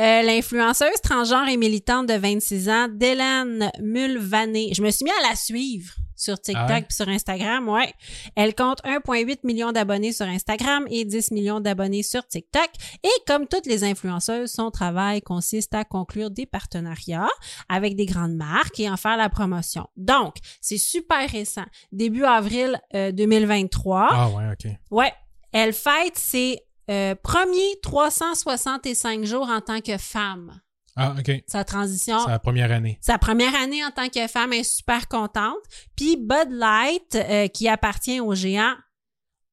Euh, 0.00 0.22
L'influenceuse 0.22 1.00
transgenre 1.02 1.48
et 1.48 1.56
militante 1.56 2.06
de 2.08 2.14
26 2.14 2.68
ans, 2.68 2.88
Dylan 2.90 3.70
Mulvaney. 3.80 4.72
Je 4.74 4.82
me 4.82 4.90
suis 4.90 5.04
mis 5.04 5.10
à 5.10 5.28
la 5.28 5.36
suivre 5.36 5.94
sur 6.16 6.40
TikTok 6.40 6.64
Ah 6.68 6.72
ouais? 6.74 6.82
puis 6.82 6.94
sur 6.94 7.08
Instagram, 7.08 7.68
ouais. 7.68 7.92
Elle 8.36 8.54
compte 8.54 8.78
1,8 8.84 9.40
million 9.42 9.72
d'abonnés 9.72 10.12
sur 10.12 10.26
Instagram 10.26 10.86
et 10.88 11.04
10 11.04 11.32
millions 11.32 11.60
d'abonnés 11.60 12.02
sur 12.04 12.26
TikTok. 12.26 12.68
Et 13.02 13.10
comme 13.26 13.46
toutes 13.48 13.66
les 13.66 13.82
influenceuses, 13.84 14.50
son 14.52 14.70
travail 14.70 15.22
consiste 15.22 15.74
à 15.74 15.84
conclure 15.84 16.30
des 16.30 16.46
partenariats 16.46 17.28
avec 17.68 17.96
des 17.96 18.06
grandes 18.06 18.36
marques 18.36 18.78
et 18.78 18.88
en 18.88 18.96
faire 18.96 19.16
la 19.16 19.28
promotion. 19.28 19.86
Donc, 19.96 20.36
c'est 20.60 20.78
super 20.78 21.28
récent. 21.28 21.64
Début 21.90 22.24
avril 22.24 22.80
euh, 22.94 23.10
2023. 23.10 24.08
Ah 24.10 24.28
ouais, 24.30 24.44
ok. 24.52 24.70
Ouais. 24.92 25.12
Elle 25.52 25.72
fête 25.72 26.16
ses 26.16 26.60
euh, 26.90 27.14
premiers 27.22 27.80
365 27.82 29.24
jours 29.24 29.48
en 29.48 29.60
tant 29.60 29.80
que 29.80 29.96
femme. 29.98 30.60
Ah, 30.96 31.14
ok. 31.18 31.42
Sa 31.48 31.64
transition, 31.64 32.24
la 32.28 32.38
première 32.38 32.70
année. 32.70 32.98
sa 33.00 33.18
première 33.18 33.54
année 33.56 33.84
en 33.84 33.90
tant 33.90 34.08
que 34.08 34.26
femme, 34.28 34.52
est 34.52 34.62
super 34.62 35.08
contente. 35.08 35.56
Puis 35.96 36.16
Bud 36.16 36.50
Light, 36.50 37.14
euh, 37.16 37.48
qui 37.48 37.68
appartient 37.68 38.20
au 38.20 38.34
géant 38.34 38.74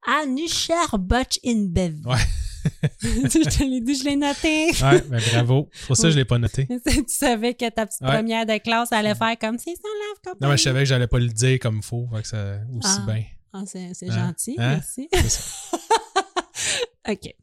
Anheuser-Busch 0.06 1.40
InBev. 1.46 1.96
Ouais. 2.06 2.18
je 3.02 3.58
te 3.58 3.64
l'ai 3.64 3.82
dit, 3.82 3.96
je 3.96 4.04
l'ai 4.04 4.16
noté. 4.16 4.68
Ouais, 4.84 5.02
ben 5.10 5.20
bravo. 5.32 5.68
Pour 5.88 5.98
ça, 5.98 6.12
je 6.12 6.16
l'ai 6.16 6.26
pas 6.26 6.38
noté. 6.38 6.68
tu 6.86 7.04
savais 7.08 7.56
que 7.56 7.68
ta 7.70 7.88
petite 7.88 8.02
Ouais. 8.02 8.14
première 8.14 8.46
de 8.46 8.58
classe 8.60 8.92
allait 8.92 9.16
faire 9.16 9.36
comme 9.40 9.58
c'est 9.58 9.74
son 9.76 9.88
lave. 10.28 10.36
Non, 10.40 10.50
mais 10.50 10.58
je 10.58 10.64
savais 10.64 10.80
que 10.82 10.86
j'allais 10.86 11.08
pas 11.08 11.18
le 11.18 11.28
dire 11.30 11.58
comme 11.60 11.78
il 11.78 11.84
faut. 11.84 12.08
Fait 12.14 12.22
que 12.22 12.28
ça 12.28 12.58
aussi 12.78 12.98
Ah. 13.00 13.06
bien. 13.12 13.24
Ah, 13.54 13.64
c'est 13.66 13.80
Hein? 14.10 14.28
gentil, 14.28 14.56
Hein? 14.60 14.76
merci. 14.76 15.10
Ça. 15.12 15.78
OK. 17.10 17.34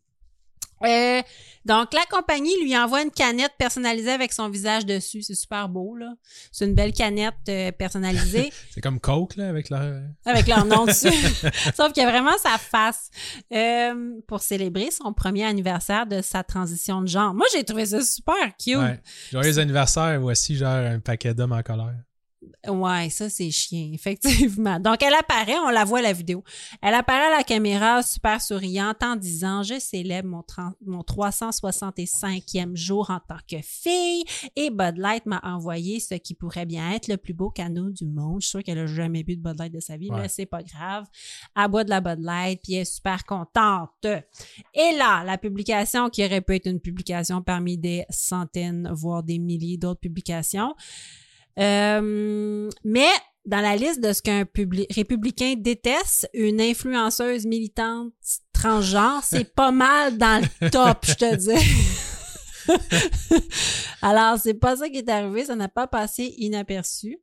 Euh, 0.84 1.22
donc, 1.64 1.92
la 1.92 2.04
compagnie 2.10 2.54
lui 2.62 2.76
envoie 2.76 3.02
une 3.02 3.10
canette 3.10 3.52
personnalisée 3.58 4.10
avec 4.12 4.32
son 4.32 4.48
visage 4.48 4.86
dessus. 4.86 5.22
C'est 5.22 5.34
super 5.34 5.68
beau, 5.68 5.96
là. 5.96 6.14
C'est 6.52 6.64
une 6.64 6.74
belle 6.74 6.92
canette 6.92 7.34
euh, 7.48 7.72
personnalisée 7.72 8.52
C'est 8.70 8.80
comme 8.80 9.00
Coke, 9.00 9.36
là, 9.36 9.48
avec 9.48 9.70
leur. 9.70 10.02
avec 10.24 10.46
leur 10.46 10.64
nom 10.64 10.86
dessus. 10.86 11.12
Sauf 11.76 11.92
qu'il 11.92 12.02
y 12.02 12.06
a 12.06 12.10
vraiment 12.10 12.36
sa 12.38 12.58
face 12.58 13.10
euh, 13.52 14.12
pour 14.26 14.40
célébrer 14.40 14.90
son 14.90 15.12
premier 15.12 15.44
anniversaire 15.44 16.06
de 16.06 16.22
sa 16.22 16.42
transition 16.44 17.02
de 17.02 17.08
genre. 17.08 17.34
Moi, 17.34 17.46
j'ai 17.52 17.64
trouvé 17.64 17.86
ça 17.86 18.00
super 18.02 18.56
cute. 18.56 18.76
Ouais. 18.76 19.00
Joyeux 19.32 19.58
anniversaire, 19.58 20.20
voici 20.20 20.56
genre 20.56 20.74
un 20.74 21.00
paquet 21.00 21.34
d'hommes 21.34 21.52
en 21.52 21.62
colère. 21.62 21.96
Ouais, 22.68 23.10
ça 23.10 23.28
c'est 23.28 23.50
chien, 23.50 23.90
effectivement. 23.94 24.78
Donc 24.78 25.02
elle 25.02 25.14
apparaît, 25.14 25.58
on 25.58 25.70
la 25.70 25.84
voit 25.84 26.00
la 26.00 26.12
vidéo. 26.12 26.44
Elle 26.80 26.94
apparaît 26.94 27.26
à 27.32 27.36
la 27.38 27.42
caméra 27.42 28.02
super 28.02 28.40
souriante 28.40 29.02
en 29.02 29.16
disant 29.16 29.62
"Je 29.64 29.78
célèbre 29.80 30.28
mon, 30.28 30.42
30 30.42 30.76
mon 30.86 31.00
365e 31.02 32.76
jour 32.76 33.10
en 33.10 33.18
tant 33.18 33.38
que 33.50 33.60
fille 33.62 34.22
et 34.54 34.70
Bud 34.70 34.98
Light 34.98 35.26
m'a 35.26 35.40
envoyé 35.42 35.98
ce 36.00 36.14
qui 36.14 36.34
pourrait 36.34 36.66
bien 36.66 36.92
être 36.92 37.08
le 37.08 37.16
plus 37.16 37.34
beau 37.34 37.50
cadeau 37.50 37.90
du 37.90 38.06
monde. 38.06 38.40
Je 38.40 38.46
suis 38.46 38.50
sûre 38.50 38.62
qu'elle 38.62 38.78
a 38.78 38.86
jamais 38.86 39.24
bu 39.24 39.36
de 39.36 39.42
Bud 39.42 39.58
Light 39.58 39.72
de 39.72 39.80
sa 39.80 39.96
vie, 39.96 40.10
Ouais. 40.10 40.20
mais 40.22 40.28
c'est 40.28 40.46
pas 40.46 40.62
grave. 40.62 41.06
Elle 41.56 41.68
boit 41.68 41.84
de 41.84 41.90
la 41.90 42.00
Bud 42.00 42.20
Light 42.20 42.60
puis 42.62 42.74
elle 42.74 42.82
est 42.82 42.84
super 42.84 43.24
contente. 43.24 43.90
Et 44.04 44.92
là, 44.96 45.24
la 45.24 45.38
publication 45.38 46.08
qui 46.08 46.24
aurait 46.24 46.40
pu 46.40 46.54
être 46.54 46.66
une 46.66 46.80
publication 46.80 47.42
parmi 47.42 47.76
des 47.76 48.04
centaines 48.10 48.88
voire 48.92 49.22
des 49.22 49.38
milliers 49.38 49.76
d'autres 49.76 50.00
publications 50.00 50.74
euh, 51.58 52.70
mais 52.84 53.08
dans 53.44 53.60
la 53.60 53.76
liste 53.76 54.00
de 54.00 54.12
ce 54.12 54.20
qu'un 54.22 54.42
publi- 54.42 54.86
républicain 54.94 55.54
déteste, 55.56 56.28
une 56.34 56.60
influenceuse 56.60 57.46
militante 57.46 58.12
transgenre, 58.52 59.22
c'est 59.24 59.54
pas 59.54 59.70
mal 59.70 60.18
dans 60.18 60.42
le 60.60 60.70
top, 60.70 60.98
je 61.06 61.14
te 61.14 61.34
dis. 61.36 61.66
Alors, 64.02 64.38
c'est 64.38 64.54
pas 64.54 64.76
ça 64.76 64.88
qui 64.88 64.98
est 64.98 65.08
arrivé, 65.08 65.44
ça 65.46 65.56
n'a 65.56 65.68
pas 65.68 65.86
passé 65.86 66.34
inaperçu. 66.36 67.18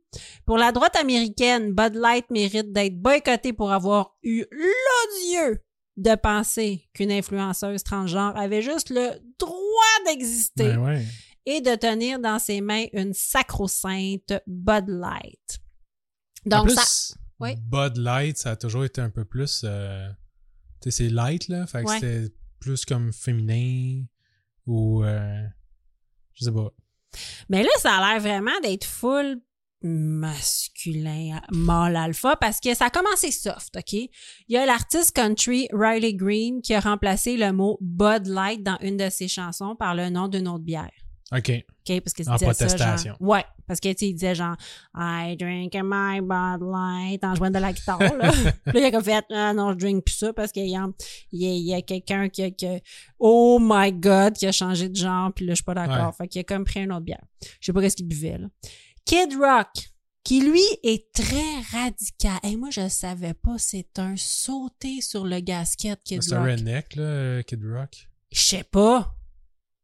Pour 0.46 0.58
la 0.58 0.72
droite 0.72 0.96
américaine, 0.96 1.74
Bud 1.74 1.96
Light 1.96 2.26
mérite 2.32 2.72
d'être 2.74 2.98
boycotté 3.00 3.54
pour 3.54 3.72
avoir 3.72 4.16
eu 4.24 4.44
l'odieux 4.52 5.62
de 5.98 6.16
penser 6.16 6.90
qu'une 6.94 7.12
influenceuse 7.12 7.84
transgenre 7.84 8.36
avait 8.36 8.62
juste 8.62 8.90
le 8.90 9.12
droit 9.40 9.52
d'exister 10.08 10.66
Ben 10.74 10.80
ouais. 10.84 11.02
Et 11.46 11.62
de 11.62 11.76
tenir 11.76 12.20
dans 12.20 12.40
ses 12.40 12.62
mains 12.62 12.86
une 12.94 13.14
sacro-sainte 13.14 14.34
Bud 14.48 14.86
Light. 14.88 15.60
en 16.46 16.50
Donc, 16.50 16.66
plus, 16.68 16.76
ça. 16.76 17.16
oui. 17.40 17.56
Bud 17.58 17.98
Light, 17.98 18.38
ça 18.38 18.52
a 18.52 18.56
toujours 18.56 18.86
été 18.86 19.02
un 19.02 19.10
peu 19.10 19.26
plus. 19.26 19.62
euh, 19.64 20.08
tu 20.82 20.92
sais, 20.92 21.04
c'est 21.06 21.10
light, 21.10 21.48
là. 21.48 21.66
Fait 21.68 21.84
que 21.84 21.90
Ouais. 21.90 22.00
c'était 22.00 22.34
plus 22.60 22.86
comme 22.86 23.12
féminin 23.14 24.04
ou. 24.66 25.04
euh, 25.04 25.44
je 26.34 26.46
sais 26.46 26.52
pas. 26.52 26.72
Mais 27.50 27.64
là, 27.64 27.70
ça 27.80 27.96
a 27.96 28.12
l'air 28.14 28.22
vraiment 28.22 28.60
d'être 28.62 28.84
full 28.86 29.40
masculin, 29.82 31.42
mâle 31.52 31.96
alpha, 31.96 32.36
parce 32.36 32.60
que 32.60 32.74
ça 32.74 32.86
a 32.86 32.90
commencé 32.90 33.32
soft, 33.32 33.76
OK? 33.78 33.94
Il 33.94 34.10
y 34.50 34.58
a 34.58 34.66
l'artiste 34.66 35.16
country 35.16 35.68
Riley 35.72 36.14
Green 36.16 36.62
qui 36.62 36.74
a 36.74 36.80
remplacé 36.80 37.38
le 37.38 37.52
mot 37.52 37.78
Bud 37.82 38.28
Light 38.28 38.64
dans 38.64 38.78
une 38.82 38.98
de 38.98 39.10
ses 39.10 39.28
chansons 39.28 39.76
par 39.76 39.96
le 39.96 40.10
nom 40.10 40.28
d'une 40.28 40.48
autre 40.48 40.64
bière. 40.64 40.92
OK. 41.32 41.50
OK? 41.90 42.02
Parce 42.02 42.28
En 42.28 42.34
disait 42.36 42.54
ça, 42.54 42.66
protestation. 42.66 43.12
genre- 43.20 43.22
ouais. 43.30 43.44
Parce 43.68 43.80
que, 43.80 43.90
tu 43.90 43.96
sais, 43.98 44.10
il 44.10 44.14
disait 44.14 44.36
genre, 44.36 44.56
I 44.96 45.36
drink 45.38 45.74
my 45.74 46.22
Bud 46.22 46.62
Light 46.72 47.24
en 47.24 47.34
jouant 47.34 47.50
de 47.50 47.58
la 47.58 47.74
guitare, 47.74 48.00
là. 48.00 48.32
Puis 48.32 48.44
là, 48.74 48.80
il 48.80 48.86
a 48.86 48.92
comme 48.92 49.04
fait, 49.04 49.26
ah 49.32 49.54
non, 49.54 49.72
je 49.72 49.78
drink 49.78 50.06
plus 50.06 50.14
ça 50.14 50.34
parce 50.34 50.52
qu'il 50.52 50.68
y 50.68 50.76
a, 50.76 50.88
il 51.32 51.42
y 51.42 51.74
a, 51.74 51.82
quelqu'un 51.82 52.30
qui 52.30 52.44
a, 52.44 52.80
oh 53.18 53.58
my 53.60 53.92
god, 53.92 54.34
qui 54.34 54.46
a 54.46 54.52
changé 54.52 54.88
de 54.88 54.96
genre, 54.96 55.34
puis 55.34 55.46
là, 55.48 55.54
je 55.54 55.56
suis 55.56 55.64
pas 55.64 55.74
d'accord. 55.74 56.08
Ouais. 56.08 56.14
Fait 56.16 56.28
qu'il 56.28 56.42
a 56.42 56.44
comme 56.44 56.64
pris 56.64 56.82
une 56.82 56.92
autre 56.92 57.06
bière. 57.06 57.24
Je 57.60 57.66
sais 57.66 57.74
pas 57.74 57.82
qu'est-ce 57.82 57.96
qu'il 57.96 58.08
buvait, 58.08 58.38
là. 58.38 58.48
Kid 59.04 59.36
Rock, 59.40 59.68
qui 60.24 60.42
lui 60.42 60.62
est 60.84 61.12
très 61.12 61.60
radical. 61.72 62.40
Et 62.44 62.56
moi, 62.56 62.70
je 62.72 62.88
savais 62.88 63.34
pas, 63.34 63.56
c'est 63.58 63.98
un 63.98 64.16
sauté 64.16 65.02
sur 65.02 65.26
le 65.26 65.40
gasket 65.40 66.00
Kid 66.04 66.22
C'est 66.22 66.34
un 66.36 66.40
Rock. 66.42 66.52
redneck, 66.52 66.96
là, 66.96 67.42
Kid 67.44 67.64
Rock. 67.66 68.10
Je 68.32 68.42
sais 68.42 68.64
pas. 68.64 69.16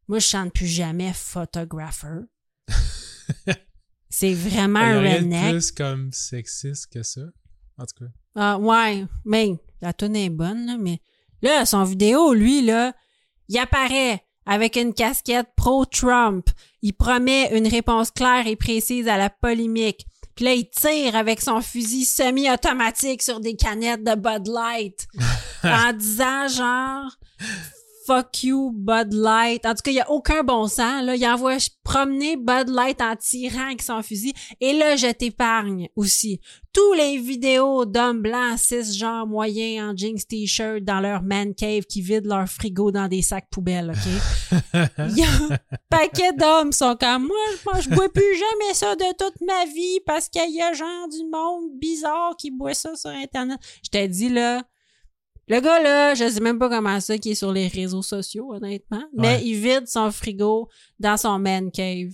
Moi, 0.08 0.20
je 0.20 0.28
chante 0.28 0.54
plus 0.54 0.68
jamais 0.68 1.14
photographer. 1.14 2.22
c'est 4.10 4.34
vraiment 4.34 4.80
un 4.80 5.02
redneck. 5.02 5.52
plus 5.52 5.72
comme 5.72 6.12
sexiste 6.12 6.88
que 6.92 7.04
ça. 7.04 7.22
En 7.78 7.86
tout 7.86 8.06
cas. 8.06 8.12
Ah, 8.36 8.58
ouais, 8.58 9.06
mais 9.26 9.54
la 9.82 9.94
tune 9.94 10.16
est 10.16 10.30
bonne, 10.30 10.66
là, 10.66 10.78
mais 10.80 11.02
là, 11.42 11.66
son 11.66 11.84
vidéo, 11.84 12.34
lui, 12.34 12.62
là, 12.62 12.94
il 13.48 13.58
apparaît 13.58 14.24
avec 14.46 14.76
une 14.76 14.94
casquette 14.94 15.48
pro-Trump. 15.56 16.48
Il 16.82 16.94
promet 16.94 17.56
une 17.58 17.68
réponse 17.68 18.12
claire 18.12 18.48
et 18.48 18.56
précise 18.56 19.08
à 19.08 19.18
la 19.18 19.30
polémique. 19.30 20.06
Puis 20.36 20.46
là, 20.46 20.54
il 20.54 20.70
tire 20.70 21.16
avec 21.16 21.42
son 21.42 21.62
fusil 21.62 22.06
semi-automatique 22.06 23.22
sur 23.22 23.40
des 23.40 23.56
canettes 23.56 24.04
de 24.04 24.16
Bud 24.16 24.48
Light 24.48 25.08
en 25.64 25.94
disant 25.94 26.48
genre 26.48 27.18
fuck 28.06 28.44
you 28.44 28.72
Bud 28.74 29.14
Light. 29.14 29.66
En 29.66 29.74
tout 29.74 29.82
cas, 29.84 29.92
il 29.92 29.96
y 29.96 30.02
a 30.02 30.10
aucun 30.10 30.44
bon 30.44 30.68
sens 30.68 31.04
là, 31.04 31.16
il 31.16 31.26
envoie 31.28 31.58
promener 31.84 32.38
Bud 32.38 32.70
Light 32.70 33.02
en 33.02 33.16
tirant 33.16 33.68
avec 33.68 33.82
son 33.82 34.02
fusil 34.02 34.34
et 34.60 34.74
là 34.74 34.96
je 34.96 35.12
t'épargne 35.12 35.90
aussi. 35.96 36.40
Tous 36.74 36.94
les 36.94 37.18
vidéos 37.18 37.86
d'hommes 37.86 38.22
blancs 38.22 38.58
cisgenres 38.58 39.28
moyens 39.28 39.90
en 39.90 39.98
jeans 39.98 40.24
t-shirt 40.28 40.84
dans 40.84 41.02
leur 41.02 41.22
man 41.22 41.54
cave 41.54 41.84
qui 41.84 42.02
vident 42.02 42.30
leur 42.30 42.48
frigo 42.48 42.92
dans 42.92 43.08
des 43.08 43.22
sacs 43.22 43.50
poubelles, 43.52 43.92
OK? 43.92 44.72
Il 45.10 45.18
y 45.18 45.24
a 45.24 45.28
un 45.28 45.58
paquet 45.90 46.32
d'hommes 46.34 46.72
sont 46.72 46.96
comme 46.96 47.28
moi, 47.28 47.36
je 47.58 47.64
pense 47.64 47.84
je 47.84 47.90
bois 47.90 48.10
plus 48.10 48.36
jamais 48.36 48.74
ça 48.74 48.96
de 48.96 49.18
toute 49.18 49.42
ma 49.42 49.66
vie 49.66 50.00
parce 50.06 50.30
qu'il 50.30 50.54
y 50.54 50.62
a 50.62 50.72
genre 50.74 51.08
du 51.10 51.24
monde 51.30 51.72
bizarre 51.80 52.36
qui 52.38 52.52
boit 52.52 52.74
ça 52.74 52.96
sur 52.96 53.10
internet. 53.10 53.60
Je 53.84 53.90
t'ai 53.90 54.08
dit 54.08 54.30
là 54.30 54.64
le 55.48 55.60
gars, 55.60 55.82
là, 55.82 56.14
je 56.16 56.30
sais 56.30 56.40
même 56.40 56.60
pas 56.60 56.70
comment 56.70 57.00
ça 57.00 57.18
qui 57.18 57.32
est 57.32 57.36
sur 57.36 57.52
les 57.52 57.68
réseaux 57.68 58.02
sociaux, 58.02 58.54
honnêtement. 58.54 59.04
Mais 59.18 59.36
Ouais. 59.38 59.44
il 59.46 59.56
vide 59.56 59.88
son 59.88 60.12
frigo 60.12 60.70
dans 61.00 61.18
son 61.18 61.40
man 61.40 61.72
cave, 61.72 62.14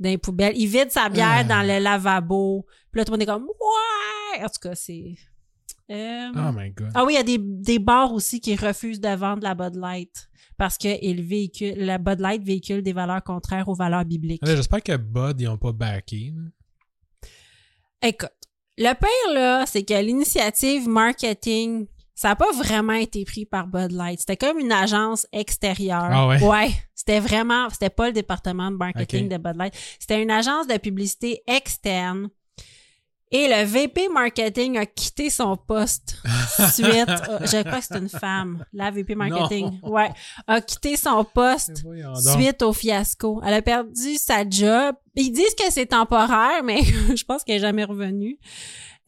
dans 0.00 0.08
les 0.08 0.18
poubelles. 0.18 0.56
Il 0.56 0.66
vide 0.68 0.90
sa 0.90 1.08
bière 1.08 1.28
Ah. 1.40 1.44
dans 1.44 1.62
le 1.62 1.78
lavabo. 1.78 2.66
Puis 2.90 2.98
là, 2.98 3.04
tout 3.04 3.12
le 3.12 3.18
monde 3.18 3.22
est 3.22 3.26
comme, 3.26 3.44
ouais! 3.44 4.44
En 4.44 4.48
tout 4.48 4.60
cas, 4.68 4.74
c'est... 4.74 5.14
Euh, 5.90 6.28
Oh 6.34 6.52
my 6.56 6.70
god. 6.70 6.90
Ah 6.94 7.04
oui, 7.04 7.12
il 7.14 7.16
y 7.16 7.18
a 7.18 7.22
des, 7.22 7.38
des 7.38 7.78
bars 7.78 8.12
aussi 8.12 8.40
qui 8.40 8.56
refusent 8.56 9.00
de 9.00 9.14
vendre 9.14 9.42
la 9.42 9.54
Bud 9.54 9.76
Light 9.76 10.28
parce 10.56 10.78
que 10.78 10.88
il 11.04 11.22
véhicule, 11.22 11.74
la 11.76 11.98
Bud 11.98 12.20
Light 12.20 12.42
véhicule 12.42 12.82
des 12.82 12.92
valeurs 12.92 13.22
contraires 13.22 13.68
aux 13.68 13.74
valeurs 13.74 14.04
bibliques. 14.04 14.40
J'espère 14.46 14.82
que 14.82 14.96
Bud, 14.96 15.40
ils 15.40 15.48
ont 15.48 15.58
pas 15.58 15.72
backé. 15.72 16.32
Écoute, 18.00 18.30
le 18.78 18.92
pire, 18.94 19.34
là, 19.34 19.64
c'est 19.66 19.82
que 19.84 19.94
l'initiative 19.94 20.88
marketing, 20.88 21.86
ça 22.14 22.28
n'a 22.28 22.36
pas 22.36 22.52
vraiment 22.52 22.92
été 22.92 23.24
pris 23.24 23.46
par 23.46 23.66
Bud 23.66 23.92
Light. 23.92 24.20
C'était 24.20 24.36
comme 24.36 24.58
une 24.58 24.72
agence 24.72 25.26
extérieure. 25.32 26.08
Ah 26.10 26.28
ouais? 26.28 26.70
C'était 26.94 27.20
vraiment, 27.20 27.68
c'était 27.70 27.90
pas 27.90 28.06
le 28.06 28.12
département 28.12 28.70
de 28.70 28.76
marketing 28.76 29.28
de 29.28 29.36
Bud 29.38 29.56
Light. 29.56 29.74
C'était 29.98 30.22
une 30.22 30.30
agence 30.30 30.66
de 30.66 30.76
publicité 30.78 31.42
externe. 31.46 32.28
Et 33.34 33.48
le 33.48 33.64
VP 33.64 34.10
marketing 34.10 34.76
a 34.76 34.84
quitté 34.84 35.30
son 35.30 35.56
poste 35.56 36.18
suite, 36.74 37.08
je 37.40 37.62
crois 37.62 37.78
que 37.80 37.84
c'est 37.88 37.96
une 37.98 38.10
femme, 38.10 38.62
la 38.74 38.90
VP 38.90 39.14
marketing, 39.14 39.80
Non. 39.82 39.90
ouais, 39.90 40.10
a 40.46 40.60
quitté 40.60 40.98
son 40.98 41.24
poste 41.24 41.82
donc. 41.82 42.18
suite 42.18 42.60
au 42.60 42.74
fiasco. 42.74 43.40
Elle 43.42 43.54
a 43.54 43.62
perdu 43.62 44.16
sa 44.16 44.46
job. 44.46 44.94
Ils 45.14 45.32
disent 45.32 45.54
que 45.54 45.64
c'est 45.72 45.86
temporaire, 45.86 46.62
mais 46.62 46.82
je 47.16 47.24
pense 47.24 47.42
qu'elle 47.42 47.56
est 47.56 47.60
jamais 47.60 47.84
revenue. 47.84 48.38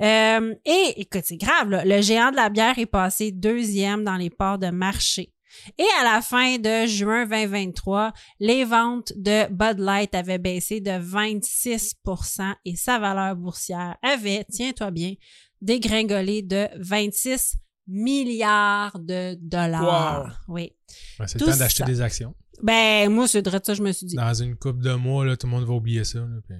Euh, 0.02 0.54
et 0.64 0.94
écoute, 1.00 1.22
c'est 1.24 1.36
grave. 1.36 1.70
là. 1.70 1.84
Le 1.84 2.00
géant 2.02 2.30
de 2.30 2.36
la 2.36 2.48
bière 2.50 2.78
est 2.78 2.86
passé 2.86 3.30
deuxième 3.32 4.04
dans 4.04 4.16
les 4.16 4.30
parts 4.30 4.58
de 4.58 4.68
marché. 4.70 5.32
Et 5.78 5.86
à 6.00 6.04
la 6.04 6.20
fin 6.20 6.58
de 6.58 6.84
juin 6.86 7.26
2023, 7.26 8.12
les 8.40 8.64
ventes 8.64 9.12
de 9.14 9.46
Bud 9.52 9.78
Light 9.78 10.12
avaient 10.14 10.38
baissé 10.38 10.80
de 10.80 10.90
26% 10.90 12.54
et 12.64 12.74
sa 12.74 12.98
valeur 12.98 13.36
boursière 13.36 13.96
avait, 14.02 14.44
tiens-toi 14.50 14.90
bien, 14.90 15.14
dégringolé 15.62 16.42
de 16.42 16.66
26 16.80 17.56
milliards 17.86 18.98
de 18.98 19.36
dollars. 19.40 20.40
Oui. 20.48 20.72
Ouais, 21.20 21.26
c'est 21.28 21.40
le 21.40 21.46
temps 21.46 21.56
d'acheter 21.56 21.84
des 21.84 22.00
actions. 22.00 22.34
Ben, 22.62 23.08
moi, 23.10 23.28
c'est 23.28 23.42
de 23.42 23.50
ça, 23.62 23.74
je 23.74 23.82
me 23.82 23.92
suis 23.92 24.06
dit. 24.06 24.16
Dans 24.16 24.34
une 24.34 24.56
coupe 24.56 24.80
de 24.80 24.94
mois, 24.94 25.24
là, 25.24 25.36
tout 25.36 25.46
le 25.46 25.52
monde 25.52 25.64
va 25.64 25.74
oublier 25.74 26.04
ça. 26.04 26.18
là, 26.20 26.26
puis- 26.46 26.56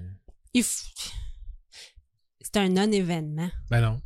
il 0.53 0.61
f- 0.63 0.85
C'est 2.55 2.61
un 2.61 2.69
non-événement. 2.69 3.49
Ben 3.69 3.81
non. 3.81 4.01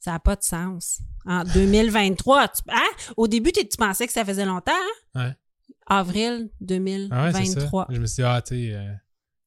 Ça 0.00 0.10
n'a 0.10 0.18
pas 0.18 0.34
de 0.34 0.42
sens. 0.42 0.98
En 1.24 1.44
2023, 1.44 2.48
tu- 2.48 2.62
hein? 2.68 2.80
Au 3.16 3.28
début, 3.28 3.52
tu 3.52 3.64
pensais 3.78 4.04
que 4.08 4.12
ça 4.12 4.24
faisait 4.24 4.44
longtemps, 4.44 4.72
hein? 5.14 5.28
Ouais. 5.28 5.36
Avril 5.86 6.50
Ah 6.60 6.64
ouais, 6.66 7.32
c'est 7.32 7.44
ça. 7.44 7.54
2023. 7.60 7.86
Je 7.90 8.00
me 8.00 8.06
suis 8.06 8.16
dit, 8.16 8.22
ah, 8.24 8.42
tu 8.44 8.54
sais, 8.56 8.74
euh, 8.74 8.92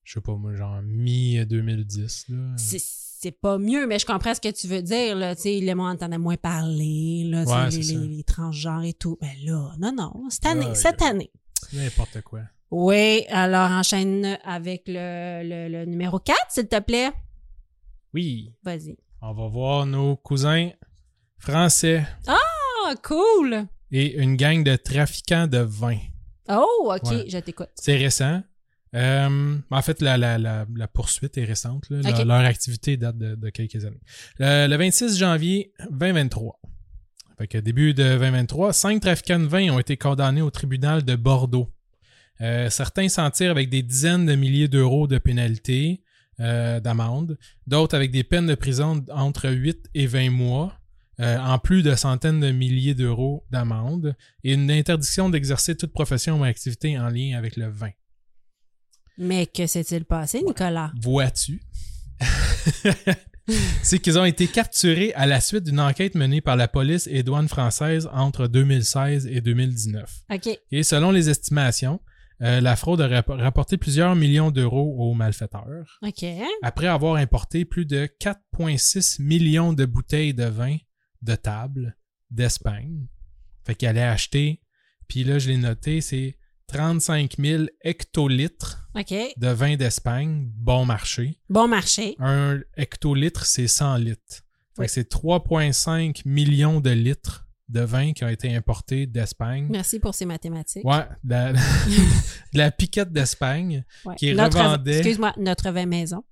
je 0.05 0.13
sais 0.13 0.21
pas, 0.21 0.33
moi, 0.35 0.55
genre 0.55 0.81
mi-2010. 0.81 2.25
là. 2.29 2.53
c'est 2.57 3.31
pas 3.33 3.57
mieux, 3.57 3.85
mais 3.85 3.99
je 3.99 4.05
comprends 4.05 4.33
ce 4.33 4.39
que 4.39 4.51
tu 4.51 4.67
veux 4.67 4.81
dire, 4.81 5.17
là. 5.17 5.35
Tu 5.35 5.41
sais, 5.41 5.59
le 5.59 5.73
monde 5.75 5.95
entendait 5.95 6.17
moins 6.17 6.37
parler, 6.37 7.25
là, 7.29 7.43
Ouais, 7.43 7.69
les, 7.69 7.81
les, 7.81 8.07
les 8.17 8.23
transgenres 8.23 8.85
et 8.85 8.93
tout. 8.93 9.17
Mais 9.21 9.35
là, 9.43 9.73
non, 9.77 9.91
non, 9.91 10.29
cette 10.29 10.45
année, 10.45 10.73
cette 10.75 11.01
année. 11.01 11.31
N'importe 11.73 12.21
quoi. 12.21 12.43
Oui, 12.71 13.25
alors 13.27 13.71
enchaîne 13.71 14.37
avec 14.45 14.83
le, 14.87 15.41
le, 15.43 15.67
le 15.79 15.85
numéro 15.85 16.17
4, 16.19 16.37
s'il 16.49 16.67
te 16.69 16.79
plaît. 16.79 17.11
Oui. 18.15 18.53
Vas-y. 18.63 18.95
On 19.21 19.33
va 19.33 19.47
voir 19.47 19.85
nos 19.85 20.15
cousins 20.15 20.69
français 21.37 22.05
Ah, 22.27 22.93
cool! 23.03 23.65
et 23.91 24.15
une 24.17 24.35
gang 24.35 24.63
de 24.63 24.75
trafiquants 24.77 25.47
de 25.47 25.57
vin. 25.59 25.97
Oh, 26.49 26.93
OK, 26.95 27.11
Ouais. 27.11 27.25
je 27.29 27.37
t'écoute. 27.39 27.69
C'est 27.75 27.97
récent. 27.97 28.41
Euh, 28.95 29.57
en 29.69 29.81
fait, 29.81 30.01
la, 30.01 30.17
la, 30.17 30.37
la, 30.37 30.65
la 30.75 30.87
poursuite 30.87 31.37
est 31.37 31.43
récente. 31.43 31.89
là. 31.89 32.23
Leur, 32.23 32.39
activité 32.45 32.95
date 32.97 33.17
de, 33.17 33.35
de 33.35 33.49
quelques 33.49 33.83
années. 33.85 33.99
Le, 34.39 34.67
le 34.67 34.75
26 34.77 35.17
janvier 35.17 35.73
2023. 35.91 36.59
Fait 37.37 37.47
que 37.47 37.57
début 37.57 37.93
de 37.93 38.03
2023, 38.17 38.71
cinq 38.71 39.01
trafiquants 39.01 39.39
de 39.39 39.47
vin 39.47 39.69
ont 39.71 39.79
été 39.79 39.97
condamnés 39.97 40.41
au 40.41 40.49
tribunal 40.51 41.03
de 41.03 41.15
Bordeaux. 41.17 41.69
Euh, 42.41 42.69
certains 42.69 43.09
s'en 43.09 43.29
tirent 43.31 43.51
avec 43.51 43.69
des 43.69 43.81
dizaines 43.83 44.25
de 44.25 44.35
milliers 44.35 44.67
d'euros 44.69 45.07
de 45.07 45.17
pénalité, 45.17 46.01
euh, 46.39 46.79
d'amende, 46.79 47.37
d'autres 47.67 47.95
avec 47.95 48.11
des 48.11 48.23
peines 48.23 48.47
de 48.47 48.55
prison 48.55 49.03
entre 49.11 49.49
8 49.49 49.89
et 49.93 50.05
20 50.05 50.29
mois, 50.31 50.73
euh, 51.19 51.37
en 51.37 51.57
plus 51.59 51.81
de 51.81 51.95
centaines 51.95 52.41
de 52.41 52.51
milliers 52.51 52.93
d'euros 52.93 53.45
d'amende, 53.51 54.15
et 54.43 54.53
une 54.53 54.69
interdiction 54.69 55.29
d'exercer 55.29 55.75
toute 55.75 55.93
profession 55.93 56.41
ou 56.41 56.43
activité 56.43 56.99
en 56.99 57.09
lien 57.09 57.37
avec 57.37 57.55
le 57.55 57.69
vin. 57.69 57.91
Mais 59.17 59.45
que 59.45 59.65
s'est-il 59.65 60.03
passé, 60.03 60.43
Nicolas? 60.43 60.91
Vois-tu? 61.01 61.61
C'est 63.83 63.99
qu'ils 63.99 64.17
ont 64.17 64.25
été 64.25 64.47
capturés 64.47 65.13
à 65.13 65.25
la 65.25 65.39
suite 65.39 65.63
d'une 65.63 65.79
enquête 65.79 66.15
menée 66.15 66.41
par 66.41 66.55
la 66.55 66.67
police 66.67 67.07
et 67.11 67.23
douane 67.23 67.47
française 67.47 68.09
entre 68.11 68.47
2016 68.47 69.27
et 69.27 69.39
2019. 69.39 70.23
OK. 70.33 70.59
Et 70.71 70.83
selon 70.83 71.11
les 71.11 71.29
estimations, 71.29 71.99
euh, 72.41 72.59
la 72.61 72.75
fraude 72.75 73.01
a 73.01 73.07
rap- 73.07 73.29
rapporté 73.29 73.77
plusieurs 73.77 74.15
millions 74.15 74.51
d'euros 74.51 74.95
aux 74.99 75.13
malfaiteurs, 75.13 75.99
OK. 76.01 76.25
après 76.61 76.87
avoir 76.87 77.15
importé 77.15 77.65
plus 77.65 77.85
de 77.85 78.07
4,6 78.19 79.21
millions 79.21 79.73
de 79.73 79.85
bouteilles 79.85 80.33
de 80.33 80.45
vin 80.45 80.77
de 81.21 81.35
table 81.35 81.97
d'Espagne. 82.31 83.07
Fait 83.65 83.75
qu'ils 83.75 83.87
allaient 83.87 84.01
acheter, 84.03 84.61
puis 85.07 85.23
là, 85.23 85.39
je 85.39 85.49
l'ai 85.49 85.57
noté, 85.57 86.01
c'est 86.01 86.37
35 86.67 87.35
000 87.39 87.63
hectolitres 87.83 88.89
de 89.37 89.47
vin 89.47 89.75
d'Espagne, 89.75 90.49
bon 90.55 90.85
marché. 90.85 91.39
Bon 91.49 91.67
marché. 91.67 92.15
Un 92.19 92.59
hectolitre, 92.75 93.45
c'est 93.45 93.67
100 93.67 93.97
litres. 93.97 94.21
Fait 94.75 94.81
Oui. 94.81 94.85
que 94.87 94.91
c'est 94.91 95.09
3,5 95.11 96.21
millions 96.25 96.81
de 96.81 96.89
litres 96.89 97.44
de 97.69 97.81
vin 97.81 98.13
qui 98.13 98.23
ont 98.23 98.29
été 98.29 98.55
importés 98.55 99.07
d'Espagne. 99.07 99.67
Merci 99.71 99.99
pour 99.99 100.13
ces 100.13 100.25
mathématiques. 100.25 100.85
Ouais, 100.85 101.07
de 101.23 101.29
la, 101.31 101.53
de 102.53 102.57
la 102.57 102.71
piquette 102.71 103.11
d'Espagne. 103.11 103.83
Ouais. 104.05 104.15
Qui 104.15 104.33
Notre- 104.35 104.57
revendait- 104.59 104.97
Excuse-moi, 104.97 105.33
notre 105.37 105.71
vin 105.71 105.85
maison. 105.85 106.23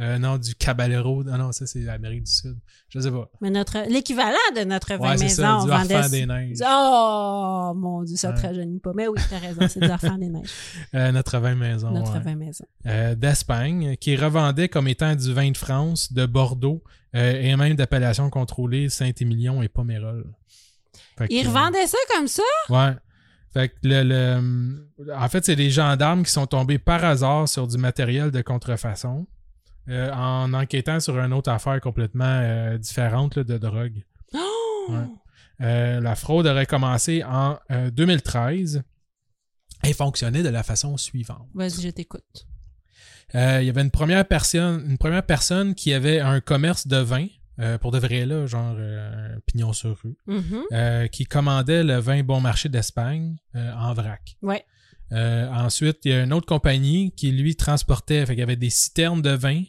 Euh, 0.00 0.18
non, 0.18 0.38
du 0.38 0.54
Caballero. 0.54 1.22
Non, 1.22 1.36
non, 1.36 1.52
ça, 1.52 1.66
c'est 1.66 1.80
l'Amérique 1.80 2.22
du 2.24 2.30
Sud. 2.32 2.56
Je 2.88 2.98
sais 2.98 3.10
pas. 3.10 3.30
Mais 3.42 3.50
notre 3.50 3.76
l'équivalent 3.90 4.38
de 4.56 4.64
notre 4.64 4.94
vin 4.96 5.10
Ouais, 5.10 5.18
maison, 5.18 5.42
ça, 5.42 5.58
on 5.58 5.64
du 5.64 5.68
vendait. 5.70 6.08
Des 6.08 6.24
Neiges. 6.24 6.58
Oh 6.66 7.72
mon 7.76 8.02
dieu, 8.02 8.16
ça 8.16 8.30
Ouais. 8.30 8.36
te 8.36 8.40
rajeunit 8.46 8.80
pas. 8.80 8.92
Mais 8.96 9.06
oui, 9.06 9.18
t'as 9.28 9.38
raison, 9.38 9.60
c'est 9.68 9.80
du 9.80 9.90
Enfant 9.90 10.16
des 10.16 10.30
neiges. 10.30 10.48
Euh, 10.94 11.12
notre 11.12 11.38
vin 11.38 11.54
maison. 11.54 11.90
Notre 11.90 12.14
ouais. 12.14 12.20
vin 12.20 12.36
maison. 12.36 12.64
Euh, 12.86 13.14
d'Espagne, 13.14 13.96
qui 14.00 14.16
revendait 14.16 14.68
comme 14.70 14.88
étant 14.88 15.14
du 15.14 15.30
vin 15.34 15.50
de 15.50 15.56
France, 15.58 16.10
de 16.12 16.24
Bordeaux, 16.24 16.82
et 17.12 17.54
même 17.56 17.74
d'appellation 17.76 18.30
contrôlée 18.30 18.88
Saint-Émilion 18.88 19.62
et 19.62 19.68
Pomérol. 19.68 20.24
Fait 21.18 21.28
que, 21.28 21.32
Ils 21.34 21.46
euh, 21.46 21.48
revendaient 21.48 21.86
ça 21.86 21.98
comme 22.14 22.26
ça? 22.28 22.42
Ouais. 22.68 22.94
Fait 23.52 23.68
que 23.68 23.74
le, 23.82 24.02
le- 24.02 25.14
en 25.14 25.28
fait, 25.28 25.44
c'est 25.44 25.56
des 25.56 25.70
gendarmes 25.70 26.22
qui 26.24 26.30
sont 26.30 26.46
tombés 26.46 26.78
par 26.78 27.04
hasard 27.04 27.48
sur 27.48 27.66
du 27.68 27.76
matériel 27.78 28.30
de 28.30 28.40
contrefaçon. 28.42 29.26
euh, 29.88 30.12
en 30.12 30.54
enquêtant 30.54 31.00
sur 31.00 31.18
une 31.18 31.32
autre 31.32 31.50
affaire 31.50 31.80
complètement 31.80 32.24
euh, 32.24 32.78
différente 32.78 33.36
là, 33.36 33.42
de 33.44 33.58
drogue. 33.58 34.04
Oh! 34.34 34.86
Ouais. 34.90 36.00
La 36.00 36.14
fraude 36.16 36.46
aurait 36.46 36.66
commencé 36.66 37.22
en 37.24 37.58
euh, 37.70 37.90
2013 37.90 38.82
et 39.84 39.92
fonctionnait 39.92 40.42
de 40.42 40.48
la 40.48 40.62
façon 40.62 40.96
suivante. 40.96 41.48
Vas-y, 41.54 41.82
je 41.82 41.88
t'écoute. 41.90 42.46
Il 43.34 43.64
y 43.64 43.68
avait 43.70 43.80
une 43.82 43.90
première 43.90 44.26
personne, 44.26 44.84
une 44.88 44.98
première 44.98 45.24
personne 45.24 45.74
qui 45.74 45.92
avait 45.94 46.20
un 46.20 46.40
commerce 46.40 46.86
de 46.86 46.98
vin, 46.98 47.26
euh, 47.62 47.78
pour 47.78 47.90
de 47.92 47.98
vrai 47.98 48.26
là, 48.26 48.46
genre 48.46 48.74
euh, 48.78 49.36
pignon 49.46 49.72
sur 49.72 49.96
rue, 50.02 50.16
Mhm. 50.26 50.62
euh, 50.72 51.06
qui 51.08 51.24
commandait 51.24 51.82
le 51.84 51.96
vin 51.98 52.22
bon 52.22 52.40
marché 52.40 52.68
d'Espagne 52.68 53.36
en 53.54 53.94
vrac. 53.94 54.36
Ouais. 54.42 54.64
Ensuite, 55.10 55.98
il 56.04 56.10
y 56.10 56.14
a 56.14 56.22
une 56.24 56.32
autre 56.32 56.46
compagnie 56.46 57.12
qui 57.12 57.30
lui 57.32 57.54
transportait, 57.56 58.24
fait 58.26 58.32
qu'il 58.32 58.40
y 58.40 58.42
avait 58.42 58.56
des 58.56 58.70
citernes 58.70 59.20
de 59.22 59.30
vin, 59.30 59.62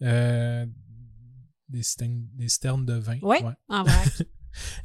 des, 0.00 1.82
citernes, 1.82 2.26
des 2.34 2.48
citernes 2.48 2.84
de 2.86 2.94
vin, 2.94 3.18
ouais. 3.22 3.40
En 3.68 3.84
vrac. 3.84 4.08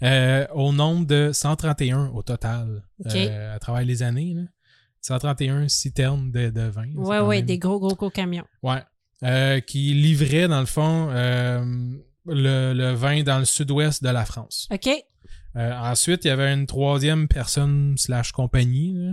Au 0.54 0.72
nombre 0.74 1.06
de 1.08 1.32
131 1.34 2.08
au 2.14 2.22
total 2.24 2.84
Ok. 3.04 3.16
euh, 3.16 3.56
à 3.56 3.60
travers 3.60 3.84
les 3.86 4.04
années. 4.04 4.34
là. 4.36 4.44
131 5.02 5.68
citernes 5.68 6.32
de, 6.32 6.50
de 6.50 6.62
vin. 6.62 6.88
ouais, 6.96 7.38
même- 7.38 7.46
des 7.46 7.58
gros, 7.60 7.80
gros, 7.80 7.96
gros 7.96 8.10
camions. 8.10 8.46
Ouais. 8.64 8.84
Euh, 9.24 9.60
qui 9.62 9.94
livrait, 9.94 10.48
dans 10.48 10.60
le 10.60 10.66
fond, 10.66 11.08
euh, 11.12 11.64
le, 12.26 12.74
le 12.74 12.92
vin 12.92 13.24
dans 13.24 13.40
le 13.40 13.46
sud-ouest 13.46 14.04
de 14.04 14.10
la 14.10 14.26
France. 14.26 14.68
OK? 14.72 14.90
Euh, 15.56 15.72
ensuite, 15.74 16.26
il 16.26 16.28
y 16.28 16.32
avait 16.32 16.54
une 16.54 16.66
troisième 16.66 17.28
personne 17.28 17.96
slash 17.98 18.32
compagnie 18.32 18.94
là, 18.94 19.12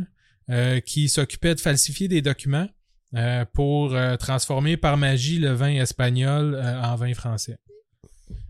euh, 0.50 0.80
qui 0.80 1.08
s'occupait 1.08 1.54
de 1.54 1.60
falsifier 1.60 2.08
des 2.08 2.20
documents 2.20 2.68
euh, 3.14 3.44
pour 3.52 3.94
transformer 4.18 4.76
par 4.76 4.96
magie 4.96 5.38
le 5.38 5.52
vin 5.52 5.70
espagnol 5.70 6.60
en 6.82 6.96
vin 6.96 7.14
français. 7.14 7.58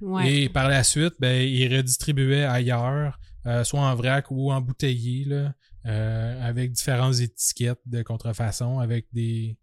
Ouais. 0.00 0.32
Et 0.32 0.48
par 0.48 0.68
la 0.68 0.84
suite, 0.84 1.14
ben, 1.18 1.42
il 1.42 1.74
redistribuait 1.74 2.44
ailleurs, 2.44 3.18
soit 3.64 3.80
en 3.80 3.94
vrac 3.94 4.30
ou 4.30 4.52
en 4.52 4.60
bouteillé, 4.60 5.24
là, 5.24 5.54
avec 5.84 6.72
différentes 6.72 7.20
étiquettes 7.20 7.80
de 7.86 8.02
contrefaçon, 8.02 8.78
avec 8.78 9.06
des. 9.12 9.58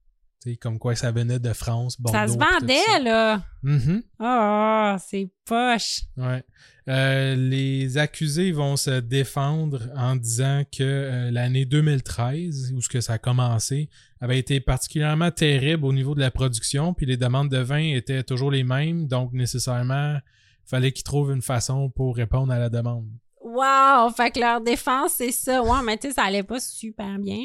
Comme 0.61 0.79
quoi 0.79 0.95
ça 0.95 1.11
venait 1.11 1.39
de 1.39 1.53
France, 1.53 1.99
Bordeaux. 1.99 2.17
ça 2.17 2.27
se 2.27 2.37
vendait, 2.37 2.77
ça. 2.87 2.99
là. 2.99 3.43
Mhm, 3.63 4.03
Ah, 4.19 4.97
c'est 5.05 5.29
poche. 5.45 6.01
ouais. 6.17 6.43
Euh, 6.87 7.35
les 7.35 7.99
accusés 7.99 8.51
vont 8.51 8.75
se 8.75 8.99
défendre 8.99 9.89
en 9.95 10.15
disant 10.15 10.63
que 10.75 10.81
euh, 10.81 11.29
l'année 11.31 11.65
2013, 11.65 12.73
où 12.75 12.81
ce 12.81 12.89
que 12.89 12.99
ça 12.99 13.13
a 13.13 13.17
commencé, 13.19 13.89
avait 14.21 14.39
été 14.39 14.59
particulièrement 14.59 15.29
terrible 15.29 15.85
au 15.85 15.93
niveau 15.93 16.15
de 16.15 16.19
la 16.19 16.31
production, 16.31 16.93
puis 16.95 17.05
les 17.05 17.17
demandes 17.17 17.49
de 17.49 17.59
vin 17.59 17.77
étaient 17.95 18.23
toujours 18.23 18.49
les 18.49 18.63
mêmes, 18.63 19.07
donc 19.07 19.33
nécessairement, 19.33 20.15
il 20.15 20.69
fallait 20.69 20.91
qu'ils 20.91 21.03
trouvent 21.03 21.31
une 21.31 21.43
façon 21.43 21.89
pour 21.91 22.15
répondre 22.15 22.51
à 22.51 22.57
la 22.57 22.69
demande. 22.69 23.07
Wow! 23.43 24.09
Fait 24.15 24.31
que 24.31 24.39
leur 24.39 24.61
défense, 24.61 25.13
c'est 25.17 25.31
ça. 25.31 25.61
Ouais, 25.63 25.81
mais 25.83 25.97
tu 25.97 26.07
sais, 26.07 26.13
ça 26.15 26.23
allait 26.23 26.43
pas 26.43 26.59
super 26.59 27.19
bien, 27.19 27.37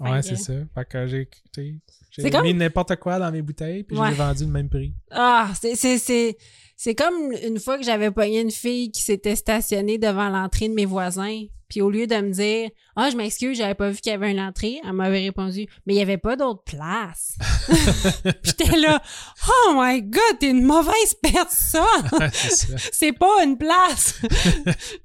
Ouais, 0.00 0.20
que- 0.20 0.26
c'est 0.26 0.36
ça. 0.36 0.52
Fait 0.74 0.84
que 0.84 1.06
j'ai. 1.06 1.28
J'ai 2.10 2.30
comme- 2.30 2.42
mis 2.42 2.52
n'importe 2.54 2.96
quoi 2.96 3.18
dans 3.18 3.30
mes 3.32 3.40
bouteilles, 3.42 3.84
puis 3.84 3.96
je 3.96 4.00
Ouais. 4.02 4.10
l'ai 4.10 4.14
vendu 4.14 4.44
le 4.44 4.50
même 4.50 4.68
prix. 4.68 4.92
Ah, 5.10 5.50
c'est, 5.60 5.74
c'est, 5.76 5.96
c'est, 5.98 6.36
c'est 6.76 6.94
comme 6.94 7.32
une 7.42 7.58
fois 7.58 7.78
que 7.78 7.84
j'avais 7.84 8.10
pogné 8.10 8.40
une 8.40 8.50
fille 8.50 8.90
qui 8.92 9.02
s'était 9.02 9.36
stationnée 9.36 9.96
devant 9.98 10.28
l'entrée 10.28 10.68
de 10.68 10.74
mes 10.74 10.84
voisins. 10.86 11.44
Puis 11.70 11.80
au 11.80 11.88
lieu 11.88 12.06
de 12.06 12.16
me 12.16 12.30
dire 12.32 12.68
Ah, 12.96 13.08
je 13.10 13.16
m'excuse, 13.16 13.56
j'avais 13.56 13.74
pas 13.74 13.88
vu 13.88 13.96
qu'il 13.96 14.12
y 14.12 14.14
avait 14.14 14.30
une 14.30 14.40
entrée, 14.40 14.78
elle 14.84 14.92
m'avait 14.92 15.20
répondu 15.20 15.66
Mais 15.86 15.94
il 15.94 15.96
y 15.96 16.02
avait 16.02 16.18
pas 16.18 16.36
d'autre 16.36 16.62
place. 16.64 17.38
Puis 18.22 18.52
j'étais 18.58 18.76
là 18.76 19.00
Oh 19.48 19.72
my 19.74 20.02
god, 20.02 20.38
t'es 20.38 20.50
une 20.50 20.64
mauvaise 20.64 21.14
personne! 21.22 22.20
C'est 22.92 23.12
pas 23.12 23.42
une 23.42 23.56
place! 23.56 24.20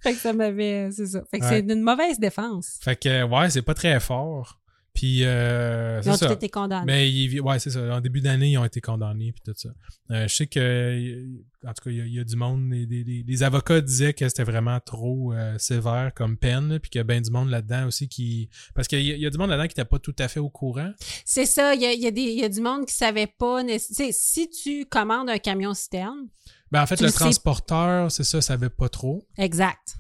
fait 0.01 0.11
que 0.13 0.19
ça 0.19 0.33
m'avait. 0.33 0.89
C'est 0.91 1.05
ça. 1.05 1.21
Fait 1.31 1.39
que 1.39 1.45
Ouais. 1.45 1.63
c'est 1.65 1.73
une 1.73 1.81
mauvaise 1.83 2.19
défense. 2.19 2.79
Fait 2.83 2.97
que, 2.97 3.23
ouais, 3.23 3.49
c'est 3.49 3.61
pas 3.61 3.73
très 3.73 3.97
fort. 4.01 4.59
Puis, 4.99 5.19
euh, 5.25 6.01
Ils 6.03 6.09
ont 6.09 6.17
tous 6.17 6.31
été 6.31 6.49
condamnés. 6.49 6.83
Mais 6.91 7.11
ils- 7.11 7.39
ouais, 7.39 7.59
c'est 7.59 7.69
ça. 7.69 7.95
En 7.95 8.01
début 8.01 8.19
d'année, 8.19 8.49
ils 8.53 8.57
ont 8.57 8.65
été 8.65 8.81
condamnés 8.81 9.31
puis 9.31 9.43
tout 9.45 9.53
ça. 9.55 9.69
Euh, 10.09 10.27
je 10.27 10.33
sais 10.33 10.47
que, 10.47 11.23
en 11.63 11.73
tout 11.73 11.83
cas, 11.83 11.91
il 11.91 11.97
y, 11.97 12.01
a- 12.01 12.05
il 12.05 12.13
y 12.15 12.19
a 12.19 12.23
du 12.23 12.35
monde. 12.35 12.71
Les, 12.71 12.87
les- 12.87 13.03
les- 13.03 13.21
les 13.27 13.43
avocats 13.43 13.79
disaient 13.79 14.13
que 14.15 14.27
c'était 14.27 14.43
vraiment 14.43 14.79
trop 14.79 15.33
euh, 15.33 15.55
sévère 15.59 16.11
comme 16.15 16.35
peine, 16.35 16.79
puis 16.79 16.89
qu'il 16.89 16.97
y 16.97 17.01
a 17.01 17.03
bien 17.03 17.21
du 17.21 17.29
monde 17.29 17.49
là-dedans 17.51 17.85
aussi 17.85 18.07
qui, 18.07 18.49
parce 18.73 18.87
qu'il 18.87 19.01
y, 19.01 19.19
y 19.19 19.25
a 19.27 19.29
du 19.29 19.37
monde 19.37 19.51
là-dedans 19.51 19.67
qui 19.67 19.77
n'était 19.79 19.85
pas 19.87 19.99
tout 19.99 20.15
à 20.17 20.27
fait 20.27 20.39
au 20.39 20.49
courant. 20.49 20.91
C'est 21.25 21.45
ça, 21.45 21.75
il 21.75 21.81
y 21.83 21.85
a, 21.85 21.93
y 21.93 22.07
a 22.07 22.09
y 22.09 22.43
a 22.43 22.49
du 22.49 22.61
monde 22.61 22.87
qui 22.87 22.95
savait 22.95 23.27
pas. 23.27 23.61
si 23.77 24.49
tu 24.49 24.87
commandes 24.87 25.29
un 25.29 25.37
camion 25.37 25.75
citerne, 25.75 26.27
Ben 26.71 26.81
en 26.81 26.87
fait, 26.87 26.99
le 27.01 27.05
le 27.05 27.11
sais- 27.11 27.19
transporteur, 27.19 28.11
c'est 28.11 28.23
ça, 28.23 28.41
savait 28.41 28.69
pas 28.71 28.89
trop. 28.89 29.27
exact. 29.37 29.97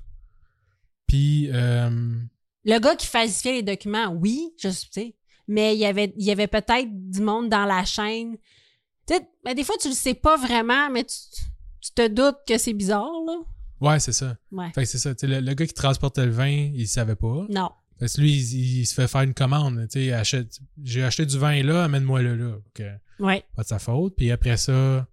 Puis, 1.05 1.49
euh, 1.53 1.89
Le 2.67 2.77
gars 2.79 2.95
qui 2.95 3.07
falsifiait 3.07 3.53
les 3.53 3.63
documents, 3.63 4.09
oui, 4.11 4.51
je 4.59 4.69
sais, 4.69 5.15
mais 5.47 5.73
il 5.75 5.79
y 5.79 5.85
avait, 5.85 6.13
il 6.17 6.25
y 6.25 6.31
avait 6.31 6.47
peut-être 6.47 6.87
du 6.91 7.21
monde 7.21 7.49
dans 7.49 7.65
la 7.65 7.83
chaîne. 7.85 8.37
Tu 9.07 9.15
sais, 9.15 9.21
ben, 9.43 9.53
des 9.55 9.63
fois, 9.63 9.75
tu 9.81 9.87
le 9.87 9.93
sais 9.95 10.13
pas 10.13 10.35
vraiment, 10.37 10.89
mais 10.91 11.05
tu, 11.05 11.15
tu 11.81 11.91
te 11.95 12.07
doutes 12.07 12.37
que 12.47 12.57
c'est 12.57 12.73
bizarre, 12.73 13.09
là. 13.25 13.33
ouais, 13.81 13.99
c'est 13.99 14.11
ça. 14.11 14.35
Ouais. 14.51 14.69
Fait 14.75 14.81
que 14.83 14.87
c'est 14.89 14.97
ça. 14.97 15.13
Le, 15.23 15.39
le 15.39 15.53
gars 15.53 15.65
qui 15.65 15.73
transportait 15.73 16.25
le 16.25 16.31
vin, 16.31 16.49
il 16.73 16.87
savait 16.87 17.15
pas. 17.15 17.45
Non. 17.49 17.71
Parce 17.99 18.13
que 18.17 18.21
lui, 18.21 18.33
il, 18.33 18.79
il 18.81 18.85
se 18.85 18.93
fait 18.93 19.07
faire 19.07 19.21
une 19.21 19.33
commande. 19.33 19.87
Tu 19.89 19.99
sais, 20.05 20.11
achète, 20.11 20.59
j'ai 20.83 21.03
acheté 21.03 21.25
du 21.25 21.37
vin 21.39 21.63
là, 21.63 21.85
amène-moi-le 21.85 22.35
là. 22.35 22.51
Donc, 22.51 22.79
euh, 22.81 22.93
Ouais. 23.19 23.43
pas 23.55 23.63
de 23.63 23.67
sa 23.67 23.79
faute. 23.79 24.13
Puis 24.15 24.29
après 24.29 24.57
ça, 24.57 25.07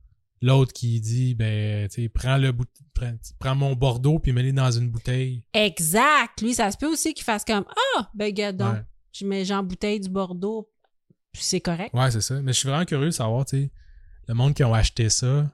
l'autre 0.45 0.73
qui 0.73 1.01
dit, 1.01 1.35
ben, 1.35 1.89
tu 1.89 2.03
sais, 2.03 2.09
prends 2.09 2.37
le 2.37 2.53
bout, 2.53 2.69
prends, 2.95 3.13
prends 3.39 3.55
mon 3.55 3.75
Bordeaux 3.75 4.19
puis 4.19 4.33
mets-le 4.33 4.53
dans 4.53 4.71
une 4.71 4.91
bouteille. 4.91 5.43
Exact. 5.53 6.41
Lui, 6.43 6.55
ça 6.55 6.71
se 6.71 6.77
peut 6.77 6.87
aussi 6.87 7.15
qu'il 7.15 7.25
fasse 7.25 7.45
comme 7.45 7.65
Ah, 7.97 8.11
ben, 8.15 8.33
Ouais. 8.35 8.83
je 9.13 9.25
mets 9.27 9.45
j'en 9.45 9.63
bouteille 9.63 10.01
du 10.01 10.09
Bordeaux, 10.09 10.71
puis 11.33 11.43
c'est 11.43 11.61
correct. 11.61 11.95
Ouais, 11.95 12.11
c'est 12.11 12.21
ça. 12.21 12.41
Mais 12.43 12.53
je 12.53 12.59
suis 12.59 12.69
vraiment 12.69 12.85
curieux 12.85 13.07
de 13.07 13.11
savoir, 13.11 13.45
tu 13.45 13.57
sais, 13.63 13.71
le 14.29 14.35
monde 14.35 14.55
qui 14.55 14.65
ont 14.65 14.75
acheté 14.75 15.09
ça, 15.09 15.51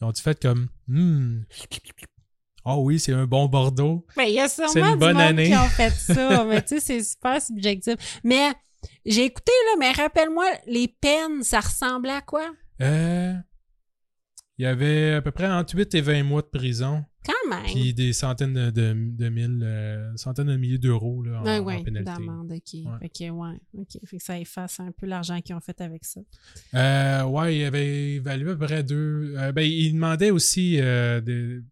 ils 0.00 0.04
ont-tu 0.04 0.22
fait 0.22 0.40
comme, 0.40 0.68
hmm, 0.88 1.42
oh 2.64 2.76
oui, 2.84 2.98
c'est 2.98 3.12
un 3.12 3.26
bon 3.26 3.46
Bordeaux. 3.46 4.06
Ben, 4.16 4.24
il 4.24 4.34
y 4.34 4.40
a 4.40 4.48
sûrement 4.48 4.72
une 4.88 4.92
du 4.92 4.98
bonne 4.98 5.12
monde 5.14 5.22
année. 5.22 5.48
qui 5.50 5.56
ont 5.56 5.68
fait 5.68 5.90
ça, 5.96 6.44
mais 6.44 6.62
tu 6.62 6.68
sais, 6.68 6.80
c'est 6.80 7.02
super 7.02 7.40
subjectif. 7.40 7.94
Mais 8.24 8.52
j'ai 9.04 9.24
écouté, 9.24 9.52
là, 9.66 9.76
mais 9.78 9.92
rappelle-moi, 9.92 10.46
les 10.66 10.88
peines, 10.88 11.42
ça 11.42 11.60
ressemblait 11.60 12.12
à 12.12 12.22
quoi? 12.22 12.50
Euh, 12.82 13.34
il 14.58 14.62
y 14.62 14.66
avait 14.66 15.14
à 15.14 15.22
peu 15.22 15.30
près 15.32 15.46
entre 15.50 15.76
8 15.76 15.94
et 15.94 16.00
20 16.00 16.22
mois 16.24 16.42
de 16.42 16.46
prison. 16.46 17.04
Quand 17.24 17.50
même. 17.50 17.64
Puis 17.64 17.92
des 17.92 18.12
centaines 18.12 18.54
de, 18.54 18.70
de, 18.70 18.94
de 19.16 19.28
mille, 19.28 19.60
euh, 19.64 20.16
centaines 20.16 20.46
de 20.46 20.56
milliers 20.56 20.78
d'euros 20.78 21.22
là, 21.22 21.40
en, 21.40 21.44
Ouais, 21.44 21.58
en 21.58 21.64
ouais, 21.64 21.82
pénalité. 21.82 22.12
d'amende, 22.12 22.52
OK. 22.52 23.10
Que, 23.12 23.30
ouais, 23.30 23.56
OK. 23.76 23.98
Fait 24.06 24.16
que 24.18 24.22
ça 24.22 24.38
efface 24.38 24.78
un 24.80 24.92
peu 24.92 25.06
l'argent 25.06 25.40
qu'ils 25.40 25.54
ont 25.56 25.60
fait 25.60 25.80
avec 25.80 26.04
ça. 26.04 26.20
Euh, 26.74 27.24
ouais, 27.24 27.58
il 27.58 27.64
avait 27.64 28.12
évalué 28.14 28.52
à 28.52 28.54
peu 28.56 28.66
près 28.66 28.82
deux. 28.84 29.34
euh, 29.36 29.50
ben, 29.52 29.62
il 29.62 29.92
demandait 29.92 30.30
aussi 30.30 30.78
euh, 30.80 31.20
de, 31.20 31.64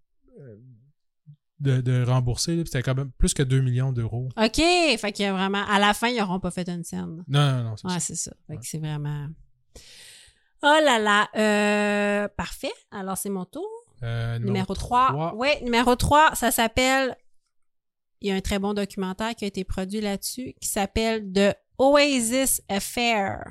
de, 1.60 1.80
de 1.80 2.02
rembourser. 2.04 2.60
C'était 2.64 2.82
quand 2.82 2.96
même 2.96 3.12
plus 3.16 3.32
que 3.32 3.42
2 3.44 3.60
millions 3.60 3.92
d'euros. 3.92 4.28
OK! 4.36 4.56
Fait 4.98 5.20
a 5.20 5.32
vraiment... 5.32 5.64
À 5.68 5.78
la 5.78 5.94
fin, 5.94 6.08
ils 6.08 6.18
n'auront 6.18 6.40
pas 6.40 6.50
fait 6.50 6.68
une 6.68 6.82
scène. 6.84 7.22
Non, 7.28 7.62
non, 7.62 7.62
non. 7.64 7.76
c'est 7.76 7.86
Ouais, 7.86 7.94
ça. 7.94 8.00
c'est 8.00 8.16
ça. 8.16 8.32
Fait 8.48 8.56
que 8.56 8.62
c'est 8.64 8.78
vraiment... 8.78 9.28
Oh 10.66 10.78
là 10.82 10.98
là! 10.98 11.28
Euh, 11.36 12.28
parfait. 12.36 12.72
Alors, 12.90 13.18
c'est 13.18 13.28
mon 13.28 13.44
tour. 13.44 13.68
Euh, 14.02 14.38
Numéro 14.38 14.74
3. 14.74 15.08
trois. 15.08 15.34
Oui, 15.36 15.48
numéro 15.62 15.94
3, 15.94 16.34
ça 16.34 16.50
s'appelle. 16.50 17.16
Il 18.20 18.28
y 18.28 18.32
a 18.32 18.34
un 18.36 18.40
très 18.40 18.58
bon 18.58 18.72
documentaire 18.72 19.34
qui 19.34 19.44
a 19.44 19.48
été 19.48 19.64
produit 19.64 20.00
là-dessus 20.00 20.54
qui 20.60 20.68
s'appelle 20.68 21.30
The 21.32 21.54
Oasis 21.78 22.62
Affair. 22.70 23.44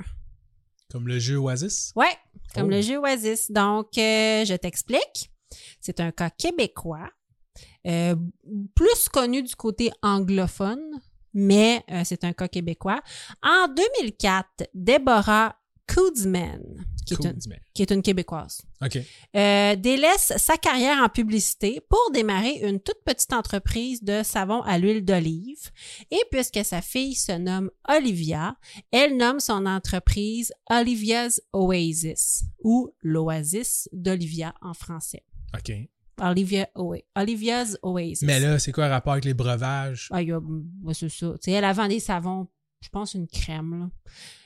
Comme 0.92 1.08
le 1.08 1.20
jeu 1.20 1.38
Oasis? 1.38 1.92
Ouais, 1.96 2.16
comme 2.56 2.68
Oh. 2.68 2.72
le 2.72 2.82
jeu 2.82 2.98
Oasis. 2.98 3.52
Donc, 3.52 3.96
euh, 3.98 4.44
je 4.46 4.56
t'explique. 4.56 5.32
C'est 5.80 6.00
un 6.00 6.12
cas 6.12 6.32
québécois, 6.32 7.10
euh, 7.86 8.16
plus 8.76 9.08
connu 9.10 9.44
du 9.44 9.56
côté 9.56 9.92
anglophone, 10.02 10.82
mais 11.36 11.84
euh, 11.92 12.02
c'est 12.06 12.24
un 12.24 12.34
cas 12.34 12.48
québécois. 12.48 13.02
En 13.44 13.68
2004, 13.68 14.64
Deborah 14.74 15.56
Koodsman, 15.94 16.86
qui, 17.04 17.14
est 17.14 17.26
une, 17.26 17.34
dis-moi. 17.34 17.58
qui 17.74 17.82
est 17.82 17.92
une 17.92 18.02
Québécoise, 18.02 18.62
OK. 18.84 18.98
euh, 19.36 19.76
délaisse 19.76 20.34
sa 20.38 20.58
carrière 20.58 20.98
en 21.04 21.10
publicité 21.10 21.82
pour 21.90 22.12
démarrer 22.14 22.60
une 22.68 22.80
toute 22.80 23.04
petite 23.06 23.34
entreprise 23.34 24.04
de 24.04 24.22
savon 24.24 24.62
à 24.62 24.78
l'huile 24.78 25.04
d'olive. 25.04 25.70
Et 26.12 26.22
puisque 26.32 26.64
sa 26.64 26.82
fille 26.82 27.16
se 27.16 27.32
nomme 27.34 27.70
Olivia, 27.90 28.56
elle 28.92 29.18
nomme 29.18 29.40
son 29.40 29.66
entreprise 29.66 30.52
Olivia's 30.70 31.42
Oasis 31.54 32.44
ou 32.64 32.90
l'Oasis 33.02 33.90
d'Olivia 33.92 34.54
en 34.62 34.74
français. 34.74 35.24
OK. 35.56 35.72
Olivia 36.22 36.68
Oa- 36.76 37.02
Olivia's 37.16 37.78
Oasis. 37.82 38.22
Mais 38.22 38.40
là, 38.40 38.60
c'est 38.60 38.72
quoi 38.72 38.86
le 38.88 38.94
rapport 38.94 39.14
avec 39.14 39.26
les 39.26 39.34
breuvages? 39.34 40.10
Ah, 40.12 40.22
ouais, 40.22 40.94
c'est 40.94 41.10
ça. 41.10 41.34
Elle 41.48 41.64
a 41.66 41.74
vendu 41.74 41.96
des 41.96 42.00
savons, 42.00 42.48
je 42.82 42.90
pense 42.90 43.16
une 43.16 43.28
crème, 43.28 43.90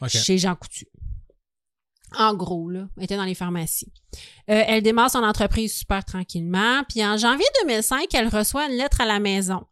là, 0.02 0.08
chez 0.08 0.38
Jean 0.38 0.56
Coutu. 0.56 0.88
En 2.16 2.34
gros, 2.34 2.70
là, 2.70 2.88
elle 2.98 3.04
était 3.04 3.18
dans 3.18 3.26
les 3.26 3.36
pharmacies. 3.36 3.92
Euh, 4.50 4.64
elle 4.66 4.82
démarre 4.82 5.12
son 5.12 5.24
entreprise 5.24 5.74
super 5.74 6.06
tranquillement. 6.06 6.84
Puis 6.88 7.06
en 7.06 7.18
janvier 7.18 7.46
2005, 7.64 8.14
elle 8.14 8.30
reçoit 8.30 8.70
une 8.70 8.78
lettre 8.78 9.02
à 9.02 9.06
la 9.06 9.20
maison, 9.20 9.66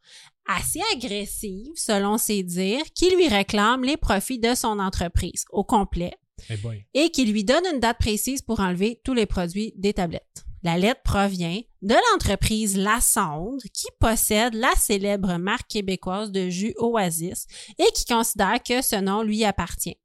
assez 0.46 0.82
agressive 0.94 1.72
selon 1.76 2.18
ses 2.18 2.44
dires, 2.44 2.84
qui 2.94 3.10
lui 3.16 3.28
réclame 3.28 3.84
les 3.84 3.98
profits 3.98 4.40
de 4.40 4.54
son 4.54 4.80
entreprise 4.80 5.46
au 5.50 5.64
complet 5.64 6.14
Eh 6.50 6.58
et 6.94 7.10
qui 7.10 7.26
lui 7.26 7.44
donne 7.44 7.66
une 7.74 7.80
date 7.80 8.00
précise 8.00 8.42
pour 8.42 8.60
enlever 8.60 9.00
tous 9.04 9.14
les 9.14 9.26
produits 9.26 9.74
des 9.78 9.94
tablettes. 9.94 10.46
La 10.62 10.78
lettre 10.80 11.02
provient 11.04 11.62
de 11.84 11.94
l'entreprise 11.94 12.76
La 12.76 13.00
Sonde 13.00 13.62
qui 13.72 13.86
possède 14.00 14.56
la 14.56 14.74
célèbre 14.76 15.38
marque 15.38 15.68
québécoise 15.70 16.32
de 16.32 16.50
jus 16.50 16.74
Oasis 16.80 17.46
et 17.78 17.86
qui 17.94 18.06
considère 18.06 18.62
que 18.64 18.82
ce 18.82 18.96
nom 18.96 19.22
lui 19.22 19.46
appartient. 19.46 19.98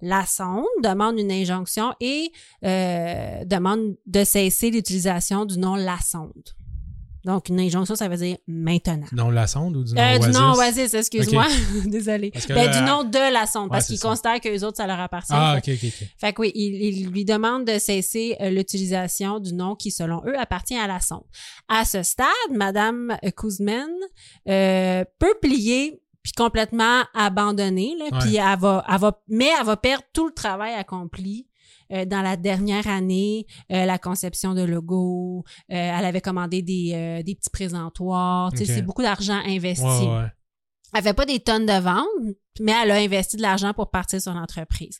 La 0.00 0.26
Sonde 0.26 0.64
demande 0.82 1.18
une 1.18 1.30
injonction 1.32 1.92
et 2.00 2.30
euh, 2.64 3.44
demande 3.44 3.96
de 4.06 4.24
cesser 4.24 4.70
l'utilisation 4.70 5.44
du 5.44 5.58
nom 5.58 5.76
La 5.76 5.98
Sonde. 6.04 6.32
Donc, 7.24 7.50
une 7.50 7.60
injonction, 7.60 7.94
ça 7.94 8.08
veut 8.08 8.16
dire 8.16 8.36
maintenant. 8.48 9.06
Du 9.08 9.14
nom 9.14 9.30
la 9.30 9.46
sonde 9.46 9.76
ou 9.76 9.84
du 9.84 9.94
nom 9.94 10.00
Euh, 10.02 10.18
Oasis? 10.18 10.26
du 10.26 10.32
nom 10.32 10.52
Oasis, 10.54 10.94
excuse-moi. 10.94 11.46
Que 11.84 12.52
Ben, 12.52 12.68
du 12.72 12.80
nom 12.82 13.04
de 13.04 13.32
la 13.32 13.46
sonde, 13.46 13.66
Ouais, 13.66 13.76
parce 13.76 13.86
qu'ils 13.86 14.00
considèrent 14.00 14.40
que 14.40 14.48
les 14.48 14.64
autres, 14.64 14.78
ça 14.78 14.88
leur 14.88 14.98
appartient. 14.98 15.32
Ah, 15.32 15.54
ok, 15.56 15.68
ok, 15.68 15.84
ok. 15.84 16.08
fait 16.18 16.32
que 16.32 16.40
oui, 16.42 16.50
il, 16.56 16.74
il 16.82 17.10
lui 17.10 17.24
demande 17.24 17.64
de 17.64 17.78
cesser 17.78 18.34
euh, 18.40 18.50
l'utilisation 18.50 19.38
du 19.38 19.54
nom 19.54 19.76
qui, 19.76 19.92
selon 19.92 20.20
eux, 20.26 20.36
appartient 20.36 20.76
à 20.76 20.88
la 20.88 20.98
sonde. 20.98 21.22
À 21.68 21.84
ce 21.84 22.02
stade, 22.02 22.26
Madame 22.50 23.16
Kuzman 23.36 23.86
euh, 24.48 25.04
peut 25.20 25.34
plier 25.40 26.01
puis 26.22 26.32
complètement 26.32 27.02
abandonner, 27.14 27.94
là, 27.98 28.04
Ouais. 28.12 28.18
puis 28.20 28.36
elle 28.36 28.58
va, 28.58 28.84
elle 28.88 28.98
va, 28.98 29.20
mais 29.28 29.48
elle 29.58 29.66
va 29.66 29.76
perdre 29.76 30.04
tout 30.12 30.26
le 30.26 30.32
travail 30.32 30.74
accompli. 30.74 31.46
euh, 31.92 32.06
dans 32.06 32.22
la 32.22 32.36
dernière 32.38 32.86
année, 32.86 33.44
euh, 33.70 33.84
la 33.84 33.98
conception 33.98 34.54
de 34.54 34.62
logo, 34.62 35.44
euh, 35.70 35.74
elle 35.74 36.04
avait 36.06 36.22
commandé 36.22 36.62
des, 36.62 36.92
euh, 36.94 37.22
des 37.22 37.34
petits 37.34 37.50
présentoirs, 37.50 38.50
c'est 38.56 38.80
beaucoup 38.82 39.02
d'argent 39.02 39.38
investi. 39.46 39.84
Ouais, 39.84 40.06
ouais. 40.06 40.26
Elle 40.94 41.02
fait 41.02 41.14
pas 41.14 41.24
des 41.24 41.40
tonnes 41.40 41.66
de 41.66 41.80
ventes, 41.80 42.36
mais 42.60 42.72
elle 42.72 42.90
a 42.90 42.96
investi 42.96 43.36
de 43.36 43.42
l'argent 43.42 43.72
pour 43.72 43.90
partir 43.90 44.20
son 44.20 44.36
entreprise. 44.36 44.98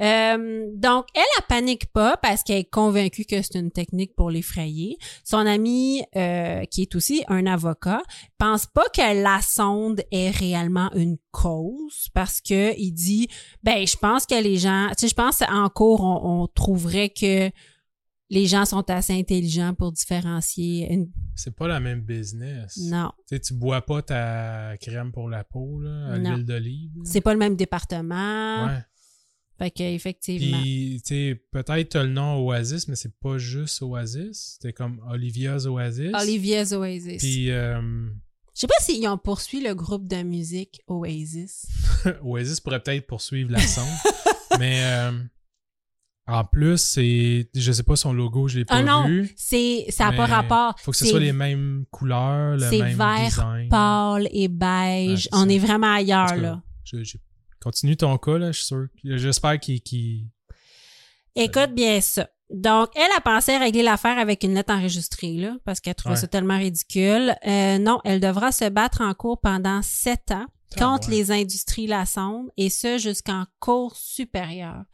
Euh, 0.00 0.66
donc, 0.74 1.06
elle, 1.14 1.22
elle 1.38 1.44
panique 1.48 1.90
pas 1.92 2.16
parce 2.18 2.42
qu'elle 2.42 2.58
est 2.58 2.70
convaincue 2.70 3.24
que 3.24 3.40
c'est 3.40 3.58
une 3.58 3.70
technique 3.70 4.14
pour 4.14 4.30
l'effrayer. 4.30 4.98
Son 5.24 5.38
ami, 5.38 6.02
euh, 6.16 6.64
qui 6.66 6.82
est 6.82 6.94
aussi 6.94 7.24
un 7.28 7.46
avocat, 7.46 8.02
pense 8.38 8.66
pas 8.66 8.84
que 8.94 9.22
la 9.22 9.40
sonde 9.40 10.02
est 10.10 10.30
réellement 10.30 10.90
une 10.94 11.16
cause 11.30 12.08
parce 12.14 12.40
que 12.40 12.78
il 12.78 12.92
dit, 12.92 13.28
ben, 13.62 13.86
je 13.86 13.96
pense 13.96 14.26
que 14.26 14.34
les 14.34 14.58
gens, 14.58 14.88
tu 14.90 15.02
sais, 15.02 15.08
je 15.08 15.14
pense 15.14 15.42
en 15.42 15.68
cours, 15.70 16.02
on, 16.02 16.42
on 16.42 16.46
trouverait 16.46 17.08
que 17.08 17.50
les 18.32 18.46
gens 18.46 18.64
sont 18.64 18.88
assez 18.90 19.12
intelligents 19.12 19.74
pour 19.74 19.92
différencier 19.92 20.90
une... 20.90 21.10
C'est 21.34 21.54
pas 21.54 21.68
la 21.68 21.80
même 21.80 22.00
business. 22.00 22.78
Non, 22.78 23.12
Tu 23.28 23.36
sais, 23.36 23.40
tu 23.40 23.54
bois 23.54 23.82
pas 23.82 24.00
ta 24.00 24.74
crème 24.80 25.12
pour 25.12 25.28
la 25.28 25.44
peau, 25.44 25.80
là, 25.80 26.12
à 26.12 26.18
l'huile 26.18 26.44
d'olive. 26.44 26.90
c'est 27.04 27.20
pas 27.20 27.34
le 27.34 27.38
même 27.38 27.56
département. 27.56 28.66
Ouais. 28.66 28.78
Fait 29.58 29.70
que, 29.70 29.82
effectivement. 29.82 30.60
Puis, 30.62 31.02
tu 31.06 31.14
sais, 31.14 31.44
peut-être 31.52 31.90
t'as 31.90 32.02
le 32.04 32.08
nom 32.08 32.44
Oasis, 32.46 32.88
mais 32.88 32.96
c'est 32.96 33.14
pas 33.20 33.36
juste 33.36 33.82
Oasis. 33.82 34.54
C'était 34.54 34.72
comme 34.72 35.00
Olivia's 35.10 35.66
Oasis. 35.66 36.10
Olivia's 36.20 36.72
Oasis. 36.72 37.18
Puis, 37.22 37.50
euh, 37.50 37.80
Je 38.54 38.60
sais 38.60 38.66
pas 38.66 38.74
s'ils 38.80 39.06
ont 39.06 39.18
poursuivi 39.18 39.62
le 39.64 39.74
groupe 39.74 40.08
de 40.08 40.22
musique 40.22 40.80
Oasis. 40.86 41.66
Oasis 42.22 42.60
pourrait 42.60 42.82
peut-être 42.82 43.06
poursuivre 43.06 43.52
la 43.52 43.60
sonde. 43.60 43.84
mais, 44.58 44.80
euh, 44.84 45.12
en 46.28 46.44
plus, 46.44 46.78
c'est. 46.78 47.48
Je 47.54 47.72
sais 47.72 47.82
pas 47.82 47.96
son 47.96 48.12
logo, 48.12 48.48
je 48.48 48.58
l'ai 48.60 48.64
pas 48.64 48.76
Ah 48.76 48.82
non, 48.82 49.06
vu. 49.06 49.32
c'est 49.36 49.86
ça 49.90 50.10
n'a 50.10 50.16
pas 50.16 50.26
rapport. 50.26 50.74
Faut 50.80 50.92
que 50.92 50.96
ce 50.96 51.06
soit 51.06 51.20
les 51.20 51.32
mêmes 51.32 51.84
couleurs, 51.90 52.56
le 52.56 52.68
c'est 52.70 52.78
même 52.78 52.96
vert 52.96 53.24
design. 53.28 53.68
pâle 53.68 54.28
et 54.32 54.48
beige. 54.48 55.24
Ouais, 55.32 55.38
On 55.38 55.46
ça. 55.46 55.52
est 55.52 55.58
vraiment 55.58 55.86
En 55.88 55.94
ailleurs 55.94 56.26
cas, 56.28 56.36
là. 56.36 56.62
je- 56.84 57.02
je- 57.02 57.16
Continue 57.60 57.96
ton 57.96 58.16
cas, 58.18 58.38
là, 58.38 58.50
je 58.52 58.56
suis 58.58 58.66
sûr. 58.66 58.86
J'espère 59.04 59.58
qu'il. 59.60 60.26
Écoute 61.34 61.70
bien 61.74 62.00
ça. 62.00 62.28
Donc, 62.50 62.90
elle 62.96 63.10
a 63.16 63.20
pensé 63.22 63.56
régler 63.56 63.82
l'affaire 63.82 64.18
avec 64.18 64.42
une 64.44 64.52
lettre 64.54 64.74
enregistrée, 64.74 65.34
là, 65.38 65.56
parce 65.64 65.80
qu'elle 65.80 65.94
trouvait 65.94 66.16
Ouais. 66.16 66.20
ça 66.20 66.26
tellement 66.26 66.58
ridicule. 66.58 67.34
Euh, 67.46 67.78
non, 67.78 68.00
elle 68.04 68.20
devra 68.20 68.52
se 68.52 68.68
battre 68.68 69.00
en 69.00 69.14
cours 69.14 69.40
pendant 69.40 69.80
sept 69.80 70.30
ans 70.32 70.46
contre 70.74 71.08
ouais. 71.08 71.16
les 71.16 71.30
industries 71.30 71.86
la 71.86 72.06
sonde, 72.06 72.48
et 72.56 72.70
ce 72.70 72.98
jusqu'en 72.98 73.44
cours 73.60 73.96
supérieur. 73.96 74.84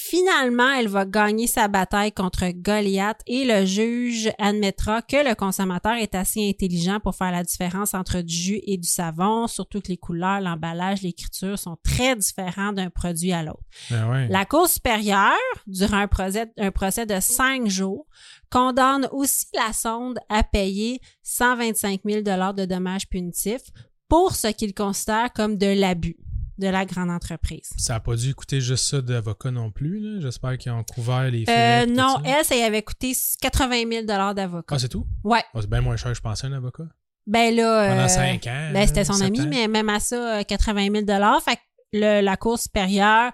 Finalement, 0.00 0.70
elle 0.70 0.86
va 0.86 1.04
gagner 1.04 1.48
sa 1.48 1.66
bataille 1.66 2.12
contre 2.12 2.46
Goliath 2.54 3.20
et 3.26 3.44
le 3.44 3.66
juge 3.66 4.30
admettra 4.38 5.02
que 5.02 5.28
le 5.28 5.34
consommateur 5.34 5.94
est 5.94 6.14
assez 6.14 6.48
intelligent 6.48 7.00
pour 7.00 7.16
faire 7.16 7.32
la 7.32 7.42
différence 7.42 7.94
entre 7.94 8.20
du 8.20 8.32
jus 8.32 8.60
et 8.62 8.76
du 8.76 8.88
savon, 8.88 9.48
surtout 9.48 9.80
que 9.80 9.88
les 9.88 9.96
couleurs, 9.96 10.40
l'emballage, 10.40 11.02
l'écriture 11.02 11.58
sont 11.58 11.76
très 11.82 12.14
différents 12.14 12.72
d'un 12.72 12.90
produit 12.90 13.32
à 13.32 13.42
l'autre. 13.42 13.64
Ben 13.90 14.08
ouais. 14.08 14.28
La 14.28 14.44
Cour 14.44 14.68
supérieure, 14.68 15.34
durant 15.66 15.98
un 15.98 16.06
procès, 16.08 16.46
un 16.58 16.70
procès 16.70 17.04
de 17.04 17.18
cinq 17.18 17.66
jours, 17.66 18.06
condamne 18.50 19.08
aussi 19.10 19.46
la 19.52 19.72
sonde 19.72 20.20
à 20.28 20.44
payer 20.44 21.00
125 21.24 22.02
000 22.04 22.22
de 22.22 22.64
dommages 22.66 23.08
punitifs 23.08 23.72
pour 24.08 24.34
ce 24.34 24.48
qu'il 24.48 24.74
considère 24.74 25.32
comme 25.32 25.56
de 25.58 25.66
l'abus 25.66 26.16
de 26.58 26.66
la 26.66 26.84
grande 26.84 27.10
entreprise. 27.10 27.70
Ça 27.76 27.94
a 27.96 28.00
pas 28.00 28.16
dû 28.16 28.34
coûter 28.34 28.60
juste 28.60 28.84
ça 28.86 29.00
d'avocat 29.00 29.52
non 29.52 29.70
plus. 29.70 30.20
J'espère 30.20 30.58
qu'ils 30.58 30.72
ont 30.72 30.82
couvert 30.82 31.30
les 31.30 31.44
frais. 31.44 31.82
Euh, 31.82 31.86
tout 31.86 31.92
non, 31.92 32.16
ça. 32.16 32.22
elle, 32.24 32.44
ça 32.44 32.56
y 32.56 32.62
avait 32.62 32.82
coûté 32.82 33.12
80 33.40 33.82
000 33.88 34.04
d'avocat. 34.34 34.74
Ah, 34.74 34.78
c'est 34.78 34.88
tout? 34.88 35.06
Ouais. 35.22 35.42
Ah, 35.54 35.58
c'est 35.60 35.70
bien 35.70 35.80
moins 35.80 35.96
cher 35.96 36.12
je 36.14 36.20
pensais, 36.20 36.48
un 36.48 36.52
avocat. 36.52 36.84
Ben 37.28 37.54
là, 37.54 37.88
Pendant 37.90 38.02
euh, 38.04 38.08
cinq 38.08 38.46
ans. 38.48 38.70
ben, 38.72 38.86
c'était 38.88 39.04
son 39.04 39.20
ami, 39.20 39.42
ans. 39.42 39.46
mais 39.48 39.68
même 39.68 39.88
à 39.88 40.00
ça, 40.00 40.38
euh, 40.38 40.42
80 40.42 40.88
000 41.06 41.40
Fait 41.44 41.56
que 41.56 41.60
le- 41.92 42.22
la 42.22 42.36
Cour 42.36 42.58
supérieure, 42.58 43.32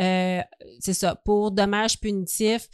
euh, 0.00 0.40
c'est 0.78 0.94
ça, 0.94 1.16
pour 1.16 1.50
dommages 1.50 1.98
punitifs, 1.98 2.68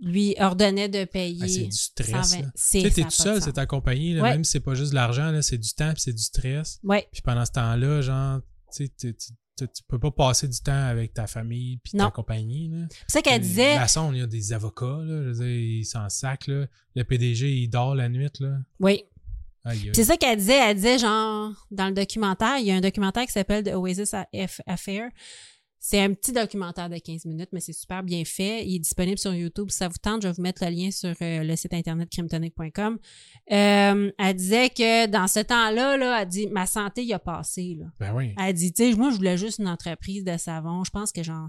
lui 0.00 0.34
ordonnait 0.38 0.88
de 0.88 1.04
payer. 1.04 1.38
Ah, 1.42 1.48
c'est 1.48 1.64
du 1.66 1.76
stress. 1.76 2.10
120. 2.10 2.40
là. 2.42 2.50
C'est- 2.54 2.78
Tu 2.82 2.88
sais, 2.88 2.94
t'es 2.94 3.02
tout 3.02 3.08
de 3.08 3.12
seul, 3.12 3.42
c'est 3.42 3.52
ta 3.54 3.66
compagnie, 3.66 4.14
là, 4.14 4.22
Ouais. 4.22 4.30
même 4.32 4.44
si 4.44 4.52
c'est 4.52 4.60
pas 4.60 4.74
juste 4.74 4.90
de 4.90 4.94
l'argent, 4.94 5.38
c'est 5.42 5.58
du 5.58 5.72
temps 5.74 5.92
puis 5.92 6.02
c'est 6.02 6.12
du 6.12 6.22
stress. 6.22 6.78
Ouais. 6.82 7.08
Puis 7.12 7.22
pendant 7.22 7.44
ce 7.44 7.52
temps-là, 7.52 8.00
genre, 8.00 8.40
tu 8.74 8.86
sais, 8.98 9.12
tu- 9.14 9.24
peux 9.88 9.98
pas 9.98 10.10
passer 10.10 10.48
du 10.48 10.58
temps 10.60 10.72
avec 10.86 11.12
ta 11.12 11.26
famille 11.26 11.76
puis 11.84 11.92
ta 11.92 12.10
compagnie. 12.10 12.70
C'est 13.06 13.18
ça 13.18 13.22
qu'elle 13.22 13.42
disait. 13.42 13.74
La 13.74 13.88
sonde, 13.88 14.14
il 14.16 14.20
y 14.20 14.22
a 14.22 14.26
des 14.26 14.54
avocats, 14.54 14.86
là, 14.86 15.22
je 15.22 15.28
veux 15.28 15.34
dire, 15.44 15.46
ils 15.80 15.84
s'en 15.84 16.08
sacent, 16.08 16.46
là. 16.46 16.64
Le 16.94 17.04
PDG, 17.04 17.52
il 17.64 17.68
dort 17.68 17.94
la 17.94 18.08
nuit, 18.08 18.30
là. 18.40 18.56
Oui. 18.78 19.04
C'est 19.92 20.04
ça 20.04 20.16
qu'elle 20.16 20.38
disait. 20.38 20.58
Elle 20.70 20.76
disait, 20.76 20.98
genre, 20.98 21.52
dans 21.70 21.88
le 21.88 21.92
documentaire, 21.92 22.56
il 22.58 22.64
y 22.68 22.70
a 22.70 22.76
un 22.76 22.80
documentaire 22.80 23.26
qui 23.26 23.32
s'appelle 23.32 23.62
The 23.62 23.74
Oasis 23.74 24.14
Aff- 24.32 24.62
Affair. 24.66 25.10
C'est 25.82 25.98
un 25.98 26.12
petit 26.12 26.32
documentaire 26.32 26.90
de 26.90 26.98
15 26.98 27.24
minutes, 27.24 27.48
mais 27.52 27.60
c'est 27.60 27.72
super 27.72 28.02
bien 28.02 28.22
fait. 28.26 28.66
Il 28.66 28.76
est 28.76 28.80
disponible 28.80 29.16
sur 29.16 29.32
YouTube. 29.32 29.70
Si 29.70 29.78
ça 29.78 29.88
vous 29.88 29.96
tente, 29.96 30.20
je 30.20 30.28
vais 30.28 30.34
vous 30.34 30.42
mettre 30.42 30.62
le 30.62 30.70
lien 30.70 30.90
sur 30.90 31.14
euh, 31.22 31.42
le 31.42 31.56
site 31.56 31.72
internet 31.72 32.10
crimtonic.com. 32.10 32.98
Euh, 33.50 34.12
elle 34.18 34.34
disait 34.36 34.68
que 34.68 35.06
dans 35.06 35.26
ce 35.26 35.40
temps-là, 35.40 35.96
là, 35.96 36.20
elle 36.20 36.28
dit, 36.28 36.48
ma 36.48 36.66
santé 36.66 37.02
y 37.02 37.14
a 37.14 37.18
passé, 37.18 37.78
là. 37.80 37.86
Ben 37.98 38.14
oui. 38.14 38.34
Elle 38.38 38.52
dit, 38.52 38.74
tu 38.74 38.90
sais, 38.90 38.94
moi, 38.94 39.10
je 39.10 39.16
voulais 39.16 39.38
juste 39.38 39.58
une 39.58 39.68
entreprise 39.68 40.22
de 40.22 40.36
savon. 40.36 40.84
Je 40.84 40.90
pense 40.90 41.12
que, 41.12 41.22
genre, 41.22 41.48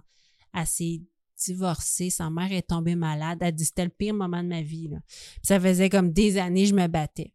s'est 0.63 1.01
divorcée. 1.45 2.09
Sa 2.09 2.29
mère 2.29 2.53
est 2.53 2.69
tombée 2.69 2.95
malade. 2.95 3.39
Elle 3.41 3.53
dit, 3.53 3.65
c'était 3.65 3.83
le 3.83 3.89
pire 3.89 4.13
moment 4.13 4.41
de 4.41 4.47
ma 4.47 4.61
vie, 4.61 4.87
là. 4.87 4.99
Puis 5.09 5.41
ça 5.43 5.59
faisait 5.59 5.89
comme 5.89 6.13
des 6.13 6.37
années, 6.37 6.67
je 6.67 6.73
me 6.73 6.87
battais. 6.87 7.33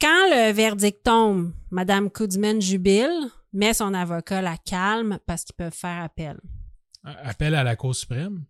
Quand 0.00 0.30
le 0.30 0.52
verdict 0.52 1.02
tombe, 1.02 1.52
Madame 1.72 2.10
Kudman 2.10 2.60
jubile, 2.60 3.30
mais 3.54 3.72
son 3.72 3.94
avocat 3.94 4.42
la 4.42 4.56
calme 4.58 5.18
parce 5.26 5.44
qu'ils 5.44 5.54
peuvent 5.54 5.72
faire 5.74 6.02
appel. 6.02 6.38
Appel 7.04 7.54
à 7.54 7.62
la 7.64 7.76
Cour 7.76 7.94
suprême? 7.94 8.44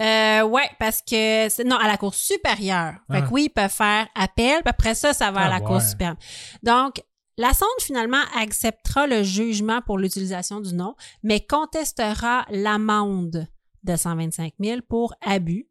Euh, 0.00 0.42
ouais, 0.42 0.68
parce 0.80 1.02
que 1.02 1.62
non 1.66 1.76
à 1.76 1.86
la 1.86 1.96
cour 1.96 2.14
supérieure. 2.14 2.94
Fait 3.10 3.18
Ah. 3.18 3.22
que 3.22 3.28
oui, 3.30 3.44
ils 3.44 3.50
peuvent 3.50 3.70
faire 3.70 4.08
appel, 4.16 4.60
puis 4.62 4.70
après 4.70 4.94
ça, 4.94 5.12
ça 5.12 5.30
va 5.30 5.42
à 5.42 5.44
Ah, 5.46 5.48
la 5.50 5.60
cour 5.60 5.80
supérieure. 5.80 6.16
Donc, 6.64 7.00
la 7.38 7.52
sonde 7.54 7.68
finalement 7.80 8.22
acceptera 8.36 9.06
le 9.06 9.22
jugement 9.22 9.80
pour 9.82 9.98
l'utilisation 9.98 10.60
du 10.60 10.74
nom, 10.74 10.96
mais 11.22 11.40
contestera 11.46 12.44
l'amende 12.50 13.46
de 13.84 13.96
125 13.96 14.54
000 14.60 14.80
pour 14.88 15.14
abus. 15.24 15.68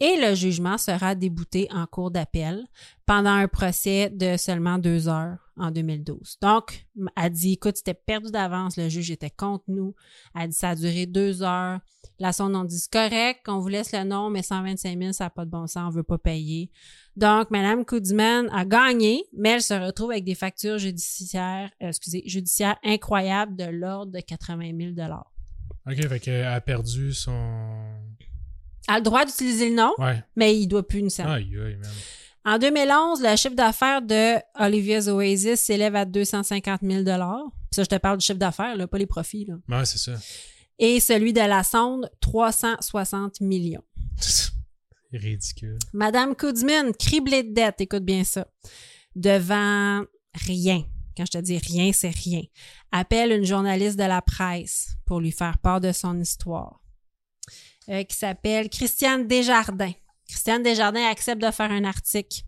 Et 0.00 0.16
le 0.20 0.34
jugement 0.34 0.78
sera 0.78 1.14
débouté 1.14 1.68
en 1.70 1.86
cours 1.86 2.10
d'appel 2.10 2.64
pendant 3.10 3.30
un 3.30 3.48
procès 3.48 4.08
de 4.08 4.36
seulement 4.36 4.78
deux 4.78 5.08
heures 5.08 5.38
en 5.56 5.72
2012. 5.72 6.36
Donc, 6.40 6.86
elle 7.16 7.30
dit, 7.32 7.54
écoute, 7.54 7.76
c'était 7.76 7.92
perdu 7.92 8.30
d'avance, 8.30 8.76
le 8.76 8.88
juge 8.88 9.10
était 9.10 9.30
contre 9.30 9.64
nous. 9.66 9.96
Elle 10.38 10.50
dit, 10.50 10.56
ça 10.56 10.68
a 10.68 10.74
duré 10.76 11.06
deux 11.06 11.42
heures. 11.42 11.80
La 12.20 12.32
sonde 12.32 12.54
on 12.54 12.62
dit, 12.62 12.78
c'est 12.78 12.92
correct, 12.92 13.40
on 13.48 13.58
vous 13.58 13.66
laisse 13.66 13.90
le 13.90 14.04
nom, 14.04 14.30
mais 14.30 14.44
125 14.44 14.96
000, 14.96 15.12
ça 15.12 15.24
n'a 15.24 15.30
pas 15.30 15.44
de 15.44 15.50
bon 15.50 15.66
sens, 15.66 15.88
on 15.88 15.90
veut 15.90 16.04
pas 16.04 16.18
payer. 16.18 16.70
Donc, 17.16 17.50
Mme 17.50 17.84
Koudman 17.84 18.48
a 18.52 18.64
gagné, 18.64 19.24
mais 19.36 19.54
elle 19.54 19.62
se 19.62 19.74
retrouve 19.74 20.12
avec 20.12 20.22
des 20.22 20.36
factures 20.36 20.78
judiciaires, 20.78 21.68
euh, 21.82 21.88
excusez, 21.88 22.22
judiciaires 22.26 22.78
incroyables 22.84 23.56
de 23.56 23.64
l'ordre 23.64 24.12
de 24.12 24.20
80 24.20 24.70
000 24.94 25.10
OK, 25.84 26.08
fait 26.08 26.20
qu'elle 26.20 26.44
a 26.44 26.60
perdu 26.60 27.12
son... 27.12 27.32
Elle 28.86 28.94
a 28.94 28.98
le 28.98 29.02
droit 29.02 29.24
d'utiliser 29.24 29.68
le 29.68 29.74
nom, 29.74 29.94
Ouais. 29.98 30.22
mais 30.36 30.56
il 30.56 30.68
doit 30.68 30.86
plus 30.86 31.00
une 31.00 31.10
scène. 31.10 31.26
Aïe, 31.26 31.58
aïe. 31.58 31.76
En 32.44 32.58
2011, 32.58 33.20
le 33.22 33.36
chiffre 33.36 33.54
d'affaires 33.54 34.00
de 34.00 34.36
Olivia's 34.58 35.08
Oasis 35.08 35.60
s'élève 35.60 35.94
à 35.94 36.04
250 36.04 36.80
000 36.82 37.02
Puis 37.02 37.12
Ça, 37.70 37.82
je 37.82 37.88
te 37.88 37.96
parle 37.96 38.18
du 38.18 38.24
chiffre 38.24 38.38
d'affaires, 38.38 38.76
pas 38.88 38.98
les 38.98 39.06
profits. 39.06 39.44
Là. 39.44 39.56
Ouais, 39.68 39.84
c'est 39.84 39.98
ça. 39.98 40.12
Et 40.78 40.98
celui 41.00 41.34
de 41.34 41.40
la 41.40 41.62
sonde, 41.62 42.10
360 42.20 43.42
millions. 43.42 43.84
C'est 44.16 44.50
ridicule. 45.12 45.78
Madame 45.92 46.34
Kuzmin, 46.34 46.92
criblée 46.92 47.42
de 47.42 47.52
dettes, 47.52 47.82
écoute 47.82 48.04
bien 48.04 48.24
ça, 48.24 48.46
devant 49.14 50.02
rien. 50.34 50.84
Quand 51.16 51.26
je 51.26 51.32
te 51.32 51.38
dis 51.38 51.58
rien, 51.58 51.92
c'est 51.92 52.14
rien. 52.14 52.42
Appelle 52.92 53.32
une 53.32 53.44
journaliste 53.44 53.98
de 53.98 54.04
la 54.04 54.22
presse 54.22 54.96
pour 55.04 55.20
lui 55.20 55.32
faire 55.32 55.58
part 55.58 55.82
de 55.82 55.92
son 55.92 56.18
histoire, 56.18 56.80
euh, 57.90 58.02
qui 58.04 58.16
s'appelle 58.16 58.70
Christiane 58.70 59.26
Desjardins. 59.26 59.92
Christiane 60.30 60.62
Desjardins 60.62 61.08
accepte 61.10 61.42
de 61.42 61.50
faire 61.50 61.72
un 61.72 61.82
article. 61.82 62.42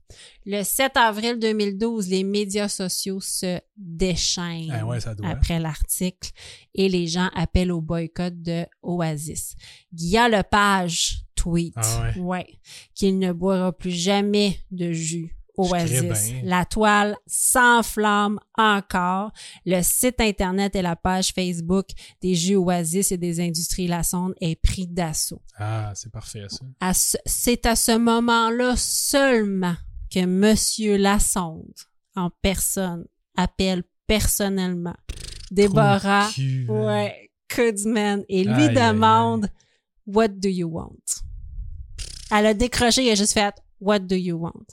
Le 0.47 0.63
7 0.63 0.97
avril 0.97 1.39
2012, 1.41 2.09
les 2.09 2.23
médias 2.23 2.69
sociaux 2.69 3.21
se 3.21 3.59
déchaînent 3.77 4.71
Ah 4.73 4.87
ouais, 4.87 5.01
ça 5.01 5.15
doit. 5.17 5.27
après 5.29 5.59
l'article 5.59 6.31
et 6.77 6.89
les 6.89 7.09
gens 7.09 7.29
appellent 7.35 7.73
au 7.73 7.81
boycott 7.81 8.41
de 8.41 8.65
Oasis. 8.83 9.57
Guillaume 9.93 10.31
Lepage 10.31 11.25
tweet 11.35 11.75
Ah 11.77 12.13
ouais. 12.19 12.47
qu'il 12.95 13.19
ne 13.19 13.33
boira 13.33 13.73
plus 13.73 13.91
jamais 13.91 14.59
de 14.71 14.93
jus 14.93 15.35
Oasis. 15.57 16.33
La 16.45 16.65
toile 16.65 17.17
s'enflamme 17.27 18.39
encore. 18.57 19.33
Le 19.67 19.83
site 19.83 20.21
internet 20.21 20.75
et 20.77 20.83
la 20.83 20.97
page 20.97 21.33
Facebook 21.33 21.87
des 22.23 22.35
jus 22.35 22.57
Oasis 22.57 23.13
et 23.13 23.19
des 23.19 23.41
industries 23.41 23.87
La 23.87 24.03
Sonde 24.03 24.35
est 24.41 24.57
pris 24.57 24.87
d'assaut. 24.87 25.43
Ah, 25.59 25.93
c'est 25.95 26.11
parfait, 26.11 26.45
ça. 26.49 26.65
À 26.81 26.95
ce- 26.95 27.17
C'est 27.27 27.67
à 27.67 27.77
ce 27.77 27.97
moment-là 27.99 28.75
seulement 28.77 29.77
que 30.11 30.25
Monsieur 30.25 30.97
Lassonde, 30.97 31.75
en 32.17 32.31
personne, 32.43 33.07
appelle 33.37 33.83
personnellement 34.07 34.95
Déborah 35.51 36.29
Trou 36.31 36.41
de 36.43 36.47
cul, 36.47 36.65
man. 36.67 36.85
ouais, 36.87 37.31
Kudman 37.49 38.25
et 38.29 38.45
lui 38.45 38.53
Aïe, 38.53 38.69
aïe, 38.69 38.75
demande 38.93 39.49
What 40.07 40.29
do 40.29 40.49
you 40.49 40.69
want? 40.69 40.97
Elle 42.31 42.47
a 42.47 42.55
décroché, 42.55 43.07
elle 43.07 43.13
a 43.13 43.15
juste 43.15 43.35
fait 43.35 43.55
What 43.81 44.01
do 44.01 44.17
you 44.17 44.37
want? 44.37 44.65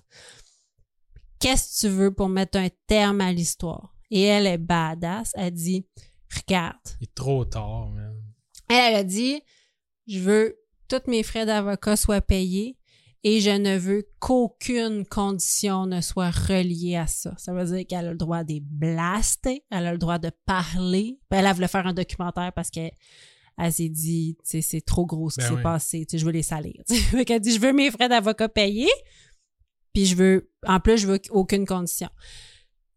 Qu'est-ce 1.39 1.81
que 1.81 1.87
tu 1.87 1.93
veux 1.93 2.13
pour 2.13 2.29
mettre 2.29 2.57
un 2.57 2.69
terme 2.87 3.21
à 3.21 3.31
l'histoire? 3.31 3.95
Et 4.11 4.23
elle 4.23 4.47
est 4.47 4.57
badass. 4.57 5.31
Elle 5.35 5.53
dit 5.53 5.85
Regarde. 6.35 6.77
Il 6.99 7.05
est 7.05 7.15
trop 7.15 7.45
tard, 7.45 7.89
man. 7.89 8.15
Elle, 8.69 8.75
elle 8.75 8.95
a 8.95 9.03
dit 9.03 9.41
Je 10.07 10.19
veux 10.19 10.57
que 10.87 10.97
tous 10.97 11.09
mes 11.09 11.23
frais 11.23 11.45
d'avocat 11.45 11.95
soient 11.95 12.21
payés 12.21 12.77
et 13.23 13.41
je 13.41 13.49
ne 13.49 13.77
veux 13.77 14.07
qu'aucune 14.19 15.05
condition 15.05 15.85
ne 15.85 16.01
soit 16.01 16.31
reliée 16.31 16.95
à 16.95 17.07
ça. 17.07 17.33
Ça 17.37 17.53
veut 17.53 17.65
dire 17.65 17.85
qu'elle 17.87 18.07
a 18.07 18.11
le 18.11 18.17
droit 18.17 18.43
de 18.43 18.53
les 18.53 18.61
blaster, 18.61 19.63
elle 19.71 19.87
a 19.87 19.91
le 19.91 19.97
droit 19.97 20.19
de 20.19 20.31
parler. 20.45 21.19
Ben, 21.29 21.45
elle 21.45 21.53
voulait 21.53 21.67
faire 21.67 21.85
un 21.85 21.93
documentaire 21.93 22.53
parce 22.53 22.69
que 22.69 22.89
elle 23.61 23.73
s'est 23.73 23.89
dit, 23.89 24.37
c'est 24.43 24.85
trop 24.85 25.05
gros 25.05 25.29
ce 25.29 25.35
qui 25.35 25.41
Ben 25.41 25.57
s'est 25.57 25.61
passé, 25.61 26.07
je 26.09 26.25
veux 26.25 26.31
les 26.31 26.43
salir. 26.43 26.81
Fait 26.87 27.25
qu'elle 27.25 27.41
dit, 27.41 27.51
je 27.51 27.59
veux 27.59 27.73
mes 27.73 27.91
frais 27.91 28.07
d'avocat 28.07 28.47
payés, 28.47 28.87
puis 29.99 30.05
je 30.05 30.15
veux, 30.15 30.49
en 30.65 30.79
plus, 30.79 30.97
je 30.97 31.07
veux 31.07 31.19
aucune 31.31 31.65
condition. 31.65 32.09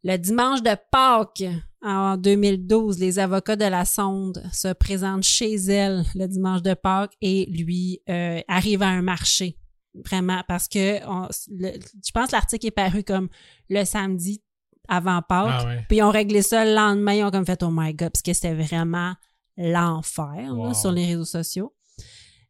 Le 0.04 0.16
dimanche 0.16 0.62
de 0.62 0.76
Pâques, 0.90 1.44
en 1.82 2.16
2012, 2.16 2.98
les 2.98 3.18
avocats 3.18 3.56
de 3.56 3.64
la 3.64 3.84
sonde 3.84 4.42
se 4.52 4.72
présentent 4.72 5.22
chez 5.24 5.54
elle 5.54 6.04
le 6.14 6.26
dimanche 6.26 6.62
de 6.62 6.74
Pâques 6.74 7.14
et 7.20 7.46
lui 7.46 8.00
euh, 8.08 8.40
arrive 8.48 8.82
à 8.82 8.88
un 8.88 9.02
marché. 9.02 9.56
Vraiment, 9.94 10.42
parce 10.48 10.68
que 10.68 11.04
on- 11.06 11.28
le- 11.50 11.72
je 12.04 12.10
pense 12.12 12.28
que 12.28 12.32
l'article 12.32 12.66
est 12.66 12.70
paru 12.70 13.02
comme 13.04 13.28
le 13.68 13.84
samedi 13.84 14.42
avant 14.88 15.22
Pâques. 15.22 15.48
Ah 15.60 15.66
ouais. 15.66 15.84
Puis 15.88 15.98
ils 15.98 16.02
ont 16.02 16.10
réglé 16.10 16.42
ça 16.42 16.64
le 16.64 16.74
lendemain, 16.74 17.14
ils 17.14 17.24
ont 17.24 17.30
comme 17.30 17.46
fait 17.46 17.62
Oh 17.62 17.70
my 17.72 17.92
God, 17.94 18.10
parce 18.10 18.22
que 18.22 18.32
c'était 18.32 18.54
vraiment 18.54 19.14
l'enfer 19.56 20.48
Wow. 20.52 20.74
sur 20.74 20.92
les 20.92 21.06
réseaux 21.06 21.24
sociaux. 21.24 21.74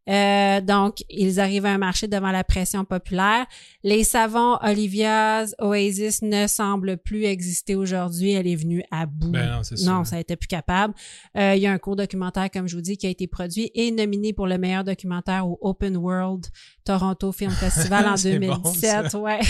Euh, 0.08 0.60
donc, 0.60 1.04
ils 1.08 1.38
arrivent 1.38 1.66
à 1.66 1.70
un 1.72 1.78
marché 1.78 2.08
devant 2.08 2.32
la 2.32 2.42
pression 2.44 2.84
populaire. 2.84 3.46
Les 3.84 4.02
savons 4.04 4.58
Olivia's 4.62 5.54
Oasis 5.60 6.22
ne 6.22 6.46
semblent 6.46 6.96
plus 6.98 7.24
exister 7.24 7.74
aujourd'hui. 7.76 8.32
Elle 8.32 8.46
est 8.48 8.56
venue 8.56 8.82
à 8.90 9.06
bout. 9.06 9.30
Ben 9.30 9.46
non, 9.48 9.60
Non, 9.98 10.04
ça. 10.04 10.16
n'était 10.16 10.36
plus 10.36 10.48
capable. 10.48 10.94
Euh, 11.36 11.54
il 11.54 11.62
y 11.62 11.66
a 11.66 11.72
un 11.72 11.78
court 11.78 11.96
documentaire, 11.96 12.50
comme 12.50 12.66
je 12.66 12.74
vous 12.76 12.82
dis, 12.82 12.96
qui 12.96 13.06
a 13.06 13.10
été 13.10 13.26
produit 13.26 13.70
et 13.74 13.90
nominé 13.92 14.32
pour 14.32 14.46
le 14.46 14.58
meilleur 14.58 14.82
documentaire 14.84 15.46
au 15.46 15.58
Open 15.60 15.96
World 15.96 16.46
Toronto 16.84 17.30
Film 17.30 17.52
Festival 17.52 18.08
en 18.08 18.16
C'est 18.22 18.38
bon, 18.40 18.56
2017. 18.56 19.10
ça. 19.10 19.18
ouais. 19.18 19.40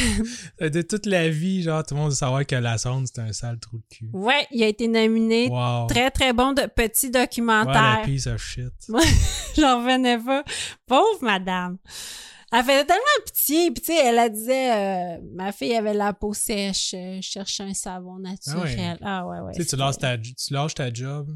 De 0.60 0.82
toute 0.82 1.06
la 1.06 1.28
vie, 1.30 1.62
genre, 1.62 1.82
tout 1.82 1.94
le 1.94 2.00
monde 2.00 2.10
veut 2.10 2.16
savoir 2.16 2.44
que 2.46 2.54
la 2.56 2.76
sonde, 2.76 3.06
c'est 3.06 3.20
un 3.22 3.32
sale 3.32 3.58
trou 3.58 3.78
de 3.78 3.84
cul. 3.88 4.10
ouais, 4.12 4.46
il 4.50 4.62
a 4.62 4.66
été 4.66 4.86
nominé. 4.86 5.48
Wow. 5.48 5.86
Très, 5.88 6.10
très 6.10 6.32
bon 6.34 6.52
de 6.52 6.62
petit 6.66 7.06
What 7.06 7.16
a 7.16 7.26
documentaire. 7.26 8.02
piece 8.04 8.26
of 8.26 8.42
shit. 8.42 8.72
J'en 9.56 9.78
revenais 9.82 10.18
pas. 10.18 10.41
Pauvre 10.86 11.22
madame. 11.22 11.78
Elle 12.54 12.62
faisait 12.64 12.84
tellement 12.84 13.24
pitié. 13.24 13.70
Puis, 13.70 13.82
tu 13.82 13.92
sais, 13.92 13.98
elle, 14.06 14.18
elle 14.18 14.32
disait, 14.32 14.72
euh, 14.72 15.18
ma 15.34 15.52
fille 15.52 15.74
avait 15.74 15.94
la 15.94 16.12
peau 16.12 16.34
sèche, 16.34 16.92
euh, 16.94 17.16
je 17.22 17.26
cherchais 17.26 17.62
un 17.62 17.72
savon 17.74 18.18
naturel. 18.18 18.98
Ah 19.00 19.26
ouais, 19.26 19.40
ouais. 19.40 19.52
Tu 19.54 19.62
sais, 19.62 19.68
tu 19.70 19.76
lâches 19.76 19.96
ta, 19.96 20.18
tu 20.18 20.52
lâches 20.52 20.74
ta 20.74 20.92
job 20.92 21.34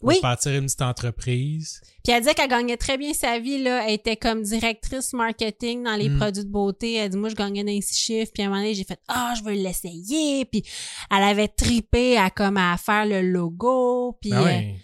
pour 0.00 0.08
Oui. 0.08 0.18
partir 0.20 0.52
une 0.58 0.64
petite 0.66 0.82
entreprise. 0.82 1.80
Puis 2.02 2.12
elle 2.12 2.20
disait 2.22 2.34
qu'elle 2.34 2.48
gagnait 2.50 2.76
très 2.76 2.98
bien 2.98 3.12
sa 3.14 3.38
vie, 3.38 3.62
là. 3.62 3.84
Elle 3.86 3.94
était 3.94 4.16
comme 4.16 4.42
directrice 4.42 5.12
marketing 5.12 5.84
dans 5.84 5.94
les 5.94 6.08
Mm. 6.08 6.16
produits 6.18 6.44
de 6.44 6.50
beauté. 6.50 6.94
Elle 6.94 7.10
dit, 7.10 7.16
moi, 7.18 7.28
je 7.28 7.36
gagnais 7.36 7.62
dans 7.62 7.80
six 7.80 7.96
chiffres. 7.96 8.32
Puis 8.34 8.42
à 8.42 8.46
un 8.46 8.48
moment 8.48 8.60
donné, 8.60 8.74
j'ai 8.74 8.82
fait, 8.84 9.00
ah, 9.06 9.34
je 9.38 9.44
veux 9.44 9.52
l'essayer. 9.52 10.44
Puis 10.44 10.64
elle 11.10 11.22
avait 11.22 11.46
tripé 11.48 12.16
à 12.18 12.30
comme 12.30 12.56
à 12.56 12.76
faire 12.78 13.06
le 13.06 13.22
logo. 13.22 14.18
Puis 14.20 14.30
Ben 14.30 14.38
euh, 14.42 14.44
oui. 14.46 14.74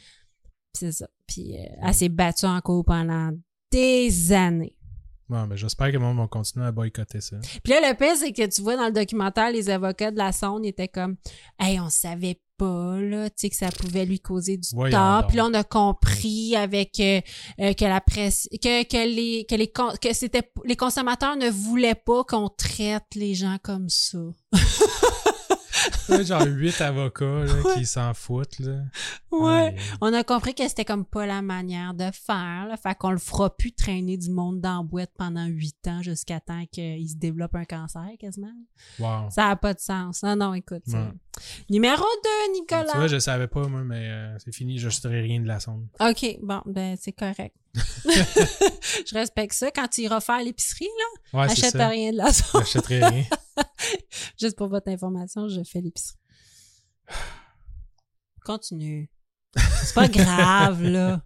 c'est 0.73 0.93
ça. 0.93 1.09
Puis 1.27 1.57
euh, 1.59 1.65
elle 1.82 1.95
s'est 1.95 2.09
battue 2.09 2.47
en 2.47 2.61
cours 2.61 2.85
pendant 2.85 3.32
des 3.74 4.32
années. 4.32 4.76
Bon, 5.28 5.48
ben, 5.48 5.56
j'espère 5.56 5.88
que 5.88 5.94
le 5.94 5.98
monde 5.98 6.18
va 6.18 6.28
continuer 6.28 6.66
à 6.66 6.70
boycotter 6.70 7.20
ça. 7.20 7.36
Puis 7.64 7.72
là, 7.72 7.80
le 7.90 7.96
pire, 7.96 8.14
c'est 8.16 8.32
que 8.32 8.46
tu 8.46 8.62
vois 8.62 8.76
dans 8.76 8.86
le 8.86 8.92
documentaire, 8.92 9.51
les 9.51 9.68
avocats 9.68 10.12
de 10.12 10.18
la 10.18 10.30
sonde 10.30 10.64
étaient 10.64 10.86
comme 10.86 11.16
Hey, 11.59 11.80
on 11.80 11.90
savait 11.90 12.40
pas 12.56 13.01
là, 13.01 13.28
tu 13.30 13.34
sais, 13.36 13.51
que 13.51 13.56
ça 13.56 13.70
pouvait 13.70 14.05
lui 14.05 14.20
causer 14.20 14.59
du 14.59 14.68
Voyons 14.72 14.96
tort. 14.96 15.20
donc. 15.22 15.28
Puis 15.28 15.38
là, 15.38 15.46
on 15.46 15.55
a 15.55 15.64
compris 15.64 16.55
avec 16.55 17.01
euh, 17.01 17.20
euh, 17.59 17.72
que 17.72 17.84
la 17.84 18.01
presse 18.01 18.48
que, 18.62 18.84
que 18.84 19.12
les 19.12 19.44
que 19.44 19.56
les 19.56 19.72
que 20.01 20.12
c'était 20.12 20.48
les 20.64 20.76
consommateurs 20.76 21.36
ne 21.36 21.51
voulaient 21.51 21.96
pas 21.96 22.22
qu'on 22.22 22.48
traite 22.48 23.06
les 23.16 23.34
gens 23.34 23.56
comme 23.60 23.88
ça. 23.88 24.18
Ouais, 26.09 26.24
genre 26.24 26.47
huit 26.47 26.81
avocats 26.81 27.44
là, 27.44 27.74
qui 27.74 27.86
s'en 27.86 28.12
foutent. 28.15 28.59
Là. 28.59 28.81
Aïe. 29.32 29.74
On 30.01 30.12
a 30.12 30.23
compris 30.23 30.55
que 30.55 30.66
c'était 30.69 30.85
comme 30.85 31.05
pas 31.05 31.27
la 31.27 31.43
manière 31.43 31.94
de 31.94 32.11
faire. 32.12 32.66
Là. 32.69 32.77
Fait 32.77 32.94
qu'on 32.94 33.11
le 33.11 33.19
fera 33.19 33.55
plus 33.56 33.73
traîner 33.73 34.16
du 34.16 34.31
monde 34.31 34.61
dans 34.61 34.78
la 34.78 34.82
boîte 34.82 35.12
pendant 35.16 35.47
huit 35.47 35.86
ans 35.86 36.02
jusqu'à 36.02 36.40
temps 36.40 36.65
qu'il 36.70 37.09
se 37.09 37.16
développe 37.16 37.55
un 37.55 37.65
cancer 37.65 38.06
quasiment. 38.19 38.52
Wow. 38.98 39.31
Ça 39.31 39.47
n'a 39.47 39.56
pas 39.56 39.74
de 39.74 39.81
sens. 39.81 40.23
Non, 40.23 40.36
non, 40.36 40.55
écoute. 40.55 40.82
Ouais. 40.89 41.09
Numéro 41.70 42.05
2, 42.48 42.52
Nicolas. 42.52 42.85
Tu 42.90 42.97
vois, 42.97 43.09
je 43.09 43.19
savais 43.19 43.48
pas, 43.48 43.66
moi, 43.66 43.82
mais 43.82 44.09
euh, 44.09 44.36
c'est 44.39 44.55
fini, 44.55 44.78
je 44.78 44.86
n'achèterai 44.86 45.20
rien 45.23 45.40
de 45.40 45.47
la 45.47 45.61
sonde. 45.61 45.86
OK, 46.01 46.39
bon, 46.43 46.61
ben 46.66 46.97
c'est 47.01 47.12
correct. 47.12 47.56
je 47.74 49.15
respecte 49.15 49.55
ça. 49.55 49.70
Quand 49.70 49.89
tu 49.89 50.02
iras 50.02 50.20
faire 50.20 50.43
l'épicerie, 50.43 50.85
là, 50.85 51.40
Ouais, 51.40 51.51
achète 51.51 51.74
rien 51.74 52.12
de 52.12 52.19
la 52.19 52.32
sauce. 52.32 52.61
J'achèterai 52.61 53.05
rien. 53.05 53.24
Juste 54.45 54.59
pour 54.59 54.69
votre 54.69 54.91
information, 54.91 55.49
je 55.49 55.62
fais 55.65 55.81
l'épicerie. 55.81 56.19
Continue. 58.45 59.09
C'est 59.57 59.95
pas 59.95 60.07
grave, 60.07 60.83
là. 60.83 61.23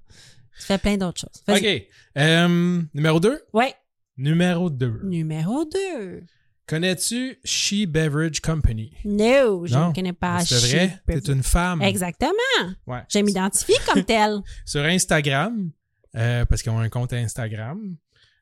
Tu 0.61 0.67
fais 0.67 0.79
plein 0.79 0.97
d'autres 0.97 1.19
choses. 1.21 1.43
OK. 1.49 1.89
Euh, 2.17 2.83
numéro 2.95 3.19
2. 3.19 3.43
Ouais. 3.53 3.75
Numéro 4.17 4.71
2. 4.71 5.01
Numéro 5.03 5.65
2. 5.65 6.23
Connais-tu 6.69 7.41
She 7.45 7.87
Beverage 7.89 8.41
Company? 8.41 8.93
No, 9.05 9.67
je 9.67 9.75
Non? 9.75 9.89
ne 9.89 9.95
connais 9.95 10.13
pas. 10.13 10.45
c'est 10.45 10.61
vrai? 10.77 11.01
T'es 11.09 11.19
une 11.33 11.43
femme. 11.43 11.83
Exactement. 11.83 12.31
Ouais. 12.87 13.03
Je 13.09 13.19
m'identifie 13.19 13.73
comme 13.93 14.05
telle. 14.05 14.39
Sur 14.65 14.85
Instagram, 14.85 15.73
euh, 16.15 16.45
parce 16.45 16.63
qu'ils 16.63 16.71
ont 16.71 16.79
un 16.79 16.89
compte 16.89 17.13
Instagram. 17.15 17.97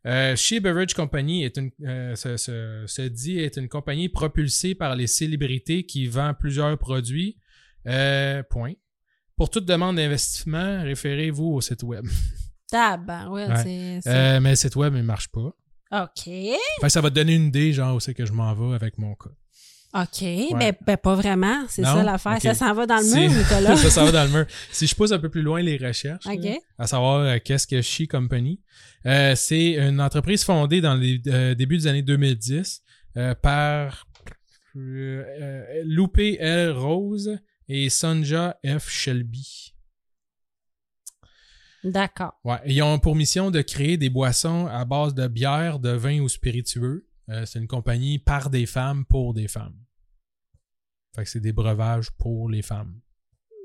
Euh, 0.06 0.36
She 0.36 0.60
Beverage 0.60 0.94
Company 0.94 1.44
est 1.44 1.56
une, 1.56 1.70
euh, 1.84 2.14
se, 2.14 2.36
se- 2.36 2.84
se 2.86 3.02
dit 3.02 3.38
est 3.40 3.56
une 3.56 3.68
compagnie 3.68 4.08
propulsée 4.08 4.74
par 4.76 4.94
les 4.94 5.06
célébrités 5.08 5.84
qui 5.84 6.06
vend 6.06 6.32
plusieurs 6.32 6.76
produits. 6.78 7.36
Euh, 7.86 8.42
point. 8.48 8.72
Pour 9.36 9.50
toute 9.50 9.66
demande 9.66 9.96
d'investissement, 9.96 10.82
référez-vous 10.82 11.46
au 11.54 11.60
site 11.60 11.82
web. 11.82 12.04
Tabac, 12.70 13.28
ouais, 13.30 13.46
Ouais. 13.46 14.00
c'est... 14.02 14.08
Euh, 14.10 14.40
mais 14.40 14.50
le 14.50 14.56
site 14.56 14.76
web, 14.76 14.94
il 14.96 15.02
marche 15.02 15.28
pas. 15.28 15.52
OK. 15.92 16.30
Que 16.80 16.88
ça 16.88 17.00
va 17.00 17.10
te 17.10 17.14
donner 17.14 17.34
une 17.34 17.46
idée, 17.48 17.72
genre, 17.72 17.96
où 17.96 18.00
c'est 18.00 18.14
que 18.14 18.26
je 18.26 18.32
m'en 18.32 18.52
vais 18.54 18.74
avec 18.74 18.98
mon 18.98 19.14
cas. 19.14 19.30
OK, 20.02 20.22
mais 20.56 20.76
ben, 20.84 20.96
pas 20.96 21.14
vraiment. 21.14 21.64
C'est 21.68 21.82
ça 21.82 22.02
l'affaire. 22.02 22.40
Ça 22.40 22.54
s'en 22.54 22.74
va 22.74 22.86
dans 22.86 22.98
le 22.98 23.04
Si- 23.04 23.18
mur, 23.18 23.30
Nicolas. 23.30 23.76
ça, 23.76 23.90
ça 23.90 24.04
va 24.04 24.12
dans 24.12 24.24
le 24.24 24.30
mur. 24.30 24.46
Si 24.70 24.86
je 24.86 24.94
pousse 24.94 25.12
un 25.12 25.18
peu 25.18 25.30
plus 25.30 25.42
loin 25.42 25.62
les 25.62 25.76
recherches, 25.78 26.24
là, 26.26 26.32
à 26.78 26.86
savoir 26.86 27.20
euh, 27.20 27.38
qu'est-ce 27.42 27.66
que 27.66 27.80
She 27.80 28.06
Company, 28.06 28.60
euh, 29.06 29.34
c'est 29.34 29.74
une 29.74 30.00
entreprise 30.00 30.44
fondée 30.44 30.80
dans 30.80 30.94
les 30.94 31.22
euh, 31.28 31.54
débuts 31.54 31.78
des 31.78 31.86
années 31.86 32.02
2010 32.02 32.82
euh, 33.16 33.34
par 33.34 34.06
Lupe 34.74 36.18
L. 36.18 36.72
Rose 36.72 37.38
et 37.68 37.88
Sonja 37.88 38.58
F. 38.66 38.88
Shelby. 38.90 39.72
D'accord. 41.84 42.34
Ouais, 42.44 42.58
ils 42.66 42.82
ont 42.82 42.98
pour 42.98 43.14
mission 43.14 43.50
de 43.50 43.62
créer 43.62 43.96
des 43.96 44.10
boissons 44.10 44.66
à 44.66 44.84
base 44.84 45.14
de 45.14 45.28
bière, 45.28 45.78
de 45.78 45.90
vin 45.90 46.20
ou 46.20 46.28
spiritueux. 46.28 47.06
Euh, 47.28 47.44
c'est 47.46 47.58
une 47.58 47.68
compagnie 47.68 48.18
par 48.18 48.50
des 48.50 48.66
femmes 48.66 49.04
pour 49.04 49.34
des 49.34 49.48
femmes. 49.48 49.76
Fait 51.16 51.24
que 51.24 51.30
c'est 51.30 51.40
des 51.40 51.52
breuvages 51.52 52.10
pour 52.18 52.48
les 52.50 52.60
femmes. 52.62 53.00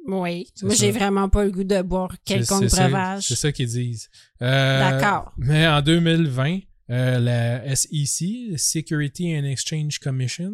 Oui. 0.07 0.48
Moi, 0.64 0.73
j'ai 0.73 0.91
vraiment 0.91 1.30
pas 1.30 1.44
le 1.44 1.52
goût 1.52 1.64
de 1.65 1.82
boire 1.82 2.15
quelconque 2.23 2.69
breuvage. 2.72 3.28
C'est 3.28 3.36
ça 3.36 3.52
qu'ils 3.52 3.68
disent. 3.68 4.10
Euh, 4.41 4.80
D'accord. 4.80 5.32
Mais 5.38 5.68
en 5.68 5.82
2020, 5.82 6.60
euh, 6.90 7.19
la 7.19 7.76
SEC, 7.76 8.57
Security 8.57 9.38
and 9.38 9.44
Exchange 9.44 9.99
Commission, 9.99 10.53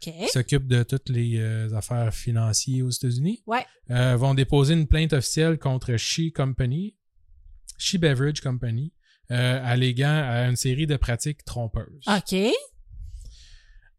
qui 0.00 0.12
s'occupe 0.32 0.66
de 0.66 0.82
toutes 0.82 1.10
les 1.10 1.36
euh, 1.38 1.72
affaires 1.76 2.12
financières 2.14 2.86
aux 2.86 2.90
États-Unis, 2.90 3.42
Ouais. 3.46 3.66
vont 4.16 4.34
déposer 4.34 4.74
une 4.74 4.86
plainte 4.86 5.12
officielle 5.12 5.58
contre 5.58 5.96
She 5.98 6.32
Company, 6.34 6.96
She 7.78 7.96
Beverage 7.96 8.40
Company, 8.40 8.92
alléguant 9.28 10.24
à 10.26 10.48
une 10.48 10.56
série 10.56 10.86
de 10.86 10.96
pratiques 10.96 11.44
trompeuses. 11.44 12.04
OK. 12.08 12.34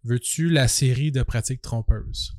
Veux-tu 0.04 0.50
la 0.50 0.68
série 0.68 1.12
de 1.12 1.22
pratiques 1.24 1.62
trompeuses? 1.62 2.34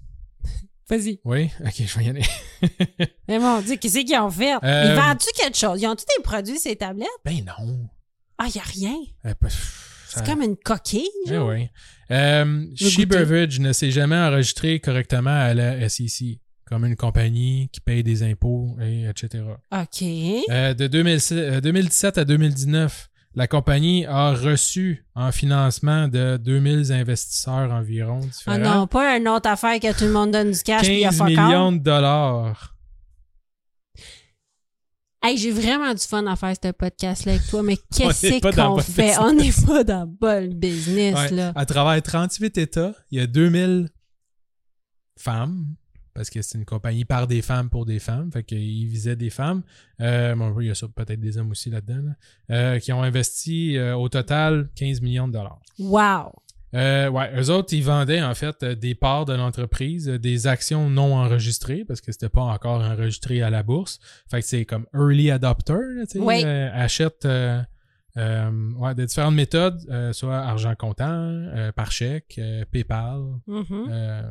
Vas-y. 0.88 1.20
Oui? 1.24 1.48
Ok, 1.64 1.74
je 1.86 1.98
vais 1.98 2.04
y 2.04 2.08
aller. 2.10 2.22
Mais 3.28 3.38
mon 3.38 3.60
Dieu, 3.62 3.76
qu'est-ce 3.76 4.00
qu'ils 4.00 4.16
ont 4.18 4.30
fait? 4.30 4.52
Euh, 4.62 4.84
Ils 4.90 5.00
vendent-tu 5.00 5.28
quelque 5.40 5.56
chose? 5.56 5.80
Ils 5.80 5.86
ont-tu 5.86 6.04
des 6.18 6.22
produits, 6.22 6.58
ces 6.58 6.76
tablettes? 6.76 7.08
ben 7.24 7.44
non. 7.44 7.88
Ah, 8.38 8.46
il 8.52 8.58
a 8.58 8.62
rien. 8.62 8.96
Euh, 9.26 9.34
C'est 10.08 10.26
comme 10.26 10.42
une 10.42 10.56
coquille, 10.56 11.08
Eh 11.26 11.28
genre. 11.30 11.48
oui. 11.48 11.68
Euh. 12.10 12.66
Beverage 13.06 13.60
ne 13.60 13.72
s'est 13.72 13.90
jamais 13.92 14.16
enregistré 14.16 14.80
correctement 14.80 15.30
à 15.30 15.54
la 15.54 15.88
SEC, 15.88 16.40
comme 16.66 16.84
une 16.84 16.96
compagnie 16.96 17.70
qui 17.72 17.80
paye 17.80 18.02
des 18.02 18.22
impôts, 18.24 18.76
et 18.82 19.04
etc. 19.04 19.44
OK. 19.70 20.02
Euh, 20.50 20.74
de 20.74 20.86
2007 20.88 21.38
euh, 21.38 21.60
2017 21.60 22.18
à 22.18 22.24
2019, 22.24 23.08
la 23.34 23.46
compagnie 23.46 24.04
a 24.06 24.32
reçu 24.32 25.06
en 25.14 25.32
financement 25.32 26.06
de 26.08 26.36
2000 26.36 26.92
investisseurs 26.92 27.70
environ 27.72 28.20
Ah 28.22 28.26
différents. 28.58 28.58
non, 28.80 28.86
pas 28.86 29.16
une 29.16 29.28
autre 29.28 29.48
affaire 29.48 29.80
que 29.80 29.96
tout 29.96 30.04
le 30.04 30.12
monde 30.12 30.32
donne 30.32 30.50
du 30.52 30.62
cash 30.62 30.82
puis 30.82 30.94
il 30.94 31.00
y 31.00 31.04
a 31.04 31.08
15 31.10 31.18
fuck 31.18 31.28
all. 31.28 31.44
millions 31.46 31.72
de 31.72 31.78
dollars. 31.78 32.68
Hey, 35.24 35.36
j'ai 35.38 35.52
vraiment 35.52 35.94
du 35.94 36.02
fun 36.02 36.26
à 36.26 36.34
faire 36.34 36.52
ce 36.60 36.72
podcast-là 36.72 37.34
avec 37.34 37.46
toi, 37.46 37.62
mais 37.62 37.76
qu'est-ce 37.96 38.40
qu'on 38.56 38.78
fait? 38.78 39.16
On 39.20 39.32
n'est 39.32 39.52
pas 39.52 39.84
dans 39.84 40.00
le 40.02 40.06
bon 40.06 40.52
business, 40.52 41.14
Ouais. 41.14 41.30
là. 41.30 41.52
À 41.54 41.64
travers 41.64 42.02
38 42.02 42.58
États, 42.58 42.92
il 43.12 43.18
y 43.18 43.22
a 43.22 43.26
2000 43.28 43.88
femmes, 45.16 45.76
parce 46.14 46.30
que 46.30 46.42
c'est 46.42 46.58
une 46.58 46.64
compagnie 46.64 47.04
par 47.04 47.26
des 47.26 47.42
femmes 47.42 47.70
pour 47.70 47.86
des 47.86 47.98
femmes, 47.98 48.30
fait 48.32 48.42
qu'ils 48.42 48.86
visaient 48.86 49.16
des 49.16 49.30
femmes. 49.30 49.62
Euh, 50.00 50.34
bon, 50.34 50.58
il 50.60 50.66
y 50.66 50.70
a 50.70 50.74
peut-être 50.94 51.20
des 51.20 51.38
hommes 51.38 51.50
aussi 51.50 51.70
là-dedans, 51.70 52.02
là, 52.02 52.14
euh, 52.56 52.78
qui 52.78 52.92
ont 52.92 53.02
investi 53.02 53.76
euh, 53.76 53.96
au 53.96 54.08
total 54.08 54.68
15 54.76 55.00
millions 55.00 55.28
de 55.28 55.32
dollars. 55.32 55.60
Wow. 55.78 56.32
Euh, 56.74 57.10
ouais, 57.10 57.30
eux 57.38 57.50
autres, 57.50 57.74
ils 57.74 57.84
vendaient 57.84 58.22
en 58.22 58.34
fait 58.34 58.64
des 58.64 58.94
parts 58.94 59.26
de 59.26 59.34
l'entreprise, 59.34 60.06
des 60.06 60.46
actions 60.46 60.88
non 60.88 61.14
enregistrées 61.16 61.84
parce 61.86 62.00
que 62.00 62.12
c'était 62.12 62.30
pas 62.30 62.40
encore 62.42 62.80
enregistré 62.80 63.42
à 63.42 63.50
la 63.50 63.62
bourse. 63.62 64.00
Fait 64.30 64.40
que 64.40 64.46
c'est 64.46 64.64
comme 64.64 64.86
early 64.94 65.30
adopter, 65.30 65.74
tu 66.10 66.12
sais, 66.12 66.18
Oui. 66.18 66.42
achète 66.44 67.26
euh, 67.26 67.60
euh, 68.16 68.70
ouais, 68.78 68.94
de 68.94 69.04
différentes 69.04 69.34
méthodes, 69.34 69.80
euh, 69.90 70.14
soit 70.14 70.38
argent 70.38 70.74
comptant, 70.74 71.10
euh, 71.12 71.72
par 71.72 71.92
chèque, 71.92 72.40
PayPal, 72.70 73.20
euh, 73.48 74.22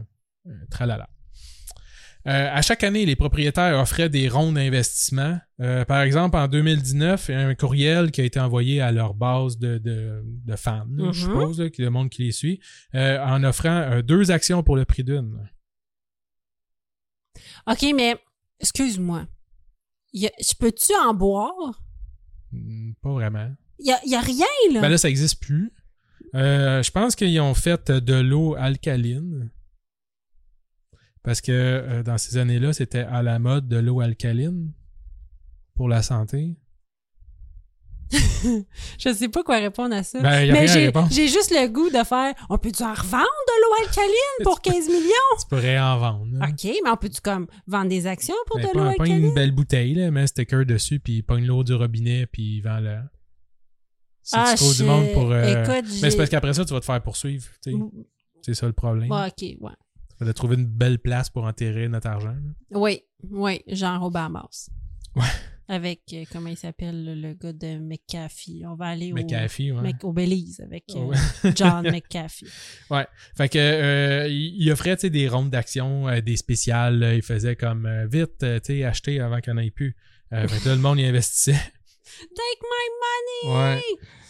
tralala. 0.71 1.07
Euh, 2.27 2.49
à 2.51 2.61
chaque 2.61 2.83
année, 2.83 3.05
les 3.05 3.15
propriétaires 3.15 3.79
offraient 3.79 4.09
des 4.09 4.29
ronds 4.29 4.51
d'investissement. 4.51 5.39
Euh, 5.59 5.85
par 5.85 6.01
exemple, 6.01 6.37
en 6.37 6.47
2019, 6.47 7.25
il 7.29 7.31
y 7.31 7.35
a 7.35 7.47
un 7.47 7.55
courriel 7.55 8.11
qui 8.11 8.21
a 8.21 8.23
été 8.25 8.39
envoyé 8.39 8.79
à 8.79 8.91
leur 8.91 9.13
base 9.15 9.57
de, 9.57 9.79
de, 9.79 10.21
de 10.23 10.55
fans, 10.55 10.85
là, 10.91 11.05
Mhm. 11.07 11.13
je 11.13 11.21
suppose, 11.21 11.59
là, 11.61 11.69
qui- 11.71 11.81
le 11.81 11.89
monde 11.89 12.09
qui 12.09 12.23
les 12.25 12.31
suit, 12.31 12.59
euh, 12.93 13.17
en 13.23 13.43
offrant 13.43 14.01
deux 14.03 14.29
actions 14.29 14.61
pour 14.61 14.75
le 14.75 14.85
prix 14.85 15.03
d'une. 15.03 15.49
OK, 17.67 17.85
mais 17.95 18.15
excuse-moi. 18.59 19.25
Je 20.13 20.27
peux-tu 20.59 20.93
en 21.03 21.13
boire? 21.13 21.81
Hmm, 22.51 22.91
Pas 23.01 23.11
vraiment. 23.13 23.49
Il 23.79 23.87
y 23.87 23.91
a, 23.91 23.99
y 24.05 24.15
a 24.15 24.19
rien, 24.21 24.45
là. 24.73 24.81
Ben 24.81 24.89
là, 24.89 24.97
ça 24.97 25.07
n'existe 25.07 25.41
plus. 25.41 25.71
Je 26.33 26.91
pense 26.91 27.15
qu'ils 27.15 27.39
ont 27.39 27.53
fait 27.53 27.89
de 27.91 28.13
l'eau 28.15 28.55
alcaline. 28.55 29.49
Parce 31.23 31.41
que 31.41 31.51
euh, 31.51 32.03
dans 32.03 32.17
ces 32.17 32.37
années-là, 32.37 32.73
c'était 32.73 32.99
à 33.03 33.21
la 33.21 33.37
mode 33.39 33.67
de 33.67 33.77
l'eau 33.77 34.01
alcaline 34.01 34.71
pour 35.75 35.87
la 35.87 36.01
santé. 36.01 36.55
Je 38.99 39.13
sais 39.13 39.29
pas 39.29 39.41
quoi 39.43 39.57
répondre 39.59 39.95
à 39.95 40.03
ça. 40.03 40.19
Ben, 40.19 40.43
y 40.43 40.49
a 40.49 40.53
mais 40.53 40.67
j'ai, 40.67 41.27
juste 41.29 41.51
le 41.51 41.67
goût 41.69 41.89
de 41.89 42.03
faire 42.03 42.33
on 42.49 42.57
peut-tu 42.57 42.83
en 42.83 42.93
revendre 42.93 43.23
de 43.23 43.61
l'eau 43.61 43.87
alcaline 43.87 44.43
pour 44.43 44.59
15 44.63 44.87
millions? 44.87 45.37
Tu 45.39 45.47
pourrais 45.47 45.79
en 45.79 45.97
vendre. 45.97 46.37
là. 46.39 46.47
OK, 46.49 46.63
mais 46.83 46.89
on 46.89 46.97
peut-tu 46.97 47.21
comme 47.21 47.47
vendre 47.67 47.87
des 47.89 48.07
actions 48.07 48.35
pour 48.47 48.57
Ben, 48.57 48.63
de 48.63 48.67
l'eau 48.77 48.83
pas, 48.83 48.95
pas 48.95 49.03
alcaline? 49.03 49.25
une 49.27 49.33
belle 49.33 49.51
bouteille, 49.51 49.93
là, 49.93 50.11
mais 50.11 50.21
un 50.21 50.27
sticker 50.27 50.65
dessus, 50.65 50.99
puis 50.99 51.17
il 51.17 51.23
pogne 51.23 51.45
l'eau 51.45 51.63
du 51.63 51.73
robinet, 51.73 52.25
puis 52.25 52.57
il 52.57 52.61
vend 52.61 52.79
le. 52.79 52.97
Si 54.23 54.35
Ah, 54.37 54.49
tu 54.51 54.55
trouves 54.57 54.75
du 54.77 54.83
monde 54.83 55.11
pour. 55.13 55.31
euh, 55.31 55.63
Écoute, 55.63 55.85
Mais 55.89 55.99
j'ai... 56.01 56.11
c'est 56.11 56.17
parce 56.17 56.29
qu'après 56.29 56.53
ça, 56.53 56.65
tu 56.65 56.73
vas 56.73 56.79
te 56.81 56.85
faire 56.85 57.01
poursuivre. 57.01 57.45
C'est 58.41 58.53
ça 58.55 58.65
le 58.67 58.73
problème. 58.73 59.07
Bon, 59.07 59.25
OK, 59.25 59.41
ouais. 59.41 59.71
Tu 60.21 60.27
vas 60.27 60.33
trouver 60.33 60.55
une 60.55 60.67
belle 60.67 60.99
place 60.99 61.31
pour 61.31 61.45
enterrer 61.45 61.87
notre 61.89 62.05
argent. 62.07 62.29
là. 62.29 62.79
Oui, 62.79 63.01
oui, 63.31 63.61
genre 63.67 64.03
Obamas. 64.03 64.69
Ouais. 65.15 65.23
Avec, 65.67 66.01
euh, 66.13 66.25
comment 66.31 66.49
il 66.49 66.57
s'appelle, 66.57 67.19
le, 67.21 67.33
gars 67.33 67.53
de 67.53 67.79
McAfee. 67.79 68.63
On 68.67 68.75
va 68.75 68.85
aller 68.87 69.11
au... 69.13 69.15
McAfee, 69.15 69.71
ouais. 69.71 69.81
Mc- 69.81 70.03
au 70.05 70.13
Belize 70.13 70.59
avec 70.59 70.83
euh, 70.95 71.05
Ouais. 71.05 71.17
John 71.55 71.89
McAfee. 71.89 72.45
Fait 73.35 73.49
que 73.49 73.57
euh, 73.57 74.27
il 74.27 74.61
il 74.61 74.71
offrait 74.71 74.95
des 74.97 75.27
rondes 75.27 75.49
d'action, 75.49 76.05
des 76.19 76.35
spéciales. 76.37 77.13
il 77.15 77.23
faisait 77.23 77.55
comme 77.55 77.89
vite, 78.11 78.37
tu 78.39 78.59
sais, 78.63 78.83
acheter 78.83 79.19
avant 79.21 79.39
qu'il 79.39 79.53
n'y 79.53 79.59
en 79.59 79.63
ait 79.63 79.71
plus. 79.71 79.95
Fait 80.29 80.45
que 80.63 80.69
là, 80.69 80.75
le 80.75 80.81
monde 80.81 80.99
y 80.99 81.05
investissait. 81.05 81.59
Take 82.21 82.61
my 82.63 83.51
money! 83.51 83.75
Ouais. 83.75 83.81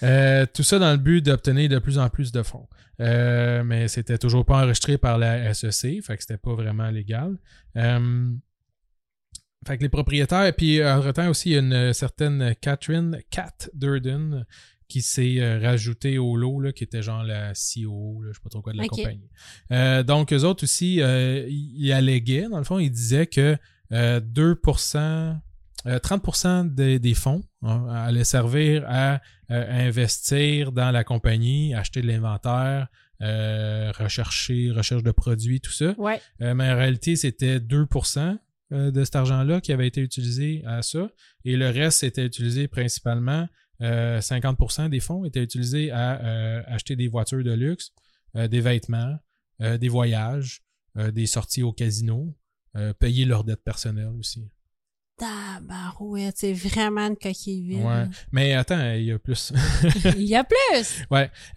Euh, 0.04 0.46
tout 0.52 0.64
ça 0.64 0.80
dans 0.80 0.92
le 0.92 0.98
but 0.98 1.22
d'obtenir 1.22 1.70
de 1.70 1.80
plus 1.80 1.98
en 1.98 2.10
plus 2.10 2.32
de 2.32 2.44
fonds. 2.44 2.68
Euh, 3.00 3.64
mais 3.64 3.88
c'était 3.88 4.18
toujours 4.18 4.46
pas 4.46 4.64
enregistré 4.64 4.98
par 4.98 5.18
la 5.18 5.54
SEC, 5.54 6.02
fait 6.04 6.18
que 6.18 6.22
c'était 6.22 6.38
pas 6.38 6.54
vraiment 6.54 6.90
légal. 6.90 7.38
Euh, 7.78 8.32
fait 9.68 9.78
que 9.78 9.84
les 9.84 9.90
propriétaires, 9.90 10.52
puis 10.56 10.84
entre-temps 10.84 11.30
aussi, 11.30 11.52
il 11.52 11.54
y 11.54 11.56
a 11.56 11.60
une 11.60 11.94
certaine 11.94 12.56
Catherine 12.62 13.22
Cat 13.30 13.70
Durden 13.74 14.46
qui 14.92 15.02
s'est 15.02 15.40
euh, 15.40 15.58
rajoutée 15.58 16.18
au 16.18 16.36
lot, 16.36 16.60
là, 16.60 16.74
qui 16.74 16.84
était 16.84 17.02
genre 17.02 17.24
la 17.24 17.54
CEO, 17.54 18.24
là, 18.24 18.32
je 18.32 18.38
sais 18.38 18.44
pas 18.44 18.50
trop 18.50 18.62
quoi 18.62 18.74
de 18.74 18.78
la 18.78 18.88
compagnie. 18.88 19.30
Euh, 19.72 20.04
donc, 20.04 20.34
eux 20.34 20.44
autres 20.44 20.66
aussi, 20.66 21.02
euh, 21.02 21.46
ils 21.48 21.94
alléguaient, 21.94 22.50
dans 22.50 22.58
le 22.58 22.66
fond, 22.66 22.78
ils 22.78 22.92
disaient 22.92 23.28
que 23.28 23.56
euh, 23.94 24.20
2%, 24.20 25.40
euh, 25.88 26.00
30% 26.00 26.74
des, 26.74 27.00
des 27.00 27.14
fonds 27.14 27.44
hein, 27.64 27.88
allaient 27.90 28.24
servir 28.24 28.84
à 28.88 29.16
euh, 29.50 29.88
investir 29.88 30.72
dans 30.72 30.92
la 30.92 31.04
compagnie, 31.04 31.74
acheter 31.74 32.02
de 32.02 32.08
l'inventaire, 32.08 32.88
euh, 33.22 33.92
rechercher, 33.98 34.72
recherche 34.72 35.04
de 35.04 35.12
produits, 35.12 35.62
tout 35.62 35.72
ça. 35.72 35.94
Ouais. 35.98 36.20
Euh, 36.42 36.54
mais 36.54 36.72
en 36.72 36.76
réalité, 36.76 37.16
c'était 37.16 37.60
2% 37.60 38.38
euh, 38.72 38.92
de 38.92 39.04
cet 39.04 39.16
argent-là 39.16 39.62
qui 39.62 39.74
avait 39.74 39.88
été 39.88 40.02
utilisé 40.02 40.64
à 40.66 40.82
ça. 40.82 41.10
Et 41.46 41.56
le 41.56 41.70
reste 41.70 42.04
était 42.04 42.26
utilisé 42.26 42.68
principalement, 42.68 43.48
euh, 43.82 44.20
50% 44.20 44.90
des 44.90 45.00
fonds 45.00 45.26
étaient 45.26 45.44
utilisés 45.44 45.92
à 45.92 46.22
euh, 46.22 46.64
acheter 46.68 46.96
des 46.96 47.08
voitures 47.08 47.44
de 47.44 47.52
luxe, 47.52 47.92
euh, 48.36 48.48
des 48.48 48.62
vêtements, 48.62 49.18
euh, 49.62 49.78
des 49.78 49.90
voyages, 49.90 50.62
euh, 50.98 51.12
des 51.12 51.26
sorties 51.26 51.64
au 51.64 51.74
casino, 51.74 52.36
euh, 52.76 52.94
payer 52.94 53.26
leurs 53.26 53.44
dettes 53.44 53.64
personnelles 53.64 54.14
aussi. 54.18 54.48
Tabarouette, 55.22 56.36
c'est 56.38 56.54
vraiment 56.54 57.08
une 57.08 57.16
coquille 57.16 57.62
vide. 57.62 57.84
Ouais. 57.84 58.06
Mais 58.32 58.54
attends, 58.54 58.94
il 58.94 59.04
y 59.04 59.12
a 59.12 59.20
plus. 59.20 59.54
Il 60.18 60.24
y 60.24 60.36
a 60.36 60.44
plus! 60.44 61.04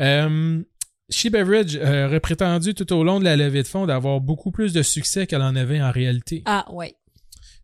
Euh, 0.02 0.62
She 1.08 1.30
Beverage 1.30 1.76
euh, 1.76 2.06
aurait 2.06 2.20
prétendu 2.20 2.74
tout 2.74 2.92
au 2.92 3.04
long 3.04 3.20
de 3.20 3.24
la 3.24 3.36
levée 3.36 3.62
de 3.62 3.68
fonds 3.68 3.86
d'avoir 3.86 4.20
beaucoup 4.20 4.50
plus 4.50 4.74
de 4.74 4.82
succès 4.82 5.26
qu'elle 5.26 5.42
en 5.42 5.56
avait 5.56 5.80
en 5.80 5.90
réalité. 5.90 6.42
Ah, 6.44 6.66
ouais. 6.72 6.94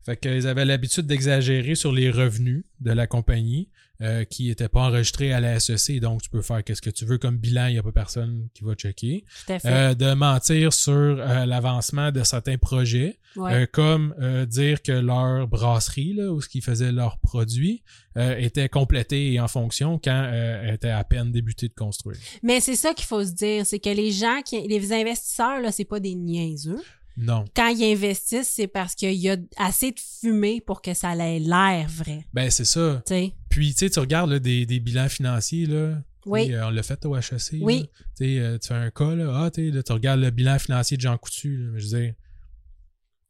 Fait 0.07 0.17
qu'ils 0.17 0.47
avaient 0.47 0.65
l'habitude 0.65 1.07
d'exagérer 1.07 1.75
sur 1.75 1.93
les 1.93 2.11
revenus 2.11 2.65
de 2.81 2.93
la 2.93 3.07
compagnie 3.07 3.69
euh, 4.03 4.25
qui 4.25 4.49
n'étaient 4.49 4.69
pas 4.69 4.83
enregistrés 4.89 5.33
à 5.33 5.41
la 5.41 5.61
SEC. 5.61 6.01
Donc, 6.01 6.23
tu 6.23 6.31
peux 6.31 6.43
faire 6.43 6.65
qu'est-ce 6.65 6.83
que 6.83 6.91
tu 6.91 7.05
veux 7.05 7.19
comme 7.19 7.37
bilan, 7.37 7.67
il 7.67 7.73
n'y 7.75 7.79
a 7.79 7.83
pas 7.83 7.93
personne 7.93 8.49
qui 8.55 8.65
va 8.65 8.75
checker. 8.75 9.25
Tout 9.47 9.53
à 9.53 9.59
fait. 9.59 9.69
Euh, 9.69 9.95
de 9.95 10.15
mentir 10.15 10.73
sur 10.73 10.93
euh, 10.95 11.47
l'avancement 11.47 12.11
de 12.13 12.23
certains 12.25 12.59
projets, 12.59 13.19
Ouais. 13.37 13.55
euh, 13.55 13.67
comme 13.71 14.13
euh, 14.21 14.45
dire 14.45 14.83
que 14.83 14.91
leur 14.91 15.47
brasserie, 15.47 16.15
là, 16.15 16.33
où 16.33 16.41
ce 16.41 16.49
qu'ils 16.49 16.63
faisaient 16.65 16.91
leurs 16.93 17.19
produits, 17.19 17.83
euh, 18.17 18.37
était 18.39 18.69
complétée 18.69 19.33
et 19.33 19.39
en 19.41 19.47
fonction 19.47 20.01
quand 20.03 20.11
euh, 20.33 20.63
elle 20.65 20.75
était 20.75 20.91
à 20.91 21.05
peine 21.05 21.31
débutée 21.31 21.69
de 21.69 21.75
construire. 21.75 22.19
Mais 22.43 22.59
c'est 22.61 22.75
ça 22.75 22.93
qu'il 22.95 23.07
faut 23.07 23.25
se 23.25 23.31
dire, 23.33 23.65
c'est 23.67 23.79
que 23.79 23.91
les 23.91 24.11
gens, 24.11 24.41
qui, 24.45 24.67
les 24.67 24.93
investisseurs, 24.93 25.61
là, 25.61 25.71
c'est 25.71 25.85
pas 25.85 26.01
des 26.01 26.15
niaiseux. 26.17 26.81
Non. 27.21 27.45
Quand 27.55 27.69
ils 27.69 27.85
investissent, 27.93 28.51
c'est 28.55 28.67
parce 28.67 28.95
qu'il 28.95 29.13
y 29.15 29.29
a 29.31 29.37
assez 29.57 29.91
de 29.93 30.01
fumée 30.21 30.61
pour 30.61 30.81
que 30.83 30.95
ça 30.95 31.15
ait 31.17 31.39
l'air 31.39 31.87
vrai. 31.89 32.25
Ben, 32.33 32.51
c'est 32.51 32.65
ça. 32.65 33.03
Puis, 33.49 33.73
tu 33.75 33.79
sais, 33.79 33.91
tu 33.91 33.99
regardes 34.01 34.31
là, 34.31 34.39
des, 34.39 34.65
des 34.67 34.81
bilans 34.81 35.09
financiers, 35.09 35.67
là. 35.67 35.99
Oui. 36.27 36.53
Euh, 36.53 36.67
on 36.67 36.71
l'a 36.71 36.83
fait 36.83 37.05
au 37.07 37.17
HEC. 37.17 37.59
Oui. 37.61 37.89
Euh, 38.21 38.59
tu 38.59 38.69
fais 38.69 38.75
un 38.75 38.91
cas, 38.91 39.15
là. 39.15 39.33
Ah, 39.45 39.51
tu 39.51 39.67
sais, 39.67 39.75
là, 39.75 39.83
tu 39.83 39.93
regardes 39.93 40.21
le 40.21 40.31
bilan 40.31 40.59
financier 40.59 40.97
de 40.97 41.03
Jean 41.03 41.17
Coutu. 41.17 41.57
là. 41.57 41.73
Je 41.79 41.87
veux 41.89 41.99
dire, 42.01 42.15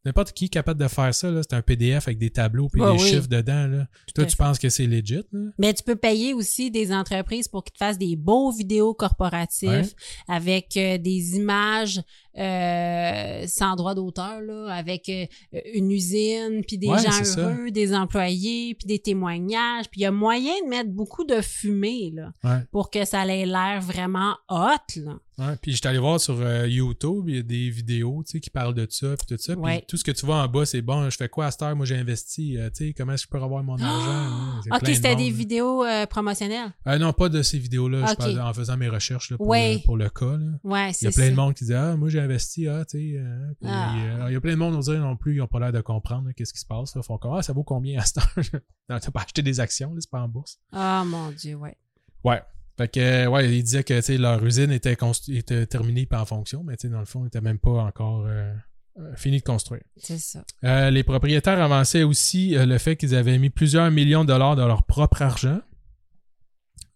n'importe 0.05 0.33
qui 0.33 0.47
est 0.47 0.49
capable 0.49 0.81
de 0.81 0.89
faire 0.89 1.15
ça, 1.15 1.31
là. 1.31 1.41
C'est 1.43 1.55
un 1.55 1.62
PDF 1.62 2.09
avec 2.09 2.19
des 2.19 2.31
tableaux 2.31 2.69
puis 2.73 2.81
Ah 2.85 2.93
des 2.97 3.03
oui. 3.03 3.09
chiffres 3.11 3.29
dedans, 3.29 3.67
là. 3.67 3.87
Toi, 4.15 4.25
tu 4.25 4.31
fait. 4.31 4.37
penses 4.37 4.59
que 4.59 4.69
c'est 4.71 4.87
legit, 4.87 5.23
là? 5.33 5.41
Mais 5.59 5.75
tu 5.75 5.83
peux 5.83 5.95
payer 5.97 6.33
aussi 6.35 6.71
des 6.71 6.93
entreprises 6.93 7.49
pour 7.49 7.62
qu'ils 7.65 7.75
te 7.75 7.79
fassent 7.79 7.99
des 7.99 8.17
beaux 8.17 8.51
vidéos 8.51 8.95
corporatifs 8.95 9.69
Ouais. 9.69 9.87
avec 10.27 10.77
euh, 10.77 10.99
des 10.99 11.37
images 11.37 12.01
euh, 12.39 13.44
sans 13.47 13.77
droit 13.77 13.94
d'auteur, 13.94 14.40
là, 14.40 14.66
avec 14.73 15.09
euh, 15.09 15.27
une 15.74 15.90
usine, 15.90 16.62
puis 16.66 16.78
des 16.78 16.89
Ouais, 16.89 16.98
gens 17.02 17.24
ça. 17.24 17.40
heureux, 17.40 17.70
des 17.70 17.94
employés, 17.94 18.74
puis 18.74 18.86
des 18.86 18.98
témoignages. 18.98 19.86
Puis 19.90 20.01
il 20.01 20.05
y 20.05 20.07
a 20.07 20.11
moyen 20.11 20.52
de 20.65 20.69
mettre 20.69 20.90
beaucoup 20.90 21.24
de 21.24 21.40
fumée 21.40 22.12
là, 22.15 22.32
Ouais. 22.44 22.61
pour 22.70 22.90
que 22.90 23.05
ça 23.05 23.27
ait 23.27 23.47
l'air 23.47 23.81
vraiment 23.81 24.35
hot. 24.48 24.97
Là. 24.97 25.12
Ouais, 25.39 25.57
puis 25.62 25.73
j'étais 25.73 25.89
allé 25.89 25.98
voir 25.98 26.20
sur 26.20 26.39
euh, 26.40 26.69
YouTube, 26.69 27.24
il 27.28 27.36
y 27.36 27.39
a 27.39 27.43
des 27.43 27.70
vidéos, 27.70 28.23
tu 28.27 28.32
sais, 28.32 28.40
qui 28.40 28.51
parlent 28.51 28.74
de 28.74 28.86
ça, 28.90 29.15
puis 29.16 29.27
tout 29.27 29.43
ça. 29.43 29.57
Puis 29.57 29.82
tout 29.89 29.97
ce 29.97 30.05
que 30.05 30.11
tu 30.11 30.27
vois 30.27 30.36
en 30.43 30.48
bas, 30.48 30.66
c'est 30.66 30.82
bon, 30.82 31.09
je 31.09 31.16
fais 31.16 31.31
quoi 31.31 31.47
à 31.47 31.51
cette 31.51 31.62
heure? 31.62 31.74
Moi, 31.74 31.86
j'ai 31.86 31.97
investi, 31.97 32.59
tu 32.74 32.86
sais, 32.89 32.94
comment 32.94 33.15
est-ce 33.15 33.23
que 33.27 33.28
je 33.35 33.39
peux 33.39 33.43
avoir 33.43 33.62
mon 33.65 33.78
argent? 33.78 33.86
hein? 34.11 34.61
C'est 34.62 34.74
OK, 34.74 34.82
de 34.85 34.93
c'était 34.93 35.16
des 35.16 35.31
vidéos 35.31 35.82
promotionnelles? 36.11 36.73
Non, 36.86 37.12
pas 37.15 37.31
de 37.31 37.40
ces 37.43 37.59
vidéos-là, 37.59 38.05
je 38.11 38.15
parle 38.16 38.39
en 38.40 38.52
faisant 38.52 38.77
mes 38.77 38.89
recherches 38.89 39.31
là, 39.31 39.39
pour, 39.39 39.55
le, 39.55 39.82
pour 39.85 39.97
le 39.97 40.11
cas. 40.11 40.36
Là. 40.36 40.90
Il 41.01 41.05
y 41.05 41.07
a 41.07 41.11
plein 41.11 41.24
ça. 41.24 41.31
de 41.31 41.35
monde 41.36 41.55
qui 41.55 41.65
dit 41.65 41.73
Ah, 41.74 41.97
moi 41.97 42.11
j'ai 42.11 42.20
investi, 42.21 42.69
ah, 42.69 42.85
tu 42.89 42.99
sais. 43.13 43.19
euh, 43.19 43.53
Ah. 43.65 44.27
il 44.29 44.33
y 44.33 44.37
a 44.37 44.41
plein 44.41 44.53
de 44.53 44.57
monde, 44.57 44.75
on 44.75 44.81
dirait 44.81 44.99
non 44.99 45.17
plus, 45.17 45.35
ils 45.35 45.39
n'ont 45.39 45.47
pas 45.47 45.59
l'air 45.61 45.73
de 45.73 45.81
comprendre 45.81 46.29
là, 46.29 46.33
qu'est-ce 46.35 46.53
qui 46.53 46.61
se 46.61 46.67
passe. 46.67 46.95
Là. 46.95 47.01
Ils 47.03 47.07
font 47.07 47.19
comme 47.19 47.35
Ah, 47.35 47.43
ça 47.43 47.53
vaut 47.53 47.65
combien 47.65 48.01
à 48.01 48.03
heure? 48.03 48.35
non, 48.89 48.99
t'as 48.99 49.11
pas 49.11 49.23
acheté 49.23 49.43
des 49.43 49.61
actions, 49.61 49.95
c'est 49.99 50.11
pas 50.11 50.21
en 50.23 50.29
bourse. 50.29 50.59
Oh 50.73 51.03
mon 51.05 51.31
Dieu, 51.33 51.55
ouais. 51.57 51.77
Ouais. 52.25 52.41
Fait 52.79 52.89
que, 52.89 53.27
ouais, 53.27 53.55
ils 53.59 53.63
disaient 53.63 53.85
que 53.85 54.17
leur 54.17 54.43
usine 54.45 54.71
était, 54.73 54.97
était 55.29 55.67
terminée 55.67 56.07
pas 56.07 56.21
en 56.23 56.25
fonction, 56.25 56.63
mais 56.65 56.77
dans 56.85 57.01
le 57.01 57.05
fond, 57.05 57.21
ils 57.21 57.25
n'étaient 57.25 57.41
même 57.43 57.59
pas 57.59 57.83
encore 57.83 58.25
euh, 58.27 58.55
euh, 58.99 59.15
fini 59.17 59.39
de 59.39 59.45
construire. 59.45 59.83
C'est 59.99 60.19
ça. 60.19 60.43
Euh, 60.65 60.89
les 60.91 61.03
propriétaires 61.03 61.61
avançaient 61.61 62.05
aussi 62.05 62.57
euh, 62.57 62.65
le 62.65 62.79
fait 62.79 62.97
qu'ils 62.97 63.15
avaient 63.15 63.39
mis 63.39 63.51
plusieurs 63.51 63.91
millions 63.91 64.23
de 64.25 64.29
dollars 64.29 64.57
de 64.57 64.63
leur 64.63 64.83
propre 64.85 65.21
argent 65.23 65.61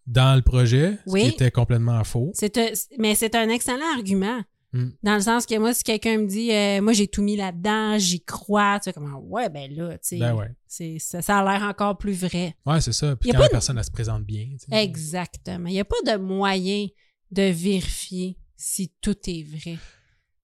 dans 0.07 0.35
le 0.35 0.41
projet, 0.41 0.97
Oui. 1.07 1.21
ce 1.21 1.25
qui 1.29 1.33
était 1.35 1.51
complètement 1.51 2.03
faux. 2.03 2.31
Un- 2.41 2.65
mais 2.99 3.15
c'est 3.15 3.33
un 3.35 3.49
excellent 3.49 3.95
argument. 3.95 4.41
Mm. 4.77 4.91
Dans 5.03 5.13
le 5.15 5.21
sens 5.21 5.45
que 5.45 5.57
moi, 5.57 5.73
si 5.73 5.83
quelqu'un 5.83 6.17
me 6.17 6.27
dit, 6.27 6.51
euh, 6.51 6.81
moi, 6.81 6.91
j'ai 6.91 7.07
tout 7.07 7.21
mis 7.23 7.37
là-dedans, 7.37 7.97
j'y 7.97 8.21
crois, 8.23 8.77
tu 8.79 8.85
sais, 8.85 8.93
comment, 8.93 9.19
ouais, 9.19 9.47
ben 9.49 9.73
là, 9.73 9.93
tu 9.93 9.99
sais, 10.01 10.17
Ben 10.19 10.33
ouais. 10.35 10.51
c'est, 10.67 10.97
ça, 10.99 11.21
ça 11.21 11.39
a 11.39 11.43
l'air 11.57 11.65
encore 11.67 11.97
plus 11.97 12.13
vrai. 12.19 12.55
Ouais, 12.65 12.81
c'est 12.81 12.91
ça. 12.91 13.15
Puis 13.15 13.29
Y 13.29 13.31
a 13.31 13.35
quand 13.35 13.39
la 13.41 13.47
de- 13.47 13.51
personne, 13.51 13.77
elle 13.77 13.85
se 13.85 13.91
présente 13.91 14.23
bien. 14.25 14.47
tu 14.51 14.65
sais. 14.69 14.83
Exactement. 14.83 15.67
Il 15.67 15.73
n'y 15.73 15.79
a 15.79 15.85
pas 15.85 15.95
de 16.05 16.17
moyen 16.17 16.87
de 17.31 17.43
vérifier 17.43 18.37
si 18.57 18.91
tout 19.01 19.15
est 19.27 19.43
vrai. 19.43 19.77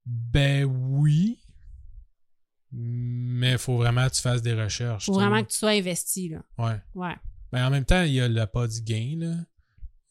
Ben 0.06 0.64
oui. 0.66 1.40
Mais 2.72 3.52
il 3.54 3.58
faut 3.58 3.76
vraiment 3.76 4.08
que 4.08 4.14
tu 4.14 4.22
fasses 4.22 4.42
des 4.42 4.54
recherches. 4.54 5.06
faut 5.08 5.12
tu 5.14 5.20
sais. 5.20 5.26
vraiment 5.26 5.44
que 5.44 5.50
tu 5.52 5.58
sois 5.58 5.72
investi, 5.72 6.30
là. 6.30 6.42
Ouais. 6.58 6.80
Ouais. 6.96 7.16
Ben 7.52 7.68
en 7.68 7.70
même 7.70 7.84
temps, 7.84 8.04
il 8.04 8.14
y 8.14 8.22
a 8.22 8.30
le 8.30 8.46
pas 8.46 8.66
du 8.68 8.82
gain, 8.82 9.16
là. 9.18 9.36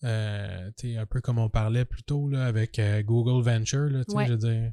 Euh, 0.05 0.71
tu 0.79 0.97
un 0.97 1.07
peu 1.07 1.21
comme 1.21 1.39
on 1.39 1.49
parlait 1.51 1.85
plus 1.85 2.03
tôt 2.03 2.29
là, 2.29 2.47
avec 2.47 2.79
euh, 2.79 3.03
Google 3.03 3.43
Venture, 3.45 3.91
là, 3.91 4.05
tu 4.05 4.15
Ouais. 4.17 4.27
je 4.27 4.33
veux 4.33 4.39
dire. 4.39 4.73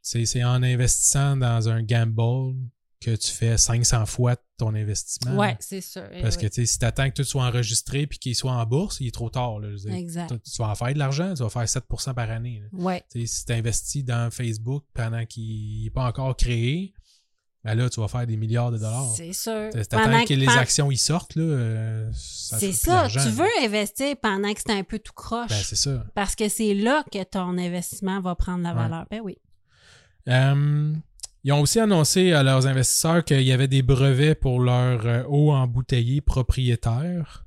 C'est 0.00 0.26
c'est 0.26 0.44
en 0.44 0.62
investissant 0.62 1.36
dans 1.36 1.68
un 1.68 1.82
gamble 1.82 2.56
que 3.00 3.14
tu 3.16 3.30
fais 3.30 3.58
500 3.58 4.06
fois 4.06 4.36
ton 4.56 4.74
investissement. 4.74 5.36
Ouais, 5.36 5.56
c'est 5.60 5.80
sûr. 5.82 6.04
Eh 6.12 6.22
Parce 6.22 6.36
oui. 6.36 6.42
que 6.42 6.46
tu 6.48 6.66
si 6.66 6.78
t'attends 6.78 7.10
que 7.10 7.14
tout 7.16 7.24
soit 7.24 7.44
enregistré 7.44 8.06
puis 8.06 8.18
qu'il 8.18 8.34
soit 8.34 8.52
en 8.52 8.64
bourse, 8.64 8.98
il 9.00 9.08
est 9.08 9.14
trop 9.14 9.28
tard. 9.28 9.58
Là, 9.60 9.74
dire. 9.74 9.92
Exact. 9.94 10.28
Tu 10.42 10.52
tu 10.52 10.62
vas 10.62 10.68
en 10.70 10.74
faire 10.74 10.94
de 10.94 10.98
l'argent, 10.98 11.34
tu 11.34 11.42
vas 11.42 11.50
faire 11.50 11.64
7% 11.64 12.14
par 12.14 12.30
année. 12.30 12.62
Ouais. 12.72 13.02
Tu 13.10 13.26
si 13.26 13.44
tu 13.44 13.52
investis 13.52 14.04
dans 14.04 14.30
Facebook 14.30 14.84
pendant 14.94 15.24
qu'il 15.26 15.84
n'est 15.84 15.90
pas 15.90 16.06
encore 16.06 16.34
créé, 16.36 16.94
ben 17.64 17.74
là, 17.74 17.88
tu 17.88 17.98
vas 18.00 18.08
faire 18.08 18.26
des 18.26 18.36
milliards 18.36 18.70
de 18.70 18.76
dollars. 18.78 19.12
C'est 19.16 19.32
sûr. 19.32 19.70
Tu 19.72 19.80
Pendant 19.90 20.04
attends 20.04 20.24
que 20.26 20.34
les 20.34 20.48
actions 20.48 20.90
y 20.90 20.96
sortent, 20.98 21.34
là, 21.36 21.42
euh, 21.42 22.10
C'est 22.14 22.72
ça. 22.72 23.08
Tu 23.10 23.16
là. 23.16 23.24
veux 23.30 23.48
investir 23.64 24.14
pendant 24.20 24.52
que 24.52 24.60
c'est 24.64 24.72
un 24.72 24.82
peu 24.84 24.98
tout 24.98 25.12
croche. 25.14 25.48
Ben, 25.48 25.56
c'est 25.62 25.76
ça. 25.76 26.04
parce 26.14 26.34
que 26.36 26.48
c'est 26.48 26.74
là 26.74 27.02
que 27.10 27.22
ton 27.24 27.56
investissement 27.56 28.20
va 28.20 28.34
prendre 28.34 28.62
la 28.62 28.74
Ouais. 28.74 28.82
valeur. 28.82 29.06
Ben 29.10 29.20
oui. 29.24 29.38
Euh, 30.28 30.92
ils 31.42 31.52
ont 31.52 31.60
aussi 31.60 31.78
annoncé 31.80 32.32
à 32.32 32.42
leurs 32.42 32.66
investisseurs 32.66 33.24
qu'il 33.24 33.42
y 33.42 33.52
avait 33.52 33.68
des 33.68 33.82
brevets 33.82 34.34
pour 34.34 34.60
leur 34.60 35.06
euh, 35.06 35.22
eau 35.28 35.52
embouteillée 35.52 36.20
propriétaire 36.20 37.44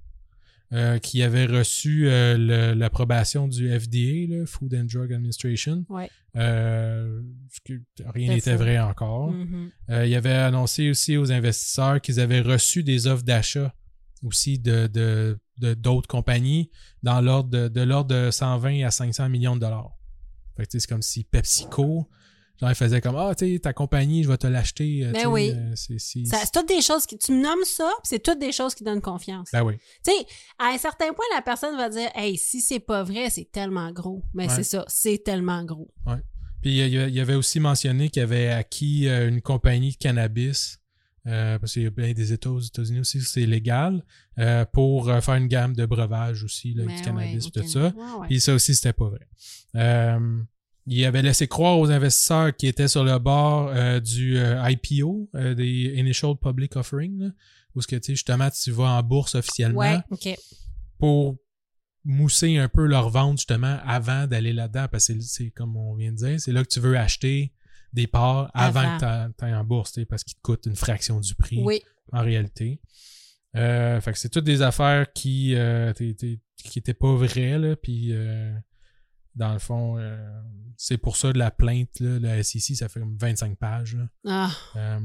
euh, 0.73 0.99
qui 0.99 1.23
avaient 1.23 1.45
reçu 1.45 2.07
euh, 2.09 2.37
le- 2.37 2.73
l'approbation 2.77 3.47
du 3.47 3.69
FDA, 3.69 4.27
là, 4.35 4.45
Food 4.45 4.73
and 4.75 4.85
Drug 4.91 5.13
Administration. 5.13 5.85
Ouais. 5.89 6.09
Euh, 6.35 7.21
rien 8.13 8.33
n'était 8.33 8.55
vrai 8.55 8.77
encore. 8.79 9.31
Mhm. 9.31 9.71
Euh, 9.89 10.05
il 10.05 10.13
avait 10.15 10.31
annoncé 10.31 10.89
aussi 10.89 11.17
aux 11.17 11.31
investisseurs 11.31 12.01
qu'ils 12.01 12.19
avaient 12.19 12.41
reçu 12.41 12.83
des 12.83 13.07
offres 13.07 13.23
d'achat 13.23 13.73
aussi 14.23 14.57
de 14.59 14.87
de- 14.87 15.37
de- 15.59 15.73
d'autres 15.73 16.07
compagnies 16.07 16.69
dans 17.03 17.21
l'ordre 17.21 17.49
de, 17.49 17.67
de 17.67 17.81
l'ordre 17.81 18.13
de 18.13 18.31
120 18.31 18.83
à 18.83 18.91
500 18.91 19.29
millions 19.29 19.55
de 19.55 19.61
dollars. 19.61 19.91
C'est 20.69 20.85
comme 20.87 21.01
si 21.03 21.23
PepsiCo, 21.23 22.09
genre, 22.59 22.69
il 22.69 22.75
faisait 22.75 23.01
comme 23.01 23.15
Ah, 23.15 23.33
tu 23.35 23.53
sais, 23.53 23.59
ta 23.59 23.73
compagnie, 23.73 24.23
je 24.23 24.29
vais 24.29 24.37
te 24.37 24.47
l'acheter. 24.47 25.05
euh, 25.05 25.11
Ben 25.11 25.27
oui. 25.27 25.51
euh, 25.55 25.73
c'est- 25.75 26.51
toutes 26.53 26.67
des 26.67 26.81
choses 26.81 27.05
qui. 27.05 27.17
Tu 27.17 27.31
me 27.31 27.41
nommes 27.41 27.63
ça, 27.65 27.89
puis 28.03 28.09
c'est 28.09 28.19
toutes 28.23 28.39
des 28.39 28.51
choses 28.51 28.73
qui 28.75 28.83
donnent 28.83 29.01
confiance. 29.01 29.49
Ben 29.53 29.63
oui. 29.63 29.75
Tu 30.05 30.11
sais, 30.11 30.25
à 30.59 30.67
un 30.73 30.77
certain 30.77 31.13
point, 31.13 31.25
la 31.35 31.41
personne 31.41 31.75
va 31.77 31.89
dire 31.89 32.09
Hey, 32.15 32.37
si 32.37 32.61
c'est 32.61 32.79
pas 32.79 33.03
vrai, 33.03 33.29
c'est 33.29 33.51
tellement 33.51 33.91
gros. 33.91 34.23
Mais 34.33 34.47
Ouais. 34.47 34.55
c'est 34.55 34.63
ça, 34.63 34.85
c'est 34.87 35.23
tellement 35.23 35.63
gros. 35.63 35.93
Puis 36.61 36.79
il 36.79 37.13
y 37.13 37.19
avait 37.19 37.35
aussi 37.35 37.59
mentionné 37.59 38.09
qu'il 38.09 38.23
avait 38.23 38.47
acquis 38.49 39.07
euh, 39.07 39.29
une 39.29 39.41
compagnie 39.41 39.91
de 39.91 39.97
cannabis. 39.97 40.79
euh, 41.29 41.59
parce 41.59 41.73
qu'il 41.73 41.83
y 41.83 41.85
a 41.85 41.91
plein 41.91 42.13
des 42.13 42.31
États 42.31 42.49
aux 42.49 42.61
États-Unis 42.61 43.01
aussi, 43.01 43.19
c'est 43.21 43.45
légal, 43.45 44.01
euh, 44.39 44.63
pour 44.63 45.07
faire 45.21 45.35
une 45.35 45.47
gamme 45.49 45.75
de 45.75 45.85
breuvages 45.85 46.41
aussi, 46.45 46.73
là, 46.73 46.83
Mais 46.87 46.95
du 46.95 47.01
cannabis 47.01 47.47
et 47.47 47.51
tout 47.51 47.67
ça. 47.67 47.93
Puis 48.29 48.39
ça 48.39 48.53
aussi, 48.53 48.73
c'était 48.73 48.93
pas 48.93 49.09
vrai. 49.09 49.27
Euh, 49.75 50.39
il 50.89 51.03
avait 51.05 51.21
laissé 51.21 51.47
croire 51.47 51.77
aux 51.77 51.91
investisseurs 51.91 52.55
qui 52.55 52.65
étaient 52.67 52.87
sur 52.87 53.03
le 53.03 53.19
bord 53.19 53.67
euh, 53.69 53.99
du 53.99 54.37
euh, 54.37 54.61
IPO, 54.69 55.29
euh, 55.35 55.53
des 55.53 55.93
Initial 55.97 56.35
Public 56.41 56.75
Offering, 56.77 57.19
là, 57.19 57.29
où 57.75 57.81
ce 57.81 57.87
que 57.87 57.95
tu 57.97 58.07
sais, 58.07 58.13
justement, 58.13 58.49
tu 58.49 58.71
vas 58.71 58.91
en 58.91 59.03
bourse 59.03 59.35
officiellement 59.35 59.79
Ouais, 59.79 59.99
OK. 60.11 60.29
pour 60.97 61.37
mousser 62.05 62.57
un 62.57 62.69
peu 62.69 62.85
leur 62.85 63.09
vente 63.09 63.37
justement 63.39 63.79
avant 63.85 64.27
d'aller 64.27 64.53
là-dedans, 64.53 64.87
parce 64.89 65.07
que 65.07 65.13
c'est- 65.19 65.21
c'est 65.21 65.51
comme 65.51 65.75
on 65.75 65.93
vient 65.95 66.11
de 66.11 66.17
dire, 66.17 66.39
c'est 66.39 66.53
là 66.53 66.63
que 66.63 66.69
tu 66.69 66.79
veux 66.79 66.97
acheter 66.97 67.53
des 67.93 68.07
parts 68.07 68.49
avant, 68.53 68.79
Avant. 68.79 68.97
que 69.27 69.33
t'ailles 69.33 69.55
en 69.55 69.63
bourse, 69.65 69.91
tu 69.91 70.05
parce 70.05 70.23
qu'ils 70.23 70.35
te 70.35 70.41
coûtent 70.41 70.65
une 70.67 70.75
fraction 70.75 71.19
du 71.19 71.35
prix 71.35 71.61
Oui. 71.63 71.81
en 72.13 72.21
réalité. 72.21 72.79
Euh, 73.55 73.99
fait 74.01 74.11
que 74.13 74.19
c'est 74.19 74.29
toutes 74.29 74.43
des 74.45 74.61
affaires 74.61 75.11
qui 75.13 75.55
euh, 75.55 75.91
t'es- 75.93 76.13
t'es- 76.13 76.39
qui 76.63 76.81
pas 76.81 77.15
vraies, 77.15 77.57
là, 77.57 77.75
puis 77.75 78.09
euh, 78.13 78.53
dans 79.37 79.53
le 79.53 79.59
fond, 79.59 79.97
euh, 79.97 80.17
c'est 80.75 80.97
pour 80.97 81.15
ça 81.17 81.31
de 81.33 81.39
la 81.39 81.51
plainte, 81.51 81.99
là, 81.99 82.19
la 82.19 82.43
SEC, 82.43 82.75
ça 82.75 82.89
fait 82.89 82.99
comme 82.99 83.17
25 83.17 83.57
pages. 83.57 83.95
Là, 83.95 84.07
Ah, 84.25 84.51
Euh, 84.75 84.99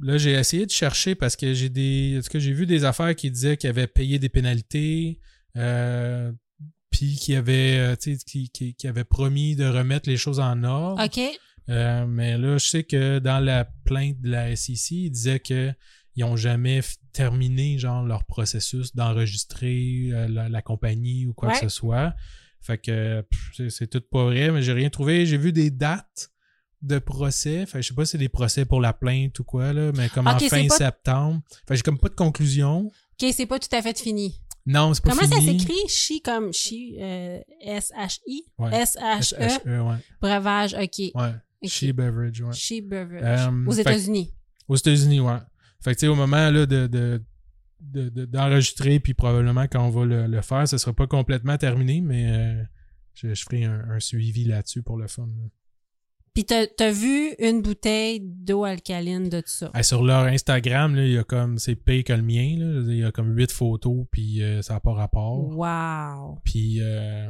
là, 0.00 0.18
j'ai 0.18 0.32
essayé 0.32 0.66
de 0.66 0.70
chercher 0.70 1.14
parce 1.14 1.36
que 1.36 1.54
j'ai 1.54 1.68
des. 1.68 2.16
En 2.18 2.22
tout 2.22 2.28
cas, 2.30 2.38
j'ai 2.38 2.52
vu 2.52 2.66
des 2.66 2.84
affaires 2.84 3.14
qui 3.16 3.30
disaient 3.30 3.56
qu'ils 3.56 3.70
avaient 3.70 3.86
payé 3.86 4.18
des 4.18 4.28
pénalités, 4.28 5.20
euh, 5.56 6.32
puis 6.90 7.16
qui 7.16 7.34
avaient 7.34 9.04
promis 9.04 9.56
de 9.56 9.64
remettre 9.66 10.08
les 10.08 10.16
choses 10.16 10.40
en 10.40 10.62
ordre. 10.64 11.02
OK. 11.04 11.20
Mais 11.68 12.36
là, 12.38 12.58
je 12.58 12.66
sais 12.66 12.84
que 12.84 13.18
dans 13.18 13.38
la 13.42 13.64
plainte 13.84 14.20
de 14.20 14.30
la 14.30 14.54
SEC, 14.56 14.90
ils 14.90 15.10
disaient 15.10 15.40
que 15.40 15.72
ils 16.14 16.24
ont 16.24 16.36
jamais 16.36 16.80
terminé 17.14 17.78
genre 17.78 18.04
leur 18.04 18.24
processus 18.24 18.94
d'enregistrer 18.94 20.10
euh, 20.12 20.28
la, 20.28 20.50
la 20.50 20.60
compagnie 20.60 21.24
ou 21.24 21.32
quoi 21.32 21.48
Ouais. 21.48 21.54
que 21.54 21.60
ce 21.60 21.68
soit. 21.70 22.14
Fait 22.62 22.78
que 22.78 23.24
c'est- 23.68 23.86
tout 23.88 24.00
pas 24.10 24.24
vrai, 24.24 24.50
mais 24.50 24.62
j'ai 24.62 24.72
rien 24.72 24.88
trouvé. 24.90 25.26
J'ai 25.26 25.36
vu 25.38 25.52
des 25.52 25.70
dates 25.70 26.30
de 26.80 26.98
procès. 26.98 27.66
Fait 27.66 27.78
que 27.78 27.82
je 27.82 27.88
sais 27.88 27.94
pas 27.94 28.04
si 28.04 28.12
c'est 28.12 28.18
des 28.18 28.28
procès 28.28 28.64
pour 28.64 28.80
la 28.80 28.92
plainte 28.92 29.38
ou 29.40 29.44
quoi, 29.44 29.72
là, 29.72 29.92
mais 29.96 30.08
comme 30.08 30.26
en 30.28 30.38
fin 30.38 30.66
pas- 30.68 30.76
septembre. 30.76 31.42
Fait 31.66 31.76
j'ai 31.76 31.82
comme 31.82 31.98
pas 31.98 32.08
de 32.08 32.14
conclusion. 32.14 32.86
OK, 32.86 33.28
c'est 33.32 33.46
pas 33.46 33.58
tout 33.58 33.74
à 33.74 33.82
fait 33.82 33.98
fini. 33.98 34.40
Non, 34.64 34.94
c'est 34.94 35.02
pas 35.02 35.10
Comment 35.10 35.28
ça 35.28 35.36
fini. 35.40 35.58
s'écrit? 35.60 35.88
Chi 35.88 36.22
comme 36.22 36.52
chi, 36.52 36.96
euh, 37.00 37.40
S-H-I? 37.62 38.44
Ouais. 38.58 38.70
S-H-E, 38.82 39.36
S-H-E, 39.40 39.80
ouais. 39.80 39.96
breuvage, 40.20 40.74
OK. 40.74 40.98
Ouais. 41.14 41.34
Ok. 41.62 41.68
She 41.68 41.92
Beverage, 41.92 42.40
ouais. 42.42 42.52
Chi 42.52 42.80
Beverage. 42.80 43.48
Euh, 43.48 43.66
Aux 43.66 43.72
États-Unis. 43.72 44.32
Aux 44.68 44.76
États-Unis, 44.76 45.20
ouais. 45.20 45.38
Fait 45.82 45.94
que, 45.94 45.98
tu 45.98 46.06
sais, 46.06 46.08
au 46.08 46.14
moment 46.14 46.48
là, 46.50 46.64
de, 46.66 46.86
de, 46.86 47.20
de- 47.82 48.08
de- 48.08 48.24
d'enregistrer, 48.24 49.00
puis 49.00 49.12
probablement 49.14 49.66
quand 49.68 49.84
on 49.86 49.90
va 49.90 50.04
le, 50.06 50.26
le 50.26 50.40
faire, 50.42 50.66
ce 50.68 50.78
sera 50.78 50.92
pas 50.92 51.06
complètement 51.06 51.56
terminé, 51.58 52.00
mais 52.00 52.30
euh, 52.30 52.62
je, 53.14 53.34
je 53.34 53.42
ferai 53.44 53.64
un, 53.64 53.84
un 53.90 54.00
suivi 54.00 54.44
là-dessus 54.44 54.82
pour 54.82 54.96
le 54.96 55.08
fun. 55.08 55.26
là. 55.26 55.48
Puis 56.34 56.44
t'as 56.46 56.64
as 56.80 56.90
vu 56.92 57.34
une 57.40 57.60
bouteille 57.60 58.20
d'eau 58.22 58.64
alcaline 58.64 59.28
de 59.28 59.40
tout 59.40 59.48
ça? 59.50 59.70
Ah, 59.74 59.82
sur 59.82 60.02
leur 60.02 60.24
Instagram, 60.24 60.94
là, 60.94 61.04
il 61.04 61.12
y 61.12 61.18
a 61.18 61.24
comme, 61.24 61.58
c'est 61.58 61.74
pire 61.74 62.04
que 62.04 62.12
le 62.14 62.22
mien, 62.22 62.56
là. 62.58 62.80
Il 62.90 62.96
y 62.98 63.04
a 63.04 63.12
comme 63.12 63.36
huit 63.36 63.52
photos, 63.52 64.06
puis 64.10 64.42
euh, 64.42 64.62
ça 64.62 64.74
n'a 64.74 64.80
pas 64.80 64.94
rapport. 64.94 65.48
Wow. 65.54 66.38
Puis, 66.42 66.78
euh, 66.80 67.28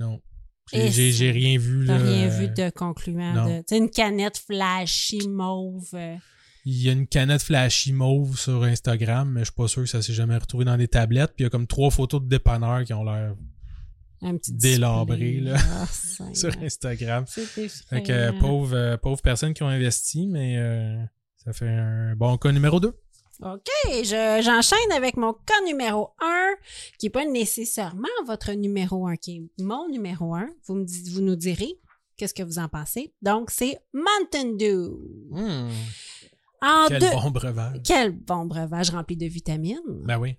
non. 0.00 0.22
J'ai, 0.72 1.30
rien 1.32 1.58
vu, 1.58 1.84
T'as 1.86 1.98
rien 1.98 2.28
vu 2.28 2.48
de 2.48 2.70
concluant. 2.70 3.46
de- 3.46 3.62
sais, 3.68 3.76
une 3.76 3.90
canette 3.90 4.38
flashy 4.38 5.28
mauve. 5.28 5.90
Il 6.64 6.80
y 6.80 6.88
a 6.88 6.92
une 6.92 7.06
canette 7.08 7.42
flashy 7.42 7.92
mauve 7.92 8.38
sur 8.38 8.62
Instagram, 8.62 9.30
mais 9.32 9.40
je 9.40 9.44
suis 9.46 9.54
pas 9.54 9.66
sûr 9.68 9.82
que 9.82 9.88
ça 9.88 10.00
s'est 10.00 10.12
jamais 10.12 10.36
retrouvé 10.36 10.64
dans 10.64 10.76
des 10.76 10.86
tablettes. 10.88 11.32
Puis 11.34 11.42
il 11.42 11.42
y 11.44 11.46
a 11.46 11.50
comme 11.50 11.66
trois 11.66 11.90
photos 11.90 12.22
de 12.22 12.28
dépanneurs 12.28 12.84
qui 12.84 12.92
ont 12.94 13.02
l'air 13.04 13.34
un 14.24 14.36
petit 14.36 14.52
Délabré, 14.52 15.16
display. 15.16 15.40
là. 15.40 15.56
Ah, 15.58 15.86
sur 16.34 16.56
Instagram. 16.62 17.24
C'est 17.26 17.44
Fait 17.46 18.02
que 18.04 18.12
euh, 18.12 18.32
pauvres 18.38 18.76
euh, 18.76 18.96
pauvres 18.96 19.20
personnes 19.22 19.52
qui 19.54 19.64
ont 19.64 19.68
investi, 19.68 20.28
mais 20.28 20.56
euh, 20.58 21.02
ça 21.44 21.52
fait 21.52 21.68
un 21.68 22.14
bon 22.14 22.36
cas 22.38 22.52
numéro 22.52 22.78
2. 22.78 22.88
OK, 23.44 23.68
je- 23.88 24.40
j'enchaîne 24.44 24.92
avec 24.96 25.16
mon 25.16 25.32
cas 25.32 25.60
numéro 25.66 26.10
1, 26.20 26.54
qui 27.00 27.06
n'est 27.06 27.10
pas 27.10 27.24
nécessairement 27.24 28.06
votre 28.24 28.52
numéro 28.52 29.08
1, 29.08 29.16
qui 29.16 29.36
est 29.58 29.62
mon 29.62 29.88
numéro 29.88 30.36
1. 30.36 30.48
Vous, 30.68 30.76
me 30.76 30.84
dites- 30.84 31.08
vous 31.08 31.22
nous 31.22 31.34
direz 31.34 31.74
qu'est-ce 32.16 32.34
que 32.34 32.44
vous 32.44 32.60
en 32.60 32.68
pensez. 32.68 33.12
Donc, 33.20 33.50
c'est 33.50 33.80
Mountain 33.92 34.52
Dew. 34.56 35.00
En 36.62 36.86
Quel 36.88 37.00
deux- 37.00 37.10
bon 37.10 37.30
breuvage. 37.30 37.80
Quel 37.84 38.12
bon 38.12 38.46
breuvage 38.46 38.90
rempli 38.90 39.16
de 39.16 39.26
vitamines. 39.26 39.78
Ben 40.06 40.18
oui. 40.18 40.36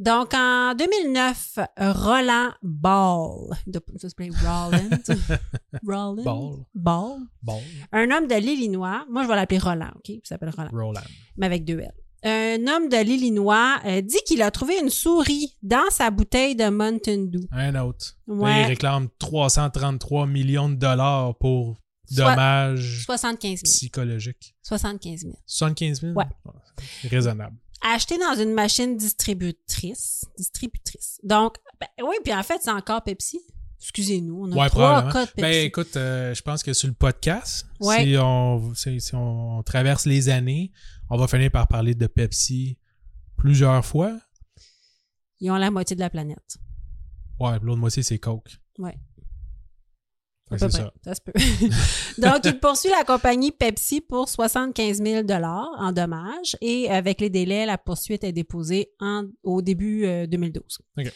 Donc, 0.00 0.34
en 0.34 0.74
2009, 0.74 1.58
Roland 1.78 2.50
Ball, 2.62 3.50
de- 3.68 3.80
ça 3.98 4.08
s'appelle 4.08 4.32
Roland, 4.32 4.88
Roland, 5.86 6.22
Ball. 6.24 6.64
Ball, 6.74 7.18
Bon. 7.42 7.60
un 7.92 8.10
homme 8.10 8.26
de 8.26 8.34
l'Illinois, 8.34 9.04
moi 9.10 9.22
je 9.22 9.28
vais 9.28 9.36
l'appeler 9.36 9.58
Roland, 9.60 9.90
OK? 9.96 10.08
Il 10.08 10.20
s'appelle 10.24 10.50
Roland, 10.56 10.70
Roland. 10.72 11.00
mais 11.36 11.46
avec 11.46 11.64
deux 11.64 11.78
L. 11.78 11.92
Un 12.22 12.66
homme 12.66 12.88
de 12.90 13.02
l'Illinois 13.02 13.76
euh, 13.86 14.02
dit 14.02 14.18
qu'il 14.26 14.42
a 14.42 14.50
trouvé 14.50 14.74
une 14.82 14.90
souris 14.90 15.56
dans 15.62 15.88
sa 15.90 16.10
bouteille 16.10 16.54
de 16.56 16.68
Mountain 16.68 17.26
Dew. 17.28 17.46
Un 17.52 17.74
autre. 17.82 18.16
Là, 18.26 18.34
Ouais. 18.34 18.60
il 18.62 18.66
réclame 18.66 19.08
333 19.18 20.26
millions 20.26 20.68
de 20.68 20.74
dollars 20.74 21.34
pour 21.38 21.78
dommages 22.16 23.04
75 23.04 23.60
000. 23.60 23.62
psychologiques. 23.64 24.54
75 24.62 25.20
000. 25.22 25.34
75 25.46 26.00
000? 26.00 26.12
Ouais. 26.14 26.24
C'est 27.02 27.08
raisonnable. 27.08 27.56
Acheté 27.82 28.18
dans 28.18 28.34
une 28.40 28.52
machine 28.52 28.96
distributrice. 28.96 30.24
Distributrice. 30.36 31.18
Donc, 31.22 31.56
ben, 31.80 31.86
oui, 32.06 32.16
puis 32.22 32.34
en 32.34 32.42
fait, 32.42 32.60
c'est 32.62 32.70
encore 32.70 33.02
Pepsi. 33.02 33.40
Excusez-nous, 33.80 34.44
on 34.46 34.52
a 34.52 34.56
Ouais, 34.56 34.68
trois 34.68 35.10
cas 35.10 35.24
de 35.24 35.30
Pepsi. 35.30 35.40
Ben 35.40 35.64
écoute, 35.64 35.96
euh, 35.96 36.34
je 36.34 36.42
pense 36.42 36.62
que 36.62 36.74
sur 36.74 36.88
le 36.88 36.94
podcast, 36.94 37.66
Ouais. 37.80 38.04
si, 38.04 38.16
on, 38.18 38.74
si, 38.74 39.00
si 39.00 39.14
on 39.14 39.62
traverse 39.62 40.04
les 40.04 40.28
années, 40.28 40.70
on 41.08 41.16
va 41.16 41.26
finir 41.26 41.50
par 41.50 41.66
parler 41.66 41.94
de 41.94 42.06
Pepsi 42.06 42.76
plusieurs 43.36 43.82
fois. 43.86 44.20
Ils 45.40 45.50
ont 45.50 45.56
la 45.56 45.70
moitié 45.70 45.96
de 45.96 46.00
la 46.00 46.10
planète. 46.10 46.58
Ouais, 47.38 47.56
puis 47.58 47.66
l'autre 47.66 47.80
moitié, 47.80 48.02
c'est 48.02 48.18
Coke. 48.18 48.60
Ouais. 48.78 48.98
Fait 50.50 50.56
À 50.56 50.58
que 50.58 50.64
peu 50.64 50.70
c'est 50.70 50.82
près. 50.82 50.90
ça. 51.04 51.14
Ça 51.14 51.14
se 51.14 51.20
peut. 51.20 52.20
Donc, 52.20 52.40
il 52.44 52.58
poursuit 52.58 52.90
la 52.90 53.04
compagnie 53.04 53.52
Pepsi 53.52 54.00
pour 54.00 54.28
75 54.28 55.02
000 55.02 55.22
en 55.30 55.92
dommages 55.92 56.56
et 56.60 56.90
avec 56.90 57.20
les 57.20 57.30
délais, 57.30 57.66
la 57.66 57.78
poursuite 57.78 58.24
est 58.24 58.32
déposée 58.32 58.90
en, 59.00 59.24
au 59.42 59.62
début 59.62 60.04
euh, 60.04 60.26
2012. 60.26 60.62
OK. 60.98 61.12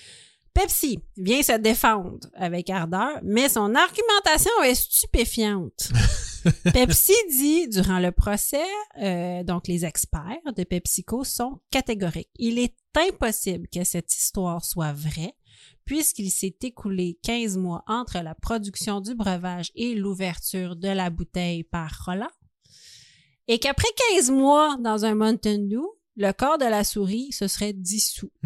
Pepsi 0.54 1.00
vient 1.16 1.42
se 1.42 1.58
défendre 1.58 2.28
avec 2.34 2.70
ardeur, 2.70 3.18
mais 3.24 3.48
son 3.48 3.74
argumentation 3.74 4.52
est 4.64 4.76
stupéfiante. 4.76 5.90
Pepsi 6.72 7.14
dit 7.28 7.68
durant 7.68 7.98
le 7.98 8.12
procès, 8.12 8.62
euh, 9.02 9.42
donc 9.42 9.66
les 9.66 9.84
experts 9.84 10.52
de 10.56 10.62
PepsiCo 10.62 11.24
sont 11.24 11.58
catégoriques. 11.72 12.30
Il 12.38 12.60
est 12.60 12.74
impossible 12.96 13.66
que 13.66 13.82
cette 13.82 14.14
histoire 14.14 14.64
soit 14.64 14.92
vraie 14.92 15.34
puisqu'il 15.84 16.30
s'est 16.30 16.56
écoulé 16.62 17.18
15 17.22 17.56
mois 17.58 17.82
entre 17.86 18.18
la 18.20 18.34
production 18.34 19.00
du 19.00 19.14
breuvage 19.14 19.70
et 19.74 19.94
l'ouverture 19.94 20.76
de 20.76 20.88
la 20.88 21.10
bouteille 21.10 21.64
par 21.64 22.04
Roland, 22.04 22.30
et 23.48 23.58
qu'après 23.58 23.88
15 24.14 24.30
mois 24.30 24.76
dans 24.80 25.04
un 25.04 25.14
Mountain 25.14 25.58
Dew, 25.58 25.84
le 26.16 26.32
corps 26.32 26.58
de 26.58 26.64
la 26.64 26.84
souris 26.84 27.32
se 27.32 27.48
serait 27.48 27.72
dissous. 27.72 28.32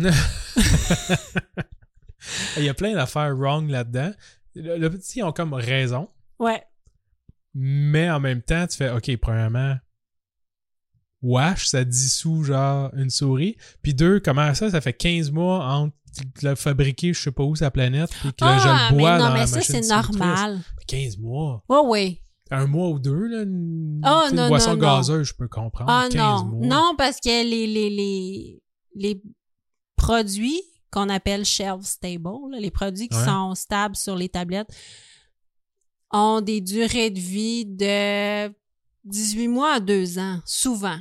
Il 2.56 2.64
y 2.64 2.68
a 2.68 2.74
plein 2.74 2.94
d'affaires 2.94 3.36
wrong 3.36 3.68
là-dedans. 3.70 4.12
Le, 4.54 4.76
le 4.76 4.90
petit, 4.90 5.20
ils 5.20 5.22
ont 5.22 5.32
comme 5.32 5.52
raison, 5.54 6.08
Ouais, 6.40 6.62
mais 7.54 8.08
en 8.08 8.20
même 8.20 8.40
temps, 8.40 8.66
tu 8.68 8.76
fais, 8.76 8.90
OK, 8.90 9.16
premièrement, 9.16 9.76
wash, 11.22 11.66
ça 11.66 11.84
dissout 11.84 12.44
genre 12.44 12.90
une 12.94 13.10
souris. 13.10 13.56
Puis 13.82 13.94
deux, 13.94 14.20
comment 14.20 14.54
ça, 14.54 14.70
ça 14.70 14.80
fait 14.80 14.92
15 14.92 15.32
mois 15.32 15.64
entre 15.64 15.96
l'as 16.42 16.56
fabriqué, 16.56 17.12
je 17.12 17.20
sais 17.20 17.30
pas 17.32 17.42
où, 17.44 17.54
sa 17.56 17.70
planète, 17.70 18.10
puis 18.20 18.32
que 18.32 18.44
là, 18.44 18.58
je 18.58 18.68
ah, 18.68 18.88
le 18.90 18.96
bois 18.98 19.12
mais 19.12 19.18
non, 19.18 19.24
dans 19.26 19.32
mais 19.34 19.38
la 19.40 19.46
ça, 19.46 19.56
machine 19.56 19.82
c'est 19.82 19.88
normal. 19.88 20.60
15 20.86 21.18
mois. 21.18 21.62
Oh 21.68 21.84
oui. 21.88 22.20
Un 22.50 22.66
mois 22.66 22.88
ou 22.88 22.98
deux, 22.98 23.26
là, 23.26 23.42
une, 23.42 24.00
Ah, 24.04 24.22
tu 24.24 24.28
sais, 24.30 24.34
une 24.36 24.40
non, 24.42 24.48
boisson 24.48 24.70
non, 24.70 24.76
non. 24.76 24.96
gazeuse, 24.96 25.26
je 25.28 25.34
peux 25.34 25.48
comprendre. 25.48 25.90
Ah 25.92 26.08
15 26.10 26.14
non, 26.16 26.44
mois. 26.46 26.66
non, 26.66 26.94
parce 26.96 27.18
que 27.20 27.28
les, 27.28 27.66
les, 27.66 27.90
les, 27.90 28.62
les 28.94 29.22
produits 29.96 30.62
qu'on 30.90 31.10
appelle 31.10 31.44
shelf 31.44 31.82
stable, 31.84 32.30
là, 32.50 32.58
les 32.58 32.70
produits 32.70 33.08
qui 33.08 33.16
Ouais. 33.18 33.24
sont 33.26 33.54
stables 33.54 33.96
sur 33.96 34.16
les 34.16 34.30
tablettes, 34.30 34.68
ont 36.10 36.40
des 36.40 36.62
durées 36.62 37.10
de 37.10 37.20
vie 37.20 37.66
de 37.66 38.48
18 39.04 39.48
mois 39.48 39.74
à 39.74 39.80
2 39.80 40.18
ans, 40.18 40.40
souvent. 40.46 40.98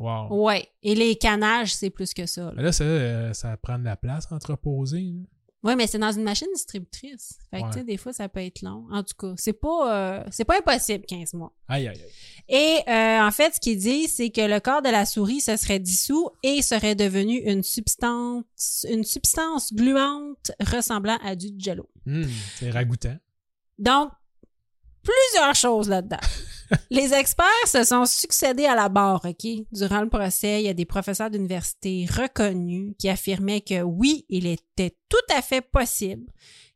Wow. 0.00 0.28
Ouais. 0.46 0.66
Et 0.82 0.94
les 0.94 1.14
canages, 1.16 1.74
c'est 1.74 1.90
plus 1.90 2.14
que 2.14 2.24
ça. 2.26 2.44
là. 2.46 2.52
Mais 2.56 2.62
là, 2.62 2.72
ça, 2.72 2.84
euh, 2.84 3.32
ça 3.34 3.56
prend 3.58 3.78
de 3.78 3.84
la 3.84 3.96
place 3.96 4.26
entreposée. 4.32 5.12
Oui, 5.62 5.76
mais 5.76 5.86
c'est 5.86 5.98
dans 5.98 6.10
une 6.10 6.22
machine 6.22 6.46
distributrice. 6.54 7.38
Fait 7.50 7.58
que, 7.58 7.64
Ouais. 7.64 7.70
tu 7.70 7.78
sais, 7.80 7.84
des 7.84 7.98
fois, 7.98 8.14
ça 8.14 8.30
peut 8.30 8.40
être 8.40 8.62
long. 8.62 8.86
En 8.90 9.02
tout 9.02 9.12
cas, 9.18 9.34
c'est 9.36 9.52
pas, 9.52 9.94
euh, 10.20 10.24
c'est 10.30 10.46
pas 10.46 10.56
impossible, 10.56 11.04
15 11.04 11.34
mois. 11.34 11.52
Aïe, 11.68 11.86
aïe, 11.86 12.00
aïe. 12.00 12.10
Et 12.48 12.78
euh, 12.90 13.20
en 13.26 13.30
fait, 13.30 13.54
ce 13.56 13.60
qu'il 13.60 13.76
dit, 13.76 14.08
c'est 14.08 14.30
que 14.30 14.40
le 14.40 14.58
corps 14.60 14.80
de 14.80 14.88
la 14.88 15.04
souris 15.04 15.42
se 15.42 15.58
serait 15.58 15.78
dissous 15.78 16.30
et 16.42 16.62
serait 16.62 16.94
devenu 16.94 17.36
une 17.40 17.62
substance, 17.62 18.86
une 18.88 19.04
substance 19.04 19.74
gluante 19.74 20.50
ressemblant 20.60 21.18
à 21.22 21.36
du 21.36 21.48
jello. 21.58 21.90
Hum, 22.06 22.24
c'est 22.58 22.70
ragoûtant. 22.70 23.18
Donc, 23.78 24.10
plusieurs 25.02 25.54
choses 25.54 25.90
là-dedans. 25.90 26.16
Les 26.90 27.12
experts 27.12 27.46
se 27.66 27.84
sont 27.84 28.04
succédés 28.06 28.66
à 28.66 28.74
la 28.74 28.88
barre, 28.88 29.24
OK? 29.24 29.46
Durant 29.72 30.00
le 30.00 30.08
procès, 30.08 30.62
il 30.62 30.66
y 30.66 30.68
a 30.68 30.74
des 30.74 30.84
professeurs 30.84 31.30
d'université 31.30 32.06
reconnus 32.06 32.94
qui 32.98 33.08
affirmaient 33.08 33.60
que 33.60 33.82
oui, 33.82 34.24
il 34.28 34.46
était 34.46 34.96
tout 35.08 35.34
à 35.34 35.42
fait 35.42 35.62
possible 35.62 36.26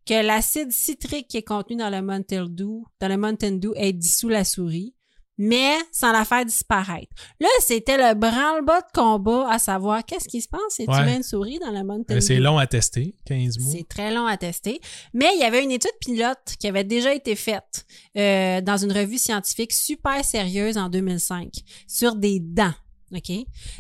que 0.07 0.23
l'acide 0.25 0.73
citrique 0.73 1.29
qui 1.29 1.39
est 1.39 1.43
contenu 1.43 1.77
dans 1.77 1.91
le 1.91 2.03
Mountain 2.03 2.47
Dew, 2.47 2.85
dans 3.01 3.09
le 3.09 3.93
dissous 3.93 4.29
la 4.29 4.45
souris, 4.45 4.95
mais 5.39 5.77
sans 5.93 6.12
la 6.12 6.24
faire 6.24 6.44
disparaître. 6.44 7.12
Là, 7.40 7.48
c'était 7.61 7.97
le 7.97 8.15
branle-bas 8.15 8.81
de 8.81 8.86
combat 8.94 9.48
à 9.51 9.59
savoir 9.59 10.05
qu'est-ce 10.05 10.28
qui 10.28 10.40
se 10.40 10.48
passe 10.48 10.61
si 10.70 10.86
tu 10.86 10.93
mets 10.93 11.16
une 11.16 11.23
souris 11.23 11.59
dans 11.59 11.70
le 11.70 11.82
Mountain 11.85 12.15
Mais 12.15 12.20
c'est 12.20 12.36
Dew. 12.36 12.43
long 12.43 12.59
à 12.59 12.66
tester, 12.66 13.15
15 13.27 13.59
mois. 13.59 13.73
C'est 13.73 13.89
très 13.89 14.12
long 14.15 14.27
à 14.27 14.36
tester. 14.36 14.81
Mais 15.12 15.31
il 15.35 15.40
y 15.40 15.44
avait 15.44 15.62
une 15.65 15.70
étude 15.73 15.90
pilote 16.01 16.55
qui 16.59 16.66
avait 16.69 16.85
déjà 16.85 17.15
été 17.15 17.35
faite 17.36 17.85
euh, 18.16 18.61
dans 18.61 18.77
une 18.77 18.93
revue 18.93 19.19
scientifique 19.19 19.73
super 19.73 20.24
sérieuse 20.24 20.78
en 20.78 20.89
2005 20.89 21.51
sur 21.89 22.15
des 22.15 22.39
dents. 22.40 22.74
OK? 23.15 23.32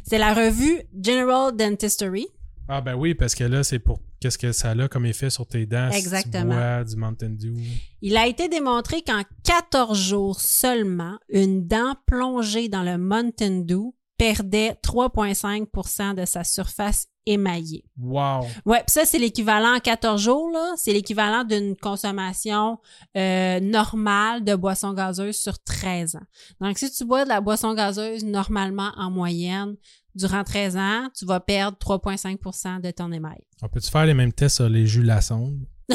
C'est 0.06 0.18
la 0.18 0.32
revue 0.34 0.82
General 1.02 1.54
Dentistry. 1.54 2.26
Ah 2.68 2.80
ben 2.80 2.94
oui, 2.94 3.14
parce 3.14 3.34
que 3.34 3.44
là, 3.44 3.62
c'est 3.62 3.78
pour 3.78 4.00
qu'est-ce 4.24 4.38
que 4.38 4.52
ça 4.52 4.70
a 4.70 4.88
comme 4.88 5.04
effet 5.04 5.28
sur 5.28 5.46
tes 5.46 5.66
dents 5.66 5.90
si 5.90 5.98
tu 5.98 5.98
Exactement. 5.98 6.54
bois 6.54 6.82
du 6.82 6.96
Mountain 6.96 7.30
Dew? 7.38 7.58
Il 8.00 8.16
a 8.16 8.26
été 8.26 8.48
démontré 8.48 9.02
qu'en 9.02 9.20
14 9.44 9.98
jours 9.98 10.40
seulement, 10.40 11.18
une 11.28 11.66
dent 11.66 11.94
plongée 12.06 12.70
dans 12.70 12.82
le 12.82 12.96
Mountain 12.96 13.60
Dew 13.60 13.94
perdait 14.16 14.78
3,5% 14.82 16.14
de 16.14 16.24
sa 16.24 16.42
surface 16.42 17.08
émaillé. 17.26 17.84
Wow. 17.98 18.46
Ouais, 18.64 18.80
pis 18.86 18.92
ça, 18.92 19.04
c'est 19.04 19.18
l'équivalent 19.18 19.76
en 19.76 19.80
14 19.80 20.22
jours, 20.22 20.50
là. 20.50 20.72
C'est 20.76 20.92
l'équivalent 20.94 21.44
d'une 21.44 21.76
consommation 21.76 22.78
euh, 23.18 23.60
normale 23.60 24.42
de 24.42 24.54
boisson 24.54 24.94
gazeuse 24.94 25.36
sur 25.36 25.58
13 25.58 26.16
ans. 26.16 26.26
Donc, 26.60 26.78
si 26.78 26.90
tu 26.90 27.04
bois 27.04 27.24
de 27.24 27.28
la 27.28 27.42
boisson 27.42 27.74
gazeuse 27.74 28.24
normalement 28.24 28.92
en 28.96 29.10
moyenne 29.10 29.76
durant 30.14 30.44
13 30.44 30.76
ans, 30.76 31.08
tu 31.16 31.24
vas 31.26 31.40
perdre 31.40 31.76
3,5% 31.78 32.80
de 32.80 32.90
ton 32.90 33.10
émail. 33.12 33.42
On 33.62 33.68
peut-tu 33.68 33.90
faire 33.90 34.06
les 34.06 34.14
mêmes 34.14 34.32
tests 34.32 34.56
sur 34.56 34.68
les 34.68 34.86
jus 34.86 35.02
la 35.02 35.20
sonde? 35.20 35.66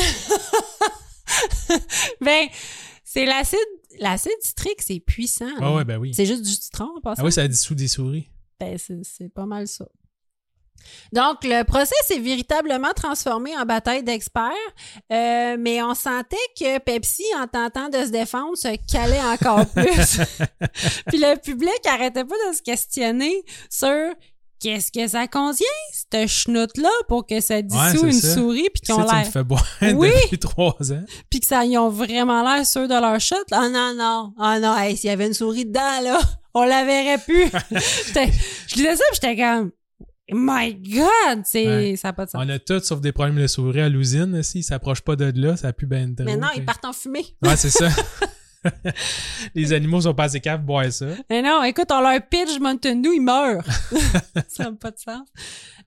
ben, 2.22 2.48
c'est 3.04 3.26
l'acide, 3.26 3.60
l'acide 4.00 4.32
citrique, 4.42 4.82
c'est 4.82 5.00
puissant. 5.00 5.50
Ah 5.60 5.74
ouais, 5.74 5.86
ben 5.86 5.98
oui. 5.98 6.14
C'est 6.14 6.26
juste 6.26 6.44
du 6.44 6.52
citron, 6.52 6.90
en 6.98 7.02
passant. 7.02 7.22
Ah 7.22 7.26
oui, 7.26 7.32
ça 7.32 7.48
dissout 7.48 7.76
des 7.76 7.88
souris. 7.88 8.30
Ben, 8.60 8.78
c'est, 8.78 9.00
c'est 9.04 9.30
pas 9.30 9.46
mal 9.46 9.68
ça. 9.68 9.88
Donc, 11.14 11.38
le 11.44 11.64
procès 11.64 11.96
s'est 12.06 12.20
véritablement 12.20 12.92
transformé 12.96 13.58
en 13.58 13.66
bataille 13.66 14.04
d'experts, 14.04 14.52
euh, 15.12 15.56
mais 15.60 15.82
on 15.84 15.94
sentait 15.96 16.38
que 16.60 16.78
Pepsi, 16.80 17.24
en 17.38 17.48
tentant 17.48 17.90
de 17.90 17.98
se 18.06 18.10
défendre, 18.12 18.56
se 18.58 18.76
calait 18.92 19.22
encore 19.22 19.66
plus. 19.76 20.20
Puis 21.08 21.18
le 21.18 21.36
public 21.40 21.80
arrêtait 21.88 22.26
pas 22.26 22.36
de 22.50 22.56
se 22.56 22.62
questionner 22.62 23.44
sur 23.70 24.14
qu'est-ce 24.62 24.92
que 24.92 25.08
ça 25.08 25.26
contient, 25.28 25.66
cette 25.94 26.28
chenoute-là, 26.28 26.90
pour 27.08 27.26
que 27.26 27.40
ça 27.40 27.62
dissout 27.62 28.06
une 28.06 28.12
ça. 28.12 28.34
souris, 28.34 28.68
puis 28.74 28.94
me 28.94 29.04
l'air, 29.04 29.26
fais 29.32 29.44
boire 29.44 29.66
Oui. 29.82 30.12
depuis 30.24 30.38
trois 30.38 30.76
ans. 30.92 31.04
puis 31.30 31.40
que 31.40 31.46
ça, 31.46 31.64
ils 31.64 31.78
ont 31.78 31.90
vraiment 31.90 32.44
l'air 32.44 32.66
sûrs 32.66 32.88
de 32.90 32.94
leur 32.94 33.20
shot. 33.22 33.36
Ah 33.52 33.70
non, 33.70 33.94
non, 33.96 34.34
ah 34.38 34.60
non, 34.60 34.78
hey, 34.78 34.98
s'il 34.98 35.10
y 35.10 35.14
avait 35.14 35.28
une 35.28 35.34
souris 35.34 35.66
dedans, 35.66 36.02
là, 36.04 36.20
on 36.54 36.64
la 36.64 36.84
verrait 36.84 37.20
plus. 37.20 37.46
Je 37.72 38.74
disais 38.76 38.96
ça, 38.98 39.04
puis 39.12 39.20
j'étais 39.22 39.38
comme, 39.38 39.72
my 40.34 40.74
God, 40.74 41.44
c'est, 41.46 41.68
Ouais. 41.68 41.96
ça 41.96 42.10
n'a 42.10 42.14
pas 42.14 42.26
de 42.26 42.32
sens. 42.32 42.42
On 42.44 42.50
a 42.50 42.60
tout 42.60 42.80
sauf 42.80 43.02
des 43.02 43.12
problèmes 43.12 43.42
de 43.42 43.48
souris 43.48 43.82
à 43.82 43.90
l'usine. 43.90 44.42
S'ils 44.44 44.64
s'approchent 44.64 45.02
pas 45.02 45.16
de 45.16 45.32
là, 45.40 45.58
ça 45.58 45.74
pue 45.74 45.86
ben 45.86 46.16
trop. 46.16 46.26
Mais 46.26 46.38
non, 46.38 46.48
ils 46.56 46.66
partent 46.66 46.86
en 46.86 46.94
fumée. 46.94 47.26
Ouais, 47.42 47.56
c'est 47.56 47.70
ça. 47.70 47.90
les 49.56 49.74
animaux 49.74 50.02
sont 50.02 50.14
pas 50.14 50.26
assez 50.26 50.40
de 50.40 50.58
boire 50.58 50.92
ça. 50.92 51.08
Mais 51.30 51.42
non, 51.42 51.64
écoute, 51.64 51.88
on 51.92 52.02
leur 52.02 52.20
pitch 52.28 52.60
Mountain 52.60 52.98
Dew, 52.98 53.14
ils 53.14 53.22
meurent. 53.22 53.64
ça 54.48 54.66
n'a 54.66 54.72
pas 54.74 54.92
de 54.92 55.00
sens. 55.00 55.28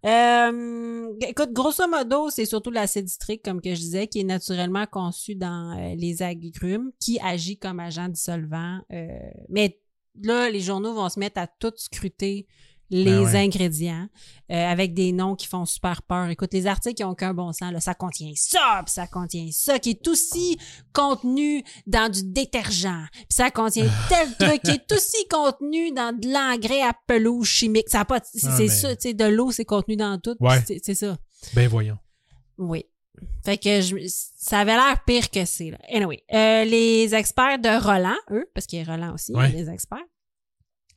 Euh, 0.05 1.09
écoute, 1.29 1.53
grosso 1.53 1.87
modo, 1.87 2.31
c'est 2.31 2.47
surtout 2.47 2.71
l'acide 2.71 3.09
citrique, 3.09 3.43
comme 3.45 3.61
que 3.61 3.75
je 3.75 3.81
disais, 3.81 4.07
qui 4.07 4.21
est 4.21 4.25
naturellement 4.25 4.87
conçu 4.87 5.35
dans 5.35 5.77
euh, 5.79 5.95
les 5.97 6.23
agrumes, 6.23 6.93
qui 6.99 7.21
agit 7.21 7.59
comme 7.59 7.81
agent 7.81 8.09
dissolvant. 8.09 8.81
euh, 8.93 9.07
mais 9.49 9.79
là, 10.23 10.51
les 10.51 10.61
journaux 10.61 10.95
vont 10.95 11.09
se 11.09 11.19
mettre 11.19 11.41
à 11.41 11.47
tout 11.47 11.73
scruter 11.77 12.47
les 12.93 13.05
Ben 13.07 13.25
ouais. 13.25 13.37
ingrédients 13.37 14.07
euh, 14.51 14.55
avec 14.71 14.95
des 14.95 15.11
noms 15.13 15.35
qui 15.35 15.47
font 15.47 15.65
super 15.65 16.03
peur. 16.03 16.29
Écoute, 16.29 16.53
les 16.53 16.67
articles 16.67 16.95
qui 16.95 17.05
ont 17.05 17.11
aucun 17.11 17.33
bon 17.35 17.53
sens, 17.53 17.73
là, 17.73 17.81
ça 17.81 17.95
contient 17.95 18.33
ça, 18.37 18.83
puis 18.85 18.93
ça 18.93 19.07
contient 19.07 19.49
ça, 19.51 19.79
qui 19.79 19.91
est 19.91 20.07
aussi 20.09 20.59
contenu 20.93 21.65
dans 21.87 22.11
du 22.11 22.23
détergent, 22.23 23.07
puis 23.15 23.25
ça 23.31 23.51
contient 23.51 23.89
tel 24.09 24.29
truc 24.39 24.63
qui 24.63 24.71
est 24.73 24.93
aussi 24.93 25.27
contenu 25.29 25.91
dans 25.93 26.17
de 26.17 26.29
l'engrais 26.33 26.83
à 26.83 26.93
pelouse 27.07 27.47
chimique. 27.47 27.89
Ça 27.89 28.01
a 28.01 28.05
pas, 28.05 28.21
c'est 28.23 28.47
Ah, 28.47 28.57
mais- 28.59 28.69
ça, 28.69 28.95
tu 28.95 29.09
sais, 29.09 29.15
de 29.15 29.25
l'eau, 29.25 29.51
c'est 29.51 29.65
contenu 29.65 29.97
dans 29.97 30.19
tout. 30.19 30.37
Ouais. 30.41 30.63
C'est 30.83 30.95
ça. 30.95 31.17
Ben 31.55 31.67
voyons. 31.69 31.99
Oui. 32.59 32.85
Fait 33.45 33.59
que 33.59 33.81
je, 33.81 33.97
ça 34.37 34.61
avait 34.61 34.75
l'air 34.75 35.03
pire 35.05 35.31
que 35.31 35.45
c'est. 35.45 35.71
là. 35.71 35.79
Anyway, 35.93 36.23
euh, 36.33 36.65
les 36.65 37.15
experts 37.15 37.59
de 37.59 37.69
Roland, 37.69 38.17
eux, 38.31 38.47
parce 38.55 38.67
qu'il 38.67 38.79
y 38.79 38.83
a 38.83 38.91
Roland 38.93 39.15
aussi, 39.15 39.33
Ouais. 39.35 39.51
les 39.51 39.69
experts, 39.69 40.05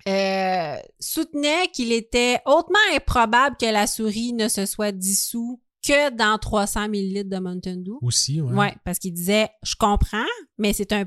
euh, 0.07 0.77
soutenaient 0.99 1.67
qu'il 1.73 1.91
était 1.91 2.39
hautement 2.45 2.79
improbable 2.93 3.55
que 3.59 3.65
la 3.65 3.87
souris 3.87 4.33
ne 4.33 4.47
se 4.47 4.65
soit 4.65 4.91
dissous 4.91 5.61
que 5.85 6.09
dans 6.11 6.37
300 6.37 6.85
ml 6.85 7.29
de 7.29 7.37
Mountain 7.37 7.77
Dew. 7.77 7.97
Aussi, 8.01 8.41
ouais. 8.41 8.53
Ouais, 8.53 8.75
parce 8.83 8.99
qu'il 8.99 9.13
disait, 9.13 9.49
je 9.63 9.75
comprends, 9.75 10.25
mais 10.57 10.73
c'est 10.73 10.91
un, 10.91 11.05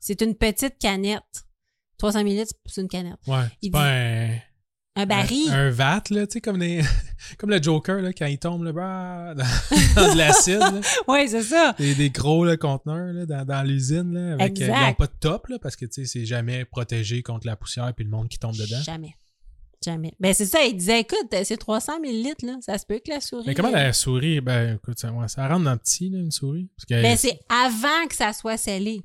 c'est 0.00 0.20
une 0.20 0.34
petite 0.34 0.78
canette. 0.78 1.22
300 1.98 2.20
ml, 2.20 2.46
c'est 2.66 2.80
une 2.80 2.88
canette. 2.88 3.18
Ouais. 3.26 3.44
Il 3.62 3.66
C'est 3.66 3.70
pas 3.70 3.90
un, 3.90 4.38
Un 4.96 5.06
baril. 5.06 5.50
un, 5.50 5.66
un 5.66 5.70
vat, 5.70 6.02
là, 6.10 6.26
tu 6.26 6.34
sais, 6.34 6.40
comme, 6.40 6.62
comme 7.38 7.50
le 7.50 7.60
Joker, 7.60 8.00
là, 8.00 8.12
quand 8.12 8.26
il 8.26 8.38
tombe 8.38 8.62
là, 8.62 8.72
bah, 8.72 9.34
dans, 9.34 9.42
dans 9.96 10.12
de 10.12 10.18
l'acide. 10.18 10.60
Ouais, 11.08 11.26
c'est 11.26 11.42
ça. 11.42 11.74
Des, 11.78 11.94
des 11.94 12.10
gros 12.10 12.44
là, 12.44 12.56
conteneurs 12.56 13.12
là, 13.12 13.26
dans, 13.26 13.44
dans 13.44 13.62
l'usine. 13.66 14.12
Là, 14.14 14.34
avec, 14.34 14.60
euh, 14.60 14.66
ils 14.66 14.86
n'ont 14.86 14.94
pas 14.94 15.06
de 15.06 15.12
top, 15.18 15.48
là, 15.48 15.58
parce 15.60 15.74
que 15.74 15.84
tu 15.86 15.92
sais, 15.92 16.04
c'est 16.06 16.24
jamais 16.26 16.64
protégé 16.64 17.22
contre 17.22 17.46
la 17.46 17.56
poussière 17.56 17.92
puis 17.94 18.04
le 18.04 18.10
monde 18.10 18.28
qui 18.28 18.38
tombe 18.38 18.56
dedans. 18.56 18.82
Jamais. 18.82 19.14
Jamais. 19.84 20.14
Ben, 20.18 20.32
c'est 20.32 20.46
ça. 20.46 20.62
Il 20.64 20.76
disait, 20.76 21.00
écoute, 21.00 21.28
c'est 21.42 21.56
300 21.58 22.00
ml, 22.02 22.34
là. 22.42 22.56
Ça 22.60 22.78
se 22.78 22.86
peut 22.86 23.00
que 23.04 23.10
la 23.10 23.20
souris. 23.20 23.44
Mais 23.46 23.54
comment 23.54 23.68
euh, 23.68 23.72
la 23.72 23.92
souris, 23.92 24.40
ben 24.40 24.76
écoute, 24.76 24.98
ça, 24.98 25.12
ouais, 25.12 25.28
ça 25.28 25.46
rentre 25.46 25.64
dans 25.64 25.72
le 25.72 25.78
petit, 25.78 26.08
là, 26.08 26.20
une 26.20 26.30
souris? 26.30 26.70
Parce 26.76 26.86
que, 26.86 27.02
Ben, 27.02 27.16
c'est 27.18 27.38
avant 27.48 28.06
que 28.08 28.14
ça 28.14 28.32
soit 28.32 28.56
scellé. 28.56 29.02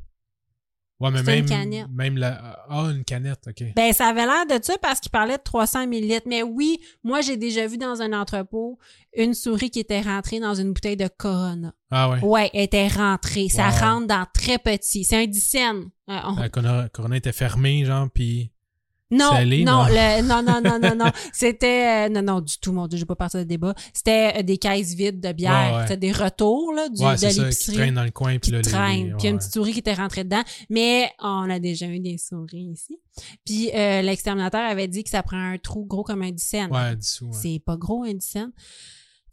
Ouais, 0.99 1.11
mais 1.11 1.23
c'est 1.23 1.39
une 1.39 1.45
même, 1.45 1.49
canette. 1.49 1.87
même 1.93 2.17
la. 2.17 2.59
Ah, 2.69 2.89
une 2.95 3.03
canette, 3.03 3.47
ok. 3.47 3.63
Ben, 3.75 3.93
ça 3.93 4.07
avait 4.07 4.25
l'air 4.25 4.45
de 4.47 4.63
ça 4.63 4.77
parce 4.81 4.99
qu'il 4.99 5.11
parlait 5.11 5.37
de 5.37 5.43
300 5.43 5.83
ml. 5.83 6.21
Mais 6.25 6.43
oui, 6.43 6.79
moi, 7.03 7.21
j'ai 7.21 7.37
déjà 7.37 7.67
vu 7.67 7.77
dans 7.77 8.01
un 8.01 8.13
entrepôt 8.13 8.77
une 9.15 9.33
souris 9.33 9.71
qui 9.71 9.79
était 9.79 10.01
rentrée 10.01 10.39
dans 10.39 10.53
une 10.53 10.73
bouteille 10.73 10.97
de 10.97 11.07
Corona. 11.07 11.73
Ah 11.91 12.09
ouais. 12.09 12.19
Ouais, 12.21 12.49
elle 12.53 12.63
était 12.63 12.87
rentrée. 12.87 13.49
Ça 13.49 13.69
rentre 13.69 14.07
dans 14.07 14.25
très 14.33 14.57
petit. 14.59 15.03
C'est 15.03 15.17
un 15.23 15.25
dixaine. 15.27 15.85
Euh, 16.09 16.17
on- 16.25 16.35
La 16.35 16.49
corona, 16.49 16.89
corona 16.89 17.17
était 17.17 17.31
fermée, 17.31 17.85
genre, 17.85 18.07
puis. 18.13 18.51
Non, 19.11 19.31
Salé, 19.31 19.63
non, 19.63 19.83
non? 19.83 19.85
le- 19.89 20.21
non, 20.21 20.43
non, 20.43 20.61
non, 20.61 20.79
non, 20.79 20.95
non. 20.95 21.11
C'était, 21.33 22.07
euh, 22.07 22.09
non, 22.09 22.21
non, 22.21 22.41
du 22.41 22.59
tout, 22.59 22.71
mon 22.71 22.87
Dieu, 22.87 22.97
je 22.97 23.03
vais 23.03 23.07
pas 23.07 23.15
partir 23.15 23.39
de 23.39 23.45
débat. 23.45 23.73
C'était 23.93 24.33
euh, 24.37 24.43
des 24.43 24.57
caisses 24.57 24.93
vides 24.93 25.19
de 25.19 25.31
bière. 25.31 25.51
Ouais, 25.71 25.77
ouais. 25.77 25.81
C'était 25.87 25.97
des 25.97 26.11
retours, 26.11 26.73
là, 26.73 26.89
du, 26.89 27.01
ouais, 27.03 27.13
de 27.13 27.17
c'est 27.17 27.31
ça, 27.31 27.33
qui 27.33 27.39
l'épicerie. 27.41 27.75
traîne 27.77 27.95
dans 27.95 28.03
le 28.03 28.11
coin, 28.11 28.31
puis 28.33 28.39
qui 28.41 28.51
là, 28.51 28.57
les- 28.57 28.63
traîne. 28.69 28.89
les- 29.07 29.11
Puis 29.13 29.15
il 29.19 29.23
y 29.23 29.27
a 29.27 29.29
une 29.31 29.37
petite 29.39 29.53
souris 29.53 29.73
qui 29.73 29.79
était 29.79 29.93
rentrée 29.95 30.23
dedans. 30.23 30.43
Mais 30.69 31.09
on 31.19 31.49
a 31.49 31.57
déjà 31.59 31.87
eu 31.87 31.99
des 31.99 32.17
souris 32.19 32.69
ici. 32.73 32.99
Puis 33.45 33.71
euh, 33.73 34.01
l'exterminateur 34.03 34.61
avait 34.61 34.87
dit 34.87 35.03
que 35.03 35.09
ça 35.09 35.23
prend 35.23 35.37
un 35.53 35.57
trou 35.57 35.85
gros 35.85 36.03
comme 36.03 36.21
un 36.21 36.31
dixaine. 36.31 36.71
Ouais, 36.71 36.95
dissous. 36.95 37.31
C'est 37.33 37.61
pas 37.65 37.77
gros 37.77 38.03
un 38.03 38.13
dixaine. 38.13 38.51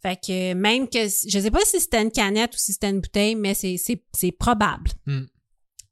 Fait 0.01 0.15
que 0.15 0.53
même 0.53 0.87
que 0.89 0.99
je 1.03 1.39
sais 1.39 1.51
pas 1.51 1.59
si 1.65 1.79
c'était 1.79 2.01
une 2.01 2.11
canette 2.11 2.53
ou 2.53 2.57
si 2.57 2.73
c'était 2.73 2.89
une 2.89 2.99
bouteille, 3.01 3.35
mais 3.35 3.53
c'est 3.53 4.31
probable. 4.37 4.91
Hmm. 5.05 5.25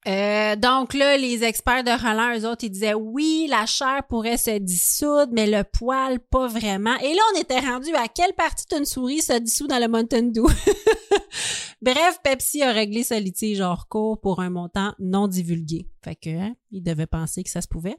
Euh, 0.07 0.56
donc 0.56 0.94
là, 0.94 1.18
les 1.18 1.44
experts 1.44 1.84
de 1.84 1.90
Roland, 1.90 2.38
eux 2.38 2.48
autres, 2.48 2.64
ils 2.64 2.69
disaient 2.69 2.94
oui, 2.94 3.48
la 3.49 3.65
chair 3.65 4.03
pourrait 4.07 4.38
se 4.38 4.57
dissoudre, 4.60 5.32
mais 5.32 5.48
le 5.48 5.64
poil, 5.64 6.19
pas 6.19 6.48
vraiment. 6.48 6.95
Et 6.98 7.14
là, 7.14 7.22
on 7.34 7.41
était 7.41 7.60
rendu 7.60 7.90
à 7.95 8.07
quelle 8.07 8.34
partie 8.34 8.65
d'une 8.72 8.86
souris 8.86 9.22
se 9.22 9.40
dissout 9.40 9.68
dans 9.68 9.80
le 9.80 9.88
Mountain 9.88 10.23
Dew? 10.23 10.45
Bref, 11.82 12.19
Pepsi 12.23 12.61
a 12.61 12.72
réglé 12.72 13.03
ce 13.03 13.19
litige 13.19 13.61
hors 13.61 13.88
cours 13.88 14.22
pour 14.22 14.41
un 14.41 14.49
montant 14.49 14.94
non 14.99 15.27
divulgué. 15.27 15.88
Fait 16.03 16.15
que, 16.15 16.30
hein, 16.30 16.56
ils 16.72 16.84
devaient 16.84 17.07
penser 17.07 17.44
que 17.44 17.49
ça 17.49 17.61
se 17.61 17.68
pouvait. 17.68 17.98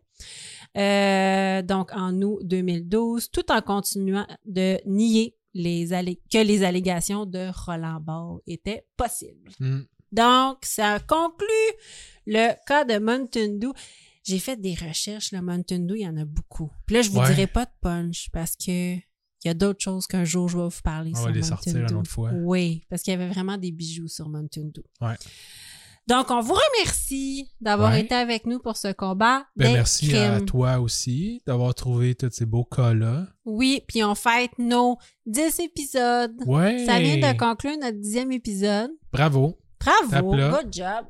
Euh, 0.76 1.62
donc, 1.62 1.90
en 1.92 2.20
août 2.22 2.38
2012, 2.44 3.30
tout 3.30 3.50
en 3.50 3.60
continuant 3.62 4.26
de 4.44 4.78
nier 4.86 5.36
les 5.54 5.88
que 6.30 6.38
les 6.38 6.62
allégations 6.62 7.24
de 7.24 7.48
Roland 7.64 8.00
Ball 8.00 8.40
étaient 8.46 8.84
possibles. 8.96 9.50
Hmm. 9.58 9.82
Donc, 10.12 10.58
ça 10.62 10.98
conclut 11.00 11.46
le 12.26 12.52
cas 12.66 12.84
de 12.84 12.98
Mountain 12.98 13.54
Dew. 13.58 13.72
J'ai 14.24 14.38
fait 14.38 14.56
des 14.60 14.74
recherches, 14.74 15.30
le 15.32 15.40
Mountain 15.40 15.80
Dew, 15.80 15.94
il 15.96 16.02
y 16.02 16.08
en 16.08 16.16
a 16.16 16.24
beaucoup. 16.24 16.70
Puis 16.86 16.96
là, 16.96 17.02
je 17.02 17.10
vous 17.10 17.20
Ouais. 17.20 17.28
dirai 17.28 17.46
pas 17.46 17.64
de 17.64 17.70
punch 17.80 18.28
parce 18.32 18.56
que 18.56 18.94
il 19.44 19.48
y 19.48 19.50
a 19.50 19.54
d'autres 19.54 19.80
choses 19.82 20.06
qu'un 20.08 20.24
jour 20.24 20.48
je 20.48 20.56
vais 20.58 20.64
vous 20.64 20.82
parler 20.82 21.12
On 21.14 21.18
sur 21.18 21.24
va 21.26 21.30
les 21.30 21.40
Mountain 21.40 21.48
sortir 21.56 21.76
une 21.76 21.94
autre 21.94 22.10
fois. 22.10 22.30
Oui, 22.34 22.84
parce 22.90 23.02
qu'il 23.02 23.12
y 23.12 23.14
avait 23.14 23.28
vraiment 23.28 23.56
des 23.58 23.70
bijoux 23.70 24.08
sur 24.08 24.28
Mountain 24.28 24.70
Dew. 24.74 24.82
Ouais. 25.00 25.14
Donc, 26.08 26.30
on 26.30 26.40
vous 26.40 26.54
remercie 26.54 27.48
d'avoir 27.60 27.90
Ouais. 27.92 28.02
été 28.02 28.14
avec 28.14 28.46
nous 28.46 28.60
pour 28.60 28.76
ce 28.76 28.92
combat. 28.92 29.44
Ben, 29.56 29.68
des 29.68 29.72
merci 29.74 30.16
à 30.16 30.40
toi 30.40 30.78
aussi 30.78 31.42
d'avoir 31.46 31.74
trouvé 31.74 32.14
tous 32.14 32.30
ces 32.30 32.46
beaux 32.46 32.64
cas-là. 32.64 33.26
Oui, 33.44 33.82
puis 33.88 34.02
on 34.04 34.14
fête 34.14 34.52
nos 34.58 34.98
10 35.26 35.58
épisodes. 35.60 36.36
Ouais. 36.46 36.84
Ça 36.86 36.98
vient 37.00 37.16
de 37.32 37.36
conclure 37.38 37.76
notre 37.78 37.98
dixième 37.98 38.30
épisode. 38.32 38.90
Bravo. 39.12 39.58
Bravo, 40.08 40.32
good 40.32 40.72
job. 40.72 41.06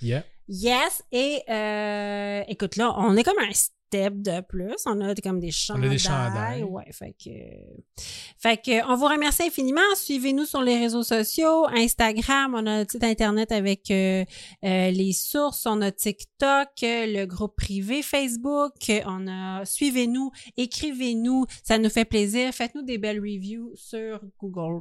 Yeah. 0.00 0.24
Yes, 0.48 1.02
et 1.12 1.42
euh, 1.50 2.42
écoute 2.48 2.76
là, 2.76 2.94
on 2.96 3.14
est 3.16 3.22
comme 3.22 3.38
un 3.38 3.52
step 3.52 4.14
de 4.22 4.40
plus. 4.40 4.76
On 4.86 4.98
a 5.02 5.14
comme 5.16 5.40
des 5.40 5.48
On 5.48 5.50
chandails. 5.50 5.86
a 5.86 5.88
des 5.90 5.98
chandails. 5.98 6.62
Ouais, 6.62 6.90
fait 6.90 7.14
que, 7.22 8.02
fait 8.38 8.56
que, 8.56 8.90
on 8.90 8.96
vous 8.96 9.06
remercie 9.06 9.42
infiniment. 9.42 9.80
Suivez-nous 9.94 10.46
sur 10.46 10.62
les 10.62 10.78
réseaux 10.78 11.02
sociaux, 11.02 11.66
Instagram, 11.68 12.54
on 12.56 12.66
a 12.66 12.70
un 12.80 12.84
site 12.88 13.04
internet 13.04 13.52
avec 13.52 13.90
euh, 13.90 14.24
euh, 14.64 14.90
les 14.90 15.12
sources, 15.12 15.66
on 15.66 15.82
a 15.82 15.90
TikTok, 15.90 16.68
le 16.82 17.26
groupe 17.26 17.56
privé 17.56 18.02
Facebook, 18.02 18.72
on 19.04 19.26
a, 19.28 19.66
suivez-nous, 19.66 20.30
écrivez-nous, 20.56 21.44
ça 21.62 21.76
nous 21.76 21.90
fait 21.90 22.06
plaisir. 22.06 22.54
Faites-nous 22.54 22.82
des 22.82 22.96
belles 22.96 23.20
reviews 23.20 23.72
sur 23.74 24.20
Google 24.40 24.80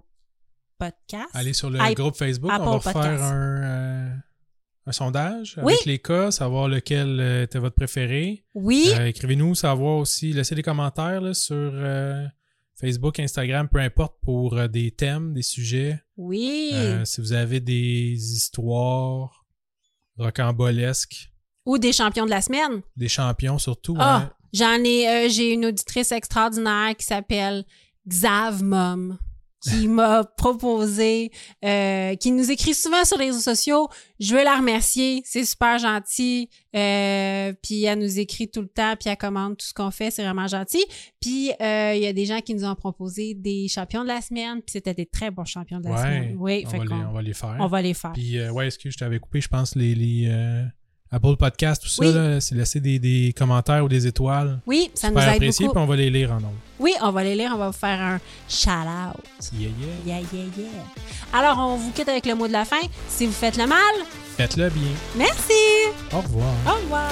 Podcast. 0.78 1.30
Allez 1.34 1.54
sur 1.54 1.70
le 1.70 1.80
I- 1.80 1.94
groupe 1.94 2.16
Facebook, 2.16 2.52
Apple 2.52 2.64
on 2.68 2.78
va 2.78 2.94
Podcast. 2.94 3.24
un, 3.24 3.64
euh, 3.64 4.10
un 4.86 4.92
sondage 4.92 5.60
Oui. 5.64 5.74
avec 5.74 5.86
les 5.86 6.00
cas, 6.00 6.32
savoir 6.32 6.68
lequel 6.68 7.20
euh, 7.20 7.44
était 7.44 7.60
votre 7.60 7.76
préféré. 7.76 8.46
Oui, 8.54 8.90
Euh, 8.94 9.06
Écrivez-nous, 9.08 9.56
savoir 9.56 9.98
aussi, 9.98 10.34
laissez 10.34 10.56
des 10.56 10.64
commentaires 10.64 11.22
là, 11.22 11.34
sur 11.34 11.56
euh, 11.56 12.26
Facebook, 12.80 13.20
Instagram, 13.20 13.68
peu 13.70 13.80
importe, 13.80 14.16
pour 14.22 14.70
des 14.70 14.92
thèmes, 14.92 15.34
des 15.34 15.42
sujets. 15.42 16.00
Oui. 16.16 16.74
Si 17.06 17.22
vous 17.22 17.34
avez 17.34 17.60
des 17.60 18.14
histoires 18.14 19.46
rocambolesques, 20.18 21.32
Ou 21.66 21.78
des 21.78 21.92
champions 21.94 22.26
de 22.26 22.30
la 22.32 22.42
semaine. 22.42 22.82
des 22.96 23.08
champions 23.10 23.58
surtout. 23.58 23.96
Ah, 24.00 24.16
hein. 24.18 24.34
j'en 24.54 24.84
ai, 24.84 25.30
j'ai 25.30 25.54
une 25.54 25.66
auditrice 25.66 26.12
extraordinaire 26.12 26.96
qui 26.96 27.06
s'appelle 27.06 27.66
Xav 28.08 28.64
Mom, 28.64 29.18
qui 29.62 29.88
m'a 29.88 30.24
proposé, 30.24 31.32
euh, 31.66 32.16
qui 32.16 32.32
nous 32.32 32.52
écrit 32.52 32.74
souvent 32.74 33.04
sur 33.06 33.18
les 33.18 33.26
réseaux 33.26 33.40
sociaux. 33.40 33.88
Je 34.20 34.36
veux 34.36 34.44
la 34.44 34.58
remercier, 34.58 35.22
c'est 35.26 35.46
super 35.46 35.78
gentil. 35.80 36.50
Euh, 36.76 37.54
puis 37.64 37.84
elle 37.86 38.00
nous 38.00 38.20
écrit 38.20 38.50
tout 38.50 38.62
le 38.62 38.68
temps, 38.68 38.96
puis 39.00 39.10
elle 39.10 39.18
commande 39.18 39.58
tout 39.58 39.66
ce 39.66 39.74
qu'on 39.74 39.90
fait, 39.92 40.12
c'est 40.12 40.24
vraiment 40.24 40.48
gentil. 40.48 40.84
Puis 41.20 41.52
euh, 41.62 41.94
il 41.96 42.02
y 42.04 42.08
a 42.08 42.14
des 42.14 42.26
gens 42.26 42.40
qui 42.42 42.54
nous 42.54 42.66
ont 42.66 42.76
proposé 42.76 43.34
des 43.34 43.68
champions 43.68 44.04
de 44.04 44.08
la 44.10 44.22
semaine, 44.22 44.58
puis 44.62 44.74
c'était 44.74 44.94
des 44.94 45.06
très 45.08 45.32
bons 45.32 45.46
champions 45.46 45.80
de 45.80 45.86
la 45.86 45.92
Ouais, 45.92 45.98
semaine. 46.02 46.36
Oui, 46.38 46.64
on, 46.66 46.70
fait 46.70 46.78
va 46.78 46.84
les, 46.84 46.90
qu'on- 46.90 47.06
on 47.08 47.14
va 47.14 47.22
les 47.22 47.34
faire. 47.34 47.58
on 47.60 47.68
va 47.68 47.82
les 47.82 47.94
faire. 47.94 48.14
Puis, 48.14 48.50
ouais, 48.50 48.68
excuse, 48.68 48.94
je 48.94 48.98
t'avais 49.00 49.20
coupé, 49.20 49.42
je 49.42 49.48
pense, 49.48 49.76
les, 49.76 49.96
les 49.96 50.28
Apple 51.12 51.36
Podcasts, 51.38 51.82
tout 51.84 51.88
ça, 51.90 52.04
Oui. 52.06 52.42
c'est 52.42 52.56
laisser 52.56 52.80
des, 52.80 53.00
des 53.00 53.34
commentaires 53.38 53.84
ou 53.84 53.88
des 53.88 54.06
étoiles. 54.08 54.60
Oui, 54.68 54.92
ça 54.94 55.10
nous 55.10 55.18
aide 55.20 55.30
apprécié, 55.30 55.66
beaucoup. 55.66 55.76
puis 55.80 55.84
on 55.84 55.88
va 55.88 55.96
les 55.96 56.10
lire 56.10 56.32
en 56.32 56.36
nombre. 56.42 56.54
Oui, 56.80 56.94
on 57.02 57.12
va 57.12 57.24
les 57.24 57.36
lire, 57.36 57.52
on 57.54 57.58
va 57.58 57.68
vous 57.68 57.78
faire 57.78 58.00
un 58.02 58.20
shout-out. 58.50 59.24
Yeah, 59.54 59.70
yeah. 60.06 60.18
Yeah, 60.18 60.28
yeah, 60.34 60.44
yeah. 60.58 60.68
Alors, 61.34 61.58
on 61.60 61.78
vous 61.78 61.92
quitte 61.92 62.10
avec 62.10 62.26
le 62.26 62.36
mot 62.36 62.48
de 62.48 62.54
la 62.54 62.66
fin. 62.66 62.82
Si 63.10 63.26
vous 63.26 63.32
faites 63.34 63.58
le 63.58 63.68
mal, 63.68 63.78
Faites-le 64.36 64.70
bien. 64.70 64.92
merci. 65.18 65.54
Au 66.14 66.18
revoir. 66.20 66.54
Au 66.68 66.76
revoir. 66.82 67.12